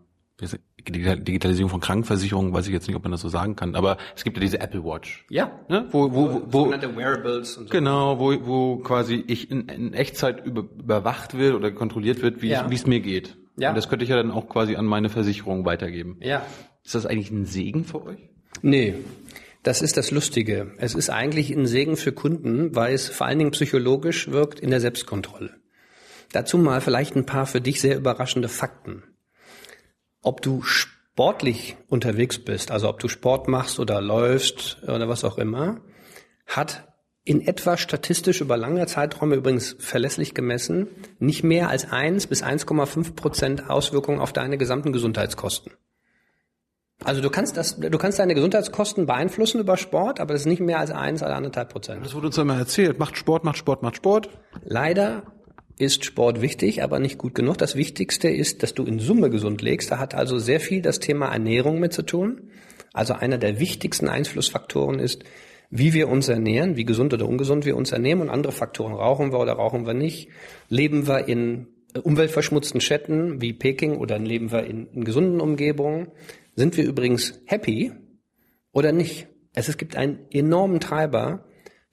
Digitalisierung 0.91 1.69
von 1.69 1.79
Krankenversicherungen, 1.79 2.53
weiß 2.53 2.67
ich 2.67 2.73
jetzt 2.73 2.87
nicht, 2.87 2.95
ob 2.95 3.03
man 3.03 3.11
das 3.11 3.21
so 3.21 3.29
sagen 3.29 3.55
kann, 3.55 3.75
aber 3.75 3.97
es 4.15 4.23
gibt 4.23 4.37
ja 4.37 4.41
diese 4.41 4.59
Apple 4.59 4.83
Watch. 4.83 5.25
Ja. 5.29 5.59
Ne? 5.69 5.87
Wo, 5.91 6.11
wo, 6.11 6.33
wo, 6.33 6.41
wo 6.45 6.59
sogenannte 6.59 6.95
Wearables 6.95 7.57
und 7.57 7.67
so. 7.67 7.71
Genau, 7.71 8.19
wo, 8.19 8.33
wo 8.45 8.77
quasi 8.77 9.23
ich 9.27 9.49
in, 9.51 9.67
in 9.69 9.93
Echtzeit 9.93 10.45
über, 10.45 10.61
überwacht 10.77 11.37
wird 11.37 11.55
oder 11.55 11.71
kontrolliert 11.71 12.21
wird, 12.21 12.41
wie 12.41 12.49
ja. 12.49 12.67
es 12.71 12.85
mir 12.85 12.99
geht. 12.99 13.37
Ja. 13.57 13.69
Und 13.69 13.75
das 13.75 13.89
könnte 13.89 14.03
ich 14.03 14.09
ja 14.09 14.17
dann 14.17 14.31
auch 14.31 14.49
quasi 14.49 14.75
an 14.75 14.85
meine 14.85 15.09
Versicherung 15.09 15.65
weitergeben. 15.65 16.17
Ja. 16.21 16.45
Ist 16.83 16.95
das 16.95 17.05
eigentlich 17.05 17.31
ein 17.31 17.45
Segen 17.45 17.83
für 17.83 18.03
euch? 18.03 18.29
Nee. 18.61 18.95
Das 19.63 19.81
ist 19.81 19.97
das 19.97 20.11
Lustige. 20.11 20.73
Es 20.77 20.93
ist 20.93 21.09
eigentlich 21.09 21.49
ein 21.49 21.65
Segen 21.65 21.97
für 21.97 22.11
Kunden, 22.11 22.75
weil 22.75 22.93
es 22.93 23.09
vor 23.09 23.25
allen 23.25 23.39
Dingen 23.39 23.51
psychologisch 23.51 24.29
wirkt 24.29 24.59
in 24.59 24.69
der 24.69 24.79
Selbstkontrolle. 24.79 25.55
Dazu 26.31 26.57
mal 26.57 26.81
vielleicht 26.81 27.15
ein 27.15 27.25
paar 27.25 27.45
für 27.45 27.61
dich 27.61 27.81
sehr 27.81 27.97
überraschende 27.97 28.49
Fakten. 28.49 29.03
Ob 30.25 30.41
du 30.41 30.63
sportlich 30.63 31.77
unterwegs 31.87 32.39
bist, 32.39 32.71
also 32.71 32.89
ob 32.89 32.99
du 32.99 33.07
Sport 33.07 33.47
machst 33.47 33.79
oder 33.79 34.01
läufst 34.01 34.81
oder 34.87 35.07
was 35.07 35.23
auch 35.23 35.37
immer, 35.37 35.81
hat 36.47 36.87
in 37.23 37.41
etwa 37.41 37.77
statistisch 37.77 38.41
über 38.41 38.57
lange 38.57 38.87
Zeiträume 38.87 39.35
übrigens 39.35 39.75
verlässlich 39.77 40.33
gemessen 40.33 40.87
nicht 41.19 41.43
mehr 41.43 41.69
als 41.69 41.91
1 41.91 42.25
bis 42.25 42.43
1,5 42.43 43.13
Prozent 43.13 43.69
Auswirkungen 43.69 44.19
auf 44.19 44.33
deine 44.33 44.57
gesamten 44.57 44.91
Gesundheitskosten. 44.93 45.73
Also 47.03 47.21
du 47.21 47.29
kannst 47.29 47.55
das, 47.55 47.79
du 47.79 47.97
kannst 47.99 48.17
deine 48.17 48.33
Gesundheitskosten 48.33 49.05
beeinflussen 49.05 49.59
über 49.59 49.77
Sport, 49.77 50.19
aber 50.19 50.33
das 50.33 50.41
ist 50.41 50.47
nicht 50.47 50.59
mehr 50.59 50.79
als 50.79 50.89
1 50.89 51.21
oder 51.21 51.35
anderthalb 51.35 51.69
Prozent. 51.69 52.03
Das 52.03 52.15
wurde 52.15 52.27
uns 52.27 52.37
immer 52.39 52.57
erzählt. 52.57 52.97
Macht 52.97 53.15
Sport, 53.15 53.43
macht 53.43 53.57
Sport, 53.57 53.83
macht 53.83 53.97
Sport. 53.97 54.29
Leider 54.63 55.34
ist 55.77 56.05
Sport 56.05 56.41
wichtig, 56.41 56.83
aber 56.83 56.99
nicht 56.99 57.17
gut 57.17 57.35
genug. 57.35 57.57
Das 57.57 57.75
Wichtigste 57.75 58.29
ist, 58.29 58.63
dass 58.63 58.73
du 58.73 58.83
in 58.83 58.99
Summe 58.99 59.29
gesund 59.29 59.61
legst. 59.61 59.91
Da 59.91 59.99
hat 59.99 60.15
also 60.15 60.39
sehr 60.39 60.59
viel 60.59 60.81
das 60.81 60.99
Thema 60.99 61.31
Ernährung 61.31 61.79
mit 61.79 61.93
zu 61.93 62.03
tun. 62.03 62.49
Also 62.93 63.13
einer 63.13 63.37
der 63.37 63.59
wichtigsten 63.59 64.07
Einflussfaktoren 64.07 64.99
ist, 64.99 65.23
wie 65.69 65.93
wir 65.93 66.07
uns 66.07 66.29
ernähren, 66.29 66.77
wie 66.77 66.85
gesund 66.85 67.13
oder 67.13 67.27
ungesund 67.27 67.65
wir 67.65 67.75
uns 67.75 67.91
ernähren 67.91 68.21
und 68.21 68.29
andere 68.29 68.53
Faktoren. 68.53 68.93
Rauchen 68.93 69.33
wir 69.33 69.39
oder 69.39 69.53
rauchen 69.53 69.85
wir 69.85 69.93
nicht? 69.93 70.29
Leben 70.69 71.07
wir 71.07 71.27
in 71.27 71.67
umweltverschmutzten 72.01 72.79
Städten 72.81 73.41
wie 73.41 73.53
Peking 73.53 73.97
oder 73.97 74.17
leben 74.19 74.51
wir 74.51 74.65
in, 74.65 74.87
in 74.87 75.03
gesunden 75.03 75.41
Umgebungen? 75.41 76.07
Sind 76.55 76.77
wir 76.77 76.85
übrigens 76.85 77.41
happy 77.45 77.91
oder 78.71 78.91
nicht? 78.91 79.27
Es, 79.53 79.67
es 79.67 79.77
gibt 79.77 79.97
einen 79.97 80.19
enormen 80.31 80.79
Treiber 80.79 81.45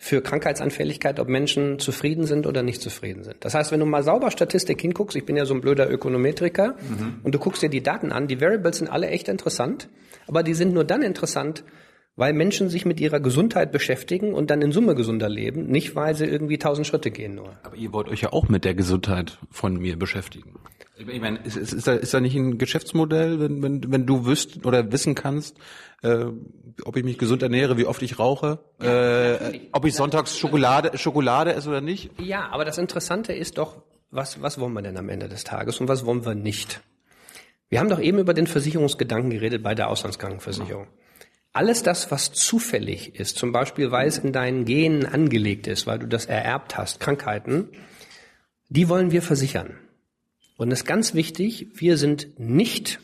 für 0.05 0.21
Krankheitsanfälligkeit, 0.21 1.21
ob 1.21 1.29
Menschen 1.29 1.79
zufrieden 1.79 2.27
sind 2.27 2.49
oder 2.49 2.65
nicht 2.65 2.83
zufrieden 2.83 3.23
sind. 3.23 3.37
Das 3.39 3.55
heißt, 3.55 3.71
wenn 3.71 3.79
du 3.79 3.87
mal 3.87 4.03
sauber 4.03 4.33
Statistik 4.33 4.81
hinguckst, 4.81 5.17
ich 5.17 5.25
bin 5.25 5.37
ja 5.37 5.45
so 5.45 5.55
ein 5.55 5.61
blöder 5.61 5.89
Ökonometriker, 5.89 6.71
mhm. 6.71 7.21
und 7.23 7.33
du 7.33 7.39
guckst 7.39 7.63
dir 7.63 7.69
die 7.69 7.85
Daten 7.85 8.11
an, 8.11 8.27
die 8.27 8.41
Variables 8.41 8.79
sind 8.79 8.89
alle 8.89 9.07
echt 9.07 9.29
interessant, 9.29 9.89
aber 10.27 10.43
die 10.43 10.55
sind 10.55 10.75
nur 10.75 10.83
dann 10.83 11.03
interessant, 11.03 11.63
weil 12.17 12.33
Menschen 12.33 12.69
sich 12.69 12.85
mit 12.85 13.01
ihrer 13.01 13.21
Gesundheit 13.21 13.73
beschäftigen 13.73 14.35
und 14.35 14.51
dann 14.51 14.61
in 14.61 14.73
Summe 14.73 14.95
gesunder 14.95 15.29
leben, 15.29 15.67
nicht 15.67 15.97
weil 15.97 16.15
sie 16.15 16.27
irgendwie 16.27 16.59
tausend 16.59 16.87
Schritte 16.87 17.11
gehen 17.11 17.35
nur. 17.35 17.57
Aber 17.63 17.77
ihr 17.77 17.93
wollt 17.93 18.09
euch 18.09 18.21
ja 18.21 18.33
auch 18.33 18.49
mit 18.49 18.65
der 18.65 18.75
Gesundheit 18.75 19.39
von 19.51 19.79
mir 19.79 19.99
beschäftigen. 19.99 20.55
Ich 20.97 21.21
meine, 21.21 21.39
ist, 21.39 21.57
ist, 21.57 21.73
ist, 21.73 21.87
da, 21.87 21.95
ist 21.95 22.13
da 22.13 22.21
nicht 22.21 22.37
ein 22.37 22.59
Geschäftsmodell, 22.59 23.41
wenn, 23.41 23.63
wenn, 23.63 23.91
wenn 23.91 24.07
du 24.07 24.27
wüsst 24.27 24.65
oder 24.67 24.93
wissen 24.93 25.15
kannst, 25.15 25.57
äh, 26.03 26.27
ob 26.85 26.97
ich 26.97 27.05
mich 27.05 27.19
gesund 27.19 27.43
ernähre, 27.43 27.77
wie 27.79 27.87
oft 27.87 28.03
ich 28.03 28.19
rauche, 28.19 28.59
ja, 28.81 29.35
äh, 29.35 29.61
ob 29.73 29.85
ich 29.87 29.95
sonntags 29.95 30.39
Schokolade, 30.39 30.97
Schokolade 30.99 31.55
esse 31.55 31.71
oder 31.71 31.81
nicht? 31.81 32.11
Ja, 32.21 32.49
aber 32.51 32.65
das 32.65 32.79
Interessante 32.79 33.33
ist 33.33 33.59
doch, 33.59 33.83
was, 34.11 34.43
was 34.43 34.61
wollen 34.61 34.75
wir 34.75 34.83
denn 34.83 34.99
am 34.99 35.09
Ende 35.09 35.29
des 35.29 35.45
Tages 35.45 35.81
und 35.81 35.89
was 35.89 36.05
wollen 36.05 36.27
wir 36.27 36.35
nicht? 36.35 36.83
Wir 37.71 37.81
haben 37.81 37.89
doch 37.89 38.01
eben 38.01 38.19
über 38.19 38.35
den 38.35 38.47
Versicherungsgedanken 38.47 39.31
geredet 39.31 39.63
bei 39.63 39.75
der 39.75 39.89
Auslandskrankenversicherung. 39.89 40.89
Alles 41.53 41.83
das, 41.83 42.11
was 42.11 42.33
zufällig 42.33 43.15
ist, 43.21 43.37
zum 43.37 43.53
Beispiel 43.53 43.91
weil 43.91 44.09
es 44.09 44.19
in 44.19 44.33
deinen 44.33 44.65
Genen 44.65 45.05
angelegt 45.05 45.67
ist, 45.67 45.87
weil 45.87 45.99
du 45.99 46.07
das 46.09 46.27
ererbt 46.27 46.79
hast, 46.79 46.99
Krankheiten, 46.99 47.69
die 48.71 48.89
wollen 48.89 49.11
wir 49.11 49.21
versichern. 49.21 49.79
Und 50.57 50.73
es 50.73 50.81
ist 50.81 50.87
ganz 50.87 51.13
wichtig, 51.13 51.69
wir 51.75 51.99
sind 51.99 52.39
nicht 52.39 53.01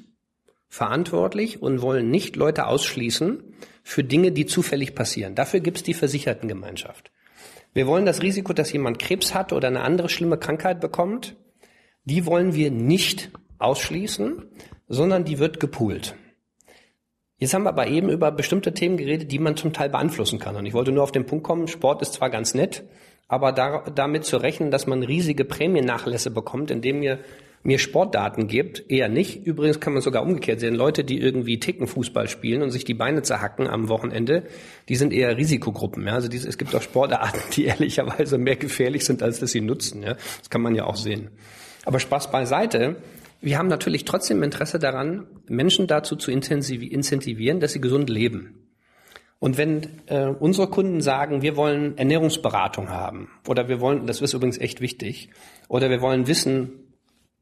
verantwortlich 0.68 1.60
und 1.60 1.82
wollen 1.82 2.10
nicht 2.10 2.36
Leute 2.36 2.66
ausschließen 2.66 3.42
für 3.82 4.04
Dinge, 4.04 4.32
die 4.32 4.46
zufällig 4.46 4.94
passieren. 4.94 5.34
Dafür 5.34 5.60
gibt 5.60 5.78
es 5.78 5.82
die 5.82 5.94
Versichertengemeinschaft. 5.94 7.10
Wir 7.74 7.86
wollen 7.86 8.06
das 8.06 8.22
Risiko, 8.22 8.52
dass 8.54 8.72
jemand 8.72 8.98
Krebs 8.98 9.34
hat 9.34 9.52
oder 9.52 9.68
eine 9.68 9.82
andere 9.82 10.08
schlimme 10.08 10.38
Krankheit 10.38 10.80
bekommt, 10.80 11.36
die 12.04 12.24
wollen 12.24 12.54
wir 12.54 12.70
nicht 12.70 13.30
ausschließen, 13.58 14.44
sondern 14.88 15.24
die 15.24 15.38
wird 15.38 15.60
gepoolt. 15.60 16.14
Jetzt 17.38 17.54
haben 17.54 17.62
wir 17.62 17.70
aber 17.70 17.86
eben 17.86 18.10
über 18.10 18.32
bestimmte 18.32 18.74
Themen 18.74 18.96
geredet, 18.96 19.30
die 19.30 19.38
man 19.38 19.56
zum 19.56 19.72
Teil 19.72 19.88
beeinflussen 19.88 20.38
kann. 20.38 20.56
Und 20.56 20.66
ich 20.66 20.74
wollte 20.74 20.90
nur 20.90 21.04
auf 21.04 21.12
den 21.12 21.24
Punkt 21.24 21.44
kommen, 21.44 21.68
Sport 21.68 22.02
ist 22.02 22.14
zwar 22.14 22.30
ganz 22.30 22.54
nett, 22.54 22.82
aber 23.28 23.52
da, 23.52 23.84
damit 23.94 24.24
zu 24.24 24.38
rechnen, 24.38 24.70
dass 24.70 24.86
man 24.86 25.02
riesige 25.02 25.44
Prämiennachlässe 25.44 26.30
bekommt, 26.30 26.70
indem 26.70 27.02
ihr 27.02 27.20
mir 27.62 27.78
Sportdaten 27.78 28.46
gibt, 28.46 28.90
eher 28.90 29.08
nicht. 29.08 29.44
Übrigens 29.44 29.80
kann 29.80 29.92
man 29.92 30.02
sogar 30.02 30.22
umgekehrt 30.22 30.60
sehen. 30.60 30.74
Leute, 30.74 31.04
die 31.04 31.18
irgendwie 31.18 31.58
Tickenfußball 31.58 32.28
spielen 32.28 32.62
und 32.62 32.70
sich 32.70 32.84
die 32.84 32.94
Beine 32.94 33.22
zerhacken 33.22 33.68
am 33.68 33.88
Wochenende, 33.88 34.44
die 34.88 34.96
sind 34.96 35.12
eher 35.12 35.36
Risikogruppen. 35.36 36.06
Ja? 36.06 36.14
Also 36.14 36.28
es 36.28 36.58
gibt 36.58 36.74
auch 36.74 36.82
Sportarten, 36.82 37.40
die 37.54 37.64
ehrlicherweise 37.66 38.38
mehr 38.38 38.56
gefährlich 38.56 39.04
sind, 39.04 39.22
als 39.22 39.40
dass 39.40 39.52
sie 39.52 39.60
nutzen. 39.60 40.02
Ja? 40.02 40.14
Das 40.38 40.50
kann 40.50 40.62
man 40.62 40.74
ja 40.74 40.84
auch 40.84 40.96
sehen. 40.96 41.30
Aber 41.84 42.00
Spaß 42.00 42.30
beiseite. 42.30 42.96
Wir 43.40 43.58
haben 43.58 43.68
natürlich 43.68 44.04
trotzdem 44.04 44.42
Interesse 44.42 44.78
daran, 44.78 45.26
Menschen 45.46 45.86
dazu 45.86 46.16
zu 46.16 46.30
incentivieren, 46.30 47.60
dass 47.60 47.72
sie 47.72 47.80
gesund 47.80 48.10
leben. 48.10 48.68
Und 49.38 49.56
wenn 49.56 49.86
äh, 50.06 50.26
unsere 50.26 50.68
Kunden 50.68 51.00
sagen, 51.00 51.42
wir 51.42 51.56
wollen 51.56 51.96
Ernährungsberatung 51.96 52.88
haben 52.88 53.28
oder 53.46 53.68
wir 53.68 53.80
wollen, 53.80 54.06
das 54.06 54.20
ist 54.20 54.34
übrigens 54.34 54.58
echt 54.58 54.80
wichtig, 54.80 55.30
oder 55.68 55.90
wir 55.90 56.00
wollen 56.00 56.26
wissen, 56.26 56.88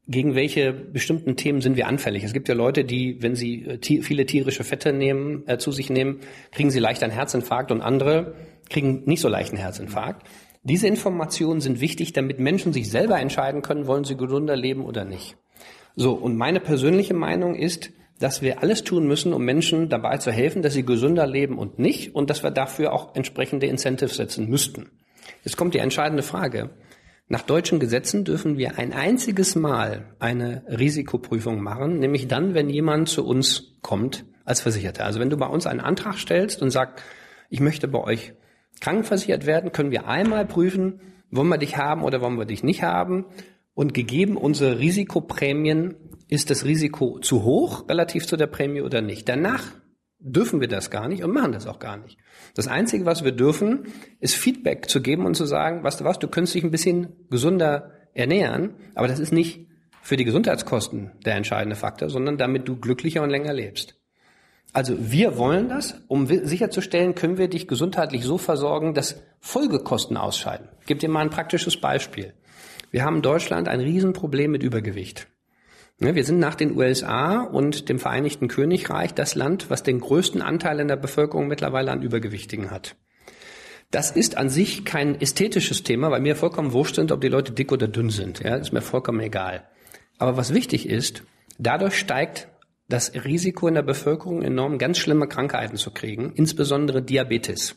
gegen 0.07 0.35
welche 0.35 0.71
bestimmten 0.71 1.35
Themen 1.35 1.59
sind 1.59 1.75
wir 1.75 1.87
anfällig. 1.87 2.23
Es 2.23 2.31
gibt 2.31 2.47
ja 2.47 2.55
Leute, 2.55 2.85
die, 2.85 3.21
wenn 3.21 3.35
sie 3.35 3.65
äh, 3.65 4.01
viele 4.03 4.25
tierische 4.25 4.63
Fette 4.63 4.93
nehmen, 4.93 5.43
äh, 5.47 5.57
zu 5.57 5.71
sich 5.71 5.89
nehmen, 5.89 6.19
kriegen 6.51 6.69
sie 6.69 6.79
leicht 6.79 7.03
einen 7.03 7.11
Herzinfarkt 7.11 7.71
und 7.71 7.81
andere 7.81 8.35
kriegen 8.69 9.03
nicht 9.05 9.21
so 9.21 9.27
leicht 9.27 9.49
einen 9.49 9.61
Herzinfarkt. 9.61 10.25
Diese 10.63 10.87
Informationen 10.87 11.61
sind 11.61 11.81
wichtig, 11.81 12.13
damit 12.13 12.39
Menschen 12.39 12.73
sich 12.73 12.89
selber 12.89 13.19
entscheiden 13.19 13.61
können, 13.61 13.87
wollen 13.87 14.03
sie 14.03 14.17
gesunder 14.17 14.55
leben 14.55 14.85
oder 14.85 15.03
nicht. 15.03 15.35
So, 15.99 16.13
und 16.13 16.37
meine 16.37 16.59
persönliche 16.59 17.15
Meinung 17.15 17.55
ist, 17.55 17.89
dass 18.19 18.43
wir 18.43 18.61
alles 18.61 18.83
tun 18.83 19.07
müssen, 19.07 19.33
um 19.33 19.43
Menschen 19.43 19.89
dabei 19.89 20.17
zu 20.17 20.31
helfen, 20.31 20.61
dass 20.61 20.73
sie 20.73 20.85
gesünder 20.85 21.25
leben 21.25 21.57
und 21.57 21.79
nicht 21.79 22.13
und 22.13 22.29
dass 22.29 22.43
wir 22.43 22.51
dafür 22.51 22.93
auch 22.93 23.15
entsprechende 23.15 23.65
Incentives 23.65 24.15
setzen 24.15 24.47
müssten. 24.47 24.91
Jetzt 25.43 25.57
kommt 25.57 25.73
die 25.73 25.79
entscheidende 25.79 26.21
Frage. 26.21 26.69
Nach 27.29 27.41
deutschen 27.41 27.79
Gesetzen 27.79 28.25
dürfen 28.25 28.59
wir 28.59 28.77
ein 28.77 28.93
einziges 28.93 29.55
Mal 29.55 30.13
eine 30.19 30.63
Risikoprüfung 30.69 31.63
machen, 31.63 31.97
nämlich 31.97 32.27
dann, 32.27 32.53
wenn 32.53 32.69
jemand 32.69 33.09
zu 33.09 33.25
uns 33.25 33.75
kommt 33.81 34.23
als 34.45 34.61
Versicherter. 34.61 35.03
Also 35.03 35.19
wenn 35.19 35.31
du 35.31 35.37
bei 35.37 35.47
uns 35.47 35.65
einen 35.65 35.79
Antrag 35.79 36.19
stellst 36.19 36.61
und 36.61 36.69
sagst, 36.69 37.03
ich 37.49 37.59
möchte 37.59 37.87
bei 37.87 37.99
euch 37.99 38.33
krankenversichert 38.81 39.47
werden, 39.47 39.71
können 39.71 39.89
wir 39.89 40.07
einmal 40.07 40.45
prüfen, 40.45 41.01
wollen 41.31 41.49
wir 41.49 41.57
dich 41.57 41.75
haben 41.75 42.03
oder 42.03 42.21
wollen 42.21 42.37
wir 42.37 42.45
dich 42.45 42.63
nicht 42.63 42.83
haben. 42.83 43.25
Und 43.77 43.93
gegeben 43.93 44.37
unsere 44.37 44.79
Risikoprämien, 44.79 45.93
ist 46.27 46.49
das 46.49 46.65
Risiko 46.65 47.19
zu 47.19 47.43
hoch 47.43 47.87
relativ 47.87 48.25
zu 48.25 48.35
der 48.35 48.47
Prämie 48.47 48.81
oder 48.81 49.03
nicht? 49.03 49.29
Danach 49.29 49.65
dürfen 50.17 50.61
wir 50.61 50.67
das 50.67 50.89
gar 50.89 51.07
nicht 51.07 51.23
und 51.23 51.31
machen 51.31 51.51
das 51.51 51.67
auch 51.67 51.77
gar 51.77 51.95
nicht. 51.95 52.17
Das 52.55 52.67
Einzige, 52.67 53.05
was 53.05 53.23
wir 53.23 53.33
dürfen, 53.33 53.85
ist 54.19 54.33
Feedback 54.33 54.89
zu 54.89 54.99
geben 54.99 55.27
und 55.27 55.35
zu 55.35 55.45
sagen, 55.45 55.83
weißt 55.83 55.99
du 55.99 56.05
was, 56.05 56.17
du 56.17 56.27
könntest 56.27 56.55
dich 56.55 56.63
ein 56.63 56.71
bisschen 56.71 57.27
gesunder 57.29 57.91
ernähren, 58.15 58.73
aber 58.95 59.07
das 59.07 59.19
ist 59.19 59.31
nicht 59.31 59.67
für 60.01 60.17
die 60.17 60.25
Gesundheitskosten 60.25 61.11
der 61.23 61.35
entscheidende 61.35 61.75
Faktor, 61.75 62.09
sondern 62.09 62.39
damit 62.39 62.67
du 62.67 62.77
glücklicher 62.77 63.21
und 63.21 63.29
länger 63.29 63.53
lebst. 63.53 63.93
Also 64.73 64.95
wir 64.97 65.37
wollen 65.37 65.69
das, 65.69 66.01
um 66.07 66.25
sicherzustellen, 66.25 67.13
können 67.13 67.37
wir 67.37 67.47
dich 67.47 67.67
gesundheitlich 67.67 68.23
so 68.23 68.39
versorgen, 68.39 68.95
dass 68.95 69.21
Folgekosten 69.39 70.17
ausscheiden. 70.17 70.67
Ich 70.81 70.87
gebe 70.87 70.99
dir 70.99 71.09
mal 71.09 71.21
ein 71.21 71.29
praktisches 71.29 71.77
Beispiel. 71.79 72.33
Wir 72.91 73.03
haben 73.03 73.17
in 73.17 73.21
Deutschland 73.21 73.67
ein 73.67 73.79
Riesenproblem 73.79 74.51
mit 74.51 74.63
Übergewicht. 74.63 75.27
Wir 75.99 76.23
sind 76.23 76.39
nach 76.39 76.55
den 76.55 76.77
USA 76.77 77.41
und 77.41 77.89
dem 77.89 77.97
Vereinigten 77.97 78.47
Königreich 78.47 79.13
das 79.13 79.33
Land, 79.33 79.69
was 79.69 79.83
den 79.83 79.99
größten 79.99 80.41
Anteil 80.41 80.79
in 80.79 80.87
der 80.87 80.95
Bevölkerung 80.95 81.47
mittlerweile 81.47 81.91
an 81.91 82.03
Übergewichtigen 82.03 82.69
hat. 82.69 82.95
Das 83.89 84.11
ist 84.11 84.37
an 84.37 84.49
sich 84.49 84.85
kein 84.85 85.19
ästhetisches 85.19 85.83
Thema, 85.83 86.11
weil 86.11 86.21
mir 86.21 86.35
vollkommen 86.35 86.73
wurscht 86.73 86.95
sind, 86.95 87.11
ob 87.11 87.21
die 87.21 87.29
Leute 87.29 87.53
dick 87.53 87.71
oder 87.71 87.87
dünn 87.87 88.09
sind. 88.09 88.41
Ja, 88.41 88.55
ist 88.55 88.73
mir 88.73 88.81
vollkommen 88.81 89.21
egal. 89.21 89.67
Aber 90.17 90.37
was 90.37 90.53
wichtig 90.53 90.87
ist, 90.87 91.23
dadurch 91.57 91.97
steigt 91.97 92.47
das 92.89 93.13
Risiko 93.13 93.67
in 93.67 93.73
der 93.73 93.81
Bevölkerung 93.81 94.41
enorm, 94.43 94.77
ganz 94.77 94.97
schlimme 94.97 95.27
Krankheiten 95.27 95.77
zu 95.77 95.91
kriegen, 95.91 96.31
insbesondere 96.35 97.01
Diabetes. 97.01 97.75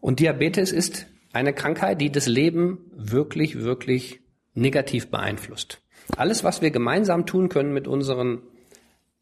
Und 0.00 0.20
Diabetes 0.20 0.72
ist 0.72 1.06
eine 1.32 1.52
Krankheit, 1.52 2.00
die 2.00 2.10
das 2.10 2.26
Leben 2.26 2.90
wirklich, 2.94 3.60
wirklich 3.62 4.20
negativ 4.56 5.10
beeinflusst. 5.10 5.80
Alles, 6.16 6.44
was 6.44 6.62
wir 6.62 6.70
gemeinsam 6.70 7.26
tun 7.26 7.48
können 7.48 7.72
mit 7.72 7.86
unseren 7.86 8.42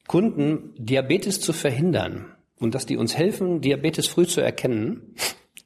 Kunden, 0.07 0.75
Diabetes 0.79 1.41
zu 1.41 1.53
verhindern 1.53 2.27
und 2.59 2.75
dass 2.75 2.87
die 2.87 2.97
uns 2.97 3.17
helfen, 3.17 3.61
Diabetes 3.61 4.07
früh 4.07 4.27
zu 4.27 4.41
erkennen, 4.41 5.15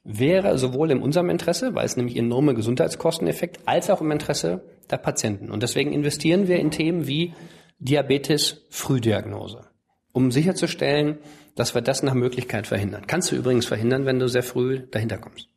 wäre 0.03 0.57
sowohl 0.57 0.91
in 0.91 1.01
unserem 1.01 1.29
Interesse, 1.29 1.75
weil 1.75 1.85
es 1.85 1.97
nämlich 1.97 2.15
enorme 2.15 2.53
Gesundheitskosteneffekt, 2.53 3.59
als 3.65 3.89
auch 3.89 4.01
im 4.01 4.11
Interesse 4.11 4.63
der 4.89 4.97
Patienten. 4.97 5.51
Und 5.51 5.61
deswegen 5.61 5.93
investieren 5.93 6.47
wir 6.47 6.59
in 6.59 6.71
Themen 6.71 7.07
wie 7.07 7.33
Diabetes 7.79 8.65
Frühdiagnose, 8.69 9.67
um 10.11 10.31
sicherzustellen, 10.31 11.19
dass 11.55 11.75
wir 11.75 11.81
das 11.81 12.03
nach 12.03 12.13
Möglichkeit 12.13 12.67
verhindern. 12.67 13.03
Kannst 13.07 13.31
du 13.31 13.35
übrigens 13.35 13.65
verhindern, 13.65 14.05
wenn 14.05 14.19
du 14.19 14.27
sehr 14.27 14.43
früh 14.43 14.79
dahinter 14.91 15.17
kommst. 15.17 15.47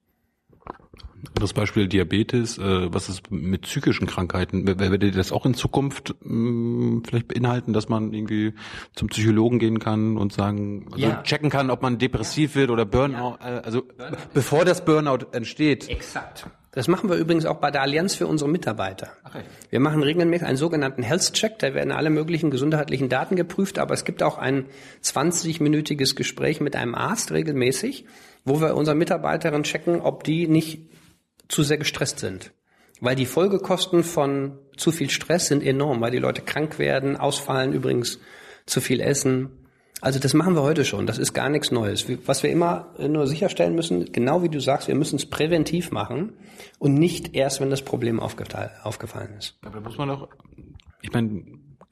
Das 1.34 1.52
Beispiel 1.52 1.86
Diabetes, 1.86 2.58
äh, 2.58 2.92
was 2.92 3.08
ist 3.08 3.30
mit 3.30 3.62
psychischen 3.62 4.06
Krankheiten? 4.06 4.66
Werdet 4.66 5.02
ihr 5.02 5.12
das 5.12 5.30
auch 5.30 5.46
in 5.46 5.54
Zukunft 5.54 6.14
mh, 6.20 6.34
mm, 6.34 7.02
vielleicht 7.06 7.28
beinhalten, 7.28 7.72
dass 7.72 7.88
man 7.88 8.12
irgendwie 8.12 8.54
zum 8.94 9.08
Psychologen 9.08 9.58
gehen 9.58 9.78
kann 9.78 10.16
und 10.16 10.32
sagen, 10.32 10.88
also 10.90 11.06
ja. 11.06 11.22
checken 11.22 11.48
kann, 11.48 11.70
ob 11.70 11.82
man 11.82 11.98
depressiv 11.98 12.56
wird 12.56 12.70
oder 12.70 12.84
Burnout, 12.84 13.38
ja. 13.40 13.58
äh, 13.58 13.62
also 13.62 13.82
Burnout. 13.82 14.16
bevor 14.34 14.64
das 14.64 14.84
Burnout 14.84 15.26
entsteht? 15.32 15.88
Exakt. 15.88 16.46
Das 16.74 16.88
machen 16.88 17.10
wir 17.10 17.16
übrigens 17.16 17.44
auch 17.44 17.58
bei 17.58 17.70
der 17.70 17.82
Allianz 17.82 18.14
für 18.14 18.26
unsere 18.26 18.50
Mitarbeiter. 18.50 19.12
Okay. 19.24 19.42
Wir 19.68 19.78
machen 19.78 20.02
regelmäßig 20.02 20.46
einen 20.46 20.56
sogenannten 20.56 21.02
Health 21.02 21.34
Check, 21.34 21.58
da 21.58 21.74
werden 21.74 21.92
alle 21.92 22.08
möglichen 22.08 22.50
gesundheitlichen 22.50 23.10
Daten 23.10 23.36
geprüft, 23.36 23.78
aber 23.78 23.92
es 23.92 24.04
gibt 24.04 24.22
auch 24.22 24.38
ein 24.38 24.64
20-minütiges 25.04 26.16
Gespräch 26.16 26.60
mit 26.60 26.74
einem 26.74 26.94
Arzt 26.94 27.30
regelmäßig, 27.30 28.06
wo 28.46 28.60
wir 28.62 28.74
unseren 28.74 28.96
Mitarbeiterinnen 28.96 29.64
checken, 29.64 30.00
ob 30.00 30.24
die 30.24 30.48
nicht 30.48 30.80
zu 31.52 31.62
sehr 31.62 31.78
gestresst 31.78 32.18
sind. 32.18 32.52
Weil 33.00 33.14
die 33.14 33.26
Folgekosten 33.26 34.04
von 34.04 34.58
zu 34.76 34.90
viel 34.90 35.10
Stress 35.10 35.46
sind 35.46 35.62
enorm, 35.62 36.00
weil 36.00 36.10
die 36.10 36.18
Leute 36.18 36.40
krank 36.40 36.78
werden, 36.78 37.16
ausfallen, 37.16 37.72
übrigens 37.72 38.18
zu 38.64 38.80
viel 38.80 39.00
essen. 39.00 39.50
Also 40.00 40.18
das 40.18 40.34
machen 40.34 40.54
wir 40.54 40.62
heute 40.62 40.84
schon. 40.84 41.06
Das 41.06 41.18
ist 41.18 41.32
gar 41.34 41.48
nichts 41.48 41.70
Neues. 41.70 42.06
Was 42.26 42.42
wir 42.42 42.50
immer 42.50 42.94
nur 42.98 43.26
sicherstellen 43.26 43.74
müssen, 43.74 44.12
genau 44.12 44.42
wie 44.42 44.48
du 44.48 44.60
sagst, 44.60 44.88
wir 44.88 44.94
müssen 44.94 45.16
es 45.16 45.26
präventiv 45.26 45.90
machen 45.90 46.32
und 46.78 46.94
nicht 46.94 47.34
erst, 47.34 47.60
wenn 47.60 47.70
das 47.70 47.82
Problem 47.82 48.18
aufgefallen 48.18 49.34
ist. 49.36 49.58
Aber 49.62 49.74
da 49.74 49.80
muss 49.80 49.98
man 49.98 50.08
doch, 50.08 50.28
ich 51.02 51.12
meine, 51.12 51.44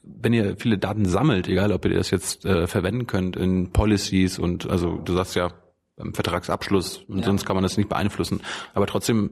wenn 0.02 0.32
ihr 0.32 0.56
viele 0.58 0.78
Daten 0.78 1.04
sammelt, 1.04 1.48
egal 1.48 1.72
ob 1.72 1.84
ihr 1.84 1.94
das 1.94 2.10
jetzt 2.10 2.44
äh, 2.44 2.66
verwenden 2.66 3.06
könnt 3.06 3.36
in 3.36 3.70
Policies 3.72 4.38
und 4.38 4.68
also 4.70 4.96
du 4.96 5.12
sagst 5.12 5.34
ja, 5.34 5.52
beim 6.00 6.14
Vertragsabschluss 6.14 7.04
und 7.08 7.18
ja. 7.18 7.24
sonst 7.24 7.44
kann 7.44 7.56
man 7.56 7.62
das 7.62 7.76
nicht 7.76 7.88
beeinflussen. 7.88 8.40
Aber 8.74 8.86
trotzdem 8.86 9.30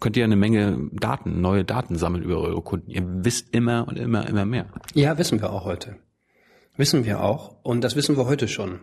könnt 0.00 0.16
ihr 0.16 0.24
eine 0.24 0.36
Menge 0.36 0.90
Daten, 0.92 1.40
neue 1.40 1.64
Daten 1.64 1.96
sammeln 1.96 2.24
über 2.24 2.38
eure 2.38 2.62
Kunden. 2.62 2.90
Ihr 2.90 3.02
wisst 3.04 3.54
immer 3.54 3.86
und 3.88 3.98
immer, 3.98 4.28
immer 4.28 4.44
mehr. 4.44 4.66
Ja, 4.94 5.18
wissen 5.18 5.40
wir 5.40 5.52
auch 5.52 5.64
heute. 5.64 5.96
Wissen 6.76 7.04
wir 7.04 7.22
auch. 7.22 7.56
Und 7.62 7.82
das 7.82 7.96
wissen 7.96 8.16
wir 8.16 8.26
heute 8.26 8.48
schon. 8.48 8.80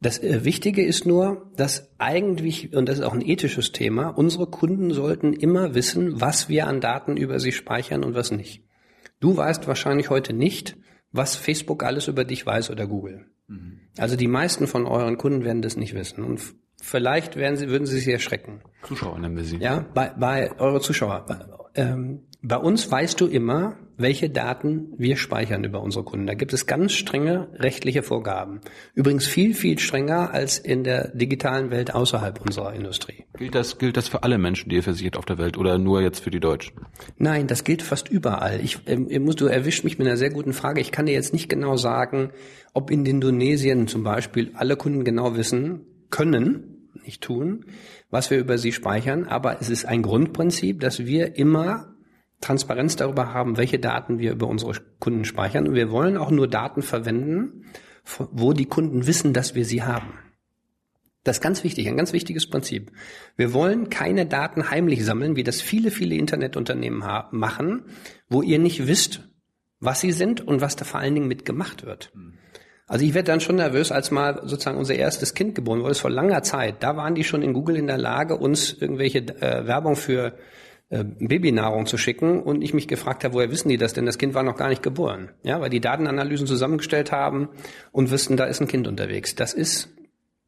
Das 0.00 0.22
äh, 0.22 0.44
Wichtige 0.44 0.84
ist 0.84 1.06
nur, 1.06 1.50
dass 1.56 1.90
eigentlich, 1.98 2.72
und 2.74 2.88
das 2.88 2.98
ist 2.98 3.04
auch 3.04 3.14
ein 3.14 3.26
ethisches 3.26 3.72
Thema, 3.72 4.08
unsere 4.08 4.46
Kunden 4.46 4.92
sollten 4.92 5.32
immer 5.32 5.74
wissen, 5.74 6.20
was 6.20 6.48
wir 6.48 6.68
an 6.68 6.80
Daten 6.80 7.16
über 7.16 7.40
sie 7.40 7.50
speichern 7.50 8.04
und 8.04 8.14
was 8.14 8.30
nicht. 8.30 8.62
Du 9.18 9.36
weißt 9.36 9.66
wahrscheinlich 9.66 10.10
heute 10.10 10.32
nicht, 10.32 10.76
was 11.10 11.34
Facebook 11.34 11.82
alles 11.82 12.06
über 12.06 12.24
dich 12.24 12.46
weiß 12.46 12.70
oder 12.70 12.86
Google. 12.86 13.26
Mhm. 13.48 13.80
Also 13.98 14.16
die 14.16 14.28
meisten 14.28 14.66
von 14.66 14.86
euren 14.86 15.18
Kunden 15.18 15.44
werden 15.44 15.62
das 15.62 15.76
nicht 15.76 15.94
wissen. 15.94 16.22
Und 16.24 16.40
vielleicht 16.80 17.36
werden 17.36 17.56
sie, 17.56 17.68
würden 17.68 17.86
sie 17.86 17.98
sich 17.98 18.08
erschrecken. 18.08 18.62
Zuschauer 18.84 19.18
nennen 19.18 19.36
wir 19.36 19.44
sie. 19.44 19.56
Ja, 19.56 19.84
bei, 19.94 20.10
bei 20.10 20.58
eure 20.58 20.80
Zuschauer. 20.80 21.26
Ähm, 21.74 22.27
Bei 22.40 22.56
uns 22.56 22.88
weißt 22.88 23.20
du 23.20 23.26
immer, 23.26 23.76
welche 23.96 24.30
Daten 24.30 24.92
wir 24.96 25.16
speichern 25.16 25.64
über 25.64 25.82
unsere 25.82 26.04
Kunden. 26.04 26.28
Da 26.28 26.34
gibt 26.34 26.52
es 26.52 26.66
ganz 26.66 26.92
strenge 26.92 27.48
rechtliche 27.54 28.04
Vorgaben. 28.04 28.60
Übrigens 28.94 29.26
viel, 29.26 29.54
viel 29.54 29.80
strenger 29.80 30.32
als 30.32 30.56
in 30.56 30.84
der 30.84 31.08
digitalen 31.08 31.72
Welt 31.72 31.92
außerhalb 31.96 32.40
unserer 32.40 32.74
Industrie. 32.74 33.24
Gilt 33.36 33.56
das, 33.56 33.78
gilt 33.78 33.96
das 33.96 34.06
für 34.06 34.22
alle 34.22 34.38
Menschen, 34.38 34.68
die 34.68 34.76
ihr 34.76 34.84
versichert 34.84 35.16
auf 35.16 35.24
der 35.24 35.38
Welt 35.38 35.58
oder 35.58 35.78
nur 35.78 36.00
jetzt 36.00 36.20
für 36.20 36.30
die 36.30 36.38
Deutschen? 36.38 36.76
Nein, 37.16 37.48
das 37.48 37.64
gilt 37.64 37.82
fast 37.82 38.08
überall. 38.08 38.60
Ich, 38.60 38.78
ähm, 38.86 39.08
du 39.08 39.46
erwischt 39.46 39.82
mich 39.82 39.98
mit 39.98 40.06
einer 40.06 40.16
sehr 40.16 40.30
guten 40.30 40.52
Frage. 40.52 40.80
Ich 40.80 40.92
kann 40.92 41.06
dir 41.06 41.14
jetzt 41.14 41.32
nicht 41.32 41.48
genau 41.48 41.76
sagen, 41.76 42.30
ob 42.72 42.92
in 42.92 43.04
Indonesien 43.04 43.88
zum 43.88 44.04
Beispiel 44.04 44.52
alle 44.54 44.76
Kunden 44.76 45.02
genau 45.02 45.36
wissen 45.36 45.86
können, 46.10 46.88
nicht 47.04 47.20
tun, 47.20 47.64
was 48.10 48.30
wir 48.30 48.38
über 48.38 48.58
sie 48.58 48.70
speichern. 48.70 49.24
Aber 49.24 49.60
es 49.60 49.70
ist 49.70 49.86
ein 49.86 50.02
Grundprinzip, 50.02 50.78
dass 50.78 51.00
wir 51.00 51.36
immer 51.36 51.97
Transparenz 52.40 52.96
darüber 52.96 53.32
haben, 53.34 53.56
welche 53.56 53.78
Daten 53.78 54.18
wir 54.18 54.32
über 54.32 54.46
unsere 54.46 54.72
Kunden 55.00 55.24
speichern. 55.24 55.66
Und 55.66 55.74
wir 55.74 55.90
wollen 55.90 56.16
auch 56.16 56.30
nur 56.30 56.48
Daten 56.48 56.82
verwenden, 56.82 57.64
wo 58.18 58.52
die 58.52 58.66
Kunden 58.66 59.06
wissen, 59.06 59.32
dass 59.32 59.54
wir 59.54 59.64
sie 59.64 59.82
haben. 59.82 60.14
Das 61.24 61.38
ist 61.38 61.42
ganz 61.42 61.64
wichtig, 61.64 61.88
ein 61.88 61.96
ganz 61.96 62.12
wichtiges 62.12 62.48
Prinzip. 62.48 62.90
Wir 63.36 63.52
wollen 63.52 63.90
keine 63.90 64.24
Daten 64.24 64.70
heimlich 64.70 65.04
sammeln, 65.04 65.36
wie 65.36 65.44
das 65.44 65.60
viele, 65.60 65.90
viele 65.90 66.14
Internetunternehmen 66.14 67.02
machen, 67.32 67.84
wo 68.28 68.40
ihr 68.40 68.58
nicht 68.58 68.86
wisst, 68.86 69.28
was 69.80 70.00
sie 70.00 70.12
sind 70.12 70.40
und 70.40 70.60
was 70.60 70.76
da 70.76 70.84
vor 70.84 71.00
allen 71.00 71.14
Dingen 71.14 71.28
mitgemacht 71.28 71.84
wird. 71.84 72.12
Also 72.86 73.04
ich 73.04 73.12
werde 73.12 73.26
dann 73.26 73.40
schon 73.40 73.56
nervös, 73.56 73.92
als 73.92 74.10
mal 74.10 74.40
sozusagen 74.44 74.78
unser 74.78 74.94
erstes 74.94 75.34
Kind 75.34 75.54
geboren 75.54 75.82
wurde, 75.82 75.94
vor 75.94 76.10
langer 76.10 76.42
Zeit. 76.42 76.82
Da 76.82 76.96
waren 76.96 77.14
die 77.14 77.24
schon 77.24 77.42
in 77.42 77.52
Google 77.52 77.76
in 77.76 77.86
der 77.86 77.98
Lage, 77.98 78.36
uns 78.36 78.72
irgendwelche 78.72 79.18
äh, 79.18 79.66
Werbung 79.66 79.94
für 79.94 80.38
äh, 80.90 81.04
Babynahrung 81.04 81.86
zu 81.86 81.98
schicken 81.98 82.42
und 82.42 82.62
ich 82.62 82.72
mich 82.72 82.88
gefragt 82.88 83.24
habe, 83.24 83.34
woher 83.34 83.50
wissen 83.50 83.68
die 83.68 83.76
das 83.76 83.92
denn? 83.92 84.06
Das 84.06 84.18
Kind 84.18 84.34
war 84.34 84.42
noch 84.42 84.56
gar 84.56 84.68
nicht 84.68 84.82
geboren. 84.82 85.30
Ja, 85.42 85.60
weil 85.60 85.70
die 85.70 85.80
Datenanalysen 85.80 86.46
zusammengestellt 86.46 87.12
haben 87.12 87.48
und 87.92 88.10
wüssten, 88.10 88.36
da 88.36 88.44
ist 88.44 88.60
ein 88.60 88.68
Kind 88.68 88.86
unterwegs. 88.86 89.34
Das 89.34 89.52
ist 89.52 89.90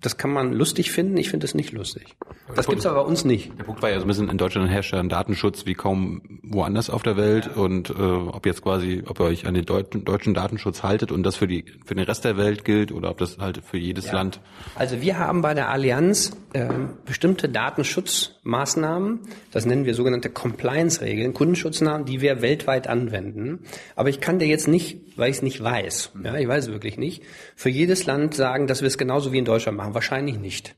das 0.01 0.17
kann 0.17 0.31
man 0.31 0.53
lustig 0.53 0.93
finden, 0.93 1.17
ich 1.17 1.29
finde 1.29 1.45
es 1.45 1.55
nicht 1.55 1.73
lustig. 1.73 2.17
Das 2.55 2.67
gibt's 2.67 2.87
aber 2.87 3.03
bei 3.03 3.09
uns 3.09 3.25
nicht. 3.25 3.59
Der 3.59 3.65
Punkt 3.65 3.83
war 3.83 3.91
ja 3.91 3.99
so 3.99 4.05
ein 4.05 4.09
bisschen, 4.09 4.29
in 4.29 4.39
Deutschland 4.39 4.71
herrscht 4.71 4.93
ja 4.93 4.99
ein 4.99 5.09
Datenschutz 5.09 5.67
wie 5.67 5.75
kaum 5.75 6.23
woanders 6.43 6.89
auf 6.91 7.03
der 7.03 7.17
Welt 7.17 7.55
und 7.55 7.91
äh, 7.91 7.93
ob 7.93 8.47
jetzt 8.47 8.63
quasi, 8.63 9.03
ob 9.07 9.21
ihr 9.21 9.27
euch 9.27 9.47
an 9.47 9.55
den 9.55 9.67
deutschen 9.67 10.35
Datenschutz 10.35 10.83
haltet 10.83 11.13
und 11.13 11.23
das 11.23 11.37
für 11.37 11.47
die 11.47 11.65
für 11.85 11.95
den 11.95 12.05
Rest 12.05 12.25
der 12.25 12.37
Welt 12.37 12.65
gilt 12.65 12.93
oder 12.93 13.11
ob 13.11 13.19
das 13.19 13.39
halt 13.39 13.61
für 13.65 13.77
jedes 13.77 14.07
ja. 14.07 14.15
Land. 14.15 14.41
Also 14.75 15.01
wir 15.01 15.19
haben 15.19 15.43
bei 15.43 15.55
der 15.55 15.69
Allianz 15.69 16.33
äh, 16.53 16.67
bestimmte 17.05 17.49
Datenschutzmaßnahmen, 17.49 19.21
das 19.53 19.67
nennen 19.67 19.85
wir 19.85 19.95
sogenannte 19.95 20.31
Compliance-Regeln, 20.31 21.35
Kundenschutznamen, 21.35 22.07
die 22.07 22.21
wir 22.21 22.43
weltweit 22.43 22.89
anwenden. 22.89 23.61
Aber 23.97 24.09
ich 24.09 24.21
kann 24.21 24.39
dir 24.39 24.47
jetzt 24.47 24.67
nicht, 24.67 24.99
weil 25.21 25.31
ich 25.31 25.37
es 25.37 25.43
nicht 25.43 25.63
weiß, 25.63 26.13
ja, 26.25 26.35
ich 26.37 26.49
weiß 26.49 26.65
es 26.65 26.73
wirklich 26.73 26.99
nicht, 26.99 27.23
für 27.55 27.69
jedes 27.69 28.07
Land 28.07 28.35
sagen, 28.35 28.67
dass 28.67 28.81
wir 28.81 28.89
es 28.89 28.99
genauso 28.99 29.33
wie 29.33 29.39
in 29.39 29.45
Deutschland 29.45 29.79
machen. 29.79 29.95
Wahrscheinlich 29.95 30.39
nicht. 30.39 30.75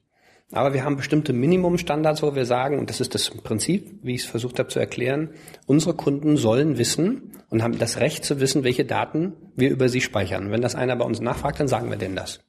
Aber 0.53 0.75
wir 0.75 0.85
haben 0.85 0.97
bestimmte 0.97 1.33
Minimumstandards, 1.33 2.23
wo 2.23 2.35
wir 2.35 2.45
sagen, 2.45 2.79
und 2.79 2.91
das 2.91 3.01
ist 3.01 3.15
das 3.15 3.31
Prinzip, 3.31 4.01
wie 4.03 4.15
ich 4.15 4.25
es 4.25 4.27
versucht 4.27 4.59
habe 4.59 4.69
zu 4.69 4.79
erklären, 4.79 5.31
unsere 5.67 5.95
Kunden 5.95 6.37
sollen 6.37 6.77
wissen 6.77 7.33
und 7.49 7.63
haben 7.63 7.79
das 7.79 8.01
Recht 8.01 8.25
zu 8.25 8.39
wissen, 8.39 8.63
welche 8.63 8.85
Daten 8.85 9.33
wir 9.57 9.71
über 9.71 9.89
sie 9.89 10.03
speichern. 10.03 10.51
wenn 10.51 10.61
das 10.61 10.75
einer 10.75 10.95
bei 10.97 11.07
uns 11.07 11.21
nachfragt, 11.21 11.59
dann 11.59 11.69
sagen 11.69 11.89
wir 11.89 11.97
denen 11.97 12.17
das. 12.17 12.41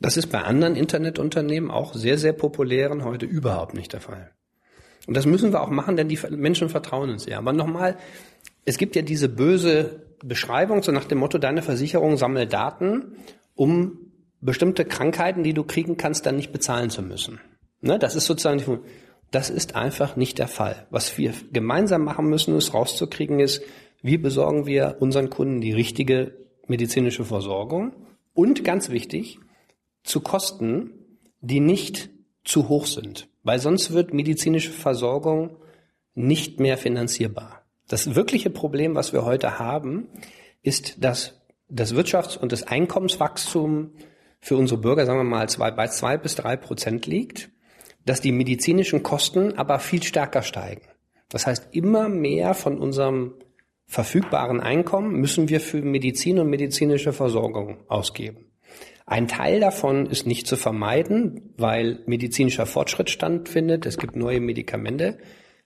Das 0.00 0.16
ist 0.16 0.28
bei 0.28 0.42
anderen 0.42 0.76
Internetunternehmen 0.76 1.70
auch 1.70 1.94
sehr, 1.94 2.16
sehr 2.16 2.32
populären 2.32 3.04
heute 3.04 3.26
überhaupt 3.26 3.74
nicht 3.74 3.92
der 3.92 4.00
Fall. 4.00 4.30
Und 5.06 5.14
das 5.14 5.26
müssen 5.26 5.52
wir 5.52 5.60
auch 5.60 5.70
machen, 5.70 5.96
denn 5.96 6.08
die 6.08 6.18
Menschen 6.30 6.70
vertrauen 6.70 7.10
uns 7.10 7.26
ja. 7.26 7.38
Aber 7.38 7.52
nochmal, 7.52 7.98
es 8.64 8.78
gibt 8.78 8.96
ja 8.96 9.02
diese 9.02 9.28
böse 9.28 10.03
Beschreibung, 10.26 10.82
so 10.82 10.92
nach 10.92 11.04
dem 11.04 11.18
Motto, 11.18 11.38
deine 11.38 11.62
Versicherung 11.62 12.16
sammelt 12.16 12.52
Daten, 12.52 13.16
um 13.54 13.98
bestimmte 14.40 14.84
Krankheiten, 14.84 15.42
die 15.42 15.54
du 15.54 15.64
kriegen 15.64 15.96
kannst, 15.96 16.26
dann 16.26 16.36
nicht 16.36 16.52
bezahlen 16.52 16.90
zu 16.90 17.02
müssen. 17.02 17.40
Ne, 17.80 17.98
das 17.98 18.14
ist 18.14 18.26
sozusagen, 18.26 18.80
das 19.30 19.50
ist 19.50 19.74
einfach 19.76 20.16
nicht 20.16 20.38
der 20.38 20.48
Fall. 20.48 20.86
Was 20.90 21.18
wir 21.18 21.32
gemeinsam 21.52 22.04
machen 22.04 22.26
müssen, 22.26 22.56
ist 22.56 22.72
rauszukriegen, 22.72 23.40
ist, 23.40 23.62
wie 24.02 24.18
besorgen 24.18 24.66
wir 24.66 24.96
unseren 25.00 25.30
Kunden 25.30 25.60
die 25.60 25.72
richtige 25.72 26.36
medizinische 26.66 27.24
Versorgung 27.24 27.92
und 28.32 28.64
ganz 28.64 28.90
wichtig, 28.90 29.38
zu 30.02 30.20
Kosten, 30.20 30.90
die 31.40 31.60
nicht 31.60 32.10
zu 32.44 32.68
hoch 32.68 32.86
sind, 32.86 33.28
weil 33.42 33.58
sonst 33.58 33.92
wird 33.92 34.12
medizinische 34.12 34.70
Versorgung 34.70 35.56
nicht 36.14 36.60
mehr 36.60 36.76
finanzierbar. 36.76 37.63
Das 37.94 38.16
wirkliche 38.16 38.50
Problem, 38.50 38.96
was 38.96 39.12
wir 39.12 39.24
heute 39.24 39.60
haben, 39.60 40.08
ist, 40.62 41.04
dass 41.04 41.46
das 41.68 41.94
Wirtschafts- 41.94 42.36
und 42.36 42.50
das 42.50 42.64
Einkommenswachstum 42.64 43.92
für 44.40 44.56
unsere 44.56 44.80
Bürger, 44.80 45.06
sagen 45.06 45.20
wir 45.20 45.22
mal, 45.22 45.48
zwei, 45.48 45.70
bei 45.70 45.86
zwei 45.86 46.16
bis 46.16 46.34
drei 46.34 46.56
Prozent 46.56 47.06
liegt, 47.06 47.50
dass 48.04 48.20
die 48.20 48.32
medizinischen 48.32 49.04
Kosten 49.04 49.56
aber 49.56 49.78
viel 49.78 50.02
stärker 50.02 50.42
steigen. 50.42 50.82
Das 51.28 51.46
heißt, 51.46 51.68
immer 51.70 52.08
mehr 52.08 52.54
von 52.54 52.80
unserem 52.80 53.34
verfügbaren 53.86 54.58
Einkommen 54.58 55.12
müssen 55.20 55.48
wir 55.48 55.60
für 55.60 55.80
Medizin 55.80 56.40
und 56.40 56.50
medizinische 56.50 57.12
Versorgung 57.12 57.84
ausgeben. 57.86 58.50
Ein 59.06 59.28
Teil 59.28 59.60
davon 59.60 60.06
ist 60.06 60.26
nicht 60.26 60.48
zu 60.48 60.56
vermeiden, 60.56 61.54
weil 61.58 62.00
medizinischer 62.06 62.66
Fortschritt 62.66 63.08
stattfindet. 63.08 63.86
Es 63.86 63.98
gibt 63.98 64.16
neue 64.16 64.40
Medikamente. 64.40 65.18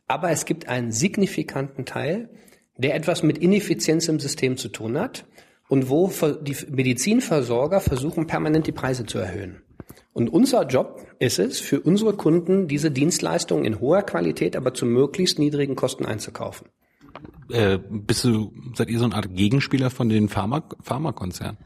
Aber 0.09 0.31
es 0.31 0.45
gibt 0.45 0.69
einen 0.69 0.91
signifikanten 0.91 1.85
Teil, 1.85 2.31
der 2.77 2.95
etwas 2.95 3.23
mit 3.23 3.39
Ineffizienz 3.39 4.09
im 4.09 4.19
System 4.19 4.57
zu 4.57 4.69
tun 4.69 4.99
hat 4.99 5.27
und 5.69 5.91
wo 5.91 6.11
die 6.41 6.57
Medizinversorger 6.71 7.81
versuchen, 7.81 8.27
permanent 8.27 8.67
die 8.67 8.73
Preise 8.73 9.05
zu 9.05 9.19
erhöhen. 9.19 9.63
Und 10.13 10.31
unser 10.31 10.67
Job 10.67 11.07
ist 11.21 11.39
es, 11.39 11.61
für 11.61 11.81
unsere 11.81 12.15
Kunden 12.15 12.67
diese 12.67 12.91
Dienstleistungen 12.91 13.65
in 13.65 13.79
hoher 13.79 14.03
Qualität, 14.03 14.57
aber 14.57 14.75
zu 14.75 14.87
möglichst 14.87 15.39
niedrigen 15.39 15.77
Kosten 15.77 16.07
einzukaufen. 16.07 16.69
Äh, 17.51 17.79
bist 17.89 18.25
du, 18.25 18.53
seid 18.75 18.91
ihr 18.91 18.99
so 18.99 19.05
eine 19.05 19.15
Art 19.15 19.35
Gegenspieler 19.35 19.91
von 19.91 20.09
den 20.09 20.29
Pharma, 20.29 20.69
Pharmakonzernen? 20.83 21.59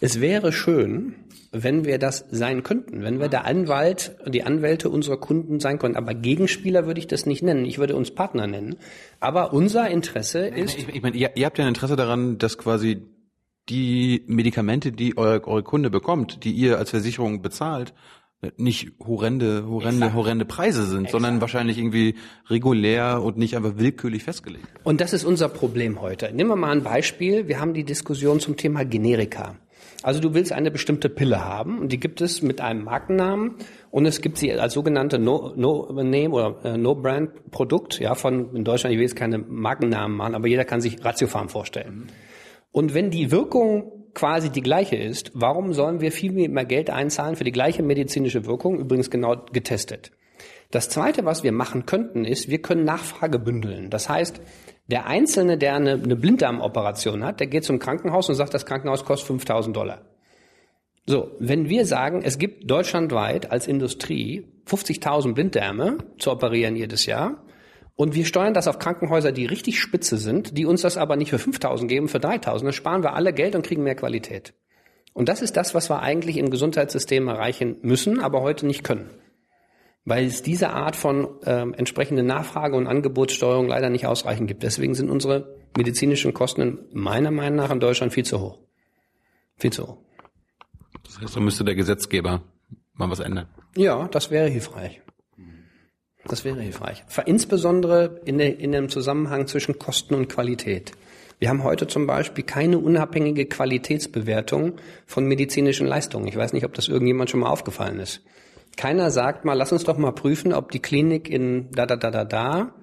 Es 0.00 0.20
wäre 0.20 0.52
schön, 0.52 1.14
wenn 1.62 1.84
wir 1.84 1.98
das 1.98 2.24
sein 2.30 2.62
könnten, 2.62 3.02
wenn 3.02 3.20
wir 3.20 3.28
der 3.28 3.44
Anwalt, 3.44 4.16
die 4.26 4.42
Anwälte 4.42 4.90
unserer 4.90 5.16
Kunden 5.16 5.60
sein 5.60 5.78
könnten. 5.78 5.96
Aber 5.96 6.14
Gegenspieler 6.14 6.86
würde 6.86 7.00
ich 7.00 7.06
das 7.06 7.26
nicht 7.26 7.42
nennen. 7.42 7.64
Ich 7.64 7.78
würde 7.78 7.96
uns 7.96 8.10
Partner 8.10 8.46
nennen. 8.46 8.76
Aber 9.20 9.52
unser 9.52 9.88
Interesse 9.90 10.46
ist. 10.46 10.78
Ich, 10.78 10.88
ich 10.88 11.02
meine, 11.02 11.16
ihr, 11.16 11.36
ihr 11.36 11.46
habt 11.46 11.58
ja 11.58 11.64
ein 11.64 11.68
Interesse 11.68 11.96
daran, 11.96 12.38
dass 12.38 12.58
quasi 12.58 13.02
die 13.68 14.22
Medikamente, 14.26 14.92
die 14.92 15.16
euer, 15.16 15.46
eure 15.46 15.62
Kunde 15.62 15.90
bekommt, 15.90 16.44
die 16.44 16.52
ihr 16.52 16.78
als 16.78 16.90
Versicherung 16.90 17.42
bezahlt, 17.42 17.94
nicht 18.56 18.92
horrende, 19.04 19.66
horrende, 19.66 20.06
Exakt. 20.06 20.14
horrende 20.14 20.44
Preise 20.44 20.84
sind, 20.84 21.04
Exakt. 21.04 21.12
sondern 21.12 21.40
wahrscheinlich 21.40 21.78
irgendwie 21.78 22.16
regulär 22.48 23.22
und 23.22 23.38
nicht 23.38 23.56
einfach 23.56 23.76
willkürlich 23.76 24.24
festgelegt. 24.24 24.66
Und 24.84 25.00
das 25.00 25.12
ist 25.12 25.24
unser 25.24 25.48
Problem 25.48 26.00
heute. 26.00 26.32
Nehmen 26.32 26.50
wir 26.50 26.56
mal 26.56 26.70
ein 26.70 26.82
Beispiel. 26.82 27.48
Wir 27.48 27.60
haben 27.60 27.74
die 27.74 27.84
Diskussion 27.84 28.38
zum 28.38 28.56
Thema 28.56 28.84
Generika. 28.84 29.56
Also 30.02 30.20
du 30.20 30.34
willst 30.34 30.52
eine 30.52 30.70
bestimmte 30.70 31.08
Pille 31.08 31.44
haben 31.44 31.78
und 31.78 31.92
die 31.92 31.98
gibt 31.98 32.20
es 32.20 32.42
mit 32.42 32.60
einem 32.60 32.84
Markennamen 32.84 33.56
und 33.90 34.06
es 34.06 34.20
gibt 34.20 34.38
sie 34.38 34.52
als 34.52 34.74
sogenannte 34.74 35.18
No-Name 35.18 36.28
no 36.28 36.36
oder 36.36 36.56
äh, 36.64 36.76
No-Brand-Produkt, 36.76 37.98
ja, 37.98 38.14
von 38.14 38.54
in 38.54 38.64
Deutschland, 38.64 38.92
ich 38.92 38.98
will 38.98 39.06
jetzt 39.06 39.16
keine 39.16 39.38
Markennamen 39.38 40.16
machen, 40.16 40.34
aber 40.34 40.48
jeder 40.48 40.64
kann 40.64 40.80
sich 40.80 41.04
Ratiofarm 41.04 41.48
vorstellen. 41.48 42.08
Und 42.72 42.94
wenn 42.94 43.10
die 43.10 43.30
Wirkung 43.30 43.92
quasi 44.14 44.50
die 44.50 44.62
gleiche 44.62 44.96
ist, 44.96 45.30
warum 45.34 45.72
sollen 45.72 46.00
wir 46.00 46.12
viel 46.12 46.32
mehr 46.32 46.64
Geld 46.64 46.90
einzahlen 46.90 47.36
für 47.36 47.44
die 47.44 47.52
gleiche 47.52 47.82
medizinische 47.82 48.46
Wirkung, 48.46 48.78
übrigens 48.78 49.10
genau 49.10 49.44
getestet? 49.52 50.12
Das 50.70 50.88
Zweite, 50.88 51.24
was 51.24 51.44
wir 51.44 51.52
machen 51.52 51.86
könnten, 51.86 52.24
ist, 52.24 52.50
wir 52.50 52.60
können 52.60 52.84
Nachfrage 52.84 53.38
bündeln. 53.38 53.88
Das 53.88 54.08
heißt, 54.08 54.40
der 54.88 55.06
Einzelne, 55.06 55.58
der 55.58 55.74
eine, 55.74 55.94
eine 55.94 56.16
Blinddarmoperation 56.16 57.24
hat, 57.24 57.40
der 57.40 57.46
geht 57.46 57.64
zum 57.64 57.78
Krankenhaus 57.78 58.28
und 58.28 58.34
sagt, 58.34 58.54
das 58.54 58.66
Krankenhaus 58.66 59.04
kostet 59.04 59.26
5000 59.28 59.76
Dollar. 59.76 60.02
So, 61.06 61.32
wenn 61.38 61.68
wir 61.68 61.86
sagen, 61.86 62.22
es 62.22 62.38
gibt 62.38 62.70
deutschlandweit 62.70 63.50
als 63.50 63.68
Industrie 63.68 64.46
50.000 64.66 65.34
Blinddärme 65.34 65.98
zu 66.18 66.30
operieren 66.32 66.76
jedes 66.76 67.06
Jahr, 67.06 67.42
und 67.96 68.14
wir 68.14 68.26
steuern 68.26 68.52
das 68.52 68.68
auf 68.68 68.78
Krankenhäuser, 68.78 69.32
die 69.32 69.46
richtig 69.46 69.80
spitze 69.80 70.18
sind, 70.18 70.58
die 70.58 70.66
uns 70.66 70.82
das 70.82 70.98
aber 70.98 71.16
nicht 71.16 71.30
für 71.30 71.38
5000 71.38 71.88
geben, 71.88 72.08
für 72.08 72.20
3000. 72.20 72.66
Dann 72.66 72.72
sparen 72.74 73.02
wir 73.02 73.14
alle 73.14 73.32
Geld 73.32 73.56
und 73.56 73.64
kriegen 73.64 73.82
mehr 73.82 73.94
Qualität. 73.94 74.52
Und 75.14 75.30
das 75.30 75.40
ist 75.40 75.56
das, 75.56 75.74
was 75.74 75.88
wir 75.88 76.02
eigentlich 76.02 76.36
im 76.36 76.50
Gesundheitssystem 76.50 77.26
erreichen 77.26 77.78
müssen, 77.80 78.20
aber 78.20 78.42
heute 78.42 78.66
nicht 78.66 78.84
können. 78.84 79.08
Weil 80.06 80.24
es 80.24 80.42
diese 80.42 80.70
Art 80.70 80.96
von 80.96 81.28
ähm, 81.44 81.74
entsprechende 81.74 82.22
Nachfrage 82.22 82.76
und 82.76 82.86
Angebotssteuerung 82.86 83.68
leider 83.68 83.90
nicht 83.90 84.06
ausreichend 84.06 84.48
gibt. 84.48 84.62
Deswegen 84.62 84.94
sind 84.94 85.10
unsere 85.10 85.56
medizinischen 85.76 86.32
Kosten 86.32 86.78
meiner 86.92 87.30
Meinung 87.30 87.56
nach 87.56 87.70
in 87.70 87.80
Deutschland 87.80 88.14
viel 88.14 88.24
zu 88.24 88.40
hoch. 88.40 88.60
Viel 89.56 89.72
zu 89.72 89.86
hoch. 89.86 89.98
Das 91.04 91.20
heißt, 91.20 91.36
da 91.36 91.40
müsste 91.40 91.64
der 91.64 91.74
Gesetzgeber 91.74 92.42
mal 92.94 93.10
was 93.10 93.20
ändern. 93.20 93.48
Ja, 93.76 94.08
das 94.08 94.30
wäre 94.30 94.48
hilfreich. 94.48 95.02
Das 96.24 96.44
wäre 96.44 96.60
hilfreich. 96.60 97.04
Insbesondere 97.26 98.20
in, 98.24 98.38
der, 98.38 98.58
in 98.58 98.72
dem 98.72 98.88
Zusammenhang 98.88 99.46
zwischen 99.46 99.78
Kosten 99.78 100.14
und 100.14 100.28
Qualität. 100.28 100.92
Wir 101.38 101.48
haben 101.50 101.62
heute 101.62 101.86
zum 101.86 102.06
Beispiel 102.06 102.44
keine 102.44 102.78
unabhängige 102.78 103.46
Qualitätsbewertung 103.46 104.74
von 105.04 105.26
medizinischen 105.26 105.86
Leistungen. 105.86 106.26
Ich 106.26 106.36
weiß 106.36 106.52
nicht, 106.52 106.64
ob 106.64 106.74
das 106.74 106.88
irgendjemand 106.88 107.30
schon 107.30 107.40
mal 107.40 107.50
aufgefallen 107.50 108.00
ist. 108.00 108.22
Keiner 108.76 109.10
sagt 109.10 109.44
mal, 109.44 109.54
lass 109.54 109.72
uns 109.72 109.84
doch 109.84 109.96
mal 109.96 110.12
prüfen, 110.12 110.52
ob 110.52 110.70
die 110.70 110.80
Klinik 110.80 111.28
in 111.30 111.70
da 111.72 111.86
da 111.86 111.96
da 111.96 112.10
da 112.10 112.24
da 112.24 112.74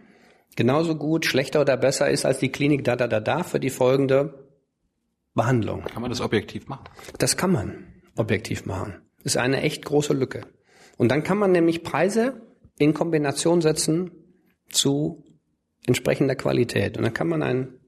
genauso 0.55 0.95
gut, 0.95 1.25
schlechter 1.25 1.61
oder 1.61 1.77
besser 1.77 2.09
ist 2.09 2.25
als 2.25 2.39
die 2.39 2.51
Klinik 2.51 2.83
da 2.83 2.95
da 2.95 3.07
da 3.07 3.19
da 3.19 3.43
für 3.43 3.59
die 3.59 3.69
folgende 3.69 4.47
Behandlung. 5.33 5.83
Kann 5.85 6.01
man 6.01 6.11
das 6.11 6.21
objektiv 6.21 6.67
machen? 6.67 6.83
Das 7.17 7.37
kann 7.37 7.51
man 7.51 8.01
objektiv 8.15 8.65
machen. 8.65 9.01
Das 9.23 9.33
ist 9.33 9.37
eine 9.37 9.61
echt 9.61 9.85
große 9.85 10.13
Lücke. 10.13 10.41
Und 10.97 11.09
dann 11.09 11.23
kann 11.23 11.37
man 11.37 11.51
nämlich 11.51 11.83
Preise 11.83 12.41
in 12.77 12.93
Kombination 12.93 13.61
setzen 13.61 14.11
zu 14.69 15.23
entsprechender 15.85 16.35
Qualität. 16.35 16.97
Und 16.97 17.03
dann 17.03 17.13
kann 17.13 17.27
man 17.27 17.41
ein, 17.41 17.79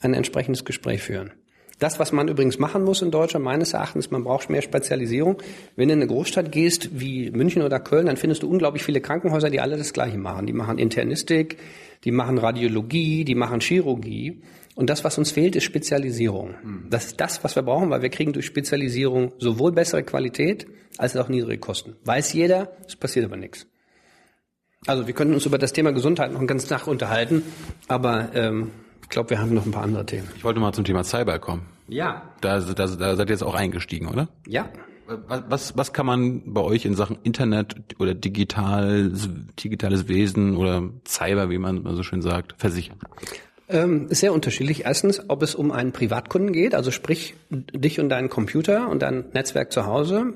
ein 0.00 0.14
entsprechendes 0.14 0.64
Gespräch 0.64 1.02
führen. 1.02 1.32
Das, 1.78 1.98
was 1.98 2.10
man 2.10 2.28
übrigens 2.28 2.58
machen 2.58 2.84
muss 2.84 3.02
in 3.02 3.10
Deutschland, 3.10 3.44
meines 3.44 3.74
Erachtens, 3.74 4.10
man 4.10 4.24
braucht 4.24 4.48
mehr 4.48 4.62
Spezialisierung. 4.62 5.42
Wenn 5.76 5.88
du 5.88 5.94
in 5.94 6.00
eine 6.00 6.08
Großstadt 6.08 6.50
gehst, 6.50 7.00
wie 7.00 7.30
München 7.30 7.62
oder 7.62 7.80
Köln, 7.80 8.06
dann 8.06 8.16
findest 8.16 8.42
du 8.42 8.50
unglaublich 8.50 8.82
viele 8.82 9.02
Krankenhäuser, 9.02 9.50
die 9.50 9.60
alle 9.60 9.76
das 9.76 9.92
Gleiche 9.92 10.16
machen. 10.16 10.46
Die 10.46 10.54
machen 10.54 10.78
Internistik, 10.78 11.58
die 12.04 12.12
machen 12.12 12.38
Radiologie, 12.38 13.24
die 13.24 13.34
machen 13.34 13.60
Chirurgie. 13.60 14.40
Und 14.74 14.88
das, 14.88 15.04
was 15.04 15.18
uns 15.18 15.30
fehlt, 15.30 15.54
ist 15.56 15.64
Spezialisierung. 15.64 16.54
Hm. 16.62 16.86
Das 16.88 17.06
ist 17.06 17.20
das, 17.20 17.44
was 17.44 17.56
wir 17.56 17.62
brauchen, 17.62 17.90
weil 17.90 18.02
wir 18.02 18.10
kriegen 18.10 18.32
durch 18.32 18.46
Spezialisierung 18.46 19.32
sowohl 19.38 19.72
bessere 19.72 20.02
Qualität 20.02 20.66
als 20.96 21.16
auch 21.16 21.28
niedrige 21.28 21.58
Kosten. 21.58 21.96
Weiß 22.04 22.32
jeder, 22.32 22.72
es 22.86 22.96
passiert 22.96 23.26
aber 23.26 23.36
nichts. 23.36 23.66
Also 24.86 25.06
wir 25.06 25.14
könnten 25.14 25.34
uns 25.34 25.46
über 25.46 25.58
das 25.58 25.72
Thema 25.72 25.92
Gesundheit 25.92 26.30
noch 26.32 26.38
einen 26.38 26.46
ganzen 26.46 26.68
Tag 26.68 26.86
unterhalten, 26.86 27.42
aber 27.88 28.30
ähm, 28.34 28.70
ich 29.06 29.10
glaube, 29.10 29.30
wir 29.30 29.38
haben 29.38 29.54
noch 29.54 29.64
ein 29.64 29.70
paar 29.70 29.84
andere 29.84 30.04
Themen. 30.04 30.28
Ich 30.34 30.42
wollte 30.42 30.58
mal 30.58 30.72
zum 30.72 30.84
Thema 30.84 31.04
Cyber 31.04 31.38
kommen. 31.38 31.62
Ja. 31.86 32.22
Da, 32.40 32.58
da, 32.58 32.86
da 32.86 33.16
seid 33.16 33.28
ihr 33.28 33.32
jetzt 33.32 33.44
auch 33.44 33.54
eingestiegen, 33.54 34.08
oder? 34.08 34.28
Ja. 34.48 34.68
Was, 35.28 35.78
was 35.78 35.92
kann 35.92 36.06
man 36.06 36.52
bei 36.52 36.60
euch 36.60 36.84
in 36.84 36.96
Sachen 36.96 37.18
Internet 37.22 37.76
oder 38.00 38.14
digital, 38.14 39.12
digitales 39.62 40.08
Wesen 40.08 40.56
oder 40.56 40.82
Cyber, 41.06 41.50
wie 41.50 41.58
man 41.58 41.84
so 41.94 42.02
schön 42.02 42.20
sagt, 42.20 42.56
versichern? 42.58 42.98
Ähm, 43.68 44.08
sehr 44.10 44.32
unterschiedlich. 44.32 44.84
Erstens, 44.84 45.22
ob 45.30 45.44
es 45.44 45.54
um 45.54 45.70
einen 45.70 45.92
Privatkunden 45.92 46.52
geht, 46.52 46.74
also 46.74 46.90
sprich 46.90 47.36
dich 47.50 48.00
und 48.00 48.08
deinen 48.08 48.28
Computer 48.28 48.88
und 48.88 49.02
dein 49.02 49.26
Netzwerk 49.32 49.70
zu 49.70 49.86
Hause. 49.86 50.34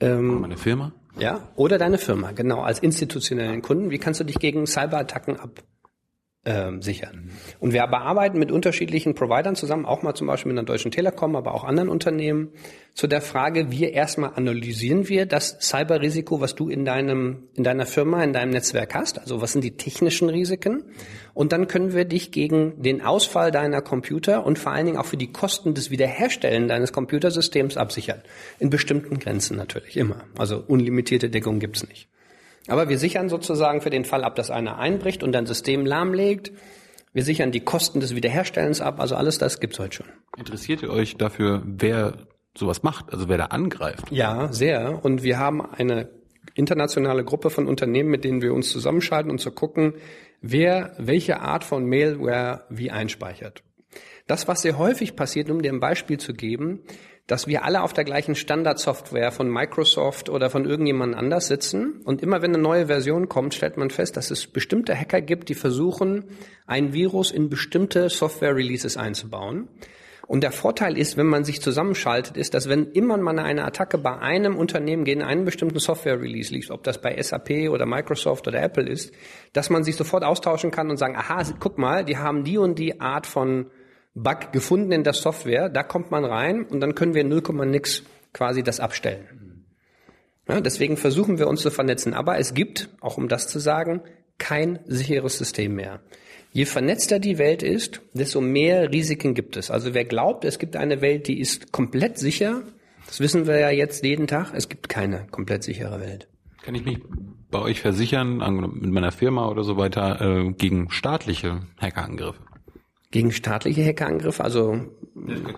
Ähm, 0.00 0.32
oder 0.32 0.40
meine 0.40 0.58
Firma? 0.58 0.92
Ja, 1.18 1.48
oder 1.56 1.78
deine 1.78 1.96
Firma, 1.96 2.32
genau, 2.32 2.60
als 2.60 2.78
institutionellen 2.80 3.62
Kunden. 3.62 3.90
Wie 3.90 3.98
kannst 3.98 4.20
du 4.20 4.24
dich 4.24 4.38
gegen 4.38 4.66
Cyberattacken 4.66 5.40
ab, 5.40 5.62
ähm, 6.48 6.80
sichern. 6.80 7.30
Und 7.60 7.74
wir 7.74 7.86
bearbeiten 7.86 8.38
mit 8.38 8.50
unterschiedlichen 8.50 9.14
Providern 9.14 9.54
zusammen, 9.54 9.84
auch 9.84 10.02
mal 10.02 10.14
zum 10.14 10.26
Beispiel 10.26 10.50
mit 10.50 10.58
einer 10.58 10.66
Deutschen 10.66 10.90
Telekom, 10.90 11.36
aber 11.36 11.54
auch 11.54 11.62
anderen 11.62 11.90
Unternehmen, 11.90 12.48
zu 12.94 13.06
der 13.06 13.20
Frage, 13.20 13.70
wir 13.70 13.92
erstmal 13.92 14.32
analysieren 14.34 15.08
wir 15.08 15.26
das 15.26 15.58
Cyberrisiko, 15.60 16.40
was 16.40 16.54
du 16.54 16.70
in 16.70 16.86
deinem, 16.86 17.44
in 17.54 17.64
deiner 17.64 17.84
Firma, 17.84 18.24
in 18.24 18.32
deinem 18.32 18.50
Netzwerk 18.50 18.94
hast. 18.94 19.18
Also 19.18 19.42
was 19.42 19.52
sind 19.52 19.62
die 19.62 19.76
technischen 19.76 20.30
Risiken? 20.30 20.84
Und 21.34 21.52
dann 21.52 21.68
können 21.68 21.92
wir 21.92 22.06
dich 22.06 22.32
gegen 22.32 22.82
den 22.82 23.02
Ausfall 23.02 23.50
deiner 23.50 23.82
Computer 23.82 24.44
und 24.46 24.58
vor 24.58 24.72
allen 24.72 24.86
Dingen 24.86 24.98
auch 24.98 25.06
für 25.06 25.18
die 25.18 25.30
Kosten 25.30 25.74
des 25.74 25.90
Wiederherstellen 25.90 26.66
deines 26.66 26.92
Computersystems 26.92 27.76
absichern. 27.76 28.22
In 28.58 28.70
bestimmten 28.70 29.18
Grenzen 29.18 29.56
natürlich, 29.58 29.96
immer. 29.98 30.24
Also 30.38 30.64
unlimitierte 30.66 31.28
Deckung 31.28 31.60
gibt's 31.60 31.86
nicht. 31.86 32.08
Aber 32.68 32.88
wir 32.88 32.98
sichern 32.98 33.28
sozusagen 33.28 33.80
für 33.80 33.90
den 33.90 34.04
Fall 34.04 34.24
ab, 34.24 34.36
dass 34.36 34.50
einer 34.50 34.78
einbricht 34.78 35.22
und 35.22 35.34
ein 35.34 35.46
System 35.46 35.84
lahmlegt. 35.84 36.52
Wir 37.12 37.24
sichern 37.24 37.50
die 37.50 37.60
Kosten 37.60 38.00
des 38.00 38.14
Wiederherstellens 38.14 38.80
ab. 38.80 39.00
Also 39.00 39.16
alles 39.16 39.38
das 39.38 39.60
gibt's 39.60 39.78
heute 39.78 39.96
schon. 39.96 40.06
Interessiert 40.36 40.82
ihr 40.82 40.90
euch 40.90 41.16
dafür, 41.16 41.62
wer 41.64 42.28
sowas 42.56 42.82
macht, 42.82 43.12
also 43.12 43.28
wer 43.28 43.38
da 43.38 43.46
angreift? 43.46 44.04
Ja, 44.10 44.52
sehr. 44.52 45.04
Und 45.04 45.22
wir 45.22 45.38
haben 45.38 45.64
eine 45.64 46.10
internationale 46.54 47.24
Gruppe 47.24 47.50
von 47.50 47.66
Unternehmen, 47.66 48.10
mit 48.10 48.24
denen 48.24 48.42
wir 48.42 48.52
uns 48.52 48.70
zusammenschalten 48.70 49.30
und 49.30 49.38
zu 49.38 49.50
gucken, 49.52 49.94
wer 50.40 50.94
welche 50.98 51.40
Art 51.40 51.64
von 51.64 51.86
Mailware 51.86 52.64
wie 52.68 52.90
einspeichert. 52.90 53.62
Das, 54.26 54.46
was 54.46 54.62
sehr 54.62 54.76
häufig 54.76 55.16
passiert, 55.16 55.50
um 55.50 55.62
dir 55.62 55.72
ein 55.72 55.80
Beispiel 55.80 56.18
zu 56.18 56.34
geben, 56.34 56.80
dass 57.28 57.46
wir 57.46 57.64
alle 57.64 57.82
auf 57.82 57.92
der 57.92 58.04
gleichen 58.04 58.34
Standardsoftware 58.34 59.30
von 59.30 59.50
Microsoft 59.50 60.30
oder 60.30 60.48
von 60.48 60.64
irgendjemand 60.64 61.14
anders 61.14 61.46
sitzen 61.46 62.00
und 62.04 62.22
immer 62.22 62.42
wenn 62.42 62.54
eine 62.54 62.62
neue 62.62 62.86
Version 62.86 63.28
kommt, 63.28 63.54
stellt 63.54 63.76
man 63.76 63.90
fest, 63.90 64.16
dass 64.16 64.30
es 64.30 64.46
bestimmte 64.46 64.98
Hacker 64.98 65.20
gibt, 65.20 65.50
die 65.50 65.54
versuchen, 65.54 66.24
ein 66.66 66.94
Virus 66.94 67.30
in 67.30 67.50
bestimmte 67.50 68.08
Software-Releases 68.08 68.96
einzubauen. 68.96 69.68
Und 70.26 70.42
der 70.42 70.52
Vorteil 70.52 70.98
ist, 70.98 71.16
wenn 71.16 71.26
man 71.26 71.44
sich 71.44 71.60
zusammenschaltet, 71.62 72.36
ist, 72.36 72.54
dass 72.54 72.68
wenn 72.68 72.92
immer 72.92 73.16
mal 73.18 73.38
eine 73.38 73.64
Attacke 73.64 73.98
bei 73.98 74.18
einem 74.18 74.56
Unternehmen 74.56 75.04
gegen 75.04 75.22
einen 75.22 75.44
bestimmten 75.44 75.78
Software-Release 75.78 76.52
liegt, 76.52 76.70
ob 76.70 76.82
das 76.82 77.00
bei 77.00 77.20
SAP 77.20 77.70
oder 77.70 77.86
Microsoft 77.86 78.48
oder 78.48 78.62
Apple 78.62 78.86
ist, 78.88 79.12
dass 79.52 79.70
man 79.70 79.84
sich 79.84 79.96
sofort 79.96 80.24
austauschen 80.24 80.70
kann 80.70 80.90
und 80.90 80.96
sagen, 80.96 81.16
aha, 81.16 81.42
guck 81.60 81.76
mal, 81.78 82.04
die 82.04 82.16
haben 82.16 82.44
die 82.44 82.58
und 82.58 82.78
die 82.78 83.00
Art 83.00 83.26
von 83.26 83.70
Bug 84.14 84.52
gefunden 84.52 84.92
in 84.92 85.04
der 85.04 85.12
Software, 85.12 85.68
da 85.68 85.82
kommt 85.82 86.10
man 86.10 86.24
rein 86.24 86.64
und 86.64 86.80
dann 86.80 86.94
können 86.94 87.14
wir 87.14 87.24
0, 87.24 87.42
nix 87.66 88.02
quasi 88.32 88.62
das 88.62 88.80
abstellen. 88.80 89.66
Ja, 90.48 90.60
deswegen 90.60 90.96
versuchen 90.96 91.38
wir 91.38 91.46
uns 91.46 91.60
zu 91.60 91.70
vernetzen. 91.70 92.14
Aber 92.14 92.38
es 92.38 92.54
gibt, 92.54 92.88
auch 93.00 93.18
um 93.18 93.28
das 93.28 93.48
zu 93.48 93.58
sagen, 93.58 94.00
kein 94.38 94.78
sicheres 94.86 95.36
System 95.36 95.74
mehr. 95.74 96.00
Je 96.52 96.64
vernetzter 96.64 97.18
die 97.18 97.38
Welt 97.38 97.62
ist, 97.62 98.00
desto 98.14 98.40
mehr 98.40 98.90
Risiken 98.90 99.34
gibt 99.34 99.56
es. 99.56 99.70
Also 99.70 99.92
wer 99.92 100.04
glaubt, 100.04 100.44
es 100.44 100.58
gibt 100.58 100.76
eine 100.76 101.02
Welt, 101.02 101.28
die 101.28 101.38
ist 101.38 101.72
komplett 101.72 102.18
sicher, 102.18 102.62
das 103.06 103.20
wissen 103.20 103.46
wir 103.46 103.58
ja 103.58 103.70
jetzt 103.70 104.04
jeden 104.04 104.26
Tag, 104.26 104.52
es 104.54 104.68
gibt 104.68 104.88
keine 104.88 105.26
komplett 105.30 105.62
sichere 105.62 106.00
Welt. 106.00 106.28
Kann 106.62 106.74
ich 106.74 106.84
mich 106.84 106.98
bei 107.50 107.60
euch 107.60 107.80
versichern, 107.80 108.38
mit 108.74 108.90
meiner 108.90 109.12
Firma 109.12 109.48
oder 109.48 109.64
so 109.64 109.76
weiter, 109.76 110.20
äh, 110.20 110.52
gegen 110.52 110.90
staatliche 110.90 111.62
Hackerangriffe? 111.78 112.40
Gegen 113.10 113.32
staatliche 113.32 113.84
Hackerangriffe? 113.84 114.44
Also 114.44 114.80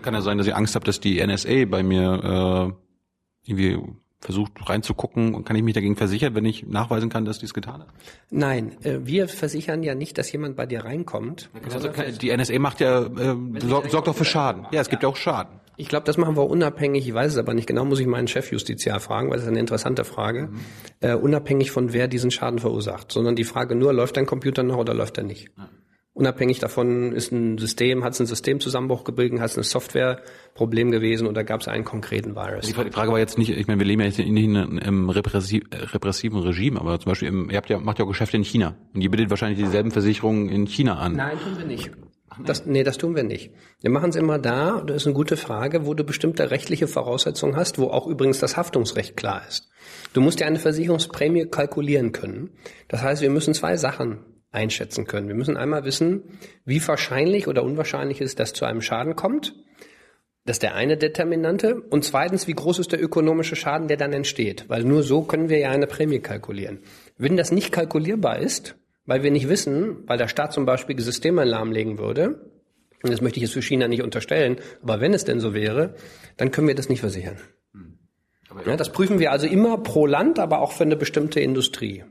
kann 0.01 0.13
ja 0.13 0.21
sein, 0.21 0.37
dass 0.37 0.47
ich 0.47 0.55
Angst 0.55 0.75
habe, 0.75 0.85
dass 0.85 0.99
die 0.99 1.25
NSA 1.25 1.65
bei 1.65 1.83
mir 1.83 2.73
äh, 2.73 3.49
irgendwie 3.49 3.79
versucht 4.21 4.53
reinzugucken 4.69 5.33
und 5.33 5.45
kann 5.45 5.55
ich 5.55 5.63
mich 5.63 5.73
dagegen 5.73 5.95
versichern, 5.95 6.35
wenn 6.35 6.45
ich 6.45 6.65
nachweisen 6.67 7.09
kann, 7.09 7.25
dass 7.25 7.39
die 7.39 7.45
es 7.45 7.53
getan 7.53 7.81
hat? 7.81 7.87
Nein, 8.29 8.75
äh, 8.83 8.99
wir 9.03 9.27
versichern 9.27 9.81
ja 9.83 9.95
nicht, 9.95 10.17
dass 10.17 10.31
jemand 10.31 10.55
bei 10.55 10.65
dir 10.67 10.85
reinkommt. 10.85 11.49
Also 11.73 11.89
die 12.21 12.35
NSA 12.35 12.59
macht 12.59 12.79
ja 12.79 13.01
äh, 13.01 13.35
sorgt, 13.59 13.91
sorgt 13.91 14.07
doch 14.07 14.15
für 14.15 14.25
Schaden. 14.25 14.67
Ja, 14.71 14.81
es 14.81 14.89
gibt 14.89 15.03
ja 15.03 15.09
auch 15.09 15.15
Schaden. 15.15 15.59
Ich 15.77 15.87
glaube, 15.87 16.05
das 16.05 16.17
machen 16.17 16.37
wir 16.37 16.47
unabhängig, 16.47 17.07
ich 17.07 17.13
weiß 17.13 17.31
es 17.31 17.37
aber 17.39 17.55
nicht 17.55 17.65
genau, 17.65 17.85
muss 17.85 17.99
ich 17.99 18.05
meinen 18.05 18.27
Chefjustiziar 18.27 18.99
fragen, 18.99 19.29
weil 19.29 19.37
das 19.37 19.45
ist 19.45 19.49
eine 19.49 19.59
interessante 19.59 20.03
Frage. 20.03 20.49
Mhm. 20.51 20.59
Äh, 20.99 21.15
unabhängig 21.15 21.71
von 21.71 21.91
wer 21.91 22.07
diesen 22.07 22.29
Schaden 22.29 22.59
verursacht, 22.59 23.11
sondern 23.11 23.35
die 23.35 23.43
Frage 23.43 23.75
nur, 23.75 23.91
läuft 23.91 24.17
dein 24.17 24.27
Computer 24.27 24.61
noch 24.61 24.77
oder 24.77 24.93
läuft 24.93 25.17
er 25.17 25.23
nicht? 25.23 25.49
Ja. 25.57 25.69
Unabhängig 26.21 26.59
davon 26.59 27.13
ist 27.13 27.31
ein 27.31 27.57
System, 27.57 28.03
hat 28.03 28.13
es 28.13 28.19
einen 28.19 28.27
Systemzusammenbruch 28.27 29.05
gebildet, 29.05 29.39
hat 29.39 29.49
es 29.49 29.57
ein 29.57 29.63
Softwareproblem 29.63 30.91
gewesen 30.91 31.25
oder 31.25 31.43
gab 31.43 31.61
es 31.61 31.67
einen 31.67 31.83
konkreten 31.83 32.35
Virus? 32.35 32.67
Die 32.67 32.73
Frage 32.73 33.11
war 33.11 33.17
jetzt 33.17 33.39
nicht, 33.39 33.49
ich 33.49 33.65
meine, 33.65 33.79
wir 33.79 33.87
leben 33.87 34.01
ja 34.01 34.07
jetzt 34.07 34.19
nicht 34.19 34.29
in 34.29 34.55
einem 34.55 35.09
repressiv, 35.09 35.63
repressiven 35.71 36.37
Regime, 36.41 36.79
aber 36.79 36.99
zum 36.99 37.09
Beispiel, 37.09 37.29
im, 37.29 37.49
ihr 37.49 37.57
habt 37.57 37.71
ja, 37.71 37.79
macht 37.79 37.97
ja 37.97 38.05
auch 38.05 38.09
Geschäfte 38.09 38.37
in 38.37 38.43
China 38.43 38.75
und 38.93 39.01
ihr 39.01 39.09
bietet 39.09 39.31
wahrscheinlich 39.31 39.57
dieselben 39.57 39.89
Versicherungen 39.89 40.47
in 40.49 40.67
China 40.67 40.99
an. 40.99 41.15
Nein, 41.15 41.39
tun 41.43 41.57
wir 41.57 41.65
nicht. 41.65 41.89
Das, 42.45 42.67
nee, 42.67 42.83
das 42.83 42.99
tun 42.99 43.15
wir 43.15 43.23
nicht. 43.23 43.49
Wir 43.81 43.89
machen 43.89 44.11
es 44.11 44.15
immer 44.15 44.37
da, 44.37 44.81
das 44.81 44.97
ist 44.97 45.07
eine 45.07 45.15
gute 45.15 45.37
Frage, 45.37 45.87
wo 45.87 45.95
du 45.95 46.03
bestimmte 46.03 46.51
rechtliche 46.51 46.87
Voraussetzungen 46.87 47.55
hast, 47.55 47.79
wo 47.79 47.87
auch 47.87 48.05
übrigens 48.05 48.37
das 48.37 48.57
Haftungsrecht 48.57 49.17
klar 49.17 49.41
ist. 49.47 49.71
Du 50.13 50.21
musst 50.21 50.39
ja 50.39 50.45
eine 50.45 50.59
Versicherungsprämie 50.59 51.47
kalkulieren 51.47 52.11
können. 52.11 52.51
Das 52.89 53.01
heißt, 53.01 53.23
wir 53.23 53.31
müssen 53.31 53.55
zwei 53.55 53.75
Sachen 53.75 54.19
einschätzen 54.51 55.05
können. 55.05 55.27
Wir 55.27 55.35
müssen 55.35 55.57
einmal 55.57 55.85
wissen, 55.85 56.23
wie 56.65 56.85
wahrscheinlich 56.85 57.47
oder 57.47 57.63
unwahrscheinlich 57.63 58.21
ist, 58.21 58.39
dass 58.39 58.53
zu 58.53 58.65
einem 58.65 58.81
Schaden 58.81 59.15
kommt. 59.15 59.55
Das 60.45 60.55
ist 60.55 60.63
der 60.63 60.75
eine 60.75 60.97
Determinante. 60.97 61.81
Und 61.81 62.03
zweitens, 62.03 62.47
wie 62.47 62.53
groß 62.53 62.79
ist 62.79 62.91
der 62.91 63.01
ökonomische 63.01 63.55
Schaden, 63.55 63.87
der 63.87 63.97
dann 63.97 64.11
entsteht? 64.11 64.65
Weil 64.67 64.83
nur 64.83 65.03
so 65.03 65.21
können 65.21 65.49
wir 65.49 65.59
ja 65.59 65.69
eine 65.69 65.87
Prämie 65.87 66.19
kalkulieren. 66.19 66.79
Wenn 67.17 67.37
das 67.37 67.51
nicht 67.51 67.71
kalkulierbar 67.71 68.39
ist, 68.39 68.75
weil 69.05 69.23
wir 69.23 69.31
nicht 69.31 69.49
wissen, 69.49 70.07
weil 70.07 70.17
der 70.17 70.27
Staat 70.27 70.53
zum 70.53 70.65
Beispiel 70.65 70.99
Systeme 70.99 71.43
lahmlegen 71.43 71.99
würde, 71.99 72.51
und 73.03 73.11
das 73.11 73.21
möchte 73.21 73.37
ich 73.37 73.43
jetzt 73.43 73.53
für 73.53 73.61
China 73.61 73.87
nicht 73.87 74.03
unterstellen, 74.03 74.57
aber 74.81 74.99
wenn 74.99 75.13
es 75.13 75.25
denn 75.25 75.39
so 75.39 75.53
wäre, 75.53 75.95
dann 76.37 76.51
können 76.51 76.67
wir 76.67 76.75
das 76.75 76.89
nicht 76.89 76.99
versichern. 76.99 77.37
Hm. 77.73 77.97
Ja, 78.65 78.77
das 78.77 78.91
prüfen 78.91 79.19
wir 79.19 79.31
also 79.31 79.47
immer 79.47 79.77
pro 79.77 80.05
Land, 80.05 80.37
aber 80.37 80.59
auch 80.59 80.71
für 80.71 80.83
eine 80.83 80.95
bestimmte 80.95 81.39
Industrie. 81.39 82.03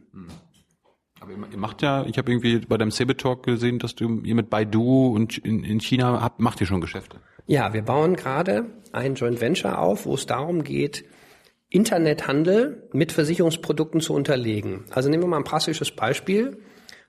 Ihr 1.31 1.59
macht 1.59 1.83
ja, 1.83 2.05
ich 2.07 2.19
habe 2.19 2.31
irgendwie 2.31 2.59
bei 2.59 2.77
deinem 2.77 2.91
Cebit 2.91 3.19
Talk 3.19 3.43
gesehen, 3.45 3.79
dass 3.79 3.95
du 3.95 4.21
ihr 4.23 4.35
mit 4.35 4.51
Baidu 4.51 5.09
und 5.15 5.39
in, 5.39 5.65
in 5.65 5.81
China 5.81 6.21
habt, 6.21 6.41
macht 6.41 6.61
ihr 6.61 6.67
schon 6.67 6.81
Geschäfte. 6.81 7.19
Ja, 7.47 7.73
wir 7.73 7.83
bauen 7.83 8.17
gerade 8.17 8.67
ein 8.93 9.15
Joint 9.15 9.41
Venture 9.41 9.79
auf, 9.79 10.07
wo 10.07 10.15
es 10.15 10.27
darum 10.27 10.65
geht, 10.65 11.05
Internethandel 11.69 12.89
mit 12.93 13.13
Versicherungsprodukten 13.13 14.01
zu 14.01 14.13
unterlegen. 14.13 14.85
Also 14.91 15.09
nehmen 15.09 15.23
wir 15.23 15.29
mal 15.29 15.37
ein 15.37 15.45
praktisches 15.45 15.93
Beispiel. 15.93 16.59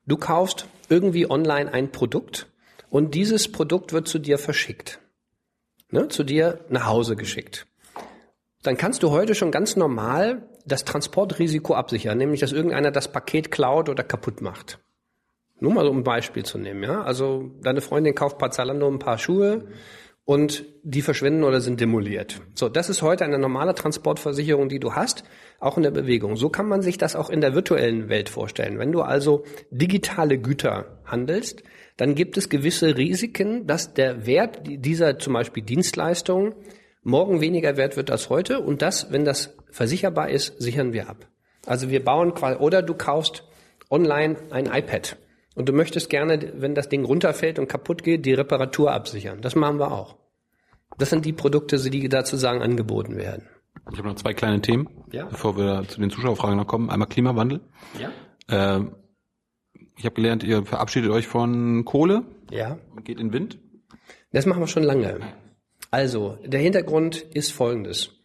Du 0.06 0.18
kaufst 0.18 0.68
irgendwie 0.90 1.30
online 1.30 1.74
ein 1.74 1.92
Produkt 1.92 2.48
und 2.90 3.16
dieses 3.16 3.52
Produkt 3.52 3.94
wird 3.94 4.08
zu 4.08 4.20
dir 4.20 4.38
verschickt. 4.38 5.00
Ne, 5.90 6.08
zu 6.08 6.24
dir 6.24 6.64
nach 6.70 6.86
Hause 6.86 7.16
geschickt. 7.16 7.68
Dann 8.64 8.78
kannst 8.78 9.04
du 9.04 9.10
heute 9.10 9.36
schon 9.36 9.52
ganz 9.52 9.76
normal 9.76 10.48
das 10.66 10.86
Transportrisiko 10.86 11.76
absichern, 11.76 12.18
nämlich 12.18 12.40
dass 12.40 12.52
irgendeiner 12.52 12.92
das 12.92 13.12
Paket 13.12 13.52
klaut 13.52 13.90
oder 13.90 14.04
kaputt 14.04 14.42
macht. 14.42 14.80
Nur 15.60 15.74
mal 15.74 15.86
so 15.86 15.92
ein 15.92 16.04
Beispiel 16.04 16.44
zu 16.44 16.58
nehmen, 16.58 16.84
ja. 16.84 17.04
Also 17.04 17.52
deine 17.62 17.82
Freundin 17.82 18.16
kauft 18.16 18.38
bei 18.40 18.50
Zalando 18.50 18.88
ein 18.88 19.00
paar 19.00 19.20
Schuhe 19.20 19.68
und 20.26 20.66
die 20.84 21.02
verschwinden 21.02 21.44
oder 21.44 21.62
sind 21.62 21.80
demoliert. 21.80 22.42
So, 22.56 22.70
das 22.70 22.90
ist 22.90 23.02
heute 23.02 23.26
eine 23.26 23.38
normale 23.38 23.76
Transportversicherung, 23.76 24.70
die 24.70 24.80
du 24.80 24.94
hast, 24.94 25.24
auch 25.60 25.78
in 25.78 25.84
der 25.84 25.92
Bewegung. 25.92 26.36
So 26.36 26.50
kann 26.50 26.68
man 26.68 26.82
sich 26.82 26.98
das 26.98 27.16
auch 27.16 27.30
in 27.30 27.42
der 27.42 27.54
virtuellen 27.54 28.10
Welt 28.10 28.30
vorstellen. 28.30 28.80
Wenn 28.80 28.92
du 28.92 29.02
also 29.02 29.44
digitale 29.72 30.38
Güter 30.40 31.00
handelst, 31.06 31.64
dann 31.98 32.16
gibt 32.16 32.38
es 32.38 32.50
gewisse 32.50 32.98
Risiken, 32.98 33.68
dass 33.68 33.94
der 33.94 34.26
Wert 34.26 34.62
dieser 34.66 35.20
zum 35.20 35.34
Beispiel 35.34 35.64
Dienstleistung 35.64 36.56
morgen 37.04 37.42
weniger 37.42 37.78
wert 37.78 37.98
wird 37.98 38.12
als 38.12 38.30
heute 38.30 38.60
und 38.60 38.82
das, 38.82 39.12
wenn 39.12 39.26
das 39.26 39.56
versicherbar 39.72 40.30
ist, 40.30 40.62
sichern 40.62 40.94
wir 40.94 41.10
ab. 41.10 41.28
Also 41.66 41.90
wir 41.90 42.04
bauen 42.04 42.34
quasi, 42.34 42.58
oder 42.58 42.82
du 42.82 42.94
kaufst 42.94 43.44
online 43.90 44.38
ein 44.52 44.66
iPad 44.66 45.18
und 45.56 45.70
du 45.70 45.74
möchtest 45.74 46.10
gerne, 46.10 46.54
wenn 46.56 46.76
das 46.76 46.90
Ding 46.90 47.06
runterfällt 47.06 47.60
und 47.60 47.68
kaputt 47.68 48.04
geht, 48.04 48.26
die 48.26 48.34
Reparatur 48.34 48.92
absichern. 48.92 49.42
Das 49.42 49.56
machen 49.56 49.80
wir 49.80 49.92
auch. 49.92 50.16
Das 50.98 51.10
sind 51.10 51.26
die 51.26 51.34
Produkte, 51.34 51.78
die 51.78 52.10
da 52.10 52.26
sozusagen 52.26 52.62
angeboten 52.62 53.16
werden. 53.18 53.48
Ich 53.92 53.98
habe 53.98 54.10
noch 54.10 54.16
zwei 54.16 54.34
kleine 54.34 54.62
Themen, 54.62 54.90
ja? 55.12 55.26
bevor 55.26 55.58
wir 55.58 55.88
zu 55.88 56.00
den 56.00 56.10
Zuschauerfragen 56.10 56.58
noch 56.58 56.68
kommen. 56.68 56.90
Einmal 56.90 57.08
Klimawandel. 57.08 57.62
Ja. 58.00 58.78
Äh, 58.78 58.86
ich 59.98 60.06
habe 60.06 60.16
gelernt, 60.16 60.44
ihr 60.44 60.66
verabschiedet 60.66 61.12
euch 61.12 61.28
von 61.28 61.86
Kohle. 61.86 62.24
Ja. 62.50 62.78
Und 62.96 63.06
geht 63.06 63.20
in 63.20 63.34
Wind. 63.34 63.60
Das 64.32 64.46
machen 64.46 64.62
wir 64.62 64.68
schon 64.68 64.84
lange. 64.84 65.20
Also, 65.90 66.38
der 66.46 66.60
Hintergrund 66.60 67.18
ist 67.18 67.52
folgendes. 67.52 68.21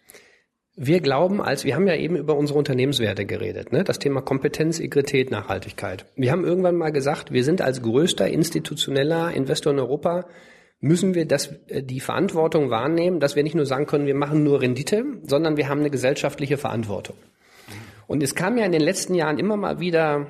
Wir 0.78 1.01
glauben, 1.01 1.40
als 1.40 1.65
wir 1.65 1.74
haben 1.74 1.86
ja 1.86 1.97
eben 1.97 2.16
über 2.16 2.36
unsere 2.36 2.59
Unternehmenswerte 2.59 3.24
geredet, 3.24 3.73
ne? 3.73 3.82
das 3.82 3.98
Thema 3.98 4.20
Kompetenz, 4.20 4.78
Integrität, 4.78 5.31
Nachhaltigkeit. 5.31 6.05
Wir 6.16 6.31
haben 6.31 6.44
irgendwann 6.44 6.77
mal 6.77 6.93
gesagt, 6.93 7.32
wir 7.32 7.44
sind 7.44 7.62
als 7.62 7.81
größter 7.81 8.28
institutioneller 8.28 9.32
Investor 9.32 9.73
in 9.73 9.78
Europa 9.78 10.27
müssen 10.81 11.15
wir 11.15 11.27
das, 11.27 11.47
äh, 11.69 11.82
die 11.82 12.01
Verantwortung 12.01 12.70
wahrnehmen, 12.70 13.20
dass 13.20 13.36
wir 13.36 13.43
nicht 13.43 13.55
nur 13.55 13.66
sagen 13.66 13.86
können, 13.86 14.07
wir 14.07 14.15
machen 14.15 14.43
nur 14.43 14.61
Rendite, 14.61 15.05
sondern 15.23 15.57
wir 15.57 15.69
haben 15.69 15.81
eine 15.81 15.90
gesellschaftliche 15.90 16.59
Verantwortung. 16.59 17.16
Und 18.07 18.23
es 18.23 18.35
kam 18.35 18.57
ja 18.57 18.65
in 18.65 18.73
den 18.73 18.82
letzten 18.82 19.15
Jahren 19.15 19.39
immer 19.39 19.57
mal 19.57 19.81
wieder 19.81 20.27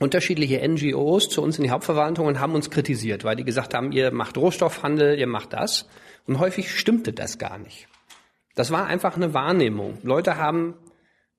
unterschiedliche 0.00 0.66
NGOs 0.66 1.28
zu 1.28 1.42
uns 1.42 1.58
in 1.58 1.64
die 1.64 1.70
Hauptverwaltung 1.70 2.26
und 2.26 2.40
haben 2.40 2.54
uns 2.54 2.70
kritisiert, 2.70 3.22
weil 3.22 3.36
die 3.36 3.44
gesagt 3.44 3.74
haben, 3.74 3.92
ihr 3.92 4.10
macht 4.10 4.36
Rohstoffhandel, 4.36 5.18
ihr 5.18 5.28
macht 5.28 5.52
das. 5.52 5.88
Und 6.26 6.38
häufig 6.38 6.70
stimmte 6.76 7.12
das 7.12 7.38
gar 7.38 7.58
nicht. 7.58 7.86
Das 8.54 8.70
war 8.70 8.86
einfach 8.86 9.16
eine 9.16 9.34
Wahrnehmung. 9.34 9.98
Leute 10.02 10.36
haben 10.36 10.74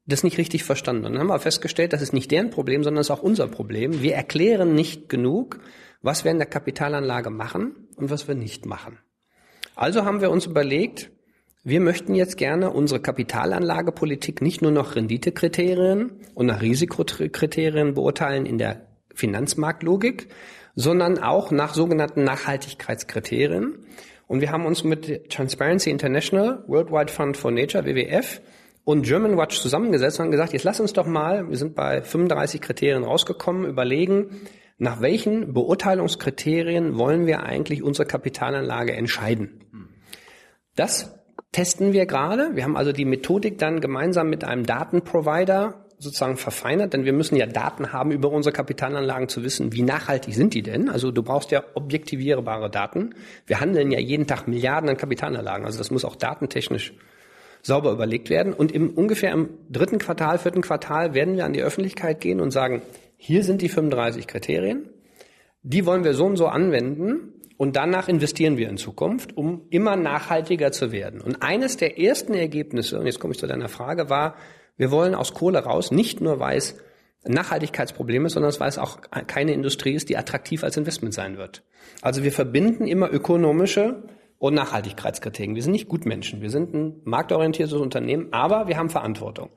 das 0.05 0.23
nicht 0.23 0.37
richtig 0.37 0.63
verstanden. 0.63 1.05
Und 1.05 1.13
dann 1.13 1.21
haben 1.21 1.27
wir 1.27 1.39
festgestellt, 1.39 1.93
das 1.93 2.01
ist 2.01 2.13
nicht 2.13 2.29
deren 2.31 2.51
Problem, 2.51 2.83
sondern 2.83 3.01
es 3.01 3.07
ist 3.07 3.11
auch 3.11 3.23
unser 3.23 3.47
Problem. 3.47 4.01
Wir 4.01 4.15
erklären 4.15 4.75
nicht 4.75 5.09
genug, 5.09 5.59
was 6.01 6.23
wir 6.23 6.31
in 6.31 6.37
der 6.37 6.47
Kapitalanlage 6.47 7.31
machen 7.31 7.87
und 7.95 8.11
was 8.11 8.27
wir 8.27 8.35
nicht 8.35 8.65
machen. 8.65 8.99
Also 9.75 10.05
haben 10.05 10.21
wir 10.21 10.29
uns 10.29 10.45
überlegt, 10.45 11.11
wir 11.63 11.81
möchten 11.81 12.13
jetzt 12.13 12.37
gerne 12.37 12.69
unsere 12.69 13.01
Kapitalanlagepolitik 13.01 14.41
nicht 14.41 14.61
nur 14.61 14.71
nach 14.71 14.95
Renditekriterien 14.95 16.11
und 16.35 16.45
nach 16.45 16.61
Risikokriterien 16.61 17.95
beurteilen 17.95 18.45
in 18.45 18.59
der 18.59 18.85
Finanzmarktlogik, 19.15 20.27
sondern 20.75 21.17
auch 21.17 21.49
nach 21.49 21.73
sogenannten 21.73 22.23
Nachhaltigkeitskriterien. 22.23 23.79
Und 24.27 24.41
wir 24.41 24.51
haben 24.51 24.65
uns 24.65 24.83
mit 24.83 25.29
Transparency 25.29 25.89
International, 25.89 26.63
Worldwide 26.67 27.11
Fund 27.11 27.37
for 27.37 27.51
Nature, 27.51 27.85
WWF, 27.85 28.41
und 28.85 29.01
German 29.01 29.35
Watch 29.35 29.59
zusammengesetzt 29.59 30.19
und 30.19 30.25
haben 30.25 30.31
gesagt, 30.31 30.53
jetzt 30.53 30.63
lass 30.63 30.79
uns 30.79 30.93
doch 30.93 31.07
mal, 31.07 31.49
wir 31.49 31.57
sind 31.57 31.75
bei 31.75 32.01
35 32.01 32.61
Kriterien 32.61 33.03
rausgekommen, 33.03 33.65
überlegen, 33.65 34.41
nach 34.77 35.01
welchen 35.01 35.53
Beurteilungskriterien 35.53 36.97
wollen 36.97 37.25
wir 37.25 37.43
eigentlich 37.43 37.81
unsere 37.81 38.07
Kapitalanlage 38.07 38.93
entscheiden. 38.93 39.61
Das 40.75 41.17
testen 41.51 41.93
wir 41.93 42.05
gerade. 42.05 42.51
Wir 42.55 42.63
haben 42.63 42.77
also 42.77 42.91
die 42.91 43.05
Methodik 43.05 43.57
dann 43.57 43.79
gemeinsam 43.79 44.29
mit 44.29 44.43
einem 44.43 44.65
Datenprovider 44.65 45.84
sozusagen 45.97 46.37
verfeinert, 46.37 46.93
denn 46.93 47.05
wir 47.05 47.13
müssen 47.13 47.35
ja 47.35 47.45
Daten 47.45 47.93
haben 47.93 48.11
über 48.11 48.29
unsere 48.29 48.53
Kapitalanlagen 48.53 49.29
zu 49.29 49.43
wissen, 49.43 49.73
wie 49.73 49.81
nachhaltig 49.81 50.33
sind 50.33 50.53
die 50.53 50.61
denn? 50.61 50.89
Also 50.89 51.11
du 51.11 51.23
brauchst 51.23 51.51
ja 51.51 51.63
objektivierbare 51.73 52.69
Daten. 52.69 53.15
Wir 53.45 53.59
handeln 53.59 53.91
ja 53.91 53.99
jeden 53.99 54.27
Tag 54.27 54.47
Milliarden 54.47 54.89
an 54.89 54.97
Kapitalanlagen, 54.97 55.65
also 55.65 55.77
das 55.77 55.91
muss 55.91 56.05
auch 56.05 56.15
datentechnisch 56.15 56.93
sauber 57.61 57.91
überlegt 57.91 58.29
werden. 58.29 58.53
Und 58.53 58.71
im 58.71 58.91
ungefähr 58.91 59.31
im 59.31 59.49
dritten 59.69 59.97
Quartal, 59.97 60.37
vierten 60.37 60.61
Quartal 60.61 61.13
werden 61.13 61.35
wir 61.35 61.45
an 61.45 61.53
die 61.53 61.63
Öffentlichkeit 61.63 62.21
gehen 62.21 62.39
und 62.39 62.51
sagen, 62.51 62.81
hier 63.17 63.43
sind 63.43 63.61
die 63.61 63.69
35 63.69 64.27
Kriterien, 64.27 64.89
die 65.63 65.85
wollen 65.85 66.03
wir 66.03 66.13
so 66.13 66.25
und 66.25 66.37
so 66.37 66.47
anwenden 66.47 67.33
und 67.57 67.75
danach 67.75 68.07
investieren 68.07 68.57
wir 68.57 68.69
in 68.69 68.77
Zukunft, 68.77 69.35
um 69.35 69.63
immer 69.69 69.95
nachhaltiger 69.95 70.71
zu 70.71 70.91
werden. 70.91 71.21
Und 71.21 71.41
eines 71.41 71.77
der 71.77 71.99
ersten 71.99 72.33
Ergebnisse, 72.33 72.99
und 72.99 73.05
jetzt 73.05 73.19
komme 73.19 73.33
ich 73.33 73.39
zu 73.39 73.47
deiner 73.47 73.69
Frage, 73.69 74.09
war, 74.09 74.35
wir 74.77 74.91
wollen 74.91 75.15
aus 75.15 75.33
Kohle 75.33 75.59
raus, 75.59 75.91
nicht 75.91 76.21
nur 76.21 76.39
weil 76.39 76.57
es 76.57 76.75
Nachhaltigkeitsproblem 77.27 78.25
ist, 78.25 78.33
sondern 78.33 78.53
weil 78.59 78.69
es 78.69 78.77
auch 78.77 78.99
keine 79.27 79.53
Industrie 79.53 79.93
ist, 79.93 80.09
die 80.09 80.17
attraktiv 80.17 80.63
als 80.63 80.77
Investment 80.77 81.13
sein 81.13 81.37
wird. 81.37 81.63
Also 82.01 82.23
wir 82.23 82.31
verbinden 82.31 82.87
immer 82.87 83.11
ökonomische 83.11 84.03
und 84.37 84.53
Nachhaltigkeitskriterien. 84.53 85.55
Wir 85.55 85.63
sind 85.63 85.71
nicht 85.71 85.87
Gutmenschen, 85.87 86.41
wir 86.41 86.51
sind 86.51 86.73
ein 86.73 87.01
marktorientiertes 87.03 87.79
Unternehmen, 87.79 88.31
aber 88.31 88.67
wir 88.67 88.77
haben 88.77 88.89
Verantwortung. 88.89 89.49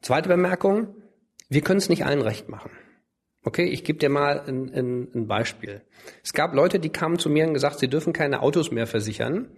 Zweite 0.00 0.28
Bemerkung, 0.28 0.94
wir 1.48 1.60
können 1.60 1.78
es 1.78 1.88
nicht 1.88 2.04
allen 2.04 2.22
recht 2.22 2.48
machen. 2.48 2.70
Okay, 3.44 3.64
ich 3.64 3.82
gebe 3.82 3.98
dir 3.98 4.08
mal 4.08 4.40
ein, 4.46 4.72
ein, 4.72 5.08
ein 5.14 5.26
Beispiel. 5.26 5.82
Es 6.22 6.32
gab 6.32 6.54
Leute, 6.54 6.78
die 6.78 6.90
kamen 6.90 7.18
zu 7.18 7.28
mir 7.28 7.46
und 7.46 7.54
gesagt, 7.54 7.80
sie 7.80 7.88
dürfen 7.88 8.12
keine 8.12 8.40
Autos 8.40 8.70
mehr 8.70 8.86
versichern, 8.86 9.48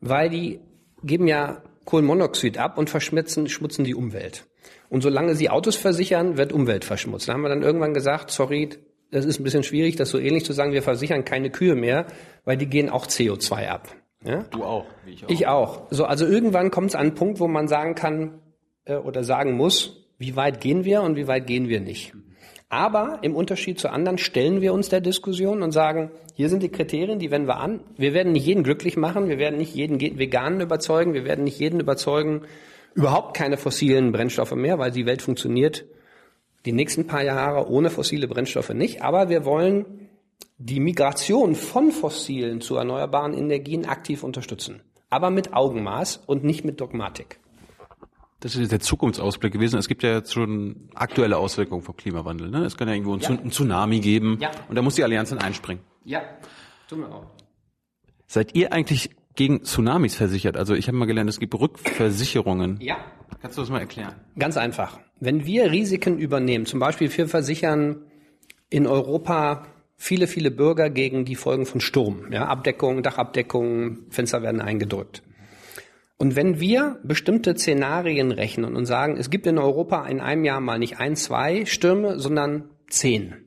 weil 0.00 0.30
die 0.30 0.60
geben 1.02 1.28
ja 1.28 1.62
Kohlenmonoxid 1.84 2.58
ab 2.58 2.78
und 2.78 2.90
verschmutzen 2.90 3.48
schmutzen 3.48 3.84
die 3.84 3.94
Umwelt. 3.94 4.46
Und 4.88 5.02
solange 5.02 5.34
sie 5.34 5.50
Autos 5.50 5.76
versichern, 5.76 6.36
wird 6.36 6.52
Umwelt 6.52 6.84
verschmutzt. 6.84 7.28
Da 7.28 7.32
haben 7.34 7.42
wir 7.42 7.48
dann 7.48 7.62
irgendwann 7.62 7.94
gesagt, 7.94 8.30
sorry, 8.30 8.70
das 9.10 9.24
ist 9.24 9.38
ein 9.38 9.44
bisschen 9.44 9.62
schwierig, 9.62 9.96
das 9.96 10.10
so 10.10 10.18
ähnlich 10.18 10.44
zu 10.44 10.52
sagen, 10.52 10.72
wir 10.72 10.82
versichern 10.82 11.24
keine 11.24 11.50
Kühe 11.50 11.74
mehr, 11.74 12.06
weil 12.44 12.56
die 12.56 12.66
gehen 12.66 12.90
auch 12.90 13.06
CO2 13.06 13.68
ab. 13.68 13.88
Ja? 14.24 14.44
Du 14.50 14.64
auch, 14.64 14.86
wie 15.04 15.12
ich 15.12 15.24
auch. 15.24 15.30
Ich 15.30 15.46
auch. 15.46 15.86
So, 15.90 16.04
also 16.04 16.26
irgendwann 16.26 16.70
kommt 16.70 16.88
es 16.88 16.94
an 16.94 17.02
einen 17.02 17.14
Punkt, 17.14 17.40
wo 17.40 17.46
man 17.46 17.68
sagen 17.68 17.94
kann 17.94 18.40
äh, 18.84 18.96
oder 18.96 19.22
sagen 19.22 19.52
muss, 19.52 20.04
wie 20.18 20.36
weit 20.36 20.60
gehen 20.60 20.84
wir 20.84 21.02
und 21.02 21.16
wie 21.16 21.26
weit 21.26 21.46
gehen 21.46 21.68
wir 21.68 21.80
nicht. 21.80 22.14
Aber 22.74 23.20
im 23.22 23.36
Unterschied 23.36 23.78
zu 23.78 23.88
anderen 23.88 24.18
stellen 24.18 24.60
wir 24.60 24.72
uns 24.72 24.88
der 24.88 25.00
Diskussion 25.00 25.62
und 25.62 25.70
sagen, 25.70 26.10
hier 26.34 26.48
sind 26.48 26.60
die 26.60 26.70
Kriterien, 26.70 27.20
die 27.20 27.30
wenden 27.30 27.46
wir 27.46 27.58
an. 27.58 27.78
Wir 27.96 28.14
werden 28.14 28.32
nicht 28.32 28.46
jeden 28.46 28.64
glücklich 28.64 28.96
machen, 28.96 29.28
wir 29.28 29.38
werden 29.38 29.58
nicht 29.58 29.76
jeden 29.76 30.00
Veganen 30.00 30.60
überzeugen, 30.60 31.14
wir 31.14 31.24
werden 31.24 31.44
nicht 31.44 31.60
jeden 31.60 31.78
überzeugen, 31.78 32.42
überhaupt 32.96 33.36
keine 33.36 33.58
fossilen 33.58 34.10
Brennstoffe 34.10 34.56
mehr, 34.56 34.76
weil 34.80 34.90
die 34.90 35.06
Welt 35.06 35.22
funktioniert 35.22 35.84
die 36.64 36.72
nächsten 36.72 37.06
paar 37.06 37.22
Jahre 37.22 37.70
ohne 37.70 37.90
fossile 37.90 38.26
Brennstoffe 38.26 38.74
nicht. 38.74 39.02
Aber 39.02 39.28
wir 39.28 39.44
wollen 39.44 40.08
die 40.58 40.80
Migration 40.80 41.54
von 41.54 41.92
fossilen 41.92 42.60
zu 42.60 42.74
erneuerbaren 42.74 43.34
Energien 43.34 43.84
aktiv 43.84 44.24
unterstützen. 44.24 44.82
Aber 45.10 45.30
mit 45.30 45.54
Augenmaß 45.54 46.24
und 46.26 46.42
nicht 46.42 46.64
mit 46.64 46.80
Dogmatik. 46.80 47.38
Das 48.44 48.54
ist 48.56 48.70
der 48.70 48.80
Zukunftsausblick 48.80 49.54
gewesen. 49.54 49.78
Es 49.78 49.88
gibt 49.88 50.02
ja 50.02 50.16
jetzt 50.16 50.34
schon 50.34 50.90
aktuelle 50.94 51.38
Auswirkungen 51.38 51.80
vom 51.80 51.96
Klimawandel. 51.96 52.50
Ne? 52.50 52.66
Es 52.66 52.76
kann 52.76 52.88
ja 52.88 52.92
irgendwo 52.92 53.14
einen 53.14 53.50
Tsunami 53.50 54.00
geben 54.00 54.36
ja. 54.38 54.50
und 54.68 54.74
da 54.74 54.82
muss 54.82 54.96
die 54.96 55.02
Allianz 55.02 55.30
dann 55.30 55.38
einspringen. 55.38 55.82
Ja, 56.04 56.20
tun 56.86 57.00
wir 57.00 57.08
auch. 57.08 57.24
Seid 58.26 58.54
ihr 58.54 58.74
eigentlich 58.74 59.08
gegen 59.34 59.62
Tsunamis 59.62 60.14
versichert. 60.14 60.58
Also 60.58 60.74
ich 60.74 60.88
habe 60.88 60.98
mal 60.98 61.06
gelernt, 61.06 61.30
es 61.30 61.40
gibt 61.40 61.54
Rückversicherungen. 61.54 62.78
Ja. 62.82 62.98
Kannst 63.40 63.56
du 63.56 63.62
das 63.62 63.70
mal 63.70 63.80
erklären? 63.80 64.14
Ganz 64.38 64.58
einfach. 64.58 65.00
Wenn 65.20 65.46
wir 65.46 65.72
Risiken 65.72 66.18
übernehmen, 66.18 66.66
zum 66.66 66.80
Beispiel 66.80 67.10
wir 67.16 67.28
versichern 67.28 68.02
in 68.68 68.86
Europa 68.86 69.64
viele, 69.96 70.26
viele 70.26 70.50
Bürger 70.50 70.90
gegen 70.90 71.24
die 71.24 71.34
Folgen 71.34 71.64
von 71.64 71.80
Sturm, 71.80 72.30
ja, 72.30 72.46
Abdeckung, 72.46 73.02
Dachabdeckung, 73.02 74.00
Fenster 74.10 74.42
werden 74.42 74.60
eingedrückt. 74.60 75.22
Und 76.16 76.36
wenn 76.36 76.60
wir 76.60 76.98
bestimmte 77.02 77.56
Szenarien 77.56 78.30
rechnen 78.30 78.76
und 78.76 78.86
sagen, 78.86 79.16
es 79.16 79.30
gibt 79.30 79.46
in 79.46 79.58
Europa 79.58 80.06
in 80.06 80.20
einem 80.20 80.44
Jahr 80.44 80.60
mal 80.60 80.78
nicht 80.78 80.98
ein, 80.98 81.16
zwei 81.16 81.64
Stürme, 81.64 82.18
sondern 82.18 82.70
zehn, 82.88 83.44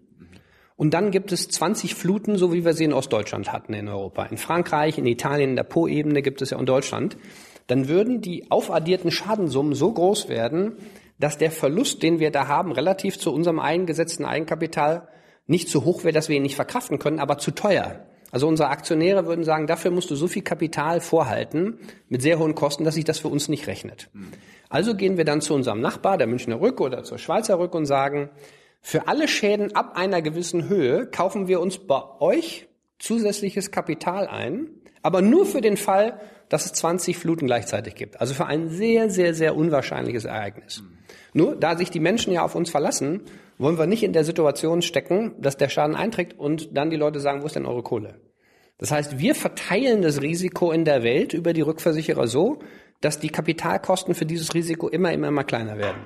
und 0.77 0.93
dann 0.93 1.09
gibt 1.09 1.31
es 1.31 1.49
20 1.49 1.95
Fluten, 1.95 2.37
so 2.37 2.53
wie 2.53 2.63
wir 2.63 2.73
sie 2.73 2.83
in 2.83 2.93
Ostdeutschland 2.93 3.51
hatten 3.51 3.73
in 3.73 3.87
Europa. 3.89 4.25
In 4.25 4.37
Frankreich, 4.37 4.99
in 4.99 5.07
Italien, 5.07 5.49
in 5.49 5.55
der 5.55 5.63
Po-Ebene 5.63 6.21
gibt 6.21 6.41
es 6.43 6.51
ja 6.51 6.59
in 6.59 6.65
Deutschland. 6.67 7.17
dann 7.65 7.89
würden 7.89 8.21
die 8.21 8.49
aufaddierten 8.49 9.11
Schadensummen 9.11 9.73
so 9.73 9.91
groß 9.91 10.29
werden, 10.29 10.77
dass 11.19 11.37
der 11.37 11.51
Verlust, 11.51 12.01
den 12.01 12.19
wir 12.19 12.31
da 12.31 12.47
haben, 12.47 12.71
relativ 12.71 13.19
zu 13.19 13.33
unserem 13.33 13.59
eingesetzten 13.59 14.23
Eigenkapital 14.23 15.09
nicht 15.47 15.67
zu 15.67 15.83
hoch 15.83 16.03
wäre, 16.03 16.13
dass 16.13 16.29
wir 16.29 16.37
ihn 16.37 16.43
nicht 16.43 16.55
verkraften 16.55 16.99
können, 16.99 17.19
aber 17.19 17.39
zu 17.39 17.51
teuer. 17.51 18.06
Also 18.31 18.47
unsere 18.47 18.69
Aktionäre 18.69 19.25
würden 19.25 19.43
sagen, 19.43 19.67
dafür 19.67 19.91
musst 19.91 20.11
du 20.11 20.15
so 20.15 20.27
viel 20.27 20.41
Kapital 20.41 20.99
vorhalten 20.99 21.79
mit 22.09 22.21
sehr 22.21 22.39
hohen 22.39 22.55
Kosten, 22.55 22.83
dass 22.83 22.95
sich 22.95 23.05
das 23.05 23.19
für 23.19 23.29
uns 23.29 23.47
nicht 23.47 23.67
rechnet. 23.67 24.09
Also 24.69 24.95
gehen 24.95 25.17
wir 25.17 25.25
dann 25.25 25.41
zu 25.41 25.53
unserem 25.53 25.79
Nachbar, 25.79 26.17
der 26.17 26.27
Münchner 26.27 26.59
Rück 26.59 26.81
oder 26.81 27.03
zur 27.03 27.17
Schweizer 27.17 27.57
Rück 27.57 27.73
und 27.73 27.85
sagen, 27.85 28.29
für 28.81 29.07
alle 29.07 29.27
Schäden 29.27 29.75
ab 29.75 29.93
einer 29.95 30.21
gewissen 30.21 30.69
Höhe 30.69 31.07
kaufen 31.07 31.47
wir 31.47 31.61
uns 31.61 31.77
bei 31.77 32.01
euch 32.19 32.67
zusätzliches 32.99 33.71
Kapital 33.71 34.27
ein, 34.27 34.67
aber 35.01 35.21
nur 35.21 35.45
für 35.45 35.61
den 35.61 35.77
Fall, 35.77 36.19
dass 36.49 36.65
es 36.65 36.73
20 36.73 37.17
Fluten 37.17 37.47
gleichzeitig 37.47 37.95
gibt. 37.95 38.19
Also 38.19 38.33
für 38.33 38.45
ein 38.45 38.69
sehr, 38.69 39.09
sehr, 39.09 39.33
sehr 39.33 39.55
unwahrscheinliches 39.55 40.25
Ereignis. 40.25 40.83
Nur, 41.33 41.55
da 41.55 41.77
sich 41.77 41.89
die 41.89 41.99
Menschen 41.99 42.33
ja 42.33 42.43
auf 42.43 42.55
uns 42.55 42.69
verlassen, 42.69 43.21
wollen 43.57 43.77
wir 43.77 43.87
nicht 43.87 44.03
in 44.03 44.13
der 44.13 44.23
Situation 44.23 44.81
stecken, 44.81 45.33
dass 45.39 45.57
der 45.57 45.69
Schaden 45.69 45.95
einträgt 45.95 46.37
und 46.39 46.75
dann 46.75 46.89
die 46.89 46.97
Leute 46.97 47.19
sagen, 47.19 47.41
wo 47.41 47.45
ist 47.45 47.55
denn 47.55 47.65
eure 47.65 47.83
Kohle? 47.83 48.19
Das 48.77 48.91
heißt, 48.91 49.17
wir 49.17 49.33
verteilen 49.33 50.01
das 50.01 50.21
Risiko 50.21 50.71
in 50.71 50.85
der 50.85 51.03
Welt 51.03 51.33
über 51.33 51.53
die 51.53 51.61
Rückversicherer 51.61 52.27
so, 52.27 52.59
dass 53.01 53.19
die 53.19 53.29
Kapitalkosten 53.29 54.13
für 54.13 54.25
dieses 54.25 54.53
Risiko 54.53 54.87
immer, 54.87 55.11
immer, 55.11 55.27
immer 55.27 55.43
kleiner 55.43 55.77
werden. 55.77 56.05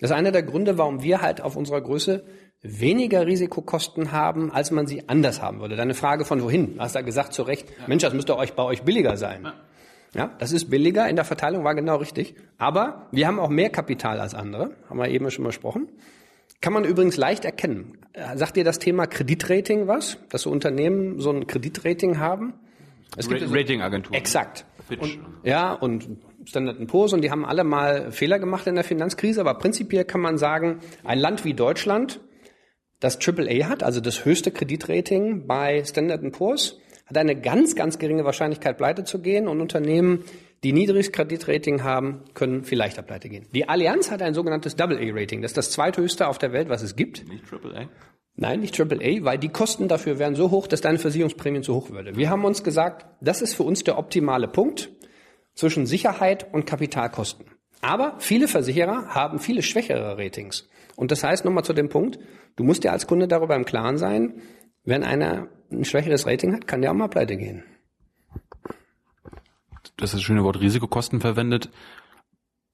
Das 0.00 0.10
ist 0.10 0.16
einer 0.16 0.30
der 0.30 0.44
Gründe, 0.44 0.78
warum 0.78 1.02
wir 1.02 1.20
halt 1.22 1.40
auf 1.40 1.56
unserer 1.56 1.80
Größe 1.80 2.24
weniger 2.62 3.26
Risikokosten 3.26 4.12
haben, 4.12 4.52
als 4.52 4.70
man 4.70 4.86
sie 4.86 5.08
anders 5.08 5.42
haben 5.42 5.60
würde. 5.60 5.76
Deine 5.76 5.94
Frage 5.94 6.24
von 6.24 6.42
wohin? 6.42 6.74
Du 6.74 6.80
hast 6.80 6.94
da 6.94 7.02
gesagt 7.02 7.32
zu 7.32 7.42
Recht. 7.42 7.68
Mensch, 7.88 8.02
das 8.02 8.14
müsste 8.14 8.36
euch 8.36 8.54
bei 8.54 8.62
euch 8.62 8.82
billiger 8.82 9.16
sein. 9.16 9.52
Ja. 10.14 10.34
das 10.38 10.52
ist 10.52 10.70
billiger 10.70 11.08
in 11.08 11.16
der 11.16 11.24
Verteilung, 11.24 11.64
war 11.64 11.74
genau 11.74 11.96
richtig. 11.96 12.34
Aber 12.56 13.08
wir 13.12 13.26
haben 13.26 13.38
auch 13.38 13.50
mehr 13.50 13.70
Kapital 13.70 14.20
als 14.20 14.34
andere, 14.34 14.70
haben 14.88 14.98
wir 14.98 15.08
eben 15.08 15.30
schon 15.30 15.44
besprochen. 15.44 15.88
Kann 16.60 16.72
man 16.72 16.84
übrigens 16.84 17.16
leicht 17.16 17.44
erkennen. 17.44 17.98
Sagt 18.34 18.56
dir 18.56 18.64
das 18.64 18.78
Thema 18.78 19.06
Kreditrating 19.06 19.86
was? 19.86 20.18
Dass 20.28 20.42
so 20.42 20.50
Unternehmen 20.50 21.20
so 21.20 21.30
ein 21.30 21.46
Kreditrating 21.46 22.18
haben? 22.18 22.54
Es 23.16 23.28
gibt 23.28 23.42
Ratingagenturen. 23.42 24.18
Exakt. 24.18 24.64
Und, 24.98 25.18
ja, 25.44 25.72
und 25.72 26.08
Standard 26.44 26.84
Poor's 26.86 27.12
und 27.12 27.22
die 27.22 27.30
haben 27.30 27.44
alle 27.44 27.62
mal 27.62 28.10
Fehler 28.10 28.38
gemacht 28.38 28.66
in 28.66 28.74
der 28.74 28.84
Finanzkrise, 28.84 29.40
aber 29.40 29.54
prinzipiell 29.54 30.04
kann 30.04 30.20
man 30.20 30.38
sagen, 30.38 30.80
ein 31.04 31.18
Land 31.18 31.44
wie 31.44 31.54
Deutschland, 31.54 32.20
das 33.00 33.18
AAA 33.20 33.68
hat, 33.68 33.82
also 33.82 34.00
das 34.00 34.24
höchste 34.24 34.50
Kreditrating 34.50 35.46
bei 35.46 35.84
Standard 35.84 36.32
Poor's, 36.32 36.78
hat 37.08 37.16
eine 37.16 37.40
ganz, 37.40 37.74
ganz 37.74 37.98
geringe 37.98 38.24
Wahrscheinlichkeit, 38.24 38.76
pleite 38.76 39.04
zu 39.04 39.20
gehen 39.20 39.48
und 39.48 39.60
Unternehmen, 39.60 40.24
die 40.62 40.72
niedriges 40.72 41.12
Kreditrating 41.12 41.84
haben, 41.84 42.22
können 42.34 42.64
viel 42.64 42.78
leichter 42.78 43.02
pleite 43.02 43.28
gehen. 43.28 43.46
Die 43.54 43.68
Allianz 43.68 44.10
hat 44.10 44.22
ein 44.22 44.34
sogenanntes 44.34 44.76
Double-A-Rating. 44.76 45.40
Das 45.40 45.52
ist 45.52 45.56
das 45.56 45.70
zweithöchste 45.70 46.28
auf 46.28 46.38
der 46.38 46.52
Welt, 46.52 46.68
was 46.68 46.82
es 46.82 46.96
gibt. 46.96 47.26
Nicht 47.28 47.46
Triple 47.46 47.76
A? 47.76 47.88
Nein, 48.36 48.60
nicht 48.60 48.74
Triple 48.74 48.98
A, 49.00 49.24
weil 49.24 49.38
die 49.38 49.48
Kosten 49.48 49.88
dafür 49.88 50.18
wären 50.18 50.34
so 50.34 50.50
hoch, 50.50 50.66
dass 50.66 50.80
deine 50.80 50.98
Versicherungsprämien 50.98 51.62
zu 51.62 51.74
hoch 51.74 51.90
würde. 51.90 52.16
Wir 52.16 52.28
haben 52.28 52.44
uns 52.44 52.62
gesagt, 52.62 53.06
das 53.20 53.40
ist 53.40 53.54
für 53.54 53.62
uns 53.62 53.84
der 53.84 53.98
optimale 53.98 54.48
Punkt 54.48 54.90
zwischen 55.54 55.86
Sicherheit 55.86 56.46
und 56.52 56.66
Kapitalkosten. 56.66 57.46
Aber 57.80 58.16
viele 58.18 58.48
Versicherer 58.48 59.14
haben 59.14 59.38
viele 59.38 59.62
schwächere 59.62 60.18
Ratings. 60.18 60.68
Und 60.96 61.12
das 61.12 61.22
heißt 61.22 61.44
nochmal 61.44 61.64
zu 61.64 61.72
dem 61.72 61.88
Punkt, 61.88 62.18
du 62.56 62.64
musst 62.64 62.82
dir 62.82 62.92
als 62.92 63.06
Kunde 63.06 63.28
darüber 63.28 63.54
im 63.54 63.64
Klaren 63.64 63.98
sein, 63.98 64.42
wenn 64.88 65.04
einer 65.04 65.48
ein 65.70 65.84
schwächeres 65.84 66.26
Rating 66.26 66.54
hat, 66.54 66.66
kann 66.66 66.82
der 66.82 66.90
auch 66.90 66.96
mal 66.96 67.08
pleite 67.08 67.36
gehen 67.36 67.62
das 69.98 70.10
ist 70.10 70.14
das 70.14 70.22
schöne 70.22 70.44
Wort 70.44 70.60
Risikokosten 70.60 71.20
verwendet. 71.20 71.70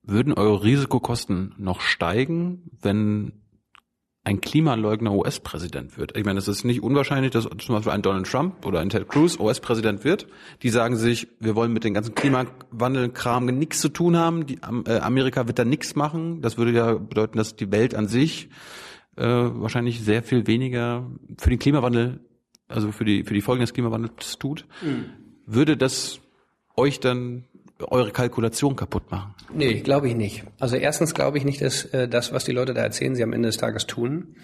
Würden 0.03 0.35
eure 0.35 0.63
Risikokosten 0.63 1.55
noch 1.57 1.81
steigen, 1.81 2.71
wenn 2.83 3.33
ein 4.23 4.41
Klimaleugner 4.43 5.13
US-Präsident 5.13 5.97
wird? 5.97 6.17
Ich 6.17 6.25
meine, 6.25 6.39
es 6.39 6.49
ist 6.49 6.65
nicht 6.65 6.83
unwahrscheinlich, 6.83 7.31
dass 7.31 7.45
zum 7.45 7.75
Beispiel 7.75 7.93
ein 7.93 8.03
Donald 8.03 8.27
Trump 8.27 8.67
oder 8.67 8.81
ein 8.81 8.91
Ted 8.91 9.09
Cruz 9.09 9.39
US-Präsident 9.39 10.05
wird. 10.05 10.27
Die 10.63 10.69
sagen 10.69 10.97
sich, 10.97 11.29
wir 11.41 11.57
wollen 11.57 11.73
mit 11.73 11.85
dem 11.85 11.95
ganzen 11.95 12.15
Klimawandelkram 12.15 13.47
nichts 13.47 13.81
zu 13.81 13.89
tun 13.89 14.17
haben. 14.17 14.47
Die, 14.47 14.59
äh, 14.87 14.99
Amerika 14.99 15.47
wird 15.47 15.59
da 15.59 15.65
nichts 15.65 15.95
machen. 15.95 16.43
Das 16.43 16.59
würde 16.59 16.73
ja 16.73 16.93
bedeuten, 16.93 17.39
dass 17.39 17.57
die 17.57 17.73
Welt 17.73 17.95
an 17.95 18.07
sich 18.07 18.51
äh, 19.17 19.25
wahrscheinlich 19.25 20.01
sehr 20.01 20.23
viel 20.23 20.47
weniger 20.47 21.11
für 21.39 21.51
den 21.51 21.59
Klimawandel, 21.59 22.21
also 22.69 22.93
für 22.93 23.05
die 23.05 23.25
für 23.25 23.35
die 23.35 23.41
Folgen 23.41 23.61
des 23.61 23.73
Klimawandels 23.73 24.39
tut. 24.39 24.67
Mhm. 24.83 25.07
Würde 25.47 25.77
das 25.77 26.21
euch 26.77 27.01
dann 27.01 27.45
eure 27.81 28.11
Kalkulation 28.11 28.77
kaputt 28.77 29.11
machen? 29.11 29.35
Nee, 29.53 29.81
glaube 29.81 30.09
ich 30.09 30.15
nicht. 30.15 30.45
Also 30.59 30.77
erstens 30.77 31.15
glaube 31.15 31.39
ich 31.39 31.45
nicht, 31.45 31.61
dass 31.61 31.85
äh, 31.87 32.09
das, 32.09 32.33
was 32.33 32.45
die 32.45 32.53
Leute 32.53 32.75
da 32.75 32.83
erzählen, 32.83 33.15
sie 33.15 33.23
am 33.23 33.33
Ende 33.33 33.49
des 33.49 33.57
Tages 33.57 33.87
tun, 33.87 34.37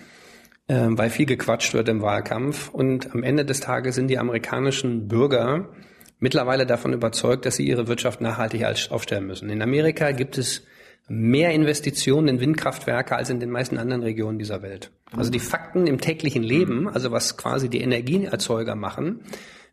äh, 0.67 0.87
weil 0.91 1.11
viel 1.11 1.27
gequatscht 1.27 1.75
wird 1.75 1.89
im 1.89 2.03
Wahlkampf. 2.03 2.69
Und 2.69 3.15
am 3.15 3.23
Ende 3.23 3.45
des 3.45 3.61
Tages 3.61 3.95
sind 3.95 4.09
die 4.09 4.19
amerikanischen 4.19 5.09
Bürger 5.09 5.71
mittlerweile 6.19 6.67
davon 6.67 6.93
überzeugt, 6.93 7.47
dass 7.47 7.57
sie 7.57 7.67
ihre 7.67 7.89
Wirtschaft 7.89 8.21
nachhaltig 8.21 8.65
aufstellen 8.91 9.27
müssen. 9.27 9.49
In 9.49 9.63
Amerika 9.63 10.13
gibt 10.13 10.37
es 10.39 10.67
mehr 11.13 11.51
Investitionen 11.51 12.29
in 12.29 12.41
Windkraftwerke 12.41 13.17
als 13.17 13.31
in 13.31 13.41
den 13.41 13.51
meisten 13.51 13.79
anderen 13.79 14.05
Regionen 14.05 14.39
dieser 14.39 14.63
Welt. 14.63 14.93
Also 15.11 15.33
die 15.33 15.41
Fakten 15.41 15.89
im 15.89 16.01
täglichen 16.01 16.45
Leben, 16.45 16.89
also 16.89 17.11
was 17.11 17.37
quasi 17.37 17.69
die 17.69 17.81
Energieerzeuger 17.81 18.77
machen, 18.77 19.23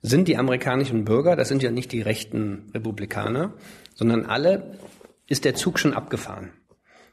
sind 0.01 0.27
die 0.27 0.35
amerikanischen 0.35 1.05
Bürger, 1.05 1.35
das 1.35 1.47
sind 1.47 1.61
ja 1.61 1.69
nicht 1.69 1.91
die 1.91 2.01
rechten 2.01 2.71
Republikaner, 2.73 3.53
sondern 3.93 4.25
alle, 4.25 4.79
ist 5.27 5.45
der 5.45 5.53
Zug 5.53 5.77
schon 5.77 5.93
abgefahren. 5.93 6.53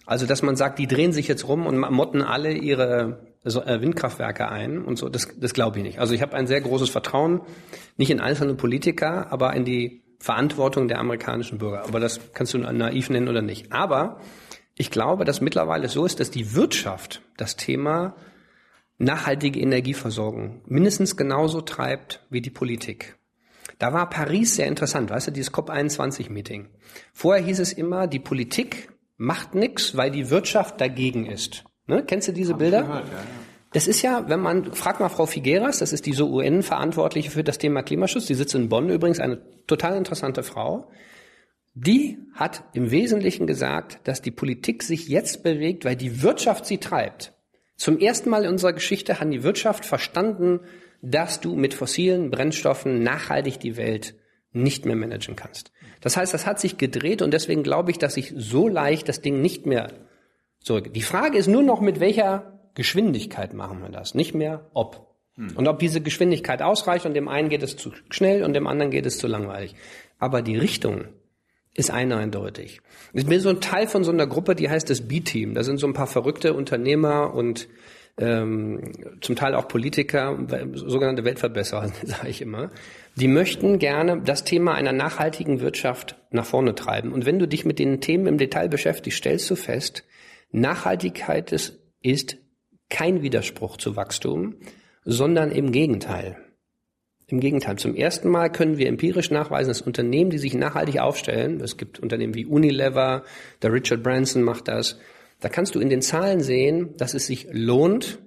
Also, 0.07 0.25
dass 0.25 0.43
man 0.43 0.57
sagt, 0.57 0.79
die 0.79 0.87
drehen 0.87 1.13
sich 1.13 1.29
jetzt 1.29 1.47
rum 1.47 1.67
und 1.67 1.79
motten 1.79 2.23
alle 2.23 2.53
ihre 2.53 3.27
äh, 3.45 3.81
Windkraftwerke 3.81 4.49
ein 4.49 4.83
und 4.83 4.97
so, 4.97 5.11
das, 5.11 5.29
das 5.39 5.53
glaube 5.53 5.79
ich 5.79 5.85
nicht. 5.85 5.99
Also 5.99 6.15
ich 6.15 6.23
habe 6.23 6.35
ein 6.35 6.47
sehr 6.47 6.63
großes 6.63 6.89
Vertrauen, 6.89 7.43
nicht 7.99 8.11
in 8.11 8.21
einzelne 8.21 8.55
Politiker, 8.55 9.31
aber 9.33 9.55
in 9.55 9.67
die 9.67 10.04
Verantwortung 10.25 10.89
der 10.89 11.01
amerikanischen 11.01 11.59
Bürger. 11.59 11.85
Aber 11.85 12.01
das 12.01 12.19
kannst 12.33 12.55
du 12.55 12.59
naiv 12.59 13.11
nennen 13.11 13.29
oder 13.29 13.43
nicht. 13.43 13.73
Aber 13.73 14.21
ich 14.75 14.91
glaube, 14.91 15.27
dass 15.27 15.43
mittlerweile 15.43 15.87
so 15.91 16.07
ist, 16.07 16.19
dass 16.19 16.31
die 16.31 16.55
Wirtschaft 16.55 17.21
das 17.37 17.57
Thema 17.57 18.17
nachhaltige 18.97 19.61
Energieversorgung 19.61 20.63
mindestens 20.65 21.19
genauso 21.19 21.61
treibt 21.61 22.25
wie 22.31 22.41
die 22.41 22.49
Politik. 22.49 23.19
Da 23.79 23.93
war 23.93 24.09
Paris 24.09 24.55
sehr 24.55 24.67
interessant, 24.67 25.11
weißt 25.11 25.27
du, 25.27 25.31
dieses 25.31 25.53
COP21-Meeting. 25.53 26.71
Vorher 27.13 27.45
hieß 27.45 27.59
es 27.59 27.75
immer, 27.75 28.07
die 28.07 28.19
Politik 28.19 28.89
macht 29.19 29.55
nichts, 29.55 29.95
weil 29.95 30.11
die 30.11 30.31
Wirtschaft 30.31 30.81
dagegen 30.81 31.27
ist. 31.27 31.65
Ne? 31.87 32.03
Kennst 32.03 32.29
du 32.29 32.33
diese 32.33 32.53
Hab 32.53 32.61
Bilder? 32.61 32.81
Gehört, 32.81 33.09
ja, 33.09 33.13
ja. 33.13 33.44
Das 33.75 33.89
ist 33.89 34.03
ja, 34.03 34.29
wenn 34.29 34.39
man, 34.39 34.73
frag 34.73 35.01
mal 35.01 35.09
Frau 35.09 35.27
Figueras, 35.27 35.81
das 35.81 35.93
ist 35.93 36.07
diese 36.07 36.29
UN-Verantwortliche 36.29 37.33
für 37.33 37.43
das 37.43 37.59
Thema 37.59 37.83
Klimaschutz, 37.83 38.27
die 38.27 38.35
sitzt 38.35 38.55
in 38.55 38.69
Bonn 38.69 38.89
übrigens, 38.89 39.19
eine 39.19 39.43
total 39.67 39.97
interessante 39.97 40.45
Frau. 40.45 40.89
Die 41.75 42.19
hat 42.35 42.63
im 42.73 42.93
Wesentlichen 42.93 43.49
gesagt, 43.49 43.99
dass 44.05 44.23
die 44.23 44.31
Politik 44.31 44.85
sich 44.85 45.09
jetzt 45.09 45.43
bewegt, 45.43 45.85
weil 45.85 45.97
die 45.97 46.23
Wirtschaft 46.23 46.67
sie 46.67 46.79
treibt. 46.79 47.33
Zum 47.77 47.99
ersten 47.99 48.31
Mal 48.31 48.45
in 48.45 48.51
unserer 48.51 48.75
Geschichte 48.75 49.19
hat 49.19 49.33
die 49.33 49.43
Wirtschaft 49.43 49.85
verstanden, 49.85 50.61
dass 51.03 51.41
du 51.41 51.57
mit 51.57 51.75
fossilen 51.75 52.31
Brennstoffen 52.31 53.03
nachhaltig 53.03 53.59
die 53.59 53.77
Welt 53.77 54.15
nicht 54.53 54.87
mehr 54.87 54.95
managen 54.95 55.35
kannst. 55.35 55.73
Das 56.01 56.17
heißt, 56.17 56.33
das 56.33 56.47
hat 56.47 56.61
sich 56.61 56.79
gedreht 56.79 57.23
und 57.23 57.33
deswegen 57.33 57.65
glaube 57.65 57.91
ich, 57.91 57.99
dass 57.99 58.15
sich 58.15 58.33
so 58.37 58.69
leicht 58.69 59.09
das 59.09 59.21
Ding 59.21 59.41
nicht 59.41 59.67
mehr 59.67 59.93
zurück. 60.61 60.95
Die 60.95 61.03
Frage 61.03 61.39
ist 61.39 61.49
nur 61.49 61.65
noch, 61.65 61.81
mit 61.81 61.99
welcher 61.99 62.54
Geschwindigkeit 62.75 63.55
machen 63.55 63.83
wir 63.83 63.91
das, 63.91 64.15
nicht 64.15 64.35
mehr 64.35 64.71
ob. 64.75 65.15
Hm. 65.37 65.57
Und 65.57 65.69
ob 65.69 65.79
diese 65.79 66.01
Geschwindigkeit 66.01 66.63
ausreicht 66.63 67.07
und 67.07 67.15
dem 67.15 67.29
einen 67.29 67.49
geht 67.49 67.63
es 67.63 67.77
zu 67.77 67.93
schnell 68.11 68.45
und 68.45 68.55
dem 68.55 68.67
anderen 68.67 68.91
geht 68.91 69.07
es 69.07 69.19
zu 69.19 69.27
langweilig. 69.27 69.75
Aber 70.19 70.43
die 70.43 70.57
Richtung 70.57 71.07
ist 71.75 71.91
eindeutig. 71.91 72.81
Ich 73.13 73.27
bin 73.27 73.41
so 73.41 73.49
ein 73.49 73.61
Teil 73.61 73.89
von 73.89 74.05
so 74.05 74.13
einer 74.13 74.27
Gruppe, 74.27 74.55
die 74.55 74.71
heißt 74.71 74.89
das 74.89 75.09
B-Team. 75.09 75.55
Da 75.55 75.65
sind 75.65 75.79
so 75.79 75.87
ein 75.89 75.93
paar 75.93 76.07
verrückte 76.07 76.55
Unternehmer 76.55 77.35
und 77.35 77.69
ähm, 78.17 78.93
zum 79.21 79.35
Teil 79.35 79.57
auch 79.57 79.67
Politiker, 79.67 80.39
sogenannte 80.75 81.25
Weltverbesserer, 81.25 81.89
sage 82.05 82.29
ich 82.29 82.41
immer. 82.41 82.71
Die 83.17 83.27
möchten 83.27 83.81
gerne 83.81 84.23
das 84.23 84.45
Thema 84.45 84.75
einer 84.75 84.93
nachhaltigen 84.93 85.61
Wirtschaft 85.61 86.17
nach 86.31 86.47
vorne 86.47 86.77
treiben. 86.77 87.13
Und 87.13 87.27
wenn 87.27 87.41
du 87.41 87.49
dich 87.49 87.65
mit 87.65 87.81
den 87.81 88.01
Themen 88.01 88.27
im 88.29 88.39
Detail 88.39 88.69
beschäftigst, 88.69 89.19
stellst 89.19 89.51
du 89.51 89.57
fest, 89.57 90.05
Nachhaltigkeit 90.53 91.51
ist, 91.51 91.81
ist 92.03 92.37
kein 92.89 93.23
Widerspruch 93.23 93.77
zu 93.77 93.97
Wachstum, 93.97 94.57
sondern 95.05 95.51
im 95.51 95.73
Gegenteil. 95.73 96.37
Im 97.27 97.41
Gegenteil, 97.41 97.77
zum 97.77 97.95
ersten 97.95 98.29
Mal 98.29 98.51
können 98.51 98.77
wir 98.77 98.87
empirisch 98.87 99.31
nachweisen, 99.31 99.69
dass 99.69 99.81
Unternehmen, 99.81 100.31
die 100.31 100.39
sich 100.39 100.55
nachhaltig 100.55 101.01
aufstellen, 101.01 101.61
es 101.61 101.77
gibt 101.77 101.99
Unternehmen 101.99 102.35
wie 102.35 102.45
Unilever, 102.45 103.25
der 103.63 103.73
Richard 103.73 104.03
Branson 104.03 104.43
macht 104.43 104.69
das, 104.69 104.99
da 105.41 105.49
kannst 105.49 105.75
du 105.75 105.81
in 105.81 105.89
den 105.89 106.03
Zahlen 106.03 106.41
sehen, 106.41 106.97
dass 106.97 107.15
es 107.15 107.27
sich 107.27 107.49
lohnt, 107.51 108.19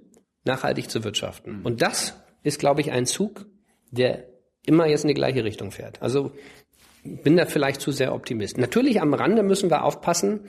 nachhaltig 0.44 0.90
zu 0.90 1.04
wirtschaften. 1.04 1.60
Und 1.62 1.80
das 1.80 2.14
ist, 2.42 2.58
glaube 2.58 2.80
ich, 2.80 2.90
ein 2.90 3.06
Zug, 3.06 3.46
der 3.90 4.24
immer 4.66 4.86
jetzt 4.86 5.04
in 5.04 5.08
die 5.08 5.14
gleiche 5.14 5.44
Richtung 5.44 5.70
fährt. 5.70 6.02
Also 6.02 6.32
bin 7.04 7.36
da 7.36 7.46
vielleicht 7.46 7.80
zu 7.80 7.92
sehr 7.92 8.14
Optimist. 8.14 8.58
Natürlich 8.58 9.00
am 9.00 9.14
Rande 9.14 9.42
müssen 9.42 9.70
wir 9.70 9.84
aufpassen, 9.84 10.40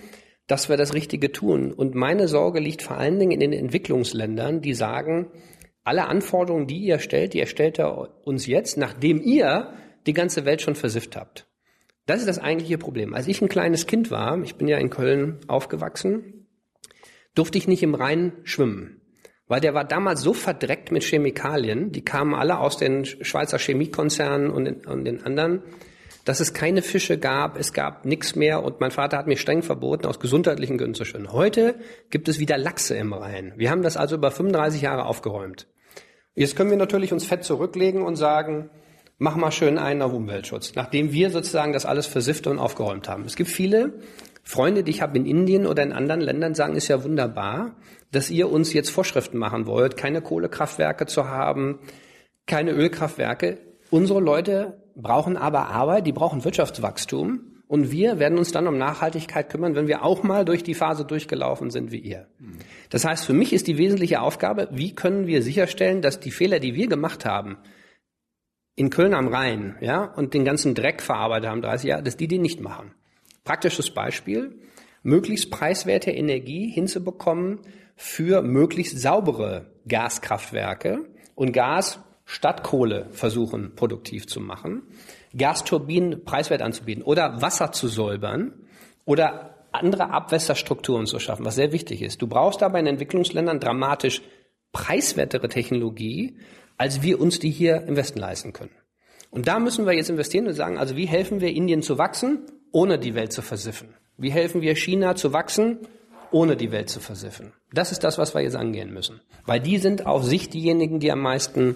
dass 0.50 0.68
wir 0.68 0.78
das 0.78 0.96
Richtige 0.96 1.32
tun. 1.32 1.72
Und 1.72 1.94
meine 1.94 2.28
Sorge 2.28 2.60
liegt 2.60 2.82
vor 2.82 2.98
allen 2.98 3.20
Dingen 3.20 3.32
in 3.32 3.40
den 3.40 3.54
Entwicklungsländern, 3.54 4.62
die 4.62 4.74
sagen, 4.74 5.28
alle 5.84 6.08
Anforderungen, 6.08 6.66
die 6.66 6.80
ihr 6.80 6.98
stellt, 6.98 7.34
die 7.34 7.40
erstellt 7.40 7.78
er 7.78 8.26
uns 8.26 8.48
jetzt, 8.48 8.76
nachdem 8.76 9.22
ihr 9.22 9.74
die 10.08 10.14
ganze 10.14 10.46
Welt 10.46 10.62
schon 10.62 10.74
versifft 10.74 11.16
habt. 11.16 11.48
Das 12.08 12.20
ist 12.20 12.28
das 12.28 12.40
eigentliche 12.40 12.80
Problem. 12.80 13.14
Als 13.14 13.28
ich 13.28 13.42
ein 13.42 13.48
kleines 13.48 13.86
Kind 13.86 14.10
war, 14.10 14.42
ich 14.42 14.56
bin 14.56 14.68
ja 14.68 14.80
in 14.80 14.90
Köln 14.90 15.38
aufgewachsen, 15.48 16.48
durfte 17.36 17.60
ich 17.60 17.68
nicht 17.68 17.84
im 17.84 17.94
Rhein 17.94 18.32
schwimmen. 18.44 19.02
Weil 19.48 19.62
der 19.62 19.76
war 19.76 19.86
damals 19.86 20.22
so 20.22 20.34
verdreckt 20.34 20.92
mit 20.92 21.04
Chemikalien, 21.04 21.92
die 21.92 22.04
kamen 22.04 22.34
alle 22.34 22.58
aus 22.58 22.78
den 22.78 23.06
Schweizer 23.06 23.60
Chemiekonzernen 23.60 24.50
und 24.50 24.66
den, 24.66 24.86
und 24.86 25.06
den 25.06 25.22
anderen, 25.24 25.62
dass 26.26 26.40
es 26.40 26.54
keine 26.54 26.82
Fische 26.82 27.18
gab, 27.18 27.58
es 27.58 27.74
gab 27.74 28.06
nichts 28.06 28.36
mehr 28.36 28.64
und 28.64 28.80
mein 28.80 28.92
Vater 28.92 29.18
hat 29.18 29.28
mir 29.28 29.38
streng 29.38 29.64
verboten, 29.64 30.06
aus 30.06 30.20
gesundheitlichen 30.20 30.78
Gründen 30.78 30.96
zu 30.96 31.06
schwimmen. 31.06 31.32
Heute 31.32 31.76
gibt 32.10 32.28
es 32.28 32.40
wieder 32.40 32.58
Lachse 32.58 32.96
im 32.96 33.14
Rhein. 33.14 33.54
Wir 33.56 33.72
haben 33.72 33.82
das 33.82 33.98
also 33.98 34.16
über 34.16 34.32
35 34.32 34.82
Jahre 34.82 35.06
aufgeräumt. 35.06 35.68
Jetzt 36.36 36.56
können 36.56 36.70
wir 36.70 36.78
natürlich 36.78 37.12
uns 37.12 37.26
fett 37.26 37.44
zurücklegen 37.44 38.02
und 38.02 38.16
sagen, 38.16 38.70
mach 39.18 39.36
mal 39.36 39.52
schön 39.52 39.78
einen 39.78 40.02
auf 40.02 40.14
Umweltschutz, 40.14 40.76
nachdem 40.76 41.12
wir 41.12 41.30
sozusagen 41.30 41.74
das 41.74 41.86
alles 41.86 42.08
versifft 42.08 42.48
und 42.48 42.60
aufgeräumt 42.60 43.10
haben. 43.10 43.26
Es 43.26 43.36
gibt 43.36 43.50
viele 43.50 44.00
Freunde, 44.44 44.84
die 44.84 44.92
ich 44.92 45.02
habe 45.02 45.18
in 45.18 45.26
Indien 45.26 45.68
oder 45.68 45.84
in 45.84 45.92
anderen 45.92 46.22
Ländern, 46.22 46.56
sagen, 46.56 46.76
ist 46.76 46.88
ja 46.88 47.04
wunderbar, 47.04 47.76
dass 48.12 48.30
ihr 48.30 48.50
uns 48.50 48.74
jetzt 48.74 48.90
Vorschriften 48.90 49.38
machen 49.38 49.68
wollt, 49.68 49.98
keine 49.98 50.22
Kohlekraftwerke 50.22 51.06
zu 51.06 51.28
haben, 51.28 51.80
keine 52.48 52.72
Ölkraftwerke. 52.72 53.60
Unsere 53.92 54.20
Leute 54.20 54.79
brauchen 54.96 55.38
aber 55.38 55.68
Arbeit, 55.68 56.08
die 56.08 56.12
brauchen 56.12 56.44
Wirtschaftswachstum. 56.44 57.60
Und 57.68 57.92
wir 57.92 58.18
werden 58.18 58.40
uns 58.40 58.52
dann 58.52 58.68
um 58.68 58.80
Nachhaltigkeit 58.80 59.48
kümmern, 59.48 59.76
wenn 59.76 59.88
wir 59.88 60.04
auch 60.04 60.24
mal 60.24 60.44
durch 60.44 60.64
die 60.64 60.74
Phase 60.74 61.06
durchgelaufen 61.06 61.70
sind 61.70 61.92
wie 61.92 62.00
ihr. 62.00 62.28
Das 62.90 63.06
heißt, 63.06 63.26
für 63.26 63.34
mich 63.34 63.54
ist 63.54 63.68
die 63.68 63.78
wesentliche 63.78 64.22
Aufgabe, 64.22 64.70
wie 64.72 64.96
können 64.96 65.28
wir 65.28 65.44
sicherstellen, 65.44 66.02
dass 66.02 66.20
die 66.20 66.32
Fehler, 66.32 66.60
die 66.60 66.74
wir 66.74 66.88
gemacht 66.88 67.26
haben, 67.26 67.60
in 68.76 68.90
Köln 68.90 69.14
am 69.14 69.28
Rhein, 69.28 69.76
ja, 69.82 70.04
und 70.04 70.34
den 70.34 70.46
ganzen 70.46 70.74
Dreck 70.74 71.02
verarbeitet 71.02 71.50
haben 71.50 71.62
30 71.62 71.90
Jahre, 71.90 72.04
dass 72.04 72.18
die 72.18 72.28
den 72.28 72.42
nicht 72.42 72.60
machen. 72.60 72.96
Praktisches 73.44 73.92
Beispiel, 73.94 74.60
möglichst 75.04 75.52
preiswerte 75.52 76.12
Energie 76.12 76.72
hinzubekommen 76.72 77.60
für 77.96 78.42
möglichst 78.42 78.98
saubere 79.00 79.74
Gaskraftwerke 79.88 81.06
und 81.36 81.52
Gas 81.52 82.00
statt 82.30 82.62
Kohle 82.62 83.08
versuchen 83.10 83.74
produktiv 83.76 84.28
zu 84.28 84.40
machen, 84.40 84.84
Gasturbinen 85.36 86.24
preiswert 86.26 86.62
anzubieten 86.62 87.02
oder 87.02 87.42
Wasser 87.42 87.72
zu 87.72 87.88
säubern 87.88 88.54
oder 89.04 89.56
andere 89.72 90.12
Abwässerstrukturen 90.12 91.08
zu 91.08 91.18
schaffen, 91.20 91.44
was 91.44 91.56
sehr 91.56 91.72
wichtig 91.72 92.04
ist. 92.04 92.22
Du 92.22 92.28
brauchst 92.28 92.62
aber 92.62 92.80
in 92.80 92.86
Entwicklungsländern 92.86 93.60
dramatisch 93.60 94.22
preiswertere 94.72 95.50
Technologie, 95.50 96.38
als 96.78 97.02
wir 97.02 97.20
uns 97.20 97.40
die 97.40 97.50
hier 97.50 97.82
im 97.88 97.96
Westen 97.96 98.20
leisten 98.20 98.54
können. 98.54 98.76
Und 99.32 99.48
da 99.48 99.58
müssen 99.58 99.88
wir 99.88 99.94
jetzt 99.94 100.12
investieren 100.12 100.46
und 100.46 100.54
sagen, 100.54 100.78
also 100.78 100.96
wie 100.96 101.08
helfen 101.08 101.42
wir 101.42 101.50
Indien 101.50 101.82
zu 101.82 101.98
wachsen, 101.98 102.46
ohne 102.72 103.00
die 103.00 103.16
Welt 103.16 103.34
zu 103.34 103.42
versiffen? 103.42 103.96
Wie 104.18 104.32
helfen 104.32 104.62
wir 104.62 104.76
China 104.76 105.16
zu 105.16 105.34
wachsen, 105.34 105.80
ohne 106.30 106.56
die 106.56 106.72
Welt 106.72 106.92
zu 106.92 107.00
versiffen? 107.00 107.54
Das 107.74 107.92
ist 107.92 108.04
das, 108.04 108.20
was 108.20 108.36
wir 108.36 108.42
jetzt 108.42 108.56
angehen 108.56 108.94
müssen. 108.94 109.20
Weil 109.48 109.60
die 109.60 109.80
sind 109.80 110.06
auf 110.06 110.24
sich 110.24 110.50
diejenigen, 110.50 111.00
die 111.00 111.12
am 111.12 111.22
meisten 111.22 111.76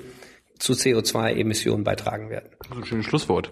zu 0.63 0.73
CO2-Emissionen 0.73 1.83
beitragen 1.83 2.29
werden. 2.29 2.49
Das 2.59 2.69
ist 2.69 2.77
ein 2.77 2.85
schönes 2.85 3.05
Schlusswort. 3.05 3.51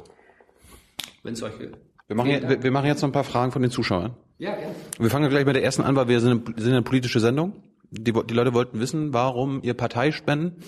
Wenn 1.23 1.35
solche 1.35 1.71
wir 2.07 2.15
machen, 2.15 2.29
wir, 2.29 2.63
wir 2.63 2.71
machen 2.71 2.87
jetzt 2.87 3.01
noch 3.01 3.09
ein 3.09 3.13
paar 3.13 3.23
Fragen 3.23 3.51
von 3.51 3.61
den 3.61 3.71
Zuschauern. 3.71 4.15
Ja, 4.37 4.51
ja. 4.51 4.67
Wir 4.99 5.09
fangen 5.09 5.29
gleich 5.29 5.45
mit 5.45 5.55
der 5.55 5.63
ersten 5.63 5.81
an, 5.83 5.95
weil 5.95 6.07
wir 6.07 6.19
sind 6.19 6.47
eine, 6.47 6.61
sind 6.61 6.73
eine 6.73 6.81
politische 6.81 7.19
Sendung. 7.19 7.53
Die, 7.89 8.11
die 8.11 8.33
Leute 8.33 8.53
wollten 8.53 8.79
wissen, 8.79 9.13
warum 9.13 9.61
ihr 9.63 9.73
Partei 9.73 10.11
spenden 10.11 10.63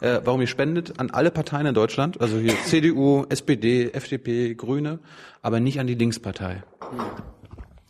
äh, 0.00 0.20
warum 0.24 0.40
ihr 0.40 0.46
spendet 0.46 0.98
an 1.00 1.10
alle 1.10 1.30
Parteien 1.30 1.66
in 1.66 1.74
Deutschland, 1.74 2.20
also 2.20 2.38
hier 2.38 2.54
CDU, 2.64 3.24
SPD, 3.28 3.90
FDP, 3.92 4.54
Grüne, 4.54 4.98
aber 5.42 5.60
nicht 5.60 5.80
an 5.80 5.86
die 5.86 5.94
Linkspartei. 5.94 6.62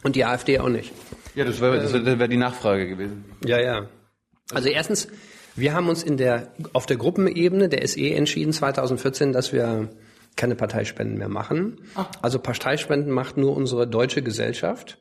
Und 0.02 0.14
die 0.16 0.24
AfD 0.24 0.60
auch 0.60 0.68
nicht. 0.68 0.92
Ja, 1.34 1.44
das 1.44 1.60
wäre 1.60 1.78
das 1.78 1.92
wär 1.92 2.28
die 2.28 2.36
Nachfrage 2.36 2.88
gewesen. 2.88 3.24
Ja, 3.44 3.60
ja. 3.60 3.88
Also 4.52 4.68
erstens, 4.68 5.08
wir 5.56 5.74
haben 5.74 5.88
uns 5.88 6.02
in 6.02 6.16
der, 6.16 6.52
auf 6.72 6.86
der 6.86 6.96
Gruppenebene 6.96 7.68
der 7.68 7.86
SE 7.86 8.10
entschieden 8.10 8.52
2014, 8.52 9.32
dass 9.32 9.52
wir 9.52 9.88
keine 10.36 10.54
Parteispenden 10.54 11.18
mehr 11.18 11.28
machen. 11.28 11.80
Ach. 11.94 12.08
Also 12.22 12.38
Parteispenden 12.38 13.12
macht 13.12 13.36
nur 13.36 13.56
unsere 13.56 13.88
deutsche 13.88 14.22
Gesellschaft 14.22 14.98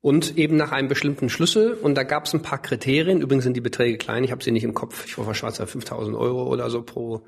und 0.00 0.38
eben 0.38 0.56
nach 0.56 0.72
einem 0.72 0.88
bestimmten 0.88 1.28
Schlüssel. 1.28 1.74
Und 1.74 1.96
da 1.96 2.04
gab 2.04 2.26
es 2.26 2.34
ein 2.34 2.42
paar 2.42 2.62
Kriterien. 2.62 3.20
Übrigens 3.20 3.44
sind 3.44 3.56
die 3.56 3.60
Beträge 3.60 3.98
klein. 3.98 4.24
Ich 4.24 4.30
habe 4.30 4.42
sie 4.42 4.52
nicht 4.52 4.64
im 4.64 4.74
Kopf. 4.74 5.04
Ich 5.06 5.18
war 5.18 5.34
Schwarzer 5.34 5.66
5000 5.66 6.16
Euro 6.16 6.46
oder 6.46 6.70
so 6.70 6.82
pro 6.82 7.22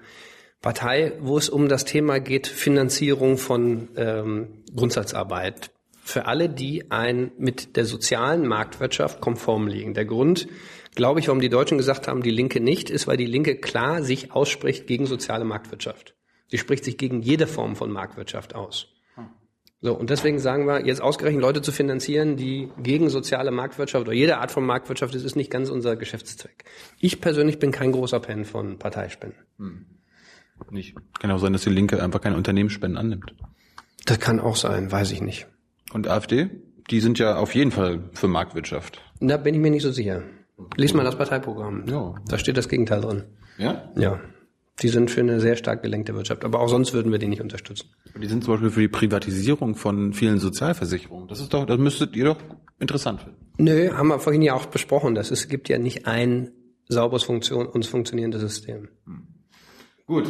Partei, 0.61 1.13
wo 1.21 1.37
es 1.37 1.49
um 1.49 1.69
das 1.69 1.85
Thema 1.85 2.21
geht, 2.21 2.47
Finanzierung 2.47 3.37
von 3.37 3.89
ähm, 3.97 4.65
Grundsatzarbeit 4.75 5.71
für 6.05 6.27
alle, 6.27 6.51
die 6.51 6.91
ein 6.91 7.33
mit 7.39 7.77
der 7.77 7.87
sozialen 7.87 8.47
Marktwirtschaft 8.47 9.21
konform 9.21 9.67
liegen. 9.67 9.95
Der 9.95 10.05
Grund, 10.05 10.47
glaube 10.95 11.21
ich, 11.21 11.29
warum 11.29 11.41
die 11.41 11.49
Deutschen 11.49 11.79
gesagt 11.79 12.09
haben, 12.09 12.23
die 12.23 12.31
Linke 12.31 12.61
nicht, 12.61 12.91
ist, 12.91 13.07
weil 13.07 13.17
die 13.17 13.27
Linke 13.27 13.57
klar 13.57 14.03
sich 14.03 14.33
ausspricht 14.33 14.87
gegen 14.87 15.07
soziale 15.07 15.45
Marktwirtschaft. 15.45 16.15
Sie 16.49 16.59
spricht 16.59 16.85
sich 16.85 16.99
gegen 16.99 17.23
jede 17.23 17.47
Form 17.47 17.77
von 17.77 17.91
Marktwirtschaft 17.91 18.55
aus. 18.55 18.89
So, 19.81 19.93
und 19.93 20.09
deswegen 20.09 20.39
sagen 20.39 20.67
wir, 20.67 20.87
jetzt 20.87 21.03
ausgerechnet 21.03 21.43
Leute 21.43 21.61
zu 21.61 21.71
finanzieren, 21.71 22.37
die 22.39 22.71
gegen 22.83 23.11
soziale 23.11 23.51
Marktwirtschaft 23.51 24.07
oder 24.07 24.17
jede 24.17 24.39
Art 24.39 24.51
von 24.51 24.65
Marktwirtschaft 24.65 25.15
ist, 25.15 25.25
ist 25.25 25.37
nicht 25.37 25.51
ganz 25.51 25.69
unser 25.69 25.95
Geschäftszweck. 25.95 26.65
Ich 27.01 27.21
persönlich 27.21 27.59
bin 27.59 27.71
kein 27.71 27.93
großer 27.93 28.23
Fan 28.23 28.47
von 28.47 28.79
Parteispenden. 28.79 29.39
Hm. 29.59 29.85
Nicht. 30.71 30.97
Kann 31.21 31.31
auch 31.31 31.39
sein, 31.39 31.53
dass 31.53 31.65
die 31.65 31.71
Linke 31.71 32.03
einfach 32.03 32.23
keine 32.23 32.37
Unternehmensspenden 32.37 32.97
annimmt. 32.97 33.35
Das 34.07 34.19
kann 34.21 34.41
auch 34.41 34.57
sein, 34.57 34.91
weiß 34.91 35.13
ich 35.13 35.21
nicht. 35.21 35.49
Und 35.93 36.09
AfD? 36.09 36.49
Die 36.89 37.01
sind 37.01 37.19
ja 37.19 37.37
auf 37.37 37.55
jeden 37.55 37.71
Fall 37.71 38.09
für 38.15 38.29
Marktwirtschaft. 38.29 39.03
Da 39.21 39.37
bin 39.37 39.55
ich 39.55 39.61
mir 39.61 39.71
nicht 39.71 39.83
so 39.83 39.91
sicher. 39.91 40.23
Lies 40.77 40.95
mal 40.95 41.05
das 41.05 41.17
Parteiprogramm. 41.17 41.85
Ja. 41.89 42.15
Da 42.29 42.39
steht 42.39 42.57
das 42.57 42.69
Gegenteil 42.69 43.01
drin. 43.01 43.25
Ja? 43.59 43.91
Ja. 43.97 44.21
Die 44.83 44.89
sind 44.89 45.11
für 45.11 45.21
eine 45.21 45.41
sehr 45.41 45.57
stark 45.57 45.83
gelenkte 45.83 46.15
Wirtschaft. 46.15 46.45
Aber 46.45 46.61
auch 46.61 46.69
sonst 46.69 46.93
würden 46.93 47.13
wir 47.13 47.19
die 47.19 47.29
nicht 47.29 47.41
unterstützen. 47.41 47.91
Die 48.21 48.27
sind 48.27 48.43
zum 48.43 48.55
Beispiel 48.55 48.71
für 48.71 48.81
die 48.81 48.89
Privatisierung 48.89 49.77
von 49.77 50.13
vielen 50.13 50.39
Sozialversicherungen. 50.39 51.29
Das 51.29 51.41
ist 51.41 51.55
doch, 51.55 51.65
das 51.65 51.79
müsstet 51.79 52.17
ihr 52.17 52.25
doch 52.25 52.39
interessant 52.81 53.21
finden. 53.23 53.39
Nö, 53.59 53.93
haben 53.93 54.09
wir 54.09 54.19
vorhin 54.19 54.43
ja 54.43 54.55
auch 54.55 54.67
besprochen. 54.67 55.15
dass 55.15 55.31
es 55.31 55.49
gibt 55.49 55.69
ja 55.69 55.79
nicht 55.79 56.07
ein 56.07 56.51
sauberes 56.89 57.23
Funktion, 57.23 57.67
uns 57.67 57.87
funktionierendes 57.87 58.41
System. 58.41 58.89
Hm. 59.07 59.29
Gut. 60.07 60.27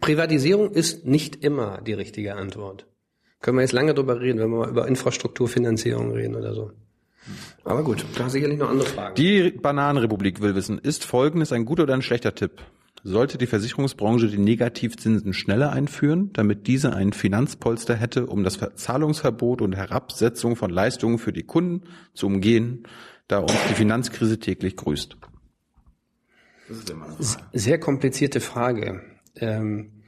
Privatisierung 0.00 0.72
ist 0.72 1.06
nicht 1.06 1.44
immer 1.44 1.80
die 1.80 1.94
richtige 1.94 2.34
Antwort. 2.34 2.86
Können 3.40 3.58
wir 3.58 3.62
jetzt 3.62 3.72
lange 3.72 3.94
drüber 3.94 4.20
reden, 4.20 4.38
wenn 4.40 4.50
wir 4.50 4.58
mal 4.58 4.68
über 4.68 4.88
Infrastrukturfinanzierung 4.88 6.12
reden 6.12 6.34
oder 6.34 6.52
so. 6.54 6.72
Aber 7.64 7.82
gut, 7.82 8.04
da 8.16 8.28
sicherlich 8.28 8.58
noch 8.58 8.70
andere 8.70 8.88
Fragen. 8.88 9.14
Die 9.14 9.50
Bananenrepublik 9.50 10.40
will 10.40 10.54
wissen, 10.54 10.78
ist 10.78 11.04
Folgendes 11.04 11.52
ein 11.52 11.64
guter 11.64 11.84
oder 11.84 11.94
ein 11.94 12.02
schlechter 12.02 12.34
Tipp? 12.34 12.60
sollte 13.04 13.36
die 13.36 13.46
Versicherungsbranche 13.46 14.28
die 14.28 14.38
Negativzinsen 14.38 15.34
schneller 15.34 15.70
einführen, 15.70 16.30
damit 16.32 16.66
diese 16.66 16.94
ein 16.94 17.12
Finanzpolster 17.12 17.94
hätte, 17.94 18.26
um 18.26 18.42
das 18.42 18.58
Zahlungsverbot 18.76 19.60
und 19.60 19.76
Herabsetzung 19.76 20.56
von 20.56 20.70
Leistungen 20.70 21.18
für 21.18 21.32
die 21.32 21.42
Kunden 21.42 21.82
zu 22.14 22.26
umgehen, 22.26 22.84
da 23.28 23.40
uns 23.40 23.52
die 23.68 23.74
Finanzkrise 23.74 24.38
täglich 24.38 24.76
grüßt. 24.76 25.18
Sehr 27.52 27.78
komplizierte 27.78 28.40
Frage. 28.40 29.02
Ähm, 29.36 30.02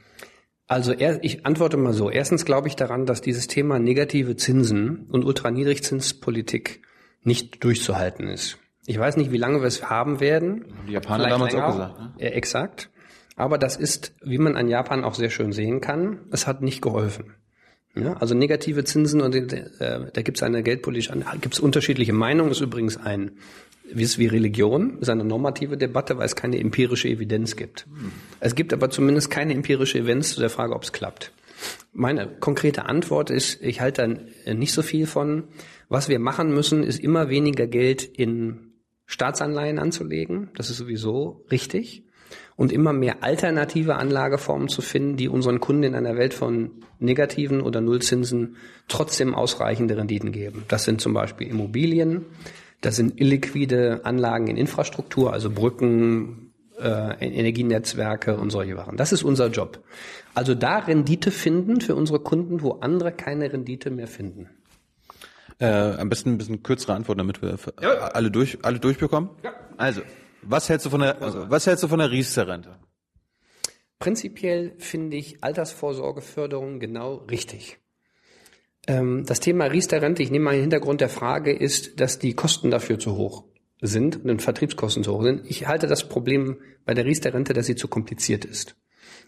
also 0.65 0.91
ich 0.91 1.45
antworte 1.45 1.77
mal 1.77 1.93
so. 1.93 2.09
Erstens 2.09 2.45
glaube 2.45 2.67
ich 2.67 2.75
daran, 2.75 3.05
dass 3.05 3.21
dieses 3.21 3.47
Thema 3.47 3.77
negative 3.77 4.35
Zinsen 4.35 5.05
und 5.11 5.23
Ultraniedrigzinspolitik 5.23 6.81
nicht 7.27 7.63
durchzuhalten 7.63 8.27
ist. 8.27 8.57
Ich 8.85 8.97
weiß 8.97 9.17
nicht, 9.17 9.31
wie 9.31 9.37
lange 9.37 9.59
wir 9.59 9.67
es 9.67 9.89
haben 9.89 10.19
werden. 10.19 10.65
Die 10.87 10.93
Japaner 10.93 11.25
Vielleicht 11.25 11.33
damals 11.33 11.55
auch 11.55 11.67
gesagt. 11.73 11.99
Ne? 11.99 12.13
Ja, 12.19 12.29
exakt. 12.29 12.89
Aber 13.35 13.57
das 13.57 13.75
ist, 13.75 14.13
wie 14.23 14.39
man 14.39 14.55
an 14.55 14.67
Japan 14.67 15.03
auch 15.03 15.13
sehr 15.13 15.29
schön 15.29 15.51
sehen 15.51 15.81
kann, 15.81 16.21
es 16.31 16.47
hat 16.47 16.61
nicht 16.61 16.81
geholfen. 16.81 17.35
Ja, 17.95 18.13
also 18.13 18.35
negative 18.35 18.83
Zinsen 18.83 19.21
und 19.21 19.33
äh, 19.35 19.69
da 19.79 20.21
gibt 20.21 20.37
es 20.37 20.43
eine 20.43 20.61
geldpolitische, 20.61 21.13
gibt 21.41 21.55
es 21.55 21.59
unterschiedliche 21.59 22.13
Meinungen. 22.13 22.51
Ist 22.51 22.61
übrigens 22.61 22.97
ein, 22.97 23.31
wie 23.91 24.03
es 24.03 24.19
wie 24.19 24.27
Religion, 24.27 24.99
ist 24.99 25.09
eine 25.09 25.23
normative 25.23 25.77
Debatte, 25.77 26.17
weil 26.17 26.25
es 26.25 26.35
keine 26.35 26.59
empirische 26.59 27.07
Evidenz 27.07 27.55
gibt. 27.55 27.85
Hm. 27.85 28.11
Es 28.39 28.55
gibt 28.55 28.71
aber 28.73 28.89
zumindest 28.89 29.31
keine 29.31 29.53
empirische 29.53 29.99
Evidenz 29.99 30.33
zu 30.33 30.39
der 30.39 30.49
Frage, 30.49 30.75
ob 30.75 30.83
es 30.83 30.91
klappt. 30.91 31.31
Meine 31.99 32.27
konkrete 32.27 32.85
Antwort 32.85 33.31
ist, 33.31 33.59
ich 33.63 33.81
halte 33.81 34.23
da 34.45 34.53
nicht 34.53 34.71
so 34.71 34.83
viel 34.83 35.07
von. 35.07 35.45
Was 35.89 36.09
wir 36.09 36.19
machen 36.19 36.53
müssen, 36.53 36.83
ist 36.83 36.99
immer 36.99 37.27
weniger 37.29 37.65
Geld 37.65 38.03
in 38.03 38.73
Staatsanleihen 39.07 39.79
anzulegen. 39.79 40.51
Das 40.55 40.69
ist 40.69 40.77
sowieso 40.77 41.43
richtig. 41.49 42.03
und 42.55 42.71
immer 42.71 42.91
mehr 42.91 43.23
alternative 43.23 43.95
Anlageformen 43.95 44.67
zu 44.67 44.81
finden, 44.81 45.15
die 45.15 45.29
unseren 45.29 45.59
Kunden 45.59 45.83
in 45.83 45.95
einer 45.95 46.17
Welt 46.17 46.33
von 46.33 46.71
negativen 46.99 47.61
oder 47.61 47.81
Nullzinsen 47.81 48.57
trotzdem 48.87 49.35
ausreichende 49.35 49.95
Renditen 49.95 50.31
geben. 50.31 50.65
Das 50.67 50.83
sind 50.83 50.99
zum 50.99 51.13
Beispiel 51.13 51.47
Immobilien, 51.47 52.25
das 52.81 52.95
sind 52.95 53.19
illiquide 53.19 54.01
Anlagen 54.03 54.47
in 54.47 54.57
Infrastruktur, 54.57 55.33
also 55.33 55.49
Brücken, 55.49 56.51
äh, 56.79 57.25
Energienetzwerke 57.25 58.37
und 58.37 58.49
solche 58.49 58.75
Sachen. 58.75 58.97
Das 58.97 59.11
ist 59.11 59.23
unser 59.23 59.47
Job. 59.47 59.79
Also 60.37 60.53
da 60.53 60.77
Rendite 60.77 61.31
finden 61.31 61.81
für 61.81 61.95
unsere 61.95 62.19
Kunden, 62.19 62.61
wo 62.61 62.73
andere 62.73 63.11
keine 63.11 63.51
Rendite 63.51 63.89
mehr 63.89 64.05
finden. 64.05 64.47
Äh, 65.57 65.65
am 65.65 66.09
besten 66.09 66.29
ein 66.29 66.37
bisschen 66.37 66.61
kürzere 66.61 66.93
Antwort, 66.93 67.17
damit 67.17 67.41
wir 67.41 67.57
ja. 67.81 67.89
alle 67.89 68.29
durch 68.29 68.59
alle 68.61 68.79
durchbekommen. 68.79 69.31
Ja. 69.43 69.55
Also, 69.77 70.03
was 70.43 70.69
hältst 70.69 70.85
du 70.85 70.91
von 70.91 70.99
der 70.99 71.23
also, 71.23 71.49
was 71.49 71.65
hältst 71.65 71.83
du 71.83 71.87
von 71.87 71.97
der 71.97 72.11
Riester-Rente? 72.11 72.75
Prinzipiell 73.97 74.75
finde 74.77 75.17
ich 75.17 75.43
Altersvorsorgeförderung 75.43 76.79
genau 76.79 77.15
richtig. 77.31 77.79
Ähm, 78.85 79.25
das 79.25 79.39
Thema 79.39 79.65
Riester-Rente, 79.65 80.21
ich 80.21 80.29
nehme 80.29 80.45
mal 80.45 80.51
den 80.51 80.61
Hintergrund 80.61 81.01
der 81.01 81.09
Frage, 81.09 81.51
ist, 81.51 81.99
dass 81.99 82.19
die 82.19 82.35
Kosten 82.35 82.69
dafür 82.69 82.99
zu 82.99 83.15
hoch 83.15 83.45
sind 83.81 84.23
und 84.23 84.43
Vertriebskosten 84.43 85.03
zu 85.03 85.15
hoch 85.15 85.23
sind. 85.23 85.49
Ich 85.49 85.65
halte 85.65 85.87
das 85.87 86.07
Problem 86.07 86.57
bei 86.85 86.93
der 86.93 87.05
Riester-Rente, 87.05 87.53
dass 87.53 87.65
sie 87.65 87.75
zu 87.75 87.87
kompliziert 87.87 88.45
ist. 88.45 88.75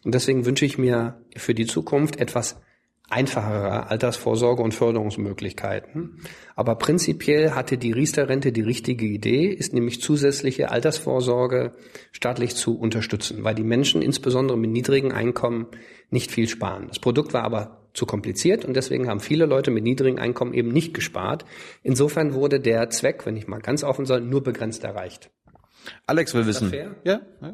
Und 0.03 0.15
deswegen 0.15 0.45
wünsche 0.45 0.65
ich 0.65 0.77
mir 0.77 1.21
für 1.35 1.53
die 1.53 1.65
Zukunft 1.65 2.19
etwas 2.19 2.61
einfachere 3.09 3.89
Altersvorsorge 3.89 4.61
und 4.61 4.73
Förderungsmöglichkeiten. 4.73 6.21
Aber 6.55 6.75
prinzipiell 6.75 7.51
hatte 7.51 7.77
die 7.77 7.91
Riester-Rente 7.91 8.51
die 8.51 8.61
richtige 8.61 9.05
Idee, 9.05 9.47
ist 9.47 9.73
nämlich 9.73 10.01
zusätzliche 10.01 10.69
Altersvorsorge 10.69 11.73
staatlich 12.11 12.55
zu 12.55 12.77
unterstützen, 12.77 13.43
weil 13.43 13.55
die 13.55 13.63
Menschen 13.63 14.01
insbesondere 14.01 14.57
mit 14.57 14.69
niedrigen 14.71 15.11
Einkommen 15.11 15.67
nicht 16.11 16.31
viel 16.31 16.47
sparen. 16.47 16.87
Das 16.87 16.99
Produkt 16.99 17.33
war 17.33 17.43
aber 17.43 17.89
zu 17.93 18.05
kompliziert 18.05 18.63
und 18.63 18.75
deswegen 18.75 19.07
haben 19.07 19.19
viele 19.19 19.47
Leute 19.47 19.71
mit 19.71 19.83
niedrigen 19.83 20.19
Einkommen 20.19 20.53
eben 20.53 20.69
nicht 20.69 20.93
gespart. 20.93 21.45
Insofern 21.81 22.35
wurde 22.35 22.59
der 22.59 22.89
Zweck, 22.91 23.25
wenn 23.25 23.35
ich 23.35 23.47
mal 23.47 23.59
ganz 23.59 23.83
offen 23.83 24.05
soll, 24.05 24.21
nur 24.21 24.43
begrenzt 24.43 24.83
erreicht. 24.83 25.31
Alex 26.05 26.35
will 26.35 26.45
wissen. 26.45 26.71
Ja, 27.03 27.21
ja. 27.41 27.51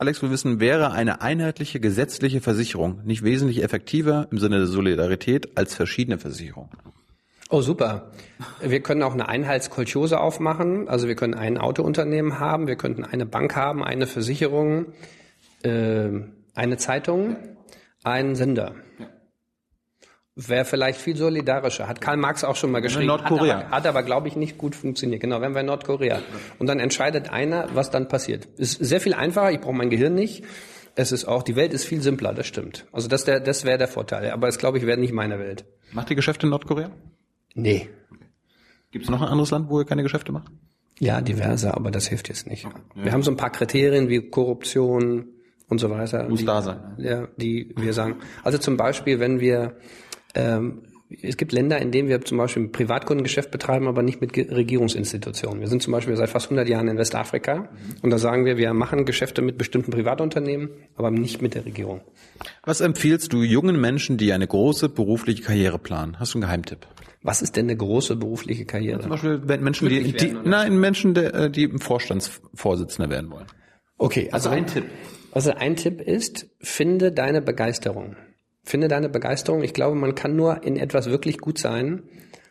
Alex 0.00 0.22
will 0.22 0.30
wissen, 0.30 0.60
wäre 0.60 0.92
eine 0.92 1.20
einheitliche 1.20 1.78
gesetzliche 1.78 2.40
Versicherung 2.40 3.02
nicht 3.04 3.22
wesentlich 3.22 3.62
effektiver 3.62 4.28
im 4.30 4.38
Sinne 4.38 4.56
der 4.56 4.66
Solidarität 4.66 5.58
als 5.58 5.74
verschiedene 5.74 6.16
Versicherungen? 6.16 6.70
Oh, 7.50 7.60
super. 7.60 8.10
Wir 8.62 8.80
können 8.80 9.02
auch 9.02 9.12
eine 9.12 9.28
Einheitskolchose 9.28 10.18
aufmachen. 10.18 10.88
Also 10.88 11.06
wir 11.06 11.16
können 11.16 11.34
ein 11.34 11.58
Autounternehmen 11.58 12.38
haben, 12.40 12.66
wir 12.66 12.76
könnten 12.76 13.04
eine 13.04 13.26
Bank 13.26 13.54
haben, 13.56 13.84
eine 13.84 14.06
Versicherung, 14.06 14.86
äh, 15.64 16.08
eine 16.54 16.78
Zeitung, 16.78 17.36
einen 18.02 18.36
Sender. 18.36 18.74
Wäre 20.46 20.64
vielleicht 20.64 21.00
viel 21.00 21.16
solidarischer. 21.16 21.86
Hat 21.86 22.00
Karl 22.00 22.16
Marx 22.16 22.44
auch 22.44 22.56
schon 22.56 22.70
mal 22.70 22.80
geschrieben. 22.80 23.06
Nordkorea. 23.06 23.56
Hat 23.56 23.64
aber, 23.64 23.76
hat 23.76 23.86
aber 23.86 24.02
glaube 24.02 24.28
ich, 24.28 24.36
nicht 24.36 24.56
gut 24.56 24.74
funktioniert. 24.74 25.20
Genau, 25.20 25.40
wenn 25.40 25.52
wir 25.52 25.60
in 25.60 25.66
Nordkorea. 25.66 26.20
Und 26.58 26.66
dann 26.66 26.80
entscheidet 26.80 27.30
einer, 27.30 27.68
was 27.74 27.90
dann 27.90 28.08
passiert. 28.08 28.46
Ist 28.56 28.72
sehr 28.72 29.00
viel 29.00 29.12
einfacher, 29.12 29.52
ich 29.52 29.60
brauche 29.60 29.74
mein 29.74 29.90
Gehirn 29.90 30.14
nicht. 30.14 30.44
Es 30.94 31.12
ist 31.12 31.26
auch, 31.26 31.42
die 31.42 31.56
Welt 31.56 31.72
ist 31.74 31.84
viel 31.84 32.00
simpler, 32.00 32.32
das 32.32 32.46
stimmt. 32.46 32.86
Also 32.90 33.06
das, 33.08 33.24
der, 33.24 33.40
das 33.40 33.64
wäre 33.64 33.78
der 33.78 33.88
Vorteil. 33.88 34.30
Aber 34.30 34.48
es 34.48 34.58
glaube 34.58 34.78
ich, 34.78 34.86
wäre 34.86 34.98
nicht 34.98 35.12
meine 35.12 35.38
Welt. 35.38 35.64
Macht 35.92 36.10
ihr 36.10 36.16
Geschäfte 36.16 36.46
in 36.46 36.50
Nordkorea? 36.50 36.90
Nee. 37.54 37.88
Gibt 38.90 39.04
es 39.04 39.10
noch 39.10 39.20
ein 39.20 39.28
anderes 39.28 39.50
Land, 39.50 39.68
wo 39.68 39.80
ihr 39.80 39.86
keine 39.86 40.02
Geschäfte 40.02 40.32
macht? 40.32 40.50
Ja, 40.98 41.20
diverse, 41.20 41.74
aber 41.74 41.90
das 41.90 42.06
hilft 42.06 42.28
jetzt 42.28 42.46
nicht. 42.46 42.64
Ja. 42.64 42.72
Wir 42.94 43.12
haben 43.12 43.22
so 43.22 43.30
ein 43.30 43.36
paar 43.36 43.50
Kriterien 43.50 44.08
wie 44.08 44.28
Korruption 44.28 45.28
und 45.68 45.78
so 45.78 45.90
weiter. 45.90 46.28
Muss 46.28 46.40
die, 46.40 46.46
da 46.46 46.60
sein. 46.60 46.80
Ja, 46.98 47.28
die 47.36 47.74
wir 47.76 47.92
sagen. 47.92 48.16
Also 48.42 48.58
zum 48.58 48.76
Beispiel, 48.76 49.20
wenn 49.20 49.40
wir 49.40 49.76
ähm, 50.34 50.82
es 51.22 51.36
gibt 51.36 51.52
Länder, 51.52 51.78
in 51.80 51.90
denen 51.90 52.08
wir 52.08 52.20
zum 52.20 52.38
Beispiel 52.38 52.64
ein 52.64 52.72
Privatkundengeschäft 52.72 53.50
betreiben, 53.50 53.88
aber 53.88 54.02
nicht 54.02 54.20
mit 54.20 54.36
Regierungsinstitutionen. 54.36 55.60
Wir 55.60 55.66
sind 55.66 55.82
zum 55.82 55.92
Beispiel 55.92 56.16
seit 56.16 56.30
fast 56.30 56.46
100 56.46 56.68
Jahren 56.68 56.88
in 56.88 56.98
Westafrika 56.98 57.68
und 58.02 58.10
da 58.10 58.18
sagen 58.18 58.44
wir, 58.44 58.56
wir 58.56 58.72
machen 58.74 59.04
Geschäfte 59.04 59.42
mit 59.42 59.58
bestimmten 59.58 59.90
Privatunternehmen, 59.90 60.70
aber 60.94 61.10
nicht 61.10 61.42
mit 61.42 61.54
der 61.54 61.64
Regierung. 61.64 62.00
Was 62.62 62.80
empfiehlst 62.80 63.32
du 63.32 63.42
jungen 63.42 63.80
Menschen, 63.80 64.18
die 64.18 64.32
eine 64.32 64.46
große 64.46 64.88
berufliche 64.88 65.42
Karriere 65.42 65.78
planen? 65.78 66.18
Hast 66.20 66.34
du 66.34 66.38
einen 66.38 66.42
Geheimtipp? 66.42 66.86
Was 67.22 67.42
ist 67.42 67.56
denn 67.56 67.66
eine 67.66 67.76
große 67.76 68.16
berufliche 68.16 68.64
Karriere? 68.64 69.00
Zum 69.00 69.10
Beispiel 69.10 69.38
Menschen, 69.58 69.88
die, 69.88 70.12
die 70.12 70.36
nein, 70.44 70.78
Menschen, 70.78 71.14
die, 71.14 71.20
äh, 71.20 71.50
die 71.50 71.64
im 71.64 71.80
Vorstandsvorsitzender 71.80 73.10
werden 73.10 73.30
wollen. 73.30 73.46
Okay, 73.98 74.28
also, 74.32 74.48
also 74.48 74.50
ein 74.50 74.66
Tipp. 74.66 74.84
Also 75.32 75.50
ein 75.52 75.76
Tipp 75.76 76.00
ist, 76.00 76.48
finde 76.60 77.12
deine 77.12 77.42
Begeisterung. 77.42 78.16
Finde 78.62 78.88
deine 78.88 79.08
Begeisterung. 79.08 79.62
Ich 79.62 79.74
glaube, 79.74 79.96
man 79.96 80.14
kann 80.14 80.36
nur 80.36 80.62
in 80.62 80.76
etwas 80.76 81.10
wirklich 81.10 81.38
gut 81.38 81.58
sein, 81.58 82.02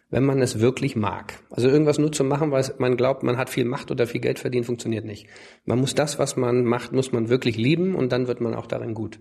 wenn 0.10 0.26
man 0.26 0.42
es 0.42 0.60
wirklich 0.60 0.96
mag. 0.96 1.40
Also 1.52 1.70
irgendwas 1.70 2.00
nur 2.00 2.12
zu 2.12 2.24
machen, 2.24 2.52
weil 2.52 2.66
man 2.80 2.98
glaubt, 2.98 3.24
man 3.24 3.38
hat 3.38 3.50
viel 3.50 3.66
Macht 3.66 3.92
oder 3.92 4.08
viel 4.08 4.22
Geld 4.22 4.40
verdient, 4.40 4.66
funktioniert 4.66 5.06
nicht. 5.06 5.28
Man 5.66 5.80
muss 5.80 5.94
das, 5.94 6.18
was 6.18 6.36
man 6.36 6.64
macht, 6.64 6.94
muss 6.94 7.12
man 7.12 7.30
wirklich 7.30 7.58
lieben 7.58 7.96
und 7.96 8.12
dann 8.12 8.28
wird 8.28 8.42
man 8.42 8.56
auch 8.56 8.66
darin 8.66 8.96
gut. 8.96 9.20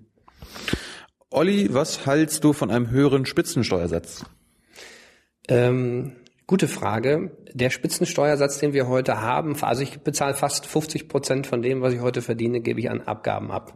Olli, 1.30 1.68
was 1.74 2.06
hältst 2.06 2.42
du 2.42 2.54
von 2.54 2.70
einem 2.70 2.90
höheren 2.90 3.26
Spitzensteuersatz? 3.26 4.24
Ähm, 5.48 6.12
Gute 6.48 6.66
Frage. 6.66 7.36
Der 7.52 7.70
Spitzensteuersatz, 7.70 8.58
den 8.58 8.72
wir 8.72 8.88
heute 8.88 9.20
haben, 9.20 9.56
also 9.62 9.82
ich 9.82 10.00
bezahle 10.00 10.34
fast 10.34 10.66
50 10.66 11.08
Prozent 11.08 11.46
von 11.46 11.62
dem, 11.62 11.80
was 11.80 11.94
ich 11.94 12.00
heute 12.00 12.22
verdiene, 12.22 12.60
gebe 12.60 12.80
ich 12.80 12.90
an 12.90 13.00
Abgaben 13.02 13.50
ab. 13.50 13.74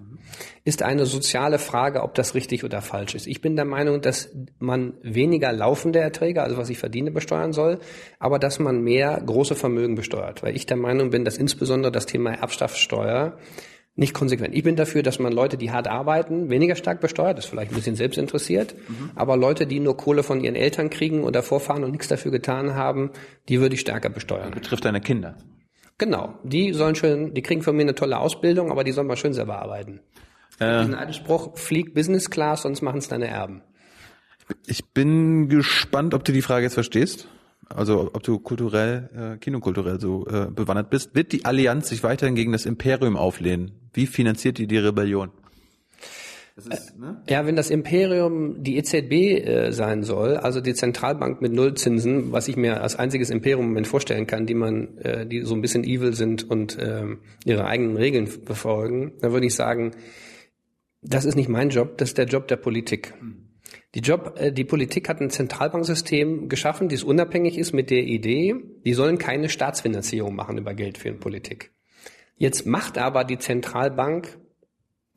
Ist 0.65 0.83
eine 0.83 1.07
soziale 1.07 1.59
Frage, 1.59 2.03
ob 2.03 2.15
das 2.15 2.35
richtig 2.35 2.65
oder 2.65 2.83
falsch 2.83 3.15
ist. 3.15 3.27
Ich 3.27 3.41
bin 3.41 3.57
der 3.57 3.65
Meinung, 3.65 4.01
dass 4.01 4.31
man 4.59 4.95
weniger 5.03 5.53
laufende 5.53 5.99
Erträge, 5.99 6.43
also 6.43 6.57
was 6.57 6.71
ich 6.71 6.79
verdiene, 6.79 7.11
besteuern 7.11 7.53
soll, 7.53 7.81
aber 8.19 8.39
dass 8.39 8.59
man 8.59 8.83
mehr 8.83 9.21
große 9.25 9.55
Vermögen 9.55 9.95
besteuert. 9.95 10.43
Weil 10.43 10.55
ich 10.55 10.67
der 10.67 10.77
Meinung 10.77 11.11
bin, 11.11 11.25
dass 11.25 11.39
insbesondere 11.39 11.93
das 11.93 12.07
Thema 12.07 12.33
Erbschaftssteuer 12.33 13.37
nicht 13.95 14.15
konsequent. 14.15 14.55
Ich 14.55 14.63
bin 14.63 14.77
dafür, 14.77 15.03
dass 15.03 15.19
man 15.19 15.33
Leute, 15.33 15.59
die 15.59 15.71
hart 15.71 15.87
arbeiten, 15.87 16.49
weniger 16.49 16.77
stark 16.77 17.01
besteuert, 17.01 17.39
ist 17.39 17.47
vielleicht 17.47 17.73
ein 17.73 17.75
bisschen 17.75 17.97
selbstinteressiert, 17.97 18.75
mhm. 18.89 19.11
aber 19.15 19.37
Leute, 19.37 19.67
die 19.67 19.81
nur 19.81 19.97
Kohle 19.97 20.23
von 20.23 20.43
ihren 20.43 20.55
Eltern 20.55 20.89
kriegen 20.89 21.25
oder 21.25 21.43
vorfahren 21.43 21.85
und 21.85 21.91
nichts 21.91 22.09
dafür 22.09 22.31
getan 22.31 22.75
haben, 22.75 23.11
die 23.49 23.61
würde 23.61 23.75
ich 23.75 23.83
stärker 23.83 24.09
besteuern. 24.09 24.51
Das 24.53 24.61
betrifft 24.61 24.85
deine 24.85 25.01
Kinder. 25.01 25.37
Genau, 25.99 26.39
die 26.43 26.73
sollen 26.73 26.95
schön, 26.95 27.35
die 27.35 27.43
kriegen 27.43 27.63
von 27.63 27.77
mir 27.77 27.83
eine 27.83 27.95
tolle 27.95 28.19
Ausbildung, 28.19 28.71
aber 28.71 28.83
die 28.83 28.93
sollen 28.93 29.07
mal 29.07 29.17
schön 29.17 29.35
selber 29.35 29.61
arbeiten. 29.61 30.01
Äh, 30.59 30.81
Diesen 30.81 30.95
alten 30.95 31.13
Spruch, 31.13 31.57
flieg 31.59 31.95
Business 31.95 32.31
Class, 32.31 32.63
sonst 32.63 32.81
machen 32.83 32.99
es 32.99 33.09
deine 33.09 33.29
Erben. 33.29 33.63
Ich 34.67 34.87
bin 34.93 35.49
gespannt, 35.49 36.15
ob 36.15 36.25
du 36.25 36.33
die 36.33 36.43
Frage 36.43 36.65
jetzt 36.65 36.75
verstehst 36.75 37.29
also 37.75 38.11
ob 38.13 38.23
du 38.23 38.39
kulturell, 38.39 39.35
äh, 39.35 39.39
kinokulturell 39.39 40.01
so 40.01 40.27
äh, 40.27 40.47
bewandert 40.51 40.91
bist, 40.91 41.15
wird 41.15 41.33
die 41.33 41.45
Allianz 41.45 41.89
sich 41.89 42.03
weiterhin 42.03 42.35
gegen 42.35 42.53
das 42.53 42.67
Imperium 42.67 43.17
auflehnen? 43.17 43.73
Wie 43.93 44.07
finanziert 44.07 44.59
die 44.59 44.67
die 44.67 44.79
Rebellion? 44.79 45.31
Ist, 46.55 46.99
ne? 46.99 47.23
Ja, 47.31 47.47
wenn 47.47 47.57
das 47.57 47.71
Imperium 47.71 48.63
die 48.63 48.77
EZB 48.77 49.13
äh, 49.13 49.71
sein 49.73 50.03
soll, 50.03 50.37
also 50.37 50.61
die 50.61 50.75
Zentralbank 50.75 51.41
mit 51.41 51.53
Nullzinsen, 51.53 52.31
was 52.31 52.47
ich 52.47 52.57
mir 52.57 52.83
als 52.83 52.95
einziges 52.97 53.31
Imperium 53.31 53.63
im 53.63 53.69
Moment 53.69 53.87
vorstellen 53.87 54.27
kann, 54.27 54.45
die 54.45 54.55
man, 54.55 54.99
äh, 54.99 55.27
die 55.27 55.43
so 55.43 55.55
ein 55.55 55.63
bisschen 55.63 55.83
evil 55.83 56.13
sind 56.13 56.49
und 56.49 56.79
äh, 56.79 57.07
ihre 57.47 57.65
eigenen 57.65 57.97
Regeln 57.97 58.29
befolgen, 58.45 59.13
dann 59.23 59.33
würde 59.33 59.47
ich 59.47 59.55
sagen, 59.55 59.93
das 61.01 61.25
ist 61.25 61.37
nicht 61.37 61.49
mein 61.49 61.71
Job, 61.71 61.97
das 61.97 62.11
ist 62.11 62.19
der 62.19 62.27
Job 62.27 62.49
der 62.49 62.57
Politik. 62.57 63.15
Hm. 63.19 63.42
Die 63.95 64.01
Job, 64.01 64.35
äh, 64.37 64.53
die 64.53 64.65
Politik 64.65 65.09
hat 65.09 65.21
ein 65.21 65.31
Zentralbanksystem 65.31 66.49
geschaffen, 66.49 66.89
das 66.89 67.03
unabhängig 67.03 67.59
ist 67.59 67.73
mit 67.73 67.91
der 67.91 68.05
Idee, 68.05 68.55
die 68.85 68.95
sollen 68.95 69.19
keine 69.19 69.49
Staatsfinanzierung 69.49 70.35
machen 70.35 70.59
über 70.59 70.75
Geld 70.75 70.99
für 70.99 71.13
Politik. 71.13 71.73
Jetzt 72.37 72.67
macht 72.67 72.99
aber 72.99 73.25
die 73.25 73.39
Zentralbank 73.39 74.39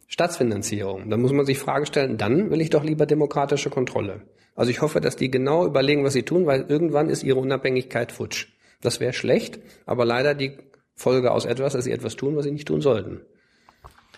Staatsfinanzierung. 0.07 1.09
Da 1.09 1.17
muss 1.17 1.31
man 1.31 1.45
sich 1.45 1.57
Frage 1.57 1.85
stellen, 1.85 2.17
dann 2.17 2.51
will 2.51 2.61
ich 2.61 2.69
doch 2.69 2.83
lieber 2.83 3.05
demokratische 3.05 3.69
Kontrolle. 3.69 4.21
Also 4.55 4.71
ich 4.71 4.81
hoffe, 4.81 5.01
dass 5.01 5.15
die 5.15 5.31
genau 5.31 5.65
überlegen, 5.65 6.03
was 6.03 6.13
sie 6.13 6.23
tun, 6.23 6.45
weil 6.45 6.65
irgendwann 6.67 7.09
ist 7.09 7.23
ihre 7.23 7.39
Unabhängigkeit 7.39 8.11
futsch. 8.11 8.47
Das 8.81 8.99
wäre 8.99 9.13
schlecht, 9.13 9.59
aber 9.85 10.05
leider 10.05 10.35
die 10.35 10.57
Folge 10.93 11.31
aus 11.31 11.45
etwas, 11.45 11.73
dass 11.73 11.85
sie 11.85 11.91
etwas 11.91 12.15
tun, 12.15 12.35
was 12.35 12.45
sie 12.45 12.51
nicht 12.51 12.67
tun 12.67 12.81
sollten. 12.81 13.21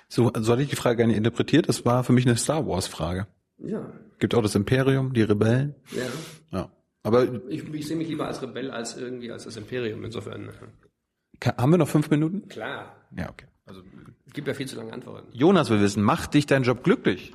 So, 0.10 0.32
so 0.38 0.52
hatte 0.52 0.62
ich 0.62 0.70
die 0.70 0.76
Frage 0.76 0.98
gerne 0.98 1.16
interpretiert. 1.16 1.70
Das 1.70 1.86
war 1.86 2.04
für 2.04 2.14
mich 2.14 2.26
eine 2.26 2.38
Star 2.38 2.68
Wars 2.68 2.88
Frage. 2.88 3.28
Ja. 3.60 3.92
Gibt 4.20 4.36
auch 4.36 4.42
das 4.42 4.56
Imperium, 4.56 5.14
die 5.14 5.22
Rebellen. 5.22 5.76
Ja. 5.92 6.06
Ja. 6.52 6.72
Aber 7.04 7.28
ich, 7.50 7.64
ich 7.74 7.88
sehe 7.88 7.96
mich 7.96 8.10
lieber 8.10 8.28
als 8.28 8.42
Rebell 8.42 8.72
als 8.72 8.98
irgendwie 8.98 9.32
als 9.32 9.46
das 9.46 9.56
Imperium 9.58 10.04
insofern. 10.04 10.50
Kann, 11.40 11.56
haben 11.58 11.72
wir 11.72 11.78
noch 11.78 11.88
fünf 11.88 12.10
Minuten? 12.10 12.48
Klar. 12.48 12.96
Ja, 13.16 13.30
okay. 13.30 13.46
Also 13.66 13.82
es 14.26 14.34
gibt 14.34 14.48
ja 14.48 14.54
viel 14.54 14.68
zu 14.68 14.76
lange 14.76 14.94
Antworten. 14.94 15.28
Jonas 15.34 15.70
will 15.70 15.82
wissen, 15.82 16.04
macht 16.04 16.34
dich 16.34 16.46
dein 16.46 16.64
Job 16.64 16.84
glücklich? 16.84 17.34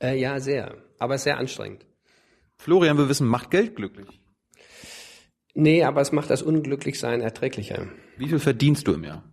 Äh, 0.00 0.18
ja, 0.18 0.40
sehr. 0.40 0.76
Aber 0.98 1.18
sehr 1.18 1.38
anstrengend. 1.38 1.86
Florian 2.58 2.96
will 2.98 3.08
wissen, 3.08 3.26
macht 3.26 3.50
Geld 3.50 3.76
glücklich? 3.76 4.20
Nee, 5.54 5.84
aber 5.84 6.00
es 6.00 6.12
macht 6.12 6.30
das 6.30 6.42
Unglücklichsein 6.42 7.20
erträglicher. 7.20 7.88
Wie 8.16 8.28
viel 8.28 8.38
verdienst 8.38 8.86
du 8.86 8.94
im 8.94 9.04
Jahr? 9.04 9.24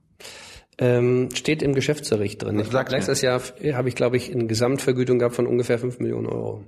Ähm, 0.82 1.30
steht 1.34 1.62
im 1.62 1.74
Geschäftsbericht 1.74 2.42
drin. 2.42 2.58
Ich, 2.60 2.68
sagt's 2.68 2.94
letztes 2.94 3.22
Jahr 3.22 3.42
habe 3.74 3.90
ich, 3.90 3.96
glaube 3.96 4.16
ich, 4.16 4.32
eine 4.32 4.48
Gesamtvergütung 4.48 5.20
gehabt 5.20 5.36
von 5.36 5.46
ungefähr 5.46 5.78
5 5.78 6.00
Millionen 6.00 6.28
Euro. 6.28 6.64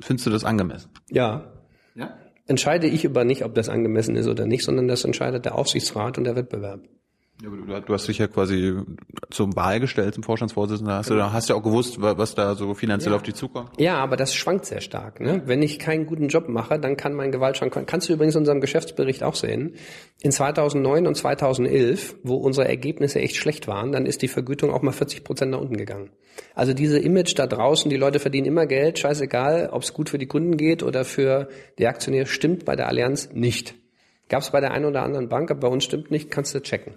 Findest 0.00 0.26
du 0.26 0.30
das 0.30 0.44
angemessen? 0.44 0.90
Ja. 1.08 1.52
Ja. 1.94 2.18
Entscheide 2.46 2.86
ich 2.88 3.04
über 3.04 3.24
nicht, 3.24 3.44
ob 3.44 3.54
das 3.54 3.68
angemessen 3.68 4.16
ist 4.16 4.26
oder 4.26 4.46
nicht, 4.46 4.64
sondern 4.64 4.88
das 4.88 5.04
entscheidet 5.04 5.44
der 5.44 5.54
Aufsichtsrat 5.54 6.18
und 6.18 6.24
der 6.24 6.34
Wettbewerb. 6.34 6.80
Ja, 7.40 7.48
aber 7.48 7.56
du, 7.80 7.86
du 7.86 7.94
hast 7.94 8.08
dich 8.08 8.18
ja 8.18 8.26
quasi 8.26 8.74
zum 9.30 9.54
Wahl 9.54 9.78
gestellt, 9.78 10.14
zum 10.14 10.24
Vorstandsvorsitzenden. 10.24 10.92
Hast 10.94 11.08
du 11.10 11.14
da 11.14 11.32
hast 11.32 11.48
ja 11.48 11.54
auch 11.54 11.62
gewusst, 11.62 12.00
wa- 12.02 12.18
was 12.18 12.34
da 12.34 12.56
so 12.56 12.74
finanziell 12.74 13.14
auf 13.14 13.22
dich 13.22 13.34
zukommt. 13.36 13.70
Ja, 13.78 13.96
aber 13.98 14.16
das 14.16 14.34
schwankt 14.34 14.66
sehr 14.66 14.80
stark. 14.80 15.20
Ne? 15.20 15.42
Wenn 15.46 15.62
ich 15.62 15.78
keinen 15.78 16.06
guten 16.06 16.26
Job 16.28 16.48
mache, 16.48 16.80
dann 16.80 16.96
kann 16.96 17.14
mein 17.14 17.30
Gewaltschrank, 17.30 17.72
kannst 17.86 18.08
du 18.08 18.12
übrigens 18.14 18.34
in 18.34 18.40
unserem 18.40 18.60
Geschäftsbericht 18.60 19.22
auch 19.22 19.36
sehen, 19.36 19.74
in 20.20 20.32
2009 20.32 21.06
und 21.06 21.14
2011, 21.14 22.16
wo 22.24 22.34
unsere 22.34 22.66
Ergebnisse 22.66 23.20
echt 23.20 23.36
schlecht 23.36 23.68
waren, 23.68 23.92
dann 23.92 24.04
ist 24.04 24.22
die 24.22 24.28
Vergütung 24.28 24.70
auch 24.72 24.82
mal 24.82 24.90
40 24.92 25.22
Prozent 25.22 25.52
nach 25.52 25.60
unten 25.60 25.76
gegangen. 25.76 26.10
Also 26.56 26.72
diese 26.74 26.98
Image 26.98 27.38
da 27.38 27.46
draußen, 27.46 27.88
die 27.88 27.96
Leute 27.96 28.18
verdienen 28.18 28.46
immer 28.48 28.66
Geld, 28.66 28.98
scheißegal, 28.98 29.68
ob 29.72 29.82
es 29.82 29.94
gut 29.94 30.08
für 30.10 30.18
die 30.18 30.26
Kunden 30.26 30.56
geht 30.56 30.82
oder 30.82 31.04
für 31.04 31.48
die 31.78 31.86
Aktionäre, 31.86 32.26
stimmt 32.26 32.64
bei 32.64 32.74
der 32.74 32.88
Allianz 32.88 33.30
nicht. 33.32 33.74
Gab 34.28 34.42
es 34.42 34.50
bei 34.50 34.60
der 34.60 34.72
einen 34.72 34.84
oder 34.84 35.02
anderen 35.04 35.28
Bank, 35.28 35.50
aber 35.52 35.60
bei 35.60 35.68
uns 35.68 35.84
stimmt 35.84 36.10
nicht, 36.10 36.30
kannst 36.30 36.54
du 36.54 36.60
checken. 36.60 36.94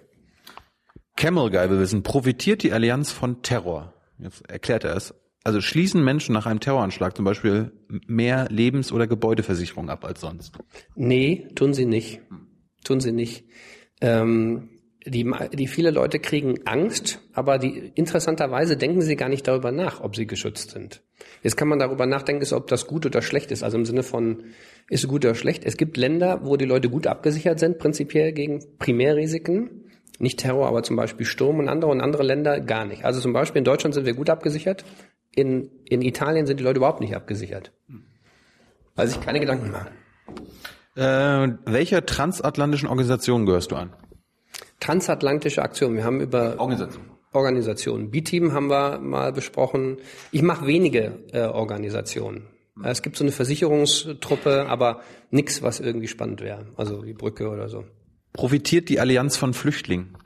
Camel 1.16 1.50
Guy 1.50 1.70
will 1.70 1.80
wissen, 1.80 2.04
profitiert 2.04 2.64
die 2.64 2.74
Allianz 2.74 3.12
von 3.12 3.42
Terror? 3.42 3.94
Jetzt 4.18 4.50
erklärt 4.50 4.84
er 4.84 4.96
es. 4.96 5.14
Also 5.44 5.60
schließen 5.60 6.04
Menschen 6.04 6.34
nach 6.34 6.46
einem 6.46 6.60
Terroranschlag 6.60 7.16
zum 7.16 7.26
Beispiel 7.26 7.72
mehr 8.08 8.48
Lebens- 8.50 8.92
oder 8.92 9.08
Gebäudeversicherung 9.08 9.90
ab 9.90 10.06
als 10.06 10.22
sonst? 10.22 10.58
Nee, 10.96 11.48
tun 11.56 11.74
sie 11.74 11.86
nicht. 11.86 12.22
Tun 12.84 13.00
sie 13.00 13.12
nicht. 13.12 13.46
Ähm, 14.02 14.70
die, 15.06 15.32
die 15.54 15.68
viele 15.68 15.90
Leute 15.90 16.20
kriegen 16.20 16.60
Angst, 16.66 17.20
aber 17.34 17.58
die 17.58 17.92
interessanterweise 17.96 18.78
denken 18.78 19.02
sie 19.02 19.16
gar 19.16 19.30
nicht 19.30 19.48
darüber 19.48 19.72
nach, 19.72 20.02
ob 20.02 20.16
sie 20.16 20.28
geschützt 20.28 20.72
sind. 20.72 21.02
Jetzt 21.42 21.58
kann 21.58 21.68
man 21.68 21.80
darüber 21.80 22.06
nachdenken, 22.06 22.44
ist, 22.44 22.54
ob 22.54 22.68
das 22.68 22.86
gut 22.86 23.08
oder 23.08 23.24
schlecht 23.24 23.52
ist. 23.52 23.64
Also 23.64 23.78
im 23.78 23.86
Sinne 23.86 24.04
von, 24.04 24.44
ist 24.90 25.08
gut 25.08 25.26
oder 25.26 25.34
schlecht. 25.34 25.66
Es 25.66 25.78
gibt 25.78 25.98
Länder, 25.98 26.42
wo 26.44 26.56
die 26.56 26.66
Leute 26.66 26.90
gut 26.90 27.08
abgesichert 27.08 27.60
sind, 27.60 27.80
prinzipiell 27.80 28.32
gegen 28.32 28.64
Primärrisiken. 28.78 29.81
Nicht 30.22 30.40
Terror, 30.40 30.68
aber 30.68 30.84
zum 30.84 30.96
Beispiel 30.96 31.26
Sturm 31.26 31.58
und 31.58 31.68
andere 31.68 31.90
und 31.90 32.00
andere 32.00 32.22
Länder 32.22 32.60
gar 32.60 32.86
nicht. 32.86 33.04
Also 33.04 33.20
zum 33.20 33.34
Beispiel 33.34 33.58
in 33.58 33.66
Deutschland 33.66 33.96
sind 33.96 34.06
wir 34.06 34.14
gut 34.14 34.30
abgesichert. 34.30 34.86
In, 35.34 35.72
in 35.90 36.04
Italien 36.04 36.46
sind 36.46 36.60
die 36.60 36.64
Leute 36.64 36.78
überhaupt 36.78 37.02
nicht 37.02 37.16
abgesichert. 37.16 37.72
Weil 38.96 39.08
sich 39.08 39.20
keine 39.20 39.40
Gedanken 39.40 39.72
machen. 39.72 39.88
Äh, 40.96 41.58
welcher 41.66 42.06
transatlantischen 42.06 42.88
Organisation 42.88 43.48
gehörst 43.48 43.72
du 43.72 43.78
an? 43.78 43.94
Transatlantische 44.80 45.64
Aktion. 45.64 45.96
Wir 45.96 46.04
haben 46.04 46.22
über 46.22 46.60
Organisation. 46.60 47.04
Organisationen. 47.34 48.12
B-Team 48.12 48.54
haben 48.54 48.70
wir 48.70 49.00
mal 49.00 49.32
besprochen. 49.34 49.98
Ich 50.32 50.44
mache 50.44 50.68
wenige 50.68 51.20
äh, 51.32 51.46
Organisationen. 51.46 52.48
Es 52.84 53.02
gibt 53.02 53.18
so 53.18 53.24
eine 53.24 53.32
Versicherungstruppe, 53.32 54.68
aber 54.68 55.02
nichts, 55.32 55.64
was 55.64 55.80
irgendwie 55.80 56.08
spannend 56.08 56.42
wäre. 56.42 56.68
Also 56.78 57.06
wie 57.06 57.14
Brücke 57.14 57.50
oder 57.50 57.70
so. 57.70 57.86
Profitiert 58.34 58.90
die 58.90 59.00
Allianz 59.00 59.38
von 59.38 59.54
Flüchtlingen? 59.54 60.18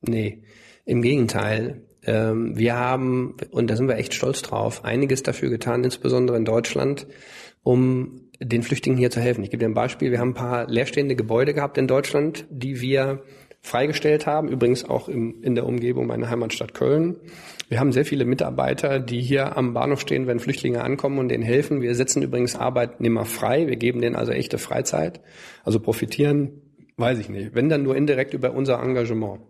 Nee, 0.00 0.42
im 0.84 1.02
Gegenteil. 1.02 1.82
Ähm, 2.04 2.56
wir 2.56 2.76
haben, 2.76 3.36
und 3.50 3.68
da 3.68 3.76
sind 3.76 3.88
wir 3.88 3.96
echt 3.96 4.14
stolz 4.14 4.42
drauf, 4.42 4.84
einiges 4.84 5.22
dafür 5.22 5.50
getan, 5.50 5.82
insbesondere 5.82 6.36
in 6.36 6.44
Deutschland, 6.44 7.06
um 7.62 8.30
den 8.40 8.62
Flüchtlingen 8.62 8.98
hier 8.98 9.10
zu 9.10 9.20
helfen. 9.20 9.42
Ich 9.42 9.50
gebe 9.50 9.60
dir 9.60 9.68
ein 9.68 9.74
Beispiel. 9.74 10.10
Wir 10.10 10.20
haben 10.20 10.30
ein 10.30 10.34
paar 10.34 10.68
leerstehende 10.68 11.16
Gebäude 11.16 11.54
gehabt 11.54 11.78
in 11.78 11.88
Deutschland, 11.88 12.46
die 12.50 12.80
wir 12.80 13.22
freigestellt 13.60 14.26
haben, 14.26 14.48
übrigens 14.48 14.84
auch 14.84 15.08
im, 15.08 15.42
in 15.42 15.56
der 15.56 15.66
Umgebung 15.66 16.06
meiner 16.06 16.30
Heimatstadt 16.30 16.74
Köln. 16.74 17.16
Wir 17.68 17.80
haben 17.80 17.90
sehr 17.90 18.04
viele 18.04 18.24
Mitarbeiter, 18.24 19.00
die 19.00 19.20
hier 19.20 19.56
am 19.56 19.74
Bahnhof 19.74 20.00
stehen, 20.00 20.28
wenn 20.28 20.38
Flüchtlinge 20.38 20.84
ankommen 20.84 21.18
und 21.18 21.28
denen 21.28 21.42
helfen. 21.42 21.82
Wir 21.82 21.96
setzen 21.96 22.22
übrigens 22.22 22.54
Arbeitnehmer 22.54 23.24
frei. 23.24 23.66
Wir 23.66 23.74
geben 23.74 24.00
denen 24.00 24.14
also 24.14 24.30
echte 24.30 24.58
Freizeit. 24.58 25.20
Also 25.64 25.80
profitieren, 25.80 26.62
weiß 26.96 27.18
ich 27.18 27.28
nicht. 27.28 27.54
Wenn 27.54 27.68
dann 27.68 27.82
nur 27.82 27.96
indirekt 27.96 28.34
über 28.34 28.52
unser 28.52 28.82
Engagement. 28.82 29.40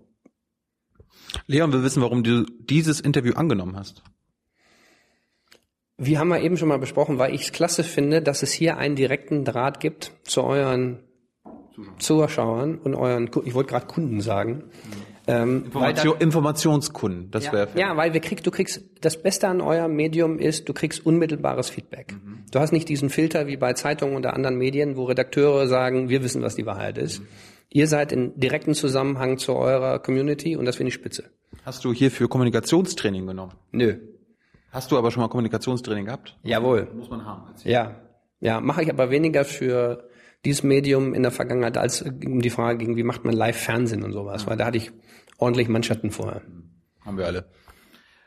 Leon 1.47 1.73
will 1.73 1.82
wissen, 1.82 2.02
warum 2.02 2.23
du 2.23 2.44
dieses 2.59 3.01
Interview 3.01 3.35
angenommen 3.35 3.77
hast. 3.77 4.02
Wie 5.98 6.18
haben 6.18 6.28
wir 6.28 6.40
eben 6.40 6.56
schon 6.56 6.68
mal 6.68 6.78
besprochen, 6.78 7.18
weil 7.18 7.35
ich 7.35 7.43
es 7.43 7.52
klasse 7.52 7.82
finde, 7.82 8.20
dass 8.20 8.43
es 8.43 8.52
hier 8.52 8.77
einen 8.77 8.97
direkten 8.97 9.44
Draht 9.44 9.81
gibt 9.81 10.12
zu 10.24 10.43
euren 10.43 11.01
Zuschauern 11.98 12.78
und 12.78 12.94
euren, 12.94 13.31
ich 13.44 13.55
wollte 13.55 13.70
gerade 13.70 13.86
Kunden 13.86 14.20
sagen. 14.20 14.64
Ähm, 15.28 15.65
Information, 15.65 16.19
Informationskunden, 16.19 17.31
das 17.32 17.47
ja, 17.47 17.53
wäre 17.53 17.69
ja, 17.74 17.97
weil 17.97 18.12
wir 18.12 18.20
krieg, 18.20 18.44
du 18.44 18.53
kriegst, 18.53 18.81
das 19.01 19.20
Beste 19.20 19.48
an 19.48 19.61
eurem 19.61 19.94
Medium 19.94 20.39
ist, 20.39 20.69
du 20.69 20.73
kriegst 20.73 21.05
unmittelbares 21.05 21.69
Feedback. 21.69 22.15
Du 22.53 22.61
hast 22.61 22.73
nicht 22.73 22.89
diesen 22.89 23.11
Filter 23.11 23.48
wie 23.48 23.57
bei 23.57 23.73
Zeitungen 23.73 24.16
oder 24.16 24.35
anderen 24.35 24.57
Medien, 24.57 24.97
wo 24.97 25.05
Redakteure 25.05 25.66
sagen, 25.66 26.09
wir 26.09 26.23
wissen, 26.23 26.43
was 26.43 26.55
die 26.55 26.65
Wahrheit 26.65 26.97
ist. 26.97 27.23
Ihr 27.70 27.89
seid 27.89 28.12
in 28.12 28.39
direkten 28.39 28.74
Zusammenhang 28.74 29.39
zu 29.39 29.55
eurer 29.55 29.98
Community 29.98 30.57
und 30.57 30.65
das 30.65 30.77
finde 30.77 30.89
ich 30.89 30.94
spitze. 30.94 31.24
Hast 31.65 31.85
du 31.85 31.93
hierfür 31.93 32.28
Kommunikationstraining 32.28 33.27
genommen? 33.27 33.55
Nö. 33.73 33.97
Hast 34.70 34.93
du 34.93 34.98
aber 34.98 35.11
schon 35.11 35.23
mal 35.23 35.28
Kommunikationstraining 35.28 36.05
gehabt? 36.05 36.36
Jawohl. 36.44 36.86
Muss 36.94 37.11
man 37.11 37.24
haben. 37.24 37.43
Ja, 37.65 37.97
ja, 38.40 38.61
mache 38.61 38.82
ich 38.82 38.90
aber 38.90 39.11
weniger 39.11 39.44
für 39.44 40.09
dieses 40.47 40.62
Medium 40.62 41.12
in 41.12 41.23
der 41.23 41.32
Vergangenheit, 41.32 41.77
als 41.77 42.02
um 42.02 42.40
die 42.40 42.51
Frage 42.51 42.78
ging, 42.78 42.97
wie 42.97 43.02
macht 43.02 43.24
man 43.24 43.35
Live-Fernsehen 43.35 44.02
und 44.05 44.12
sowas, 44.12 44.47
weil 44.47 44.56
da 44.56 44.66
hatte 44.66 44.78
ich 44.78 44.93
ordentlich 45.39 45.68
Mannschatten 45.68 46.10
vorher. 46.10 46.43
Haben 47.05 47.18
wir 47.18 47.27
alle. 47.27 47.44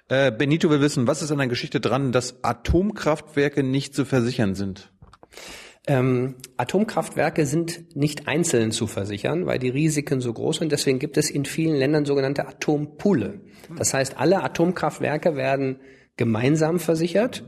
Äh, 0.10 0.32
Benito 0.32 0.70
will 0.70 0.82
wissen, 0.82 1.08
was 1.08 1.22
ist 1.22 1.32
an 1.32 1.38
der 1.38 1.48
Geschichte 1.48 1.80
dran, 1.80 2.12
dass 2.12 2.44
Atomkraftwerke 2.44 3.64
nicht 3.64 3.96
zu 3.96 4.06
versichern 4.06 4.54
sind? 4.56 4.92
Ähm, 5.88 6.36
Atomkraftwerke 6.58 7.46
sind 7.46 7.96
nicht 7.96 8.28
einzeln 8.28 8.72
zu 8.72 8.86
versichern, 8.86 9.46
weil 9.46 9.60
die 9.60 9.70
Risiken 9.70 10.20
so 10.20 10.34
groß 10.34 10.58
sind. 10.58 10.72
Deswegen 10.72 11.00
gibt 11.00 11.18
es 11.18 11.30
in 11.30 11.46
vielen 11.46 11.76
Ländern 11.76 12.06
sogenannte 12.06 12.48
Atompoole. 12.48 13.42
Das 13.78 13.94
heißt, 13.94 14.18
alle 14.18 14.44
Atomkraftwerke 14.44 15.36
werden 15.36 15.80
gemeinsam 16.18 16.80
versichert 16.80 17.46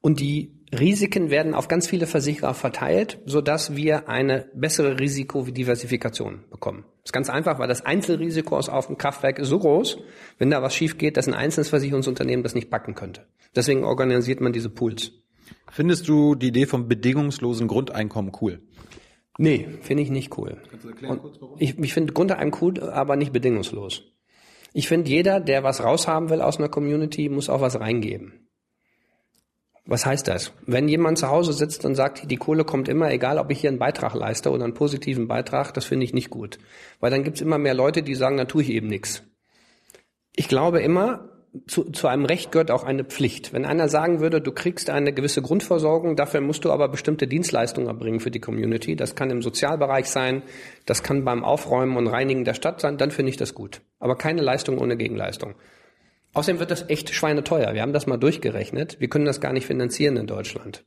und 0.00 0.20
die 0.20 0.61
Risiken 0.78 1.30
werden 1.30 1.54
auf 1.54 1.68
ganz 1.68 1.86
viele 1.86 2.06
Versicherer 2.06 2.54
verteilt, 2.54 3.18
sodass 3.26 3.76
wir 3.76 4.08
eine 4.08 4.48
bessere 4.54 4.98
Risikodiversifikation 4.98 6.44
bekommen. 6.50 6.84
Das 7.02 7.10
ist 7.10 7.12
ganz 7.12 7.28
einfach, 7.28 7.58
weil 7.58 7.68
das 7.68 7.84
Einzelrisiko 7.84 8.56
aus 8.56 8.70
auf 8.70 8.86
dem 8.86 8.96
Kraftwerk 8.96 9.38
ist 9.38 9.48
so 9.48 9.58
groß, 9.58 9.98
wenn 10.38 10.50
da 10.50 10.62
was 10.62 10.74
schief 10.74 10.96
geht, 10.96 11.16
dass 11.16 11.28
ein 11.28 11.34
einzelnes 11.34 11.68
Versicherungsunternehmen 11.68 12.42
das 12.42 12.54
nicht 12.54 12.70
backen 12.70 12.94
könnte. 12.94 13.26
Deswegen 13.54 13.84
organisiert 13.84 14.40
man 14.40 14.52
diese 14.54 14.70
Pools. 14.70 15.12
Findest 15.70 16.08
du 16.08 16.34
die 16.34 16.48
Idee 16.48 16.66
vom 16.66 16.88
bedingungslosen 16.88 17.68
Grundeinkommen 17.68 18.32
cool? 18.40 18.62
Nee, 19.38 19.68
finde 19.80 20.02
ich 20.02 20.10
nicht 20.10 20.36
cool. 20.38 20.58
Kannst 20.70 20.84
du 20.84 20.88
erklären 20.88 21.18
kurz 21.18 21.40
warum? 21.40 21.56
Ich, 21.58 21.78
ich 21.78 21.94
finde 21.94 22.12
Grundeinkommen 22.12 22.78
cool, 22.80 22.90
aber 22.90 23.16
nicht 23.16 23.32
bedingungslos. 23.32 24.04
Ich 24.72 24.88
finde, 24.88 25.10
jeder, 25.10 25.40
der 25.40 25.64
was 25.64 25.84
raushaben 25.84 26.30
will 26.30 26.40
aus 26.40 26.58
einer 26.58 26.68
Community, 26.68 27.28
muss 27.28 27.50
auch 27.50 27.60
was 27.60 27.78
reingeben. 27.78 28.41
Was 29.84 30.06
heißt 30.06 30.28
das? 30.28 30.52
Wenn 30.64 30.86
jemand 30.86 31.18
zu 31.18 31.28
Hause 31.28 31.52
sitzt 31.52 31.84
und 31.84 31.96
sagt, 31.96 32.30
die 32.30 32.36
Kohle 32.36 32.64
kommt 32.64 32.88
immer, 32.88 33.10
egal 33.10 33.38
ob 33.38 33.50
ich 33.50 33.60
hier 33.60 33.70
einen 33.70 33.80
Beitrag 33.80 34.14
leiste 34.14 34.50
oder 34.50 34.64
einen 34.64 34.74
positiven 34.74 35.26
Beitrag, 35.26 35.74
das 35.74 35.84
finde 35.84 36.04
ich 36.04 36.14
nicht 36.14 36.30
gut. 36.30 36.58
Weil 37.00 37.10
dann 37.10 37.24
gibt 37.24 37.36
es 37.36 37.42
immer 37.42 37.58
mehr 37.58 37.74
Leute, 37.74 38.02
die 38.02 38.14
sagen, 38.14 38.36
da 38.36 38.44
tue 38.44 38.62
ich 38.62 38.70
eben 38.70 38.86
nichts. 38.86 39.24
Ich 40.36 40.48
glaube 40.48 40.80
immer, 40.80 41.28
zu, 41.66 41.90
zu 41.90 42.08
einem 42.08 42.24
Recht 42.24 42.50
gehört 42.52 42.70
auch 42.70 42.84
eine 42.84 43.04
Pflicht. 43.04 43.52
Wenn 43.52 43.66
einer 43.66 43.88
sagen 43.88 44.20
würde, 44.20 44.40
du 44.40 44.52
kriegst 44.52 44.88
eine 44.88 45.12
gewisse 45.12 45.42
Grundversorgung, 45.42 46.16
dafür 46.16 46.40
musst 46.40 46.64
du 46.64 46.72
aber 46.72 46.88
bestimmte 46.88 47.26
Dienstleistungen 47.26 47.88
erbringen 47.88 48.20
für 48.20 48.30
die 48.30 48.40
Community, 48.40 48.96
das 48.96 49.14
kann 49.14 49.30
im 49.30 49.42
Sozialbereich 49.42 50.08
sein, 50.08 50.42
das 50.86 51.02
kann 51.02 51.24
beim 51.24 51.44
Aufräumen 51.44 51.96
und 51.96 52.06
Reinigen 52.06 52.44
der 52.44 52.54
Stadt 52.54 52.80
sein, 52.80 52.96
dann 52.96 53.10
finde 53.10 53.30
ich 53.30 53.36
das 53.36 53.54
gut. 53.54 53.82
Aber 53.98 54.16
keine 54.16 54.42
Leistung 54.42 54.78
ohne 54.78 54.96
Gegenleistung. 54.96 55.54
Außerdem 56.34 56.60
wird 56.60 56.70
das 56.70 56.88
echt 56.88 57.14
schweineteuer. 57.14 57.74
Wir 57.74 57.82
haben 57.82 57.92
das 57.92 58.06
mal 58.06 58.16
durchgerechnet. 58.16 59.00
Wir 59.00 59.08
können 59.08 59.26
das 59.26 59.40
gar 59.40 59.52
nicht 59.52 59.66
finanzieren 59.66 60.16
in 60.16 60.26
Deutschland. 60.26 60.84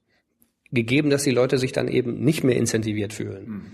Gegeben, 0.71 1.09
dass 1.09 1.23
die 1.23 1.31
Leute 1.31 1.57
sich 1.57 1.71
dann 1.71 1.87
eben 1.87 2.23
nicht 2.23 2.43
mehr 2.43 2.55
incentiviert 2.55 3.13
fühlen. 3.13 3.71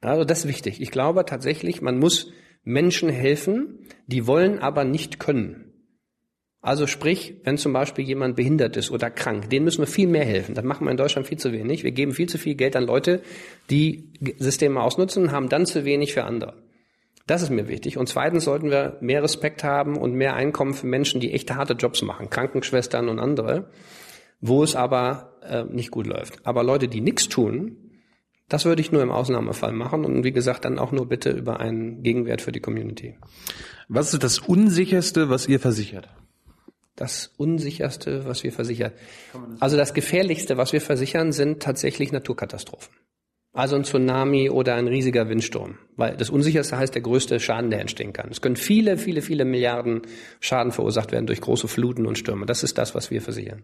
Also 0.00 0.24
das 0.24 0.40
ist 0.40 0.48
wichtig. 0.48 0.80
Ich 0.80 0.90
glaube 0.90 1.24
tatsächlich, 1.24 1.82
man 1.82 1.98
muss 1.98 2.32
Menschen 2.64 3.08
helfen, 3.08 3.86
die 4.06 4.26
wollen, 4.26 4.58
aber 4.58 4.84
nicht 4.84 5.20
können. 5.20 5.72
Also 6.60 6.86
sprich, 6.86 7.40
wenn 7.42 7.58
zum 7.58 7.72
Beispiel 7.72 8.04
jemand 8.04 8.36
behindert 8.36 8.76
ist 8.76 8.92
oder 8.92 9.10
krank, 9.10 9.50
denen 9.50 9.64
müssen 9.64 9.82
wir 9.82 9.88
viel 9.88 10.06
mehr 10.06 10.24
helfen. 10.24 10.54
Das 10.54 10.64
machen 10.64 10.86
wir 10.86 10.92
in 10.92 10.96
Deutschland 10.96 11.26
viel 11.26 11.38
zu 11.38 11.52
wenig. 11.52 11.82
Wir 11.82 11.90
geben 11.90 12.12
viel 12.12 12.28
zu 12.28 12.38
viel 12.38 12.54
Geld 12.54 12.76
an 12.76 12.84
Leute, 12.84 13.20
die 13.68 14.12
Systeme 14.38 14.80
ausnutzen, 14.80 15.32
haben 15.32 15.48
dann 15.48 15.66
zu 15.66 15.84
wenig 15.84 16.14
für 16.14 16.22
andere. 16.22 16.61
Das 17.26 17.42
ist 17.42 17.50
mir 17.50 17.68
wichtig. 17.68 17.98
Und 17.98 18.08
zweitens 18.08 18.44
sollten 18.44 18.70
wir 18.70 18.98
mehr 19.00 19.22
Respekt 19.22 19.64
haben 19.64 19.96
und 19.96 20.14
mehr 20.14 20.34
Einkommen 20.34 20.74
für 20.74 20.86
Menschen, 20.86 21.20
die 21.20 21.32
echte 21.32 21.56
harte 21.56 21.74
Jobs 21.74 22.02
machen, 22.02 22.30
Krankenschwestern 22.30 23.08
und 23.08 23.18
andere, 23.18 23.70
wo 24.40 24.62
es 24.62 24.74
aber 24.74 25.38
äh, 25.42 25.64
nicht 25.64 25.90
gut 25.90 26.06
läuft. 26.06 26.44
Aber 26.44 26.64
Leute, 26.64 26.88
die 26.88 27.00
nichts 27.00 27.28
tun, 27.28 27.76
Das 28.52 28.66
würde 28.66 28.82
ich 28.82 28.92
nur 28.92 29.02
im 29.02 29.10
Ausnahmefall 29.10 29.72
machen 29.72 30.04
und 30.04 30.24
wie 30.24 30.32
gesagt 30.32 30.66
dann 30.66 30.78
auch 30.78 30.92
nur 30.92 31.08
bitte 31.08 31.30
über 31.30 31.58
einen 31.58 32.02
Gegenwert 32.02 32.42
für 32.42 32.52
die 32.52 32.60
Community. 32.60 33.16
Was 33.88 34.12
ist 34.12 34.22
das 34.22 34.40
Unsicherste, 34.40 35.30
was 35.30 35.48
ihr 35.48 35.58
versichert? 35.58 36.10
Das 36.94 37.32
Unsicherste, 37.38 38.26
was 38.26 38.44
wir 38.44 38.52
versichern. 38.52 38.92
Also 39.58 39.78
das 39.78 39.94
Gefährlichste, 39.94 40.58
was 40.58 40.74
wir 40.74 40.82
versichern, 40.82 41.32
sind 41.32 41.62
tatsächlich 41.62 42.12
Naturkatastrophen. 42.12 42.92
Also 43.54 43.76
ein 43.76 43.84
Tsunami 43.84 44.48
oder 44.48 44.76
ein 44.76 44.88
riesiger 44.88 45.28
Windsturm. 45.28 45.76
Weil 45.96 46.16
das 46.16 46.30
Unsicherste 46.30 46.78
heißt 46.78 46.94
der 46.94 47.02
größte 47.02 47.38
Schaden, 47.38 47.70
der 47.70 47.80
entstehen 47.80 48.14
kann. 48.14 48.30
Es 48.30 48.40
können 48.40 48.56
viele, 48.56 48.96
viele, 48.96 49.20
viele 49.20 49.44
Milliarden 49.44 50.02
Schaden 50.40 50.72
verursacht 50.72 51.12
werden 51.12 51.26
durch 51.26 51.40
große 51.42 51.68
Fluten 51.68 52.06
und 52.06 52.16
Stürme. 52.16 52.46
Das 52.46 52.62
ist 52.62 52.78
das, 52.78 52.94
was 52.94 53.10
wir 53.10 53.20
versichern. 53.20 53.62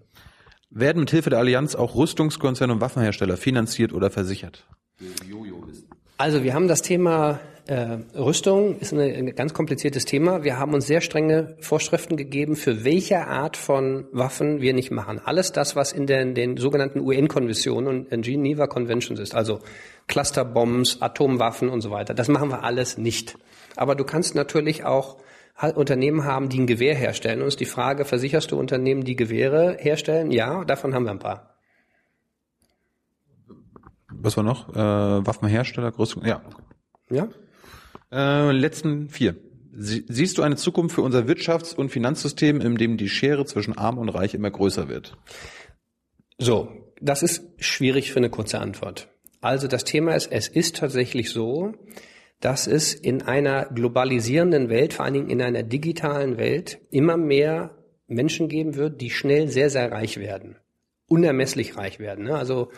Werden 0.70 1.00
mit 1.00 1.10
Hilfe 1.10 1.30
der 1.30 1.38
Allianz 1.38 1.74
auch 1.74 1.94
Rüstungskonzerne 1.94 2.74
und 2.74 2.80
Waffenhersteller 2.82 3.38
finanziert 3.38 3.94
oder 3.94 4.10
versichert? 4.10 4.66
Also 6.20 6.42
wir 6.42 6.52
haben 6.52 6.66
das 6.66 6.82
Thema 6.82 7.38
äh, 7.68 7.98
Rüstung 8.16 8.76
ist 8.80 8.92
eine, 8.92 9.04
ein 9.04 9.34
ganz 9.36 9.54
kompliziertes 9.54 10.04
Thema. 10.04 10.42
Wir 10.42 10.58
haben 10.58 10.74
uns 10.74 10.88
sehr 10.88 11.00
strenge 11.00 11.54
Vorschriften 11.60 12.16
gegeben, 12.16 12.56
für 12.56 12.84
welche 12.84 13.28
Art 13.28 13.56
von 13.56 14.06
Waffen 14.10 14.60
wir 14.60 14.74
nicht 14.74 14.90
machen. 14.90 15.20
Alles 15.24 15.52
das, 15.52 15.76
was 15.76 15.92
in 15.92 16.06
den, 16.06 16.34
den 16.34 16.56
sogenannten 16.56 16.98
UN-Konventionen 17.00 18.06
und 18.06 18.22
Geneva 18.22 18.66
Conventions 18.66 19.20
ist, 19.20 19.32
also 19.32 19.60
Clusterbombs, 20.08 21.00
Atomwaffen 21.02 21.68
und 21.68 21.82
so 21.82 21.92
weiter, 21.92 22.14
das 22.14 22.26
machen 22.26 22.48
wir 22.48 22.64
alles 22.64 22.98
nicht. 22.98 23.36
Aber 23.76 23.94
du 23.94 24.02
kannst 24.02 24.34
natürlich 24.34 24.84
auch 24.84 25.18
Unternehmen 25.76 26.24
haben, 26.24 26.48
die 26.48 26.58
ein 26.58 26.66
Gewehr 26.66 26.96
herstellen. 26.96 27.42
Und 27.42 27.48
ist 27.48 27.60
die 27.60 27.64
Frage, 27.64 28.04
versicherst 28.04 28.50
du 28.50 28.58
Unternehmen, 28.58 29.04
die 29.04 29.14
Gewehre 29.14 29.76
herstellen? 29.78 30.32
Ja, 30.32 30.64
davon 30.64 30.94
haben 30.94 31.04
wir 31.04 31.12
ein 31.12 31.20
paar. 31.20 31.57
Was 34.20 34.36
war 34.36 34.44
noch? 34.44 34.68
Äh, 34.70 35.26
Waffenhersteller, 35.26 35.96
Rüstung, 35.98 36.24
ja. 36.24 36.42
Ja? 37.10 37.28
Äh, 38.10 38.52
letzten 38.52 39.08
vier. 39.08 39.36
Sie, 39.72 40.04
siehst 40.08 40.38
du 40.38 40.42
eine 40.42 40.56
Zukunft 40.56 40.94
für 40.94 41.02
unser 41.02 41.20
Wirtschafts- 41.26 41.74
und 41.74 41.90
Finanzsystem, 41.90 42.60
in 42.60 42.76
dem 42.76 42.96
die 42.96 43.08
Schere 43.08 43.44
zwischen 43.44 43.78
Arm 43.78 43.98
und 43.98 44.08
Reich 44.08 44.34
immer 44.34 44.50
größer 44.50 44.88
wird? 44.88 45.16
So, 46.38 46.68
das 47.00 47.22
ist 47.22 47.44
schwierig 47.58 48.12
für 48.12 48.18
eine 48.18 48.30
kurze 48.30 48.60
Antwort. 48.60 49.08
Also 49.40 49.68
das 49.68 49.84
Thema 49.84 50.14
ist, 50.14 50.32
es 50.32 50.48
ist 50.48 50.76
tatsächlich 50.76 51.30
so, 51.30 51.72
dass 52.40 52.66
es 52.66 52.94
in 52.94 53.22
einer 53.22 53.66
globalisierenden 53.66 54.68
Welt, 54.68 54.94
vor 54.94 55.04
allen 55.04 55.14
Dingen 55.14 55.30
in 55.30 55.42
einer 55.42 55.62
digitalen 55.62 56.38
Welt, 56.38 56.80
immer 56.90 57.16
mehr 57.16 57.76
Menschen 58.06 58.48
geben 58.48 58.74
wird, 58.74 59.00
die 59.00 59.10
schnell 59.10 59.48
sehr, 59.48 59.70
sehr 59.70 59.92
reich 59.92 60.18
werden. 60.18 60.56
Unermesslich 61.06 61.76
reich 61.76 61.98
werden. 61.98 62.24
Ne? 62.24 62.34
Also 62.36 62.70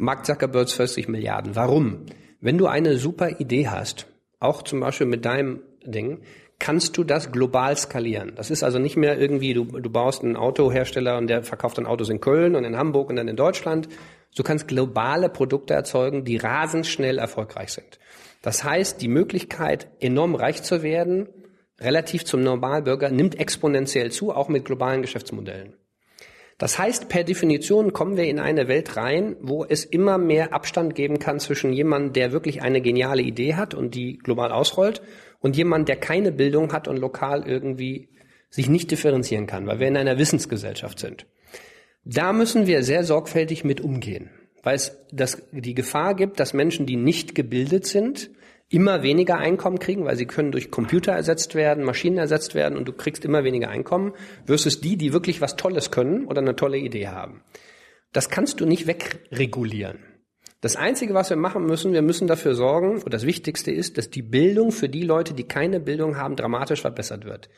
Mark 0.00 0.24
Zuckerbergs 0.24 0.74
40 0.74 1.08
Milliarden. 1.08 1.56
Warum? 1.56 2.06
Wenn 2.40 2.56
du 2.56 2.66
eine 2.66 2.98
super 2.98 3.40
Idee 3.40 3.66
hast, 3.66 4.06
auch 4.38 4.62
zum 4.62 4.78
Beispiel 4.78 5.08
mit 5.08 5.24
deinem 5.24 5.60
Ding, 5.84 6.20
kannst 6.60 6.96
du 6.96 7.02
das 7.02 7.32
global 7.32 7.76
skalieren. 7.76 8.32
Das 8.36 8.52
ist 8.52 8.62
also 8.62 8.78
nicht 8.78 8.96
mehr 8.96 9.18
irgendwie, 9.18 9.54
du, 9.54 9.64
du 9.64 9.90
baust 9.90 10.22
einen 10.22 10.36
Autohersteller 10.36 11.18
und 11.18 11.26
der 11.26 11.42
verkauft 11.42 11.78
dann 11.78 11.86
Autos 11.86 12.10
in 12.10 12.20
Köln 12.20 12.54
und 12.54 12.62
in 12.62 12.76
Hamburg 12.76 13.10
und 13.10 13.16
dann 13.16 13.26
in 13.26 13.34
Deutschland. 13.34 13.88
Du 14.36 14.44
kannst 14.44 14.68
globale 14.68 15.28
Produkte 15.28 15.74
erzeugen, 15.74 16.24
die 16.24 16.36
rasend 16.36 16.86
schnell 16.86 17.18
erfolgreich 17.18 17.72
sind. 17.72 17.98
Das 18.40 18.62
heißt, 18.62 19.02
die 19.02 19.08
Möglichkeit, 19.08 19.88
enorm 19.98 20.36
reich 20.36 20.62
zu 20.62 20.84
werden, 20.84 21.28
relativ 21.80 22.24
zum 22.24 22.42
Normalbürger, 22.42 23.10
nimmt 23.10 23.38
exponentiell 23.38 24.12
zu, 24.12 24.32
auch 24.32 24.48
mit 24.48 24.64
globalen 24.64 25.02
Geschäftsmodellen. 25.02 25.74
Das 26.58 26.76
heißt, 26.76 27.08
per 27.08 27.22
Definition 27.22 27.92
kommen 27.92 28.16
wir 28.16 28.24
in 28.24 28.40
eine 28.40 28.66
Welt 28.66 28.96
rein, 28.96 29.36
wo 29.40 29.64
es 29.64 29.84
immer 29.84 30.18
mehr 30.18 30.52
Abstand 30.52 30.96
geben 30.96 31.20
kann 31.20 31.38
zwischen 31.38 31.72
jemandem, 31.72 32.12
der 32.12 32.32
wirklich 32.32 32.62
eine 32.62 32.80
geniale 32.80 33.22
Idee 33.22 33.54
hat 33.54 33.74
und 33.74 33.94
die 33.94 34.18
global 34.18 34.50
ausrollt, 34.50 35.00
und 35.40 35.56
jemand, 35.56 35.88
der 35.88 35.96
keine 35.96 36.32
Bildung 36.32 36.72
hat 36.72 36.88
und 36.88 36.98
lokal 36.98 37.46
irgendwie 37.46 38.08
sich 38.50 38.68
nicht 38.68 38.90
differenzieren 38.90 39.46
kann, 39.46 39.66
weil 39.66 39.78
wir 39.78 39.86
in 39.86 39.96
einer 39.96 40.18
Wissensgesellschaft 40.18 40.98
sind. 40.98 41.26
Da 42.04 42.32
müssen 42.32 42.66
wir 42.66 42.82
sehr 42.82 43.04
sorgfältig 43.04 43.64
mit 43.64 43.80
umgehen, 43.80 44.30
weil 44.62 44.76
es 44.76 44.96
das, 45.12 45.42
die 45.52 45.74
Gefahr 45.74 46.14
gibt, 46.16 46.40
dass 46.40 46.54
Menschen, 46.54 46.86
die 46.86 46.96
nicht 46.96 47.34
gebildet 47.34 47.86
sind, 47.86 48.30
immer 48.70 49.02
weniger 49.02 49.38
Einkommen 49.38 49.78
kriegen, 49.78 50.04
weil 50.04 50.16
sie 50.16 50.26
können 50.26 50.52
durch 50.52 50.70
Computer 50.70 51.12
ersetzt 51.12 51.54
werden, 51.54 51.84
Maschinen 51.84 52.18
ersetzt 52.18 52.54
werden 52.54 52.76
und 52.76 52.86
du 52.86 52.92
kriegst 52.92 53.24
immer 53.24 53.44
weniger 53.44 53.68
Einkommen, 53.68 54.12
versus 54.46 54.80
die, 54.80 54.96
die 54.96 55.12
wirklich 55.12 55.40
was 55.40 55.56
Tolles 55.56 55.90
können 55.90 56.26
oder 56.26 56.40
eine 56.40 56.56
tolle 56.56 56.78
Idee 56.78 57.08
haben. 57.08 57.42
Das 58.12 58.28
kannst 58.28 58.60
du 58.60 58.66
nicht 58.66 58.86
wegregulieren. 58.86 59.98
Das 60.60 60.74
Einzige, 60.74 61.14
was 61.14 61.30
wir 61.30 61.36
machen 61.36 61.66
müssen, 61.66 61.92
wir 61.92 62.02
müssen 62.02 62.26
dafür 62.26 62.56
sorgen, 62.56 63.00
und 63.00 63.14
das 63.14 63.24
Wichtigste 63.24 63.70
ist, 63.70 63.96
dass 63.96 64.10
die 64.10 64.22
Bildung 64.22 64.72
für 64.72 64.88
die 64.88 65.04
Leute, 65.04 65.32
die 65.32 65.44
keine 65.44 65.78
Bildung 65.78 66.16
haben, 66.16 66.34
dramatisch 66.34 66.80
verbessert 66.80 67.24
wird. 67.24 67.48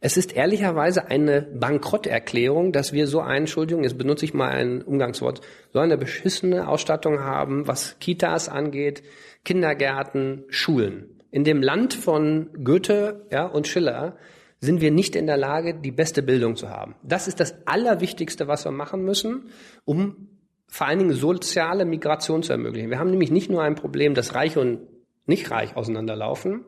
Es 0.00 0.16
ist 0.16 0.34
ehrlicherweise 0.34 1.06
eine 1.06 1.42
Bankrotterklärung, 1.42 2.72
dass 2.72 2.92
wir 2.92 3.06
so 3.06 3.20
eine, 3.20 3.38
Entschuldigung, 3.38 3.84
jetzt 3.84 3.96
benutze 3.96 4.24
ich 4.24 4.34
mal 4.34 4.48
ein 4.48 4.82
Umgangswort, 4.82 5.40
so 5.72 5.78
eine 5.78 5.96
beschissene 5.96 6.66
Ausstattung 6.66 7.20
haben, 7.20 7.68
was 7.68 8.00
Kitas 8.00 8.48
angeht, 8.48 9.04
Kindergärten, 9.48 10.44
Schulen. 10.50 11.22
In 11.30 11.42
dem 11.42 11.62
Land 11.62 11.94
von 11.94 12.50
Goethe 12.62 13.24
ja, 13.30 13.46
und 13.46 13.66
Schiller 13.66 14.18
sind 14.60 14.82
wir 14.82 14.90
nicht 14.90 15.16
in 15.16 15.26
der 15.26 15.38
Lage, 15.38 15.72
die 15.72 15.90
beste 15.90 16.22
Bildung 16.22 16.54
zu 16.54 16.68
haben. 16.68 16.96
Das 17.02 17.28
ist 17.28 17.40
das 17.40 17.54
Allerwichtigste, 17.66 18.46
was 18.46 18.66
wir 18.66 18.72
machen 18.72 19.06
müssen, 19.06 19.48
um 19.86 20.28
vor 20.66 20.86
allen 20.86 20.98
Dingen 20.98 21.14
soziale 21.14 21.86
Migration 21.86 22.42
zu 22.42 22.52
ermöglichen. 22.52 22.90
Wir 22.90 22.98
haben 22.98 23.08
nämlich 23.08 23.30
nicht 23.30 23.48
nur 23.48 23.62
ein 23.62 23.74
Problem, 23.74 24.12
dass 24.12 24.34
Reich 24.34 24.58
und 24.58 24.80
nicht 25.24 25.50
reich 25.50 25.74
auseinanderlaufen, 25.76 26.66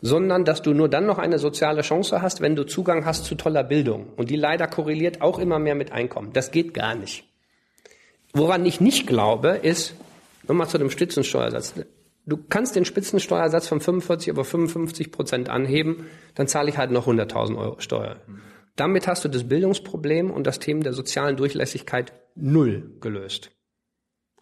sondern 0.00 0.46
dass 0.46 0.62
du 0.62 0.72
nur 0.72 0.88
dann 0.88 1.04
noch 1.04 1.18
eine 1.18 1.38
soziale 1.38 1.82
Chance 1.82 2.22
hast, 2.22 2.40
wenn 2.40 2.56
du 2.56 2.64
Zugang 2.64 3.04
hast 3.04 3.26
zu 3.26 3.34
toller 3.34 3.62
Bildung. 3.62 4.06
Und 4.16 4.30
die 4.30 4.36
leider 4.36 4.68
korreliert 4.68 5.20
auch 5.20 5.38
immer 5.38 5.58
mehr 5.58 5.74
mit 5.74 5.92
Einkommen. 5.92 6.32
Das 6.32 6.50
geht 6.50 6.72
gar 6.72 6.94
nicht. 6.94 7.28
Woran 8.32 8.64
ich 8.64 8.80
nicht 8.80 9.06
glaube, 9.06 9.50
ist, 9.50 9.96
nochmal 10.48 10.68
zu 10.68 10.78
dem 10.78 10.88
Spitzensteuersatz. 10.88 11.74
Du 12.24 12.36
kannst 12.36 12.76
den 12.76 12.84
Spitzensteuersatz 12.84 13.66
von 13.66 13.80
45 13.80 14.28
über 14.28 14.44
55 14.44 15.10
Prozent 15.10 15.48
anheben, 15.48 16.06
dann 16.34 16.46
zahle 16.46 16.68
ich 16.68 16.78
halt 16.78 16.92
noch 16.92 17.08
100.000 17.08 17.58
Euro 17.58 17.80
Steuer. 17.80 18.16
Damit 18.76 19.06
hast 19.06 19.24
du 19.24 19.28
das 19.28 19.48
Bildungsproblem 19.48 20.30
und 20.30 20.46
das 20.46 20.58
Thema 20.58 20.82
der 20.82 20.92
sozialen 20.92 21.36
Durchlässigkeit 21.36 22.12
null 22.34 22.96
gelöst. 23.00 23.50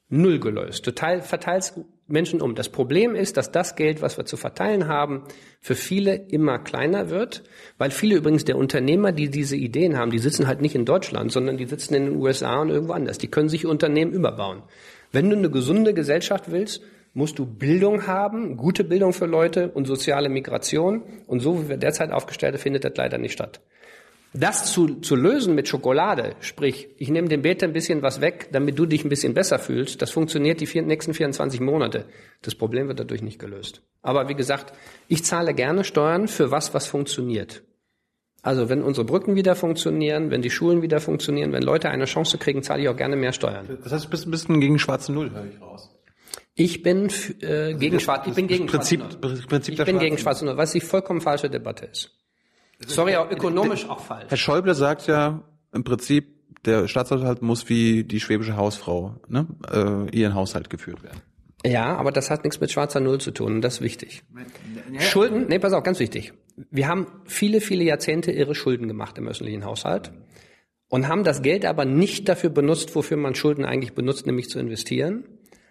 Null 0.09 0.41
gelöst. 0.41 0.87
Du 0.87 0.95
teil, 0.95 1.23
verteilst 1.23 1.81
Menschen 2.07 2.41
um. 2.41 2.55
Das 2.55 2.69
Problem 2.69 3.15
ist, 3.15 3.37
dass 3.37 3.53
das 3.53 3.77
Geld, 3.77 4.03
was 4.03 4.19
wir 4.19 4.27
zu 4.27 4.37
verteilen 4.37 4.89
haben, 4.89 5.23
für 5.61 5.77
viele 5.77 6.15
immer 6.15 6.59
kleiner 6.59 7.11
wird, 7.11 7.45
weil 7.79 7.91
viele 7.91 8.17
übrigens 8.17 8.45
der 8.45 8.59
Unternehmer, 8.59 9.13
die 9.13 9.31
diese 9.31 9.57
Ideen 9.57 9.97
haben, 9.97 10.11
die 10.11 10.19
sitzen 10.19 10.49
halt 10.49 10.61
nicht 10.61 10.75
in 10.75 10.85
Deutschland, 10.85 11.31
sondern 11.31 11.57
die 11.57 11.67
sitzen 11.67 11.95
in 11.95 12.07
den 12.07 12.17
USA 12.17 12.61
und 12.61 12.71
irgendwo 12.71 12.93
anders. 12.93 13.19
Die 13.19 13.29
können 13.29 13.49
sich 13.49 13.67
Unternehmen 13.67 14.13
überbauen. 14.13 14.63
Wenn 15.13 15.31
du 15.31 15.37
eine 15.37 15.51
gesunde 15.51 15.95
Gesellschaft 15.95 16.51
willst, 16.51 16.83
musst 17.13 17.39
du 17.39 17.47
Bildung 17.47 18.07
haben, 18.07 18.57
gute 18.57 18.85
Bildung 18.85 19.13
für 19.13 19.27
Leute 19.27 19.71
und 19.71 19.87
soziale 19.87 20.29
Migration. 20.29 21.03
Und 21.27 21.41
so 21.41 21.63
wie 21.63 21.69
wir 21.69 21.77
derzeit 21.77 22.13
aufgestellt 22.13 22.55
sind, 22.55 22.63
findet 22.63 22.85
das 22.85 22.93
leider 22.97 23.19
nicht 23.19 23.33
statt. 23.33 23.61
Das 24.33 24.73
zu, 24.73 25.01
zu 25.01 25.17
lösen 25.17 25.57
mit 25.57 25.67
Schokolade, 25.67 26.37
sprich, 26.39 26.89
ich 26.99 27.11
nehme 27.11 27.27
dem 27.27 27.43
Bete 27.43 27.67
ein 27.67 27.73
bisschen 27.73 28.01
was 28.03 28.21
weg, 28.21 28.51
damit 28.53 28.79
du 28.79 28.87
dich 28.87 29.05
ein 29.05 29.09
bisschen 29.09 29.35
besser 29.35 29.59
fühlst, 29.59 30.01
das 30.03 30.13
funktioniert 30.13 30.61
die 30.61 30.67
vier, 30.67 30.83
nächsten 30.83 31.15
24 31.15 31.59
Monate. 31.59 32.05
Das 32.43 32.55
Problem 32.55 32.87
wird 32.87 33.01
dadurch 33.01 33.23
nicht 33.23 33.41
gelöst. 33.41 33.83
Aber 34.03 34.29
wie 34.29 34.37
gesagt, 34.37 34.73
ich 35.09 35.25
zahle 35.25 35.53
gerne 35.53 35.83
Steuern 35.83 36.29
für 36.29 36.53
was, 36.53 36.75
was 36.75 36.87
funktioniert. 36.87 37.65
Also 38.43 38.69
wenn 38.69 38.85
unsere 38.85 39.05
Brücken 39.05 39.35
wieder 39.35 39.57
funktionieren, 39.57 40.31
wenn 40.31 40.43
die 40.43 40.51
Schulen 40.51 40.81
wieder 40.81 41.01
funktionieren, 41.01 41.53
wenn 41.53 41.63
Leute 41.63 41.91
eine 41.91 42.05
Chance 42.05 42.39
kriegen, 42.39 42.63
zahle 42.63 42.83
ich 42.83 42.89
auch 42.89 42.97
gerne 42.97 43.17
mehr 43.17 43.33
Steuern. 43.33 43.79
Das 43.83 43.93
heißt, 43.93 44.05
du 44.05 44.11
bist 44.11 44.29
ein 44.29 44.31
bisschen 44.31 44.61
gegen 44.61 44.79
schwarze 44.79 45.13
Null, 45.13 45.33
höre 45.33 45.47
ich 45.47 45.61
raus. 45.61 45.90
Ich 46.63 46.83
bin 46.83 47.09
äh, 47.41 47.73
gegen 47.73 47.95
also 47.95 48.05
Schwarz. 48.05 48.27
Ich 48.27 48.35
bin 48.35 48.47
gegen 48.47 48.67
Prinzip, 48.67 49.01
Schwarz. 49.01 49.47
Prinzip 49.47 49.79
ich 49.79 49.85
bin 49.87 49.99
gegen 49.99 50.19
Schwarz 50.19 50.43
Null, 50.43 50.59
was 50.59 50.73
die 50.73 50.83
vollkommen 50.83 51.23
falsche 51.23 51.49
Debatte 51.49 51.87
ist. 51.87 52.11
Sorry, 52.87 53.17
auch 53.17 53.31
ökonomisch 53.31 53.89
auch 53.89 54.01
falsch. 54.01 54.27
Herr 54.29 54.37
Schäuble 54.37 54.75
sagt 54.75 55.07
ja 55.07 55.43
im 55.73 55.85
Prinzip, 55.85 56.27
der 56.67 56.87
Staatshaushalt 56.87 57.41
muss 57.41 57.71
wie 57.71 58.05
die 58.05 58.21
schwäbische 58.21 58.57
Hausfrau 58.57 59.15
ne, 59.27 59.47
äh, 59.73 60.15
ihren 60.15 60.35
Haushalt 60.35 60.69
geführt 60.69 61.03
werden. 61.03 61.23
Ja, 61.65 61.97
aber 61.97 62.13
das 62.13 62.29
hat 62.29 62.45
nichts 62.45 62.61
mit 62.61 62.71
schwarzer 62.71 63.01
Null 63.01 63.21
zu 63.23 63.31
tun 63.31 63.55
und 63.55 63.63
das 63.63 63.77
ist 63.77 63.81
wichtig. 63.81 64.23
Schulden, 64.99 65.47
nee, 65.49 65.59
pass 65.59 65.73
auf, 65.73 65.83
ganz 65.83 65.99
wichtig. 65.99 66.35
Wir 66.71 66.89
haben 66.89 67.07
viele, 67.25 67.63
viele 67.63 67.85
Jahrzehnte 67.85 68.33
irre 68.33 68.55
Schulden 68.55 68.87
gemacht 68.87 69.17
im 69.17 69.29
öffentlichen 69.29 69.65
Haushalt 69.65 70.13
und 70.89 71.09
haben 71.09 71.25
das 71.25 71.41
Geld 71.41 71.65
aber 71.65 71.87
nicht 71.87 72.29
dafür 72.29 72.51
benutzt, 72.51 72.95
wofür 72.95 73.17
man 73.17 73.35
Schulden 73.35 73.65
eigentlich 73.65 73.95
benutzt, 73.95 74.27
nämlich 74.27 74.51
zu 74.51 74.59
investieren, 74.59 75.25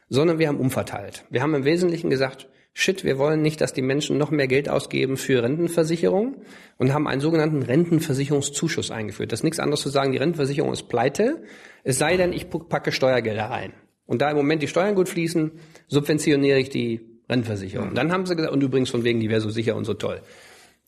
sondern 0.10 0.40
wir 0.40 0.48
haben 0.48 0.60
umverteilt. 0.60 1.26
Wir 1.30 1.42
haben 1.42 1.54
im 1.54 1.66
Wesentlichen 1.66 2.10
gesagt, 2.10 2.50
shit, 2.74 3.04
wir 3.04 3.18
wollen 3.18 3.42
nicht, 3.42 3.62
dass 3.62 3.74
die 3.74 3.82
Menschen 3.82 4.18
noch 4.18 4.32
mehr 4.32 4.48
Geld 4.48 4.70
ausgeben 4.70 5.18
für 5.18 5.44
Rentenversicherung 5.44 6.42
und 6.78 6.94
haben 6.94 7.08
einen 7.08 7.22
sogenannten 7.22 7.62
Rentenversicherungszuschuss 7.62 8.92
eingeführt. 8.92 9.32
Das 9.32 9.40
ist 9.40 9.44
nichts 9.44 9.60
anderes 9.60 9.82
zu 9.82 9.90
sagen, 9.90 10.12
die 10.12 10.18
Rentenversicherung 10.18 10.72
ist 10.72 10.90
pleite, 10.90 11.44
es 11.84 11.98
sei 11.98 12.18
denn, 12.18 12.34
ich 12.34 12.50
packe 12.50 12.92
Steuergelder 12.92 13.46
rein. 13.46 13.74
und 14.06 14.22
da 14.22 14.32
im 14.32 14.38
Moment 14.38 14.64
die 14.64 14.68
Steuern 14.68 14.96
gut 14.96 15.08
fließen, 15.08 15.52
subventioniere 15.88 16.60
ich 16.60 16.70
die 16.70 17.02
Rentenversicherung. 17.30 17.92
Mhm. 17.92 17.96
Dann 17.96 18.12
haben 18.12 18.26
sie 18.26 18.36
gesagt, 18.36 18.54
und 18.54 18.64
übrigens 18.64 18.90
von 18.90 19.04
wegen, 19.04 19.20
die 19.20 19.30
wäre 19.30 19.42
so 19.42 19.52
sicher 19.52 19.76
und 19.76 19.86
so 19.86 19.94
toll. 19.94 20.22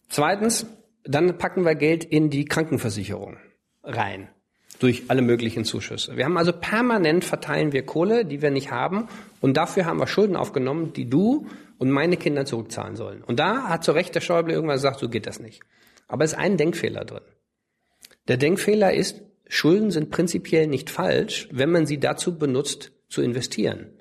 Zweitens, 0.10 0.65
dann 1.03 1.38
packen 1.38 1.64
wir 1.64 1.76
Geld 1.76 2.03
in 2.03 2.31
die 2.31 2.45
Krankenversicherung 2.45 3.38
rein 3.84 4.30
durch 4.82 5.03
alle 5.10 5.22
möglichen 5.22 5.64
Zuschüsse. 5.64 6.18
Wir 6.18 6.26
haben 6.26 6.38
also 6.38 6.52
permanent 6.52 7.24
verteilen 7.24 7.72
wir 7.72 7.86
Kohle, 7.86 8.26
die 8.26 8.41
wir 8.41 8.49
nicht 8.49 8.72
haben, 8.72 9.08
und 9.40 9.56
dafür 9.56 9.86
haben 9.86 9.99
wir 9.99 10.08
Schulden 10.08 10.36
aufgenommen, 10.36 10.91
die 10.94 11.08
du 11.08 11.48
und 11.78 11.91
meine 11.91 12.18
Kinder 12.18 12.45
zurückzahlen 12.45 12.95
sollen. 12.95 13.24
Und 13.24 13.40
da 13.40 13.70
hat 13.70 13.84
zu 13.84 13.91
Recht 13.91 14.16
der 14.16 14.22
Schäuble 14.22 14.53
irgendwann 14.53 14.78
gesagt, 14.78 14.99
so 14.99 15.08
geht 15.08 15.28
das 15.28 15.40
nicht. 15.40 15.62
Aber 16.08 16.24
es 16.24 16.34
ist 16.34 16.40
ein 16.40 16.58
Denkfehler 16.58 17.06
drin. 17.06 17.22
Der 18.28 18.38
Denkfehler 18.38 18.91
ist, 18.91 19.22
Schulden 19.48 19.91
sind 19.91 20.10
prinzipiell 20.10 20.66
nicht 20.66 20.90
falsch, 20.90 21.48
wenn 21.52 21.72
man 21.72 21.86
sie 21.86 21.99
dazu 21.99 22.40
benutzt, 22.40 22.91
zu 23.08 23.22
investieren. 23.22 23.94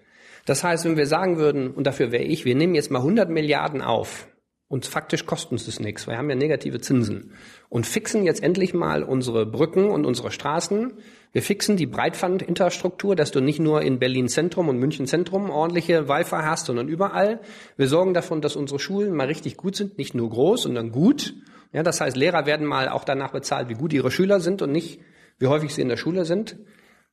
Das 0.46 0.64
heißt, 0.64 0.86
wenn 0.86 0.96
wir 0.96 1.06
sagen 1.06 1.36
würden, 1.36 1.70
und 1.72 1.86
dafür 1.86 2.10
wäre 2.10 2.24
ich, 2.24 2.46
wir 2.46 2.54
nehmen 2.54 2.74
jetzt 2.74 2.90
mal 2.90 3.00
100 3.00 3.28
Milliarden 3.28 3.82
auf, 3.82 4.28
und 4.70 4.86
faktisch 4.86 5.26
kostet 5.26 5.50
uns 5.50 5.66
das 5.66 5.80
nichts, 5.80 6.06
wir 6.06 6.16
haben 6.16 6.30
ja 6.30 6.36
negative 6.36 6.80
Zinsen, 6.80 7.32
und 7.68 7.86
fixen 7.86 8.24
jetzt 8.24 8.40
endlich 8.40 8.72
mal 8.72 9.02
unsere 9.02 9.44
Brücken 9.44 9.90
und 9.90 10.06
unsere 10.06 10.30
Straßen, 10.30 10.92
wir 11.32 11.42
fixen 11.42 11.76
die 11.76 11.86
Breitbandinfrastruktur, 11.86 13.16
dass 13.16 13.32
du 13.32 13.40
nicht 13.40 13.58
nur 13.58 13.82
in 13.82 13.98
Berlin 13.98 14.28
Zentrum 14.28 14.68
und 14.68 14.78
München 14.78 15.06
Zentrum 15.06 15.50
ordentliche 15.50 16.08
Wi-Fi 16.08 16.42
hast, 16.44 16.66
sondern 16.66 16.86
überall. 16.86 17.40
Wir 17.76 17.88
sorgen 17.88 18.14
davon, 18.14 18.40
dass 18.40 18.54
unsere 18.54 18.78
Schulen 18.78 19.12
mal 19.12 19.26
richtig 19.26 19.56
gut 19.56 19.74
sind, 19.74 19.98
nicht 19.98 20.14
nur 20.14 20.30
groß, 20.30 20.62
sondern 20.62 20.92
gut. 20.92 21.34
Ja, 21.72 21.82
das 21.82 22.00
heißt, 22.00 22.16
Lehrer 22.16 22.46
werden 22.46 22.66
mal 22.66 22.88
auch 22.88 23.04
danach 23.04 23.32
bezahlt, 23.32 23.68
wie 23.68 23.74
gut 23.74 23.92
ihre 23.92 24.12
Schüler 24.12 24.38
sind 24.38 24.62
und 24.62 24.70
nicht, 24.70 25.00
wie 25.38 25.48
häufig 25.48 25.74
sie 25.74 25.82
in 25.82 25.88
der 25.88 25.96
Schule 25.96 26.24
sind. 26.24 26.58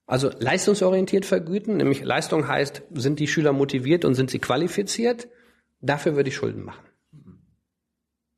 Also 0.06 0.30
leistungsorientiert 0.38 1.26
vergüten, 1.26 1.78
nämlich 1.78 2.04
Leistung 2.04 2.48
heißt, 2.48 2.84
sind 2.94 3.20
die 3.20 3.28
Schüler 3.28 3.52
motiviert 3.52 4.06
und 4.06 4.14
sind 4.14 4.30
sie 4.30 4.40
qualifiziert? 4.40 5.28
Dafür 5.82 6.16
würde 6.16 6.30
ich 6.30 6.36
Schulden 6.36 6.64
machen. 6.64 6.87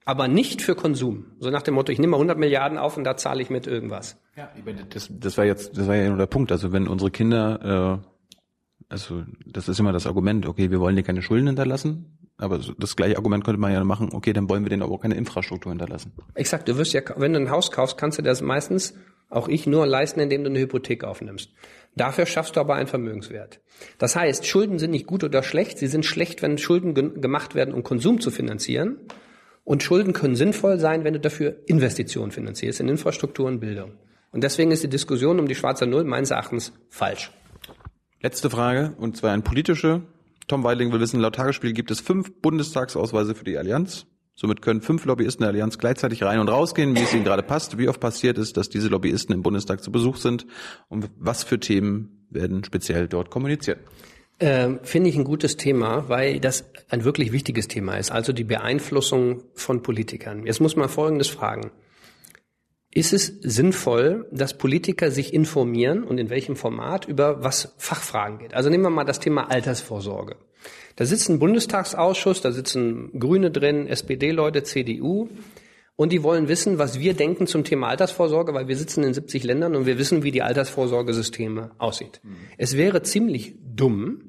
Aber 0.10 0.27
nicht 0.27 0.64
für 0.64 0.73
Konsum. 0.73 1.27
So 1.38 1.52
nach 1.52 1.61
dem 1.61 1.76
Motto, 1.76 1.91
ich 1.91 1.99
nehme 1.99 2.10
mal 2.10 2.18
100 2.18 2.36
Milliarden 2.36 2.80
auf 2.80 2.98
und 2.98 3.03
da 3.03 3.15
zahle 3.15 3.44
ich 3.44 3.52
mit 3.52 3.68
irgendwas. 3.68 4.18
Ja, 4.36 4.49
das, 4.90 5.07
das 5.11 5.38
war 5.38 5.45
jetzt, 5.45 5.77
das 5.77 5.88
war 5.88 5.95
ja 5.95 6.10
nur 6.10 6.18
der 6.18 6.26
Punkt. 6.26 6.52
Also 6.52 6.72
wenn 6.72 6.88
unsere 6.88 7.11
Kinder, 7.11 8.02
äh, 8.02 8.86
also 8.90 9.22
das 9.45 9.69
ist 9.69 9.80
immer 9.80 9.91
das 9.91 10.07
Argument, 10.07 10.48
okay, 10.48 10.72
wir 10.72 10.80
wollen 10.80 10.95
dir 10.95 11.03
keine 11.03 11.22
Schulden 11.22 11.45
hinterlassen, 11.45 12.18
aber 12.38 12.60
das 12.80 12.95
gleiche 12.95 13.18
Argument 13.18 13.44
könnte 13.44 13.61
man 13.61 13.72
ja 13.72 13.84
machen, 13.84 14.10
okay, 14.11 14.34
dann 14.34 14.49
wollen 14.49 14.65
wir 14.65 14.72
denen 14.72 14.81
aber 14.81 14.94
auch 14.95 15.02
keine 15.02 15.14
Infrastruktur 15.14 15.72
hinterlassen. 15.72 16.11
Exakt, 16.34 16.68
du 16.68 16.76
wirst 16.80 16.94
ja, 16.94 17.03
wenn 17.18 17.34
du 17.34 17.40
ein 17.40 17.52
Haus 17.52 17.69
kaufst, 17.69 17.99
kannst 17.99 18.18
du 18.18 18.23
das 18.23 18.41
meistens 18.41 18.95
auch 19.30 19.48
ich 19.48 19.68
nur 19.68 19.86
leisten, 19.86 20.22
indem 20.22 20.44
du 20.44 20.49
eine 20.49 20.57
Hypothek 20.57 21.03
aufnimmst. 21.03 21.52
Dafür 21.95 22.26
schaffst 22.26 22.56
du 22.56 22.61
aber 22.61 22.73
einen 22.73 22.88
Vermögenswert. 22.88 23.61
Das 23.99 24.15
heißt, 24.15 24.48
Schulden 24.48 24.80
sind 24.80 24.90
nicht 24.90 25.06
gut 25.06 25.23
oder 25.23 25.44
schlecht. 25.44 25.77
Sie 25.77 25.86
sind 25.86 26.03
schlecht, 26.03 26.41
wenn 26.41 26.57
Schulden 26.57 26.95
gemacht 27.22 27.53
werden, 27.53 27.76
um 27.76 27.84
Konsum 27.84 28.19
zu 28.22 28.31
finanzieren. 28.31 28.98
Und 29.70 29.84
Schulden 29.84 30.14
können 30.14 30.36
sinnvoll 30.36 30.80
sein, 30.80 31.04
wenn 31.04 31.14
du 31.14 31.20
dafür 31.20 31.58
Investitionen 31.68 32.32
finanzierst 32.32 32.80
in 32.80 32.88
Infrastruktur 32.88 33.46
und 33.46 33.60
Bildung. 33.60 33.91
Und 34.32 34.44
deswegen 34.44 34.72
ist 34.72 34.82
die 34.82 34.90
Diskussion 34.90 35.40
um 35.40 35.48
die 35.48 35.54
schwarze 35.54 35.86
Null 35.86 36.06
meines 36.06 36.32
Erachtens 36.32 36.74
falsch. 36.90 37.32
Letzte 38.20 38.50
Frage, 38.50 38.96
und 38.98 39.16
zwar 39.16 39.32
eine 39.32 39.44
politische. 39.44 40.02
Tom 40.48 40.64
Weidling 40.64 40.91
will 40.91 41.00
wissen, 41.00 41.20
laut 41.20 41.36
Tagesspiel 41.36 41.74
gibt 41.74 41.91
es 41.91 42.00
fünf 42.00 42.41
Bundestagsausweise 42.41 43.36
für 43.36 43.44
die 43.44 43.60
Allianz. 43.60 44.08
Somit 44.34 44.64
können 44.64 44.82
fünf 44.82 45.06
Lobbyisten 45.06 45.44
der 45.44 45.50
Allianz 45.50 45.78
gleichzeitig 45.78 46.24
rein 46.24 46.40
und 46.40 46.50
rausgehen, 46.50 46.96
wie 46.96 47.04
es 47.04 47.14
ihnen 47.14 47.24
gerade 47.24 47.44
passt. 47.44 47.78
Wie 47.78 47.90
oft 47.90 48.00
passiert 48.00 48.40
es, 48.40 48.54
dass 48.54 48.70
diese 48.70 48.88
Lobbyisten 48.88 49.36
im 49.36 49.44
Bundestag 49.44 49.84
zu 49.84 49.91
Besuch 49.91 50.18
sind 50.18 50.48
und 50.88 51.12
was 51.16 51.44
für 51.44 51.60
Themen 51.60 52.26
werden 52.32 52.64
speziell 52.64 53.08
dort 53.08 53.30
kommuniziert? 53.30 53.78
Ähm, 54.40 54.80
Finde 54.84 55.10
ich 55.10 55.18
ein 55.18 55.26
gutes 55.26 55.57
Thema, 55.57 56.07
weil 56.07 56.40
das 56.40 56.66
ein 56.90 57.03
wirklich 57.03 57.32
wichtiges 57.32 57.68
Thema 57.68 57.98
ist, 57.98 58.11
also 58.11 58.32
die 58.32 58.45
Beeinflussung 58.45 59.44
von 59.53 59.82
Politikern. 59.82 60.45
Jetzt 60.45 60.61
muss 60.61 60.76
man 60.78 60.88
Folgendes 60.88 61.28
fragen. 61.28 61.72
Ist 62.91 63.14
es 63.14 63.28
sinnvoll, 63.41 64.28
dass 64.32 64.57
Politiker 64.57 65.11
sich 65.11 65.34
informieren 65.34 66.03
und 66.03 66.18
in 66.18 66.30
welchem 66.30 66.56
Format 66.56 67.07
über 67.07 67.44
was 67.44 67.76
Fachfragen 67.78 68.40
geht? 68.40 68.53
Also 68.56 68.70
nehmen 68.70 68.84
wir 68.84 68.90
mal 68.90 69.03
das 69.03 69.20
Thema 69.20 69.52
Altersvorsorge. 69.52 70.38
Da 70.95 71.06
sitzt 71.06 71.30
ein 71.30 71.40
Bundestagsausschuss, 71.40 72.41
da 72.41 72.52
sitzen 72.52 73.11
Grüne 73.20 73.52
drin, 73.52 73.88
SPD-Leute, 73.88 74.64
CDU. 74.64 75.30
Und 75.95 76.11
die 76.14 76.24
wollen 76.24 76.48
wissen, 76.48 76.78
was 76.78 76.99
wir 76.99 77.14
denken 77.14 77.45
zum 77.45 77.64
Thema 77.64 77.90
Altersvorsorge, 77.90 78.53
weil 78.53 78.68
wir 78.68 78.78
sitzen 78.78 79.03
in 79.03 79.14
70 79.14 79.44
Ländern 79.44 79.76
und 79.76 79.86
wir 79.86 79.98
wissen, 79.98 80.24
wie 80.24 80.32
die 80.32 80.41
Altersvorsorgesysteme 80.41 81.72
aussieht. 81.78 82.22
Mhm. 82.24 82.38
Es 82.57 82.76
wäre 82.76 83.03
ziemlich 83.03 83.56
dumm, 83.61 84.29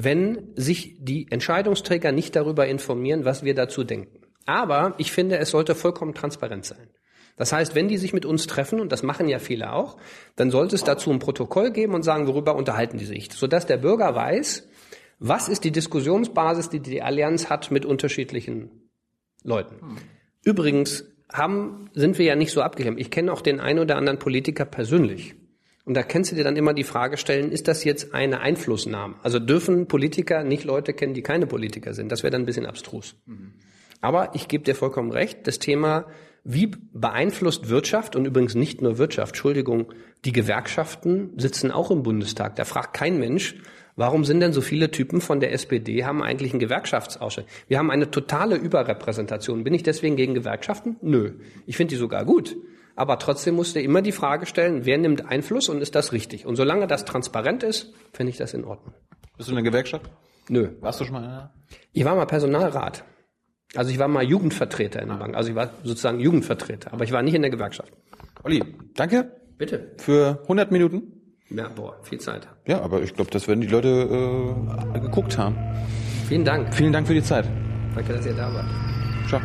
wenn 0.00 0.52
sich 0.54 0.94
die 1.00 1.26
Entscheidungsträger 1.28 2.12
nicht 2.12 2.36
darüber 2.36 2.68
informieren, 2.68 3.24
was 3.24 3.42
wir 3.42 3.54
dazu 3.54 3.82
denken. 3.82 4.20
Aber 4.46 4.94
ich 4.98 5.10
finde, 5.10 5.38
es 5.38 5.50
sollte 5.50 5.74
vollkommen 5.74 6.14
transparent 6.14 6.64
sein. 6.64 6.88
Das 7.36 7.52
heißt, 7.52 7.74
wenn 7.74 7.88
die 7.88 7.98
sich 7.98 8.12
mit 8.12 8.24
uns 8.24 8.46
treffen, 8.46 8.80
und 8.80 8.92
das 8.92 9.02
machen 9.02 9.28
ja 9.28 9.40
viele 9.40 9.72
auch, 9.72 9.96
dann 10.36 10.52
sollte 10.52 10.76
es 10.76 10.84
dazu 10.84 11.10
ein 11.10 11.18
Protokoll 11.18 11.72
geben 11.72 11.94
und 11.94 12.04
sagen, 12.04 12.28
worüber 12.28 12.54
unterhalten 12.54 12.98
die 12.98 13.06
sich, 13.06 13.32
sodass 13.32 13.66
der 13.66 13.76
Bürger 13.76 14.14
weiß, 14.14 14.68
was 15.18 15.48
ist 15.48 15.64
die 15.64 15.72
Diskussionsbasis, 15.72 16.68
die 16.68 16.80
die 16.80 17.02
Allianz 17.02 17.50
hat 17.50 17.72
mit 17.72 17.84
unterschiedlichen 17.84 18.88
Leuten? 19.42 19.98
Übrigens 20.44 21.06
haben, 21.32 21.90
sind 21.92 22.18
wir 22.18 22.24
ja 22.24 22.36
nicht 22.36 22.52
so 22.52 22.62
abgeklemmt. 22.62 23.00
Ich 23.00 23.10
kenne 23.10 23.32
auch 23.32 23.42
den 23.42 23.58
einen 23.58 23.80
oder 23.80 23.96
anderen 23.96 24.20
Politiker 24.20 24.64
persönlich. 24.64 25.34
Und 25.88 25.94
da 25.94 26.02
kennst 26.02 26.30
du 26.30 26.36
dir 26.36 26.44
dann 26.44 26.56
immer 26.56 26.74
die 26.74 26.84
Frage 26.84 27.16
stellen, 27.16 27.50
ist 27.50 27.66
das 27.66 27.82
jetzt 27.82 28.12
eine 28.12 28.40
Einflussnahme? 28.40 29.14
Also 29.22 29.38
dürfen 29.38 29.86
Politiker 29.88 30.44
nicht 30.44 30.64
Leute 30.64 30.92
kennen, 30.92 31.14
die 31.14 31.22
keine 31.22 31.46
Politiker 31.46 31.94
sind? 31.94 32.12
Das 32.12 32.22
wäre 32.22 32.30
dann 32.30 32.42
ein 32.42 32.46
bisschen 32.46 32.66
abstrus. 32.66 33.16
Mhm. 33.24 33.54
Aber 34.02 34.34
ich 34.34 34.48
gebe 34.48 34.64
dir 34.64 34.74
vollkommen 34.74 35.10
recht, 35.10 35.46
das 35.46 35.58
Thema, 35.58 36.04
wie 36.44 36.66
beeinflusst 36.66 37.70
Wirtschaft 37.70 38.16
und 38.16 38.26
übrigens 38.26 38.54
nicht 38.54 38.82
nur 38.82 38.98
Wirtschaft, 38.98 39.30
Entschuldigung, 39.30 39.90
die 40.26 40.32
Gewerkschaften 40.32 41.32
sitzen 41.38 41.70
auch 41.70 41.90
im 41.90 42.02
Bundestag. 42.02 42.56
Da 42.56 42.66
fragt 42.66 42.92
kein 42.92 43.18
Mensch, 43.18 43.56
Warum 43.96 44.24
sind 44.24 44.38
denn 44.38 44.52
so 44.52 44.60
viele 44.60 44.92
Typen 44.92 45.20
von 45.20 45.40
der 45.40 45.52
SPD 45.52 46.04
haben 46.04 46.22
eigentlich 46.22 46.52
einen 46.52 46.60
Gewerkschaftsausschuss? 46.60 47.46
Wir 47.66 47.78
haben 47.78 47.90
eine 47.90 48.12
totale 48.12 48.54
Überrepräsentation. 48.54 49.64
Bin 49.64 49.74
ich 49.74 49.82
deswegen 49.82 50.14
gegen 50.14 50.34
Gewerkschaften? 50.34 50.94
Nö. 51.02 51.32
Ich 51.66 51.76
finde 51.76 51.94
die 51.94 51.98
sogar 51.98 52.24
gut. 52.24 52.56
Aber 52.98 53.20
trotzdem 53.20 53.54
musst 53.54 53.76
du 53.76 53.80
immer 53.80 54.02
die 54.02 54.10
Frage 54.10 54.44
stellen, 54.44 54.84
wer 54.84 54.98
nimmt 54.98 55.24
Einfluss 55.24 55.68
und 55.68 55.80
ist 55.80 55.94
das 55.94 56.12
richtig? 56.12 56.46
Und 56.46 56.56
solange 56.56 56.88
das 56.88 57.04
transparent 57.04 57.62
ist, 57.62 57.94
finde 58.12 58.30
ich 58.30 58.38
das 58.38 58.54
in 58.54 58.64
Ordnung. 58.64 58.92
Bist 59.36 59.48
du 59.48 59.52
in 59.52 59.56
der 59.56 59.62
Gewerkschaft? 59.62 60.10
Nö. 60.48 60.70
Warst 60.80 60.98
du 60.98 61.04
schon 61.04 61.12
mal 61.14 61.22
in 61.22 61.30
einer? 61.30 61.54
Ich 61.92 62.04
war 62.04 62.16
mal 62.16 62.24
Personalrat. 62.24 63.04
Also 63.76 63.92
ich 63.92 64.00
war 64.00 64.08
mal 64.08 64.24
Jugendvertreter 64.24 65.00
in 65.00 65.10
der 65.10 65.14
Bank. 65.14 65.36
Also 65.36 65.50
ich 65.50 65.54
war 65.54 65.70
sozusagen 65.84 66.18
Jugendvertreter. 66.18 66.92
Aber 66.92 67.04
ich 67.04 67.12
war 67.12 67.22
nicht 67.22 67.34
in 67.34 67.42
der 67.42 67.52
Gewerkschaft. 67.52 67.92
Olli, 68.42 68.64
danke. 68.96 69.30
Bitte. 69.56 69.92
Für 69.98 70.40
100 70.42 70.72
Minuten. 70.72 71.36
Ja, 71.50 71.68
boah, 71.68 72.00
viel 72.02 72.18
Zeit. 72.18 72.48
Ja, 72.66 72.80
aber 72.80 73.00
ich 73.02 73.14
glaube, 73.14 73.30
das 73.30 73.46
werden 73.46 73.60
die 73.60 73.68
Leute 73.68 74.56
äh, 74.92 74.98
geguckt 74.98 75.38
haben. 75.38 75.56
Vielen 76.26 76.44
Dank. 76.44 76.74
Vielen 76.74 76.92
Dank 76.92 77.06
für 77.06 77.14
die 77.14 77.22
Zeit. 77.22 77.44
Danke, 77.94 78.12
dass 78.12 78.26
ihr 78.26 78.34
da 78.34 78.52
wart. 78.52 78.66
Ciao. 79.28 79.40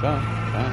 Ciao. 0.00 0.20
Ciao. 0.50 0.64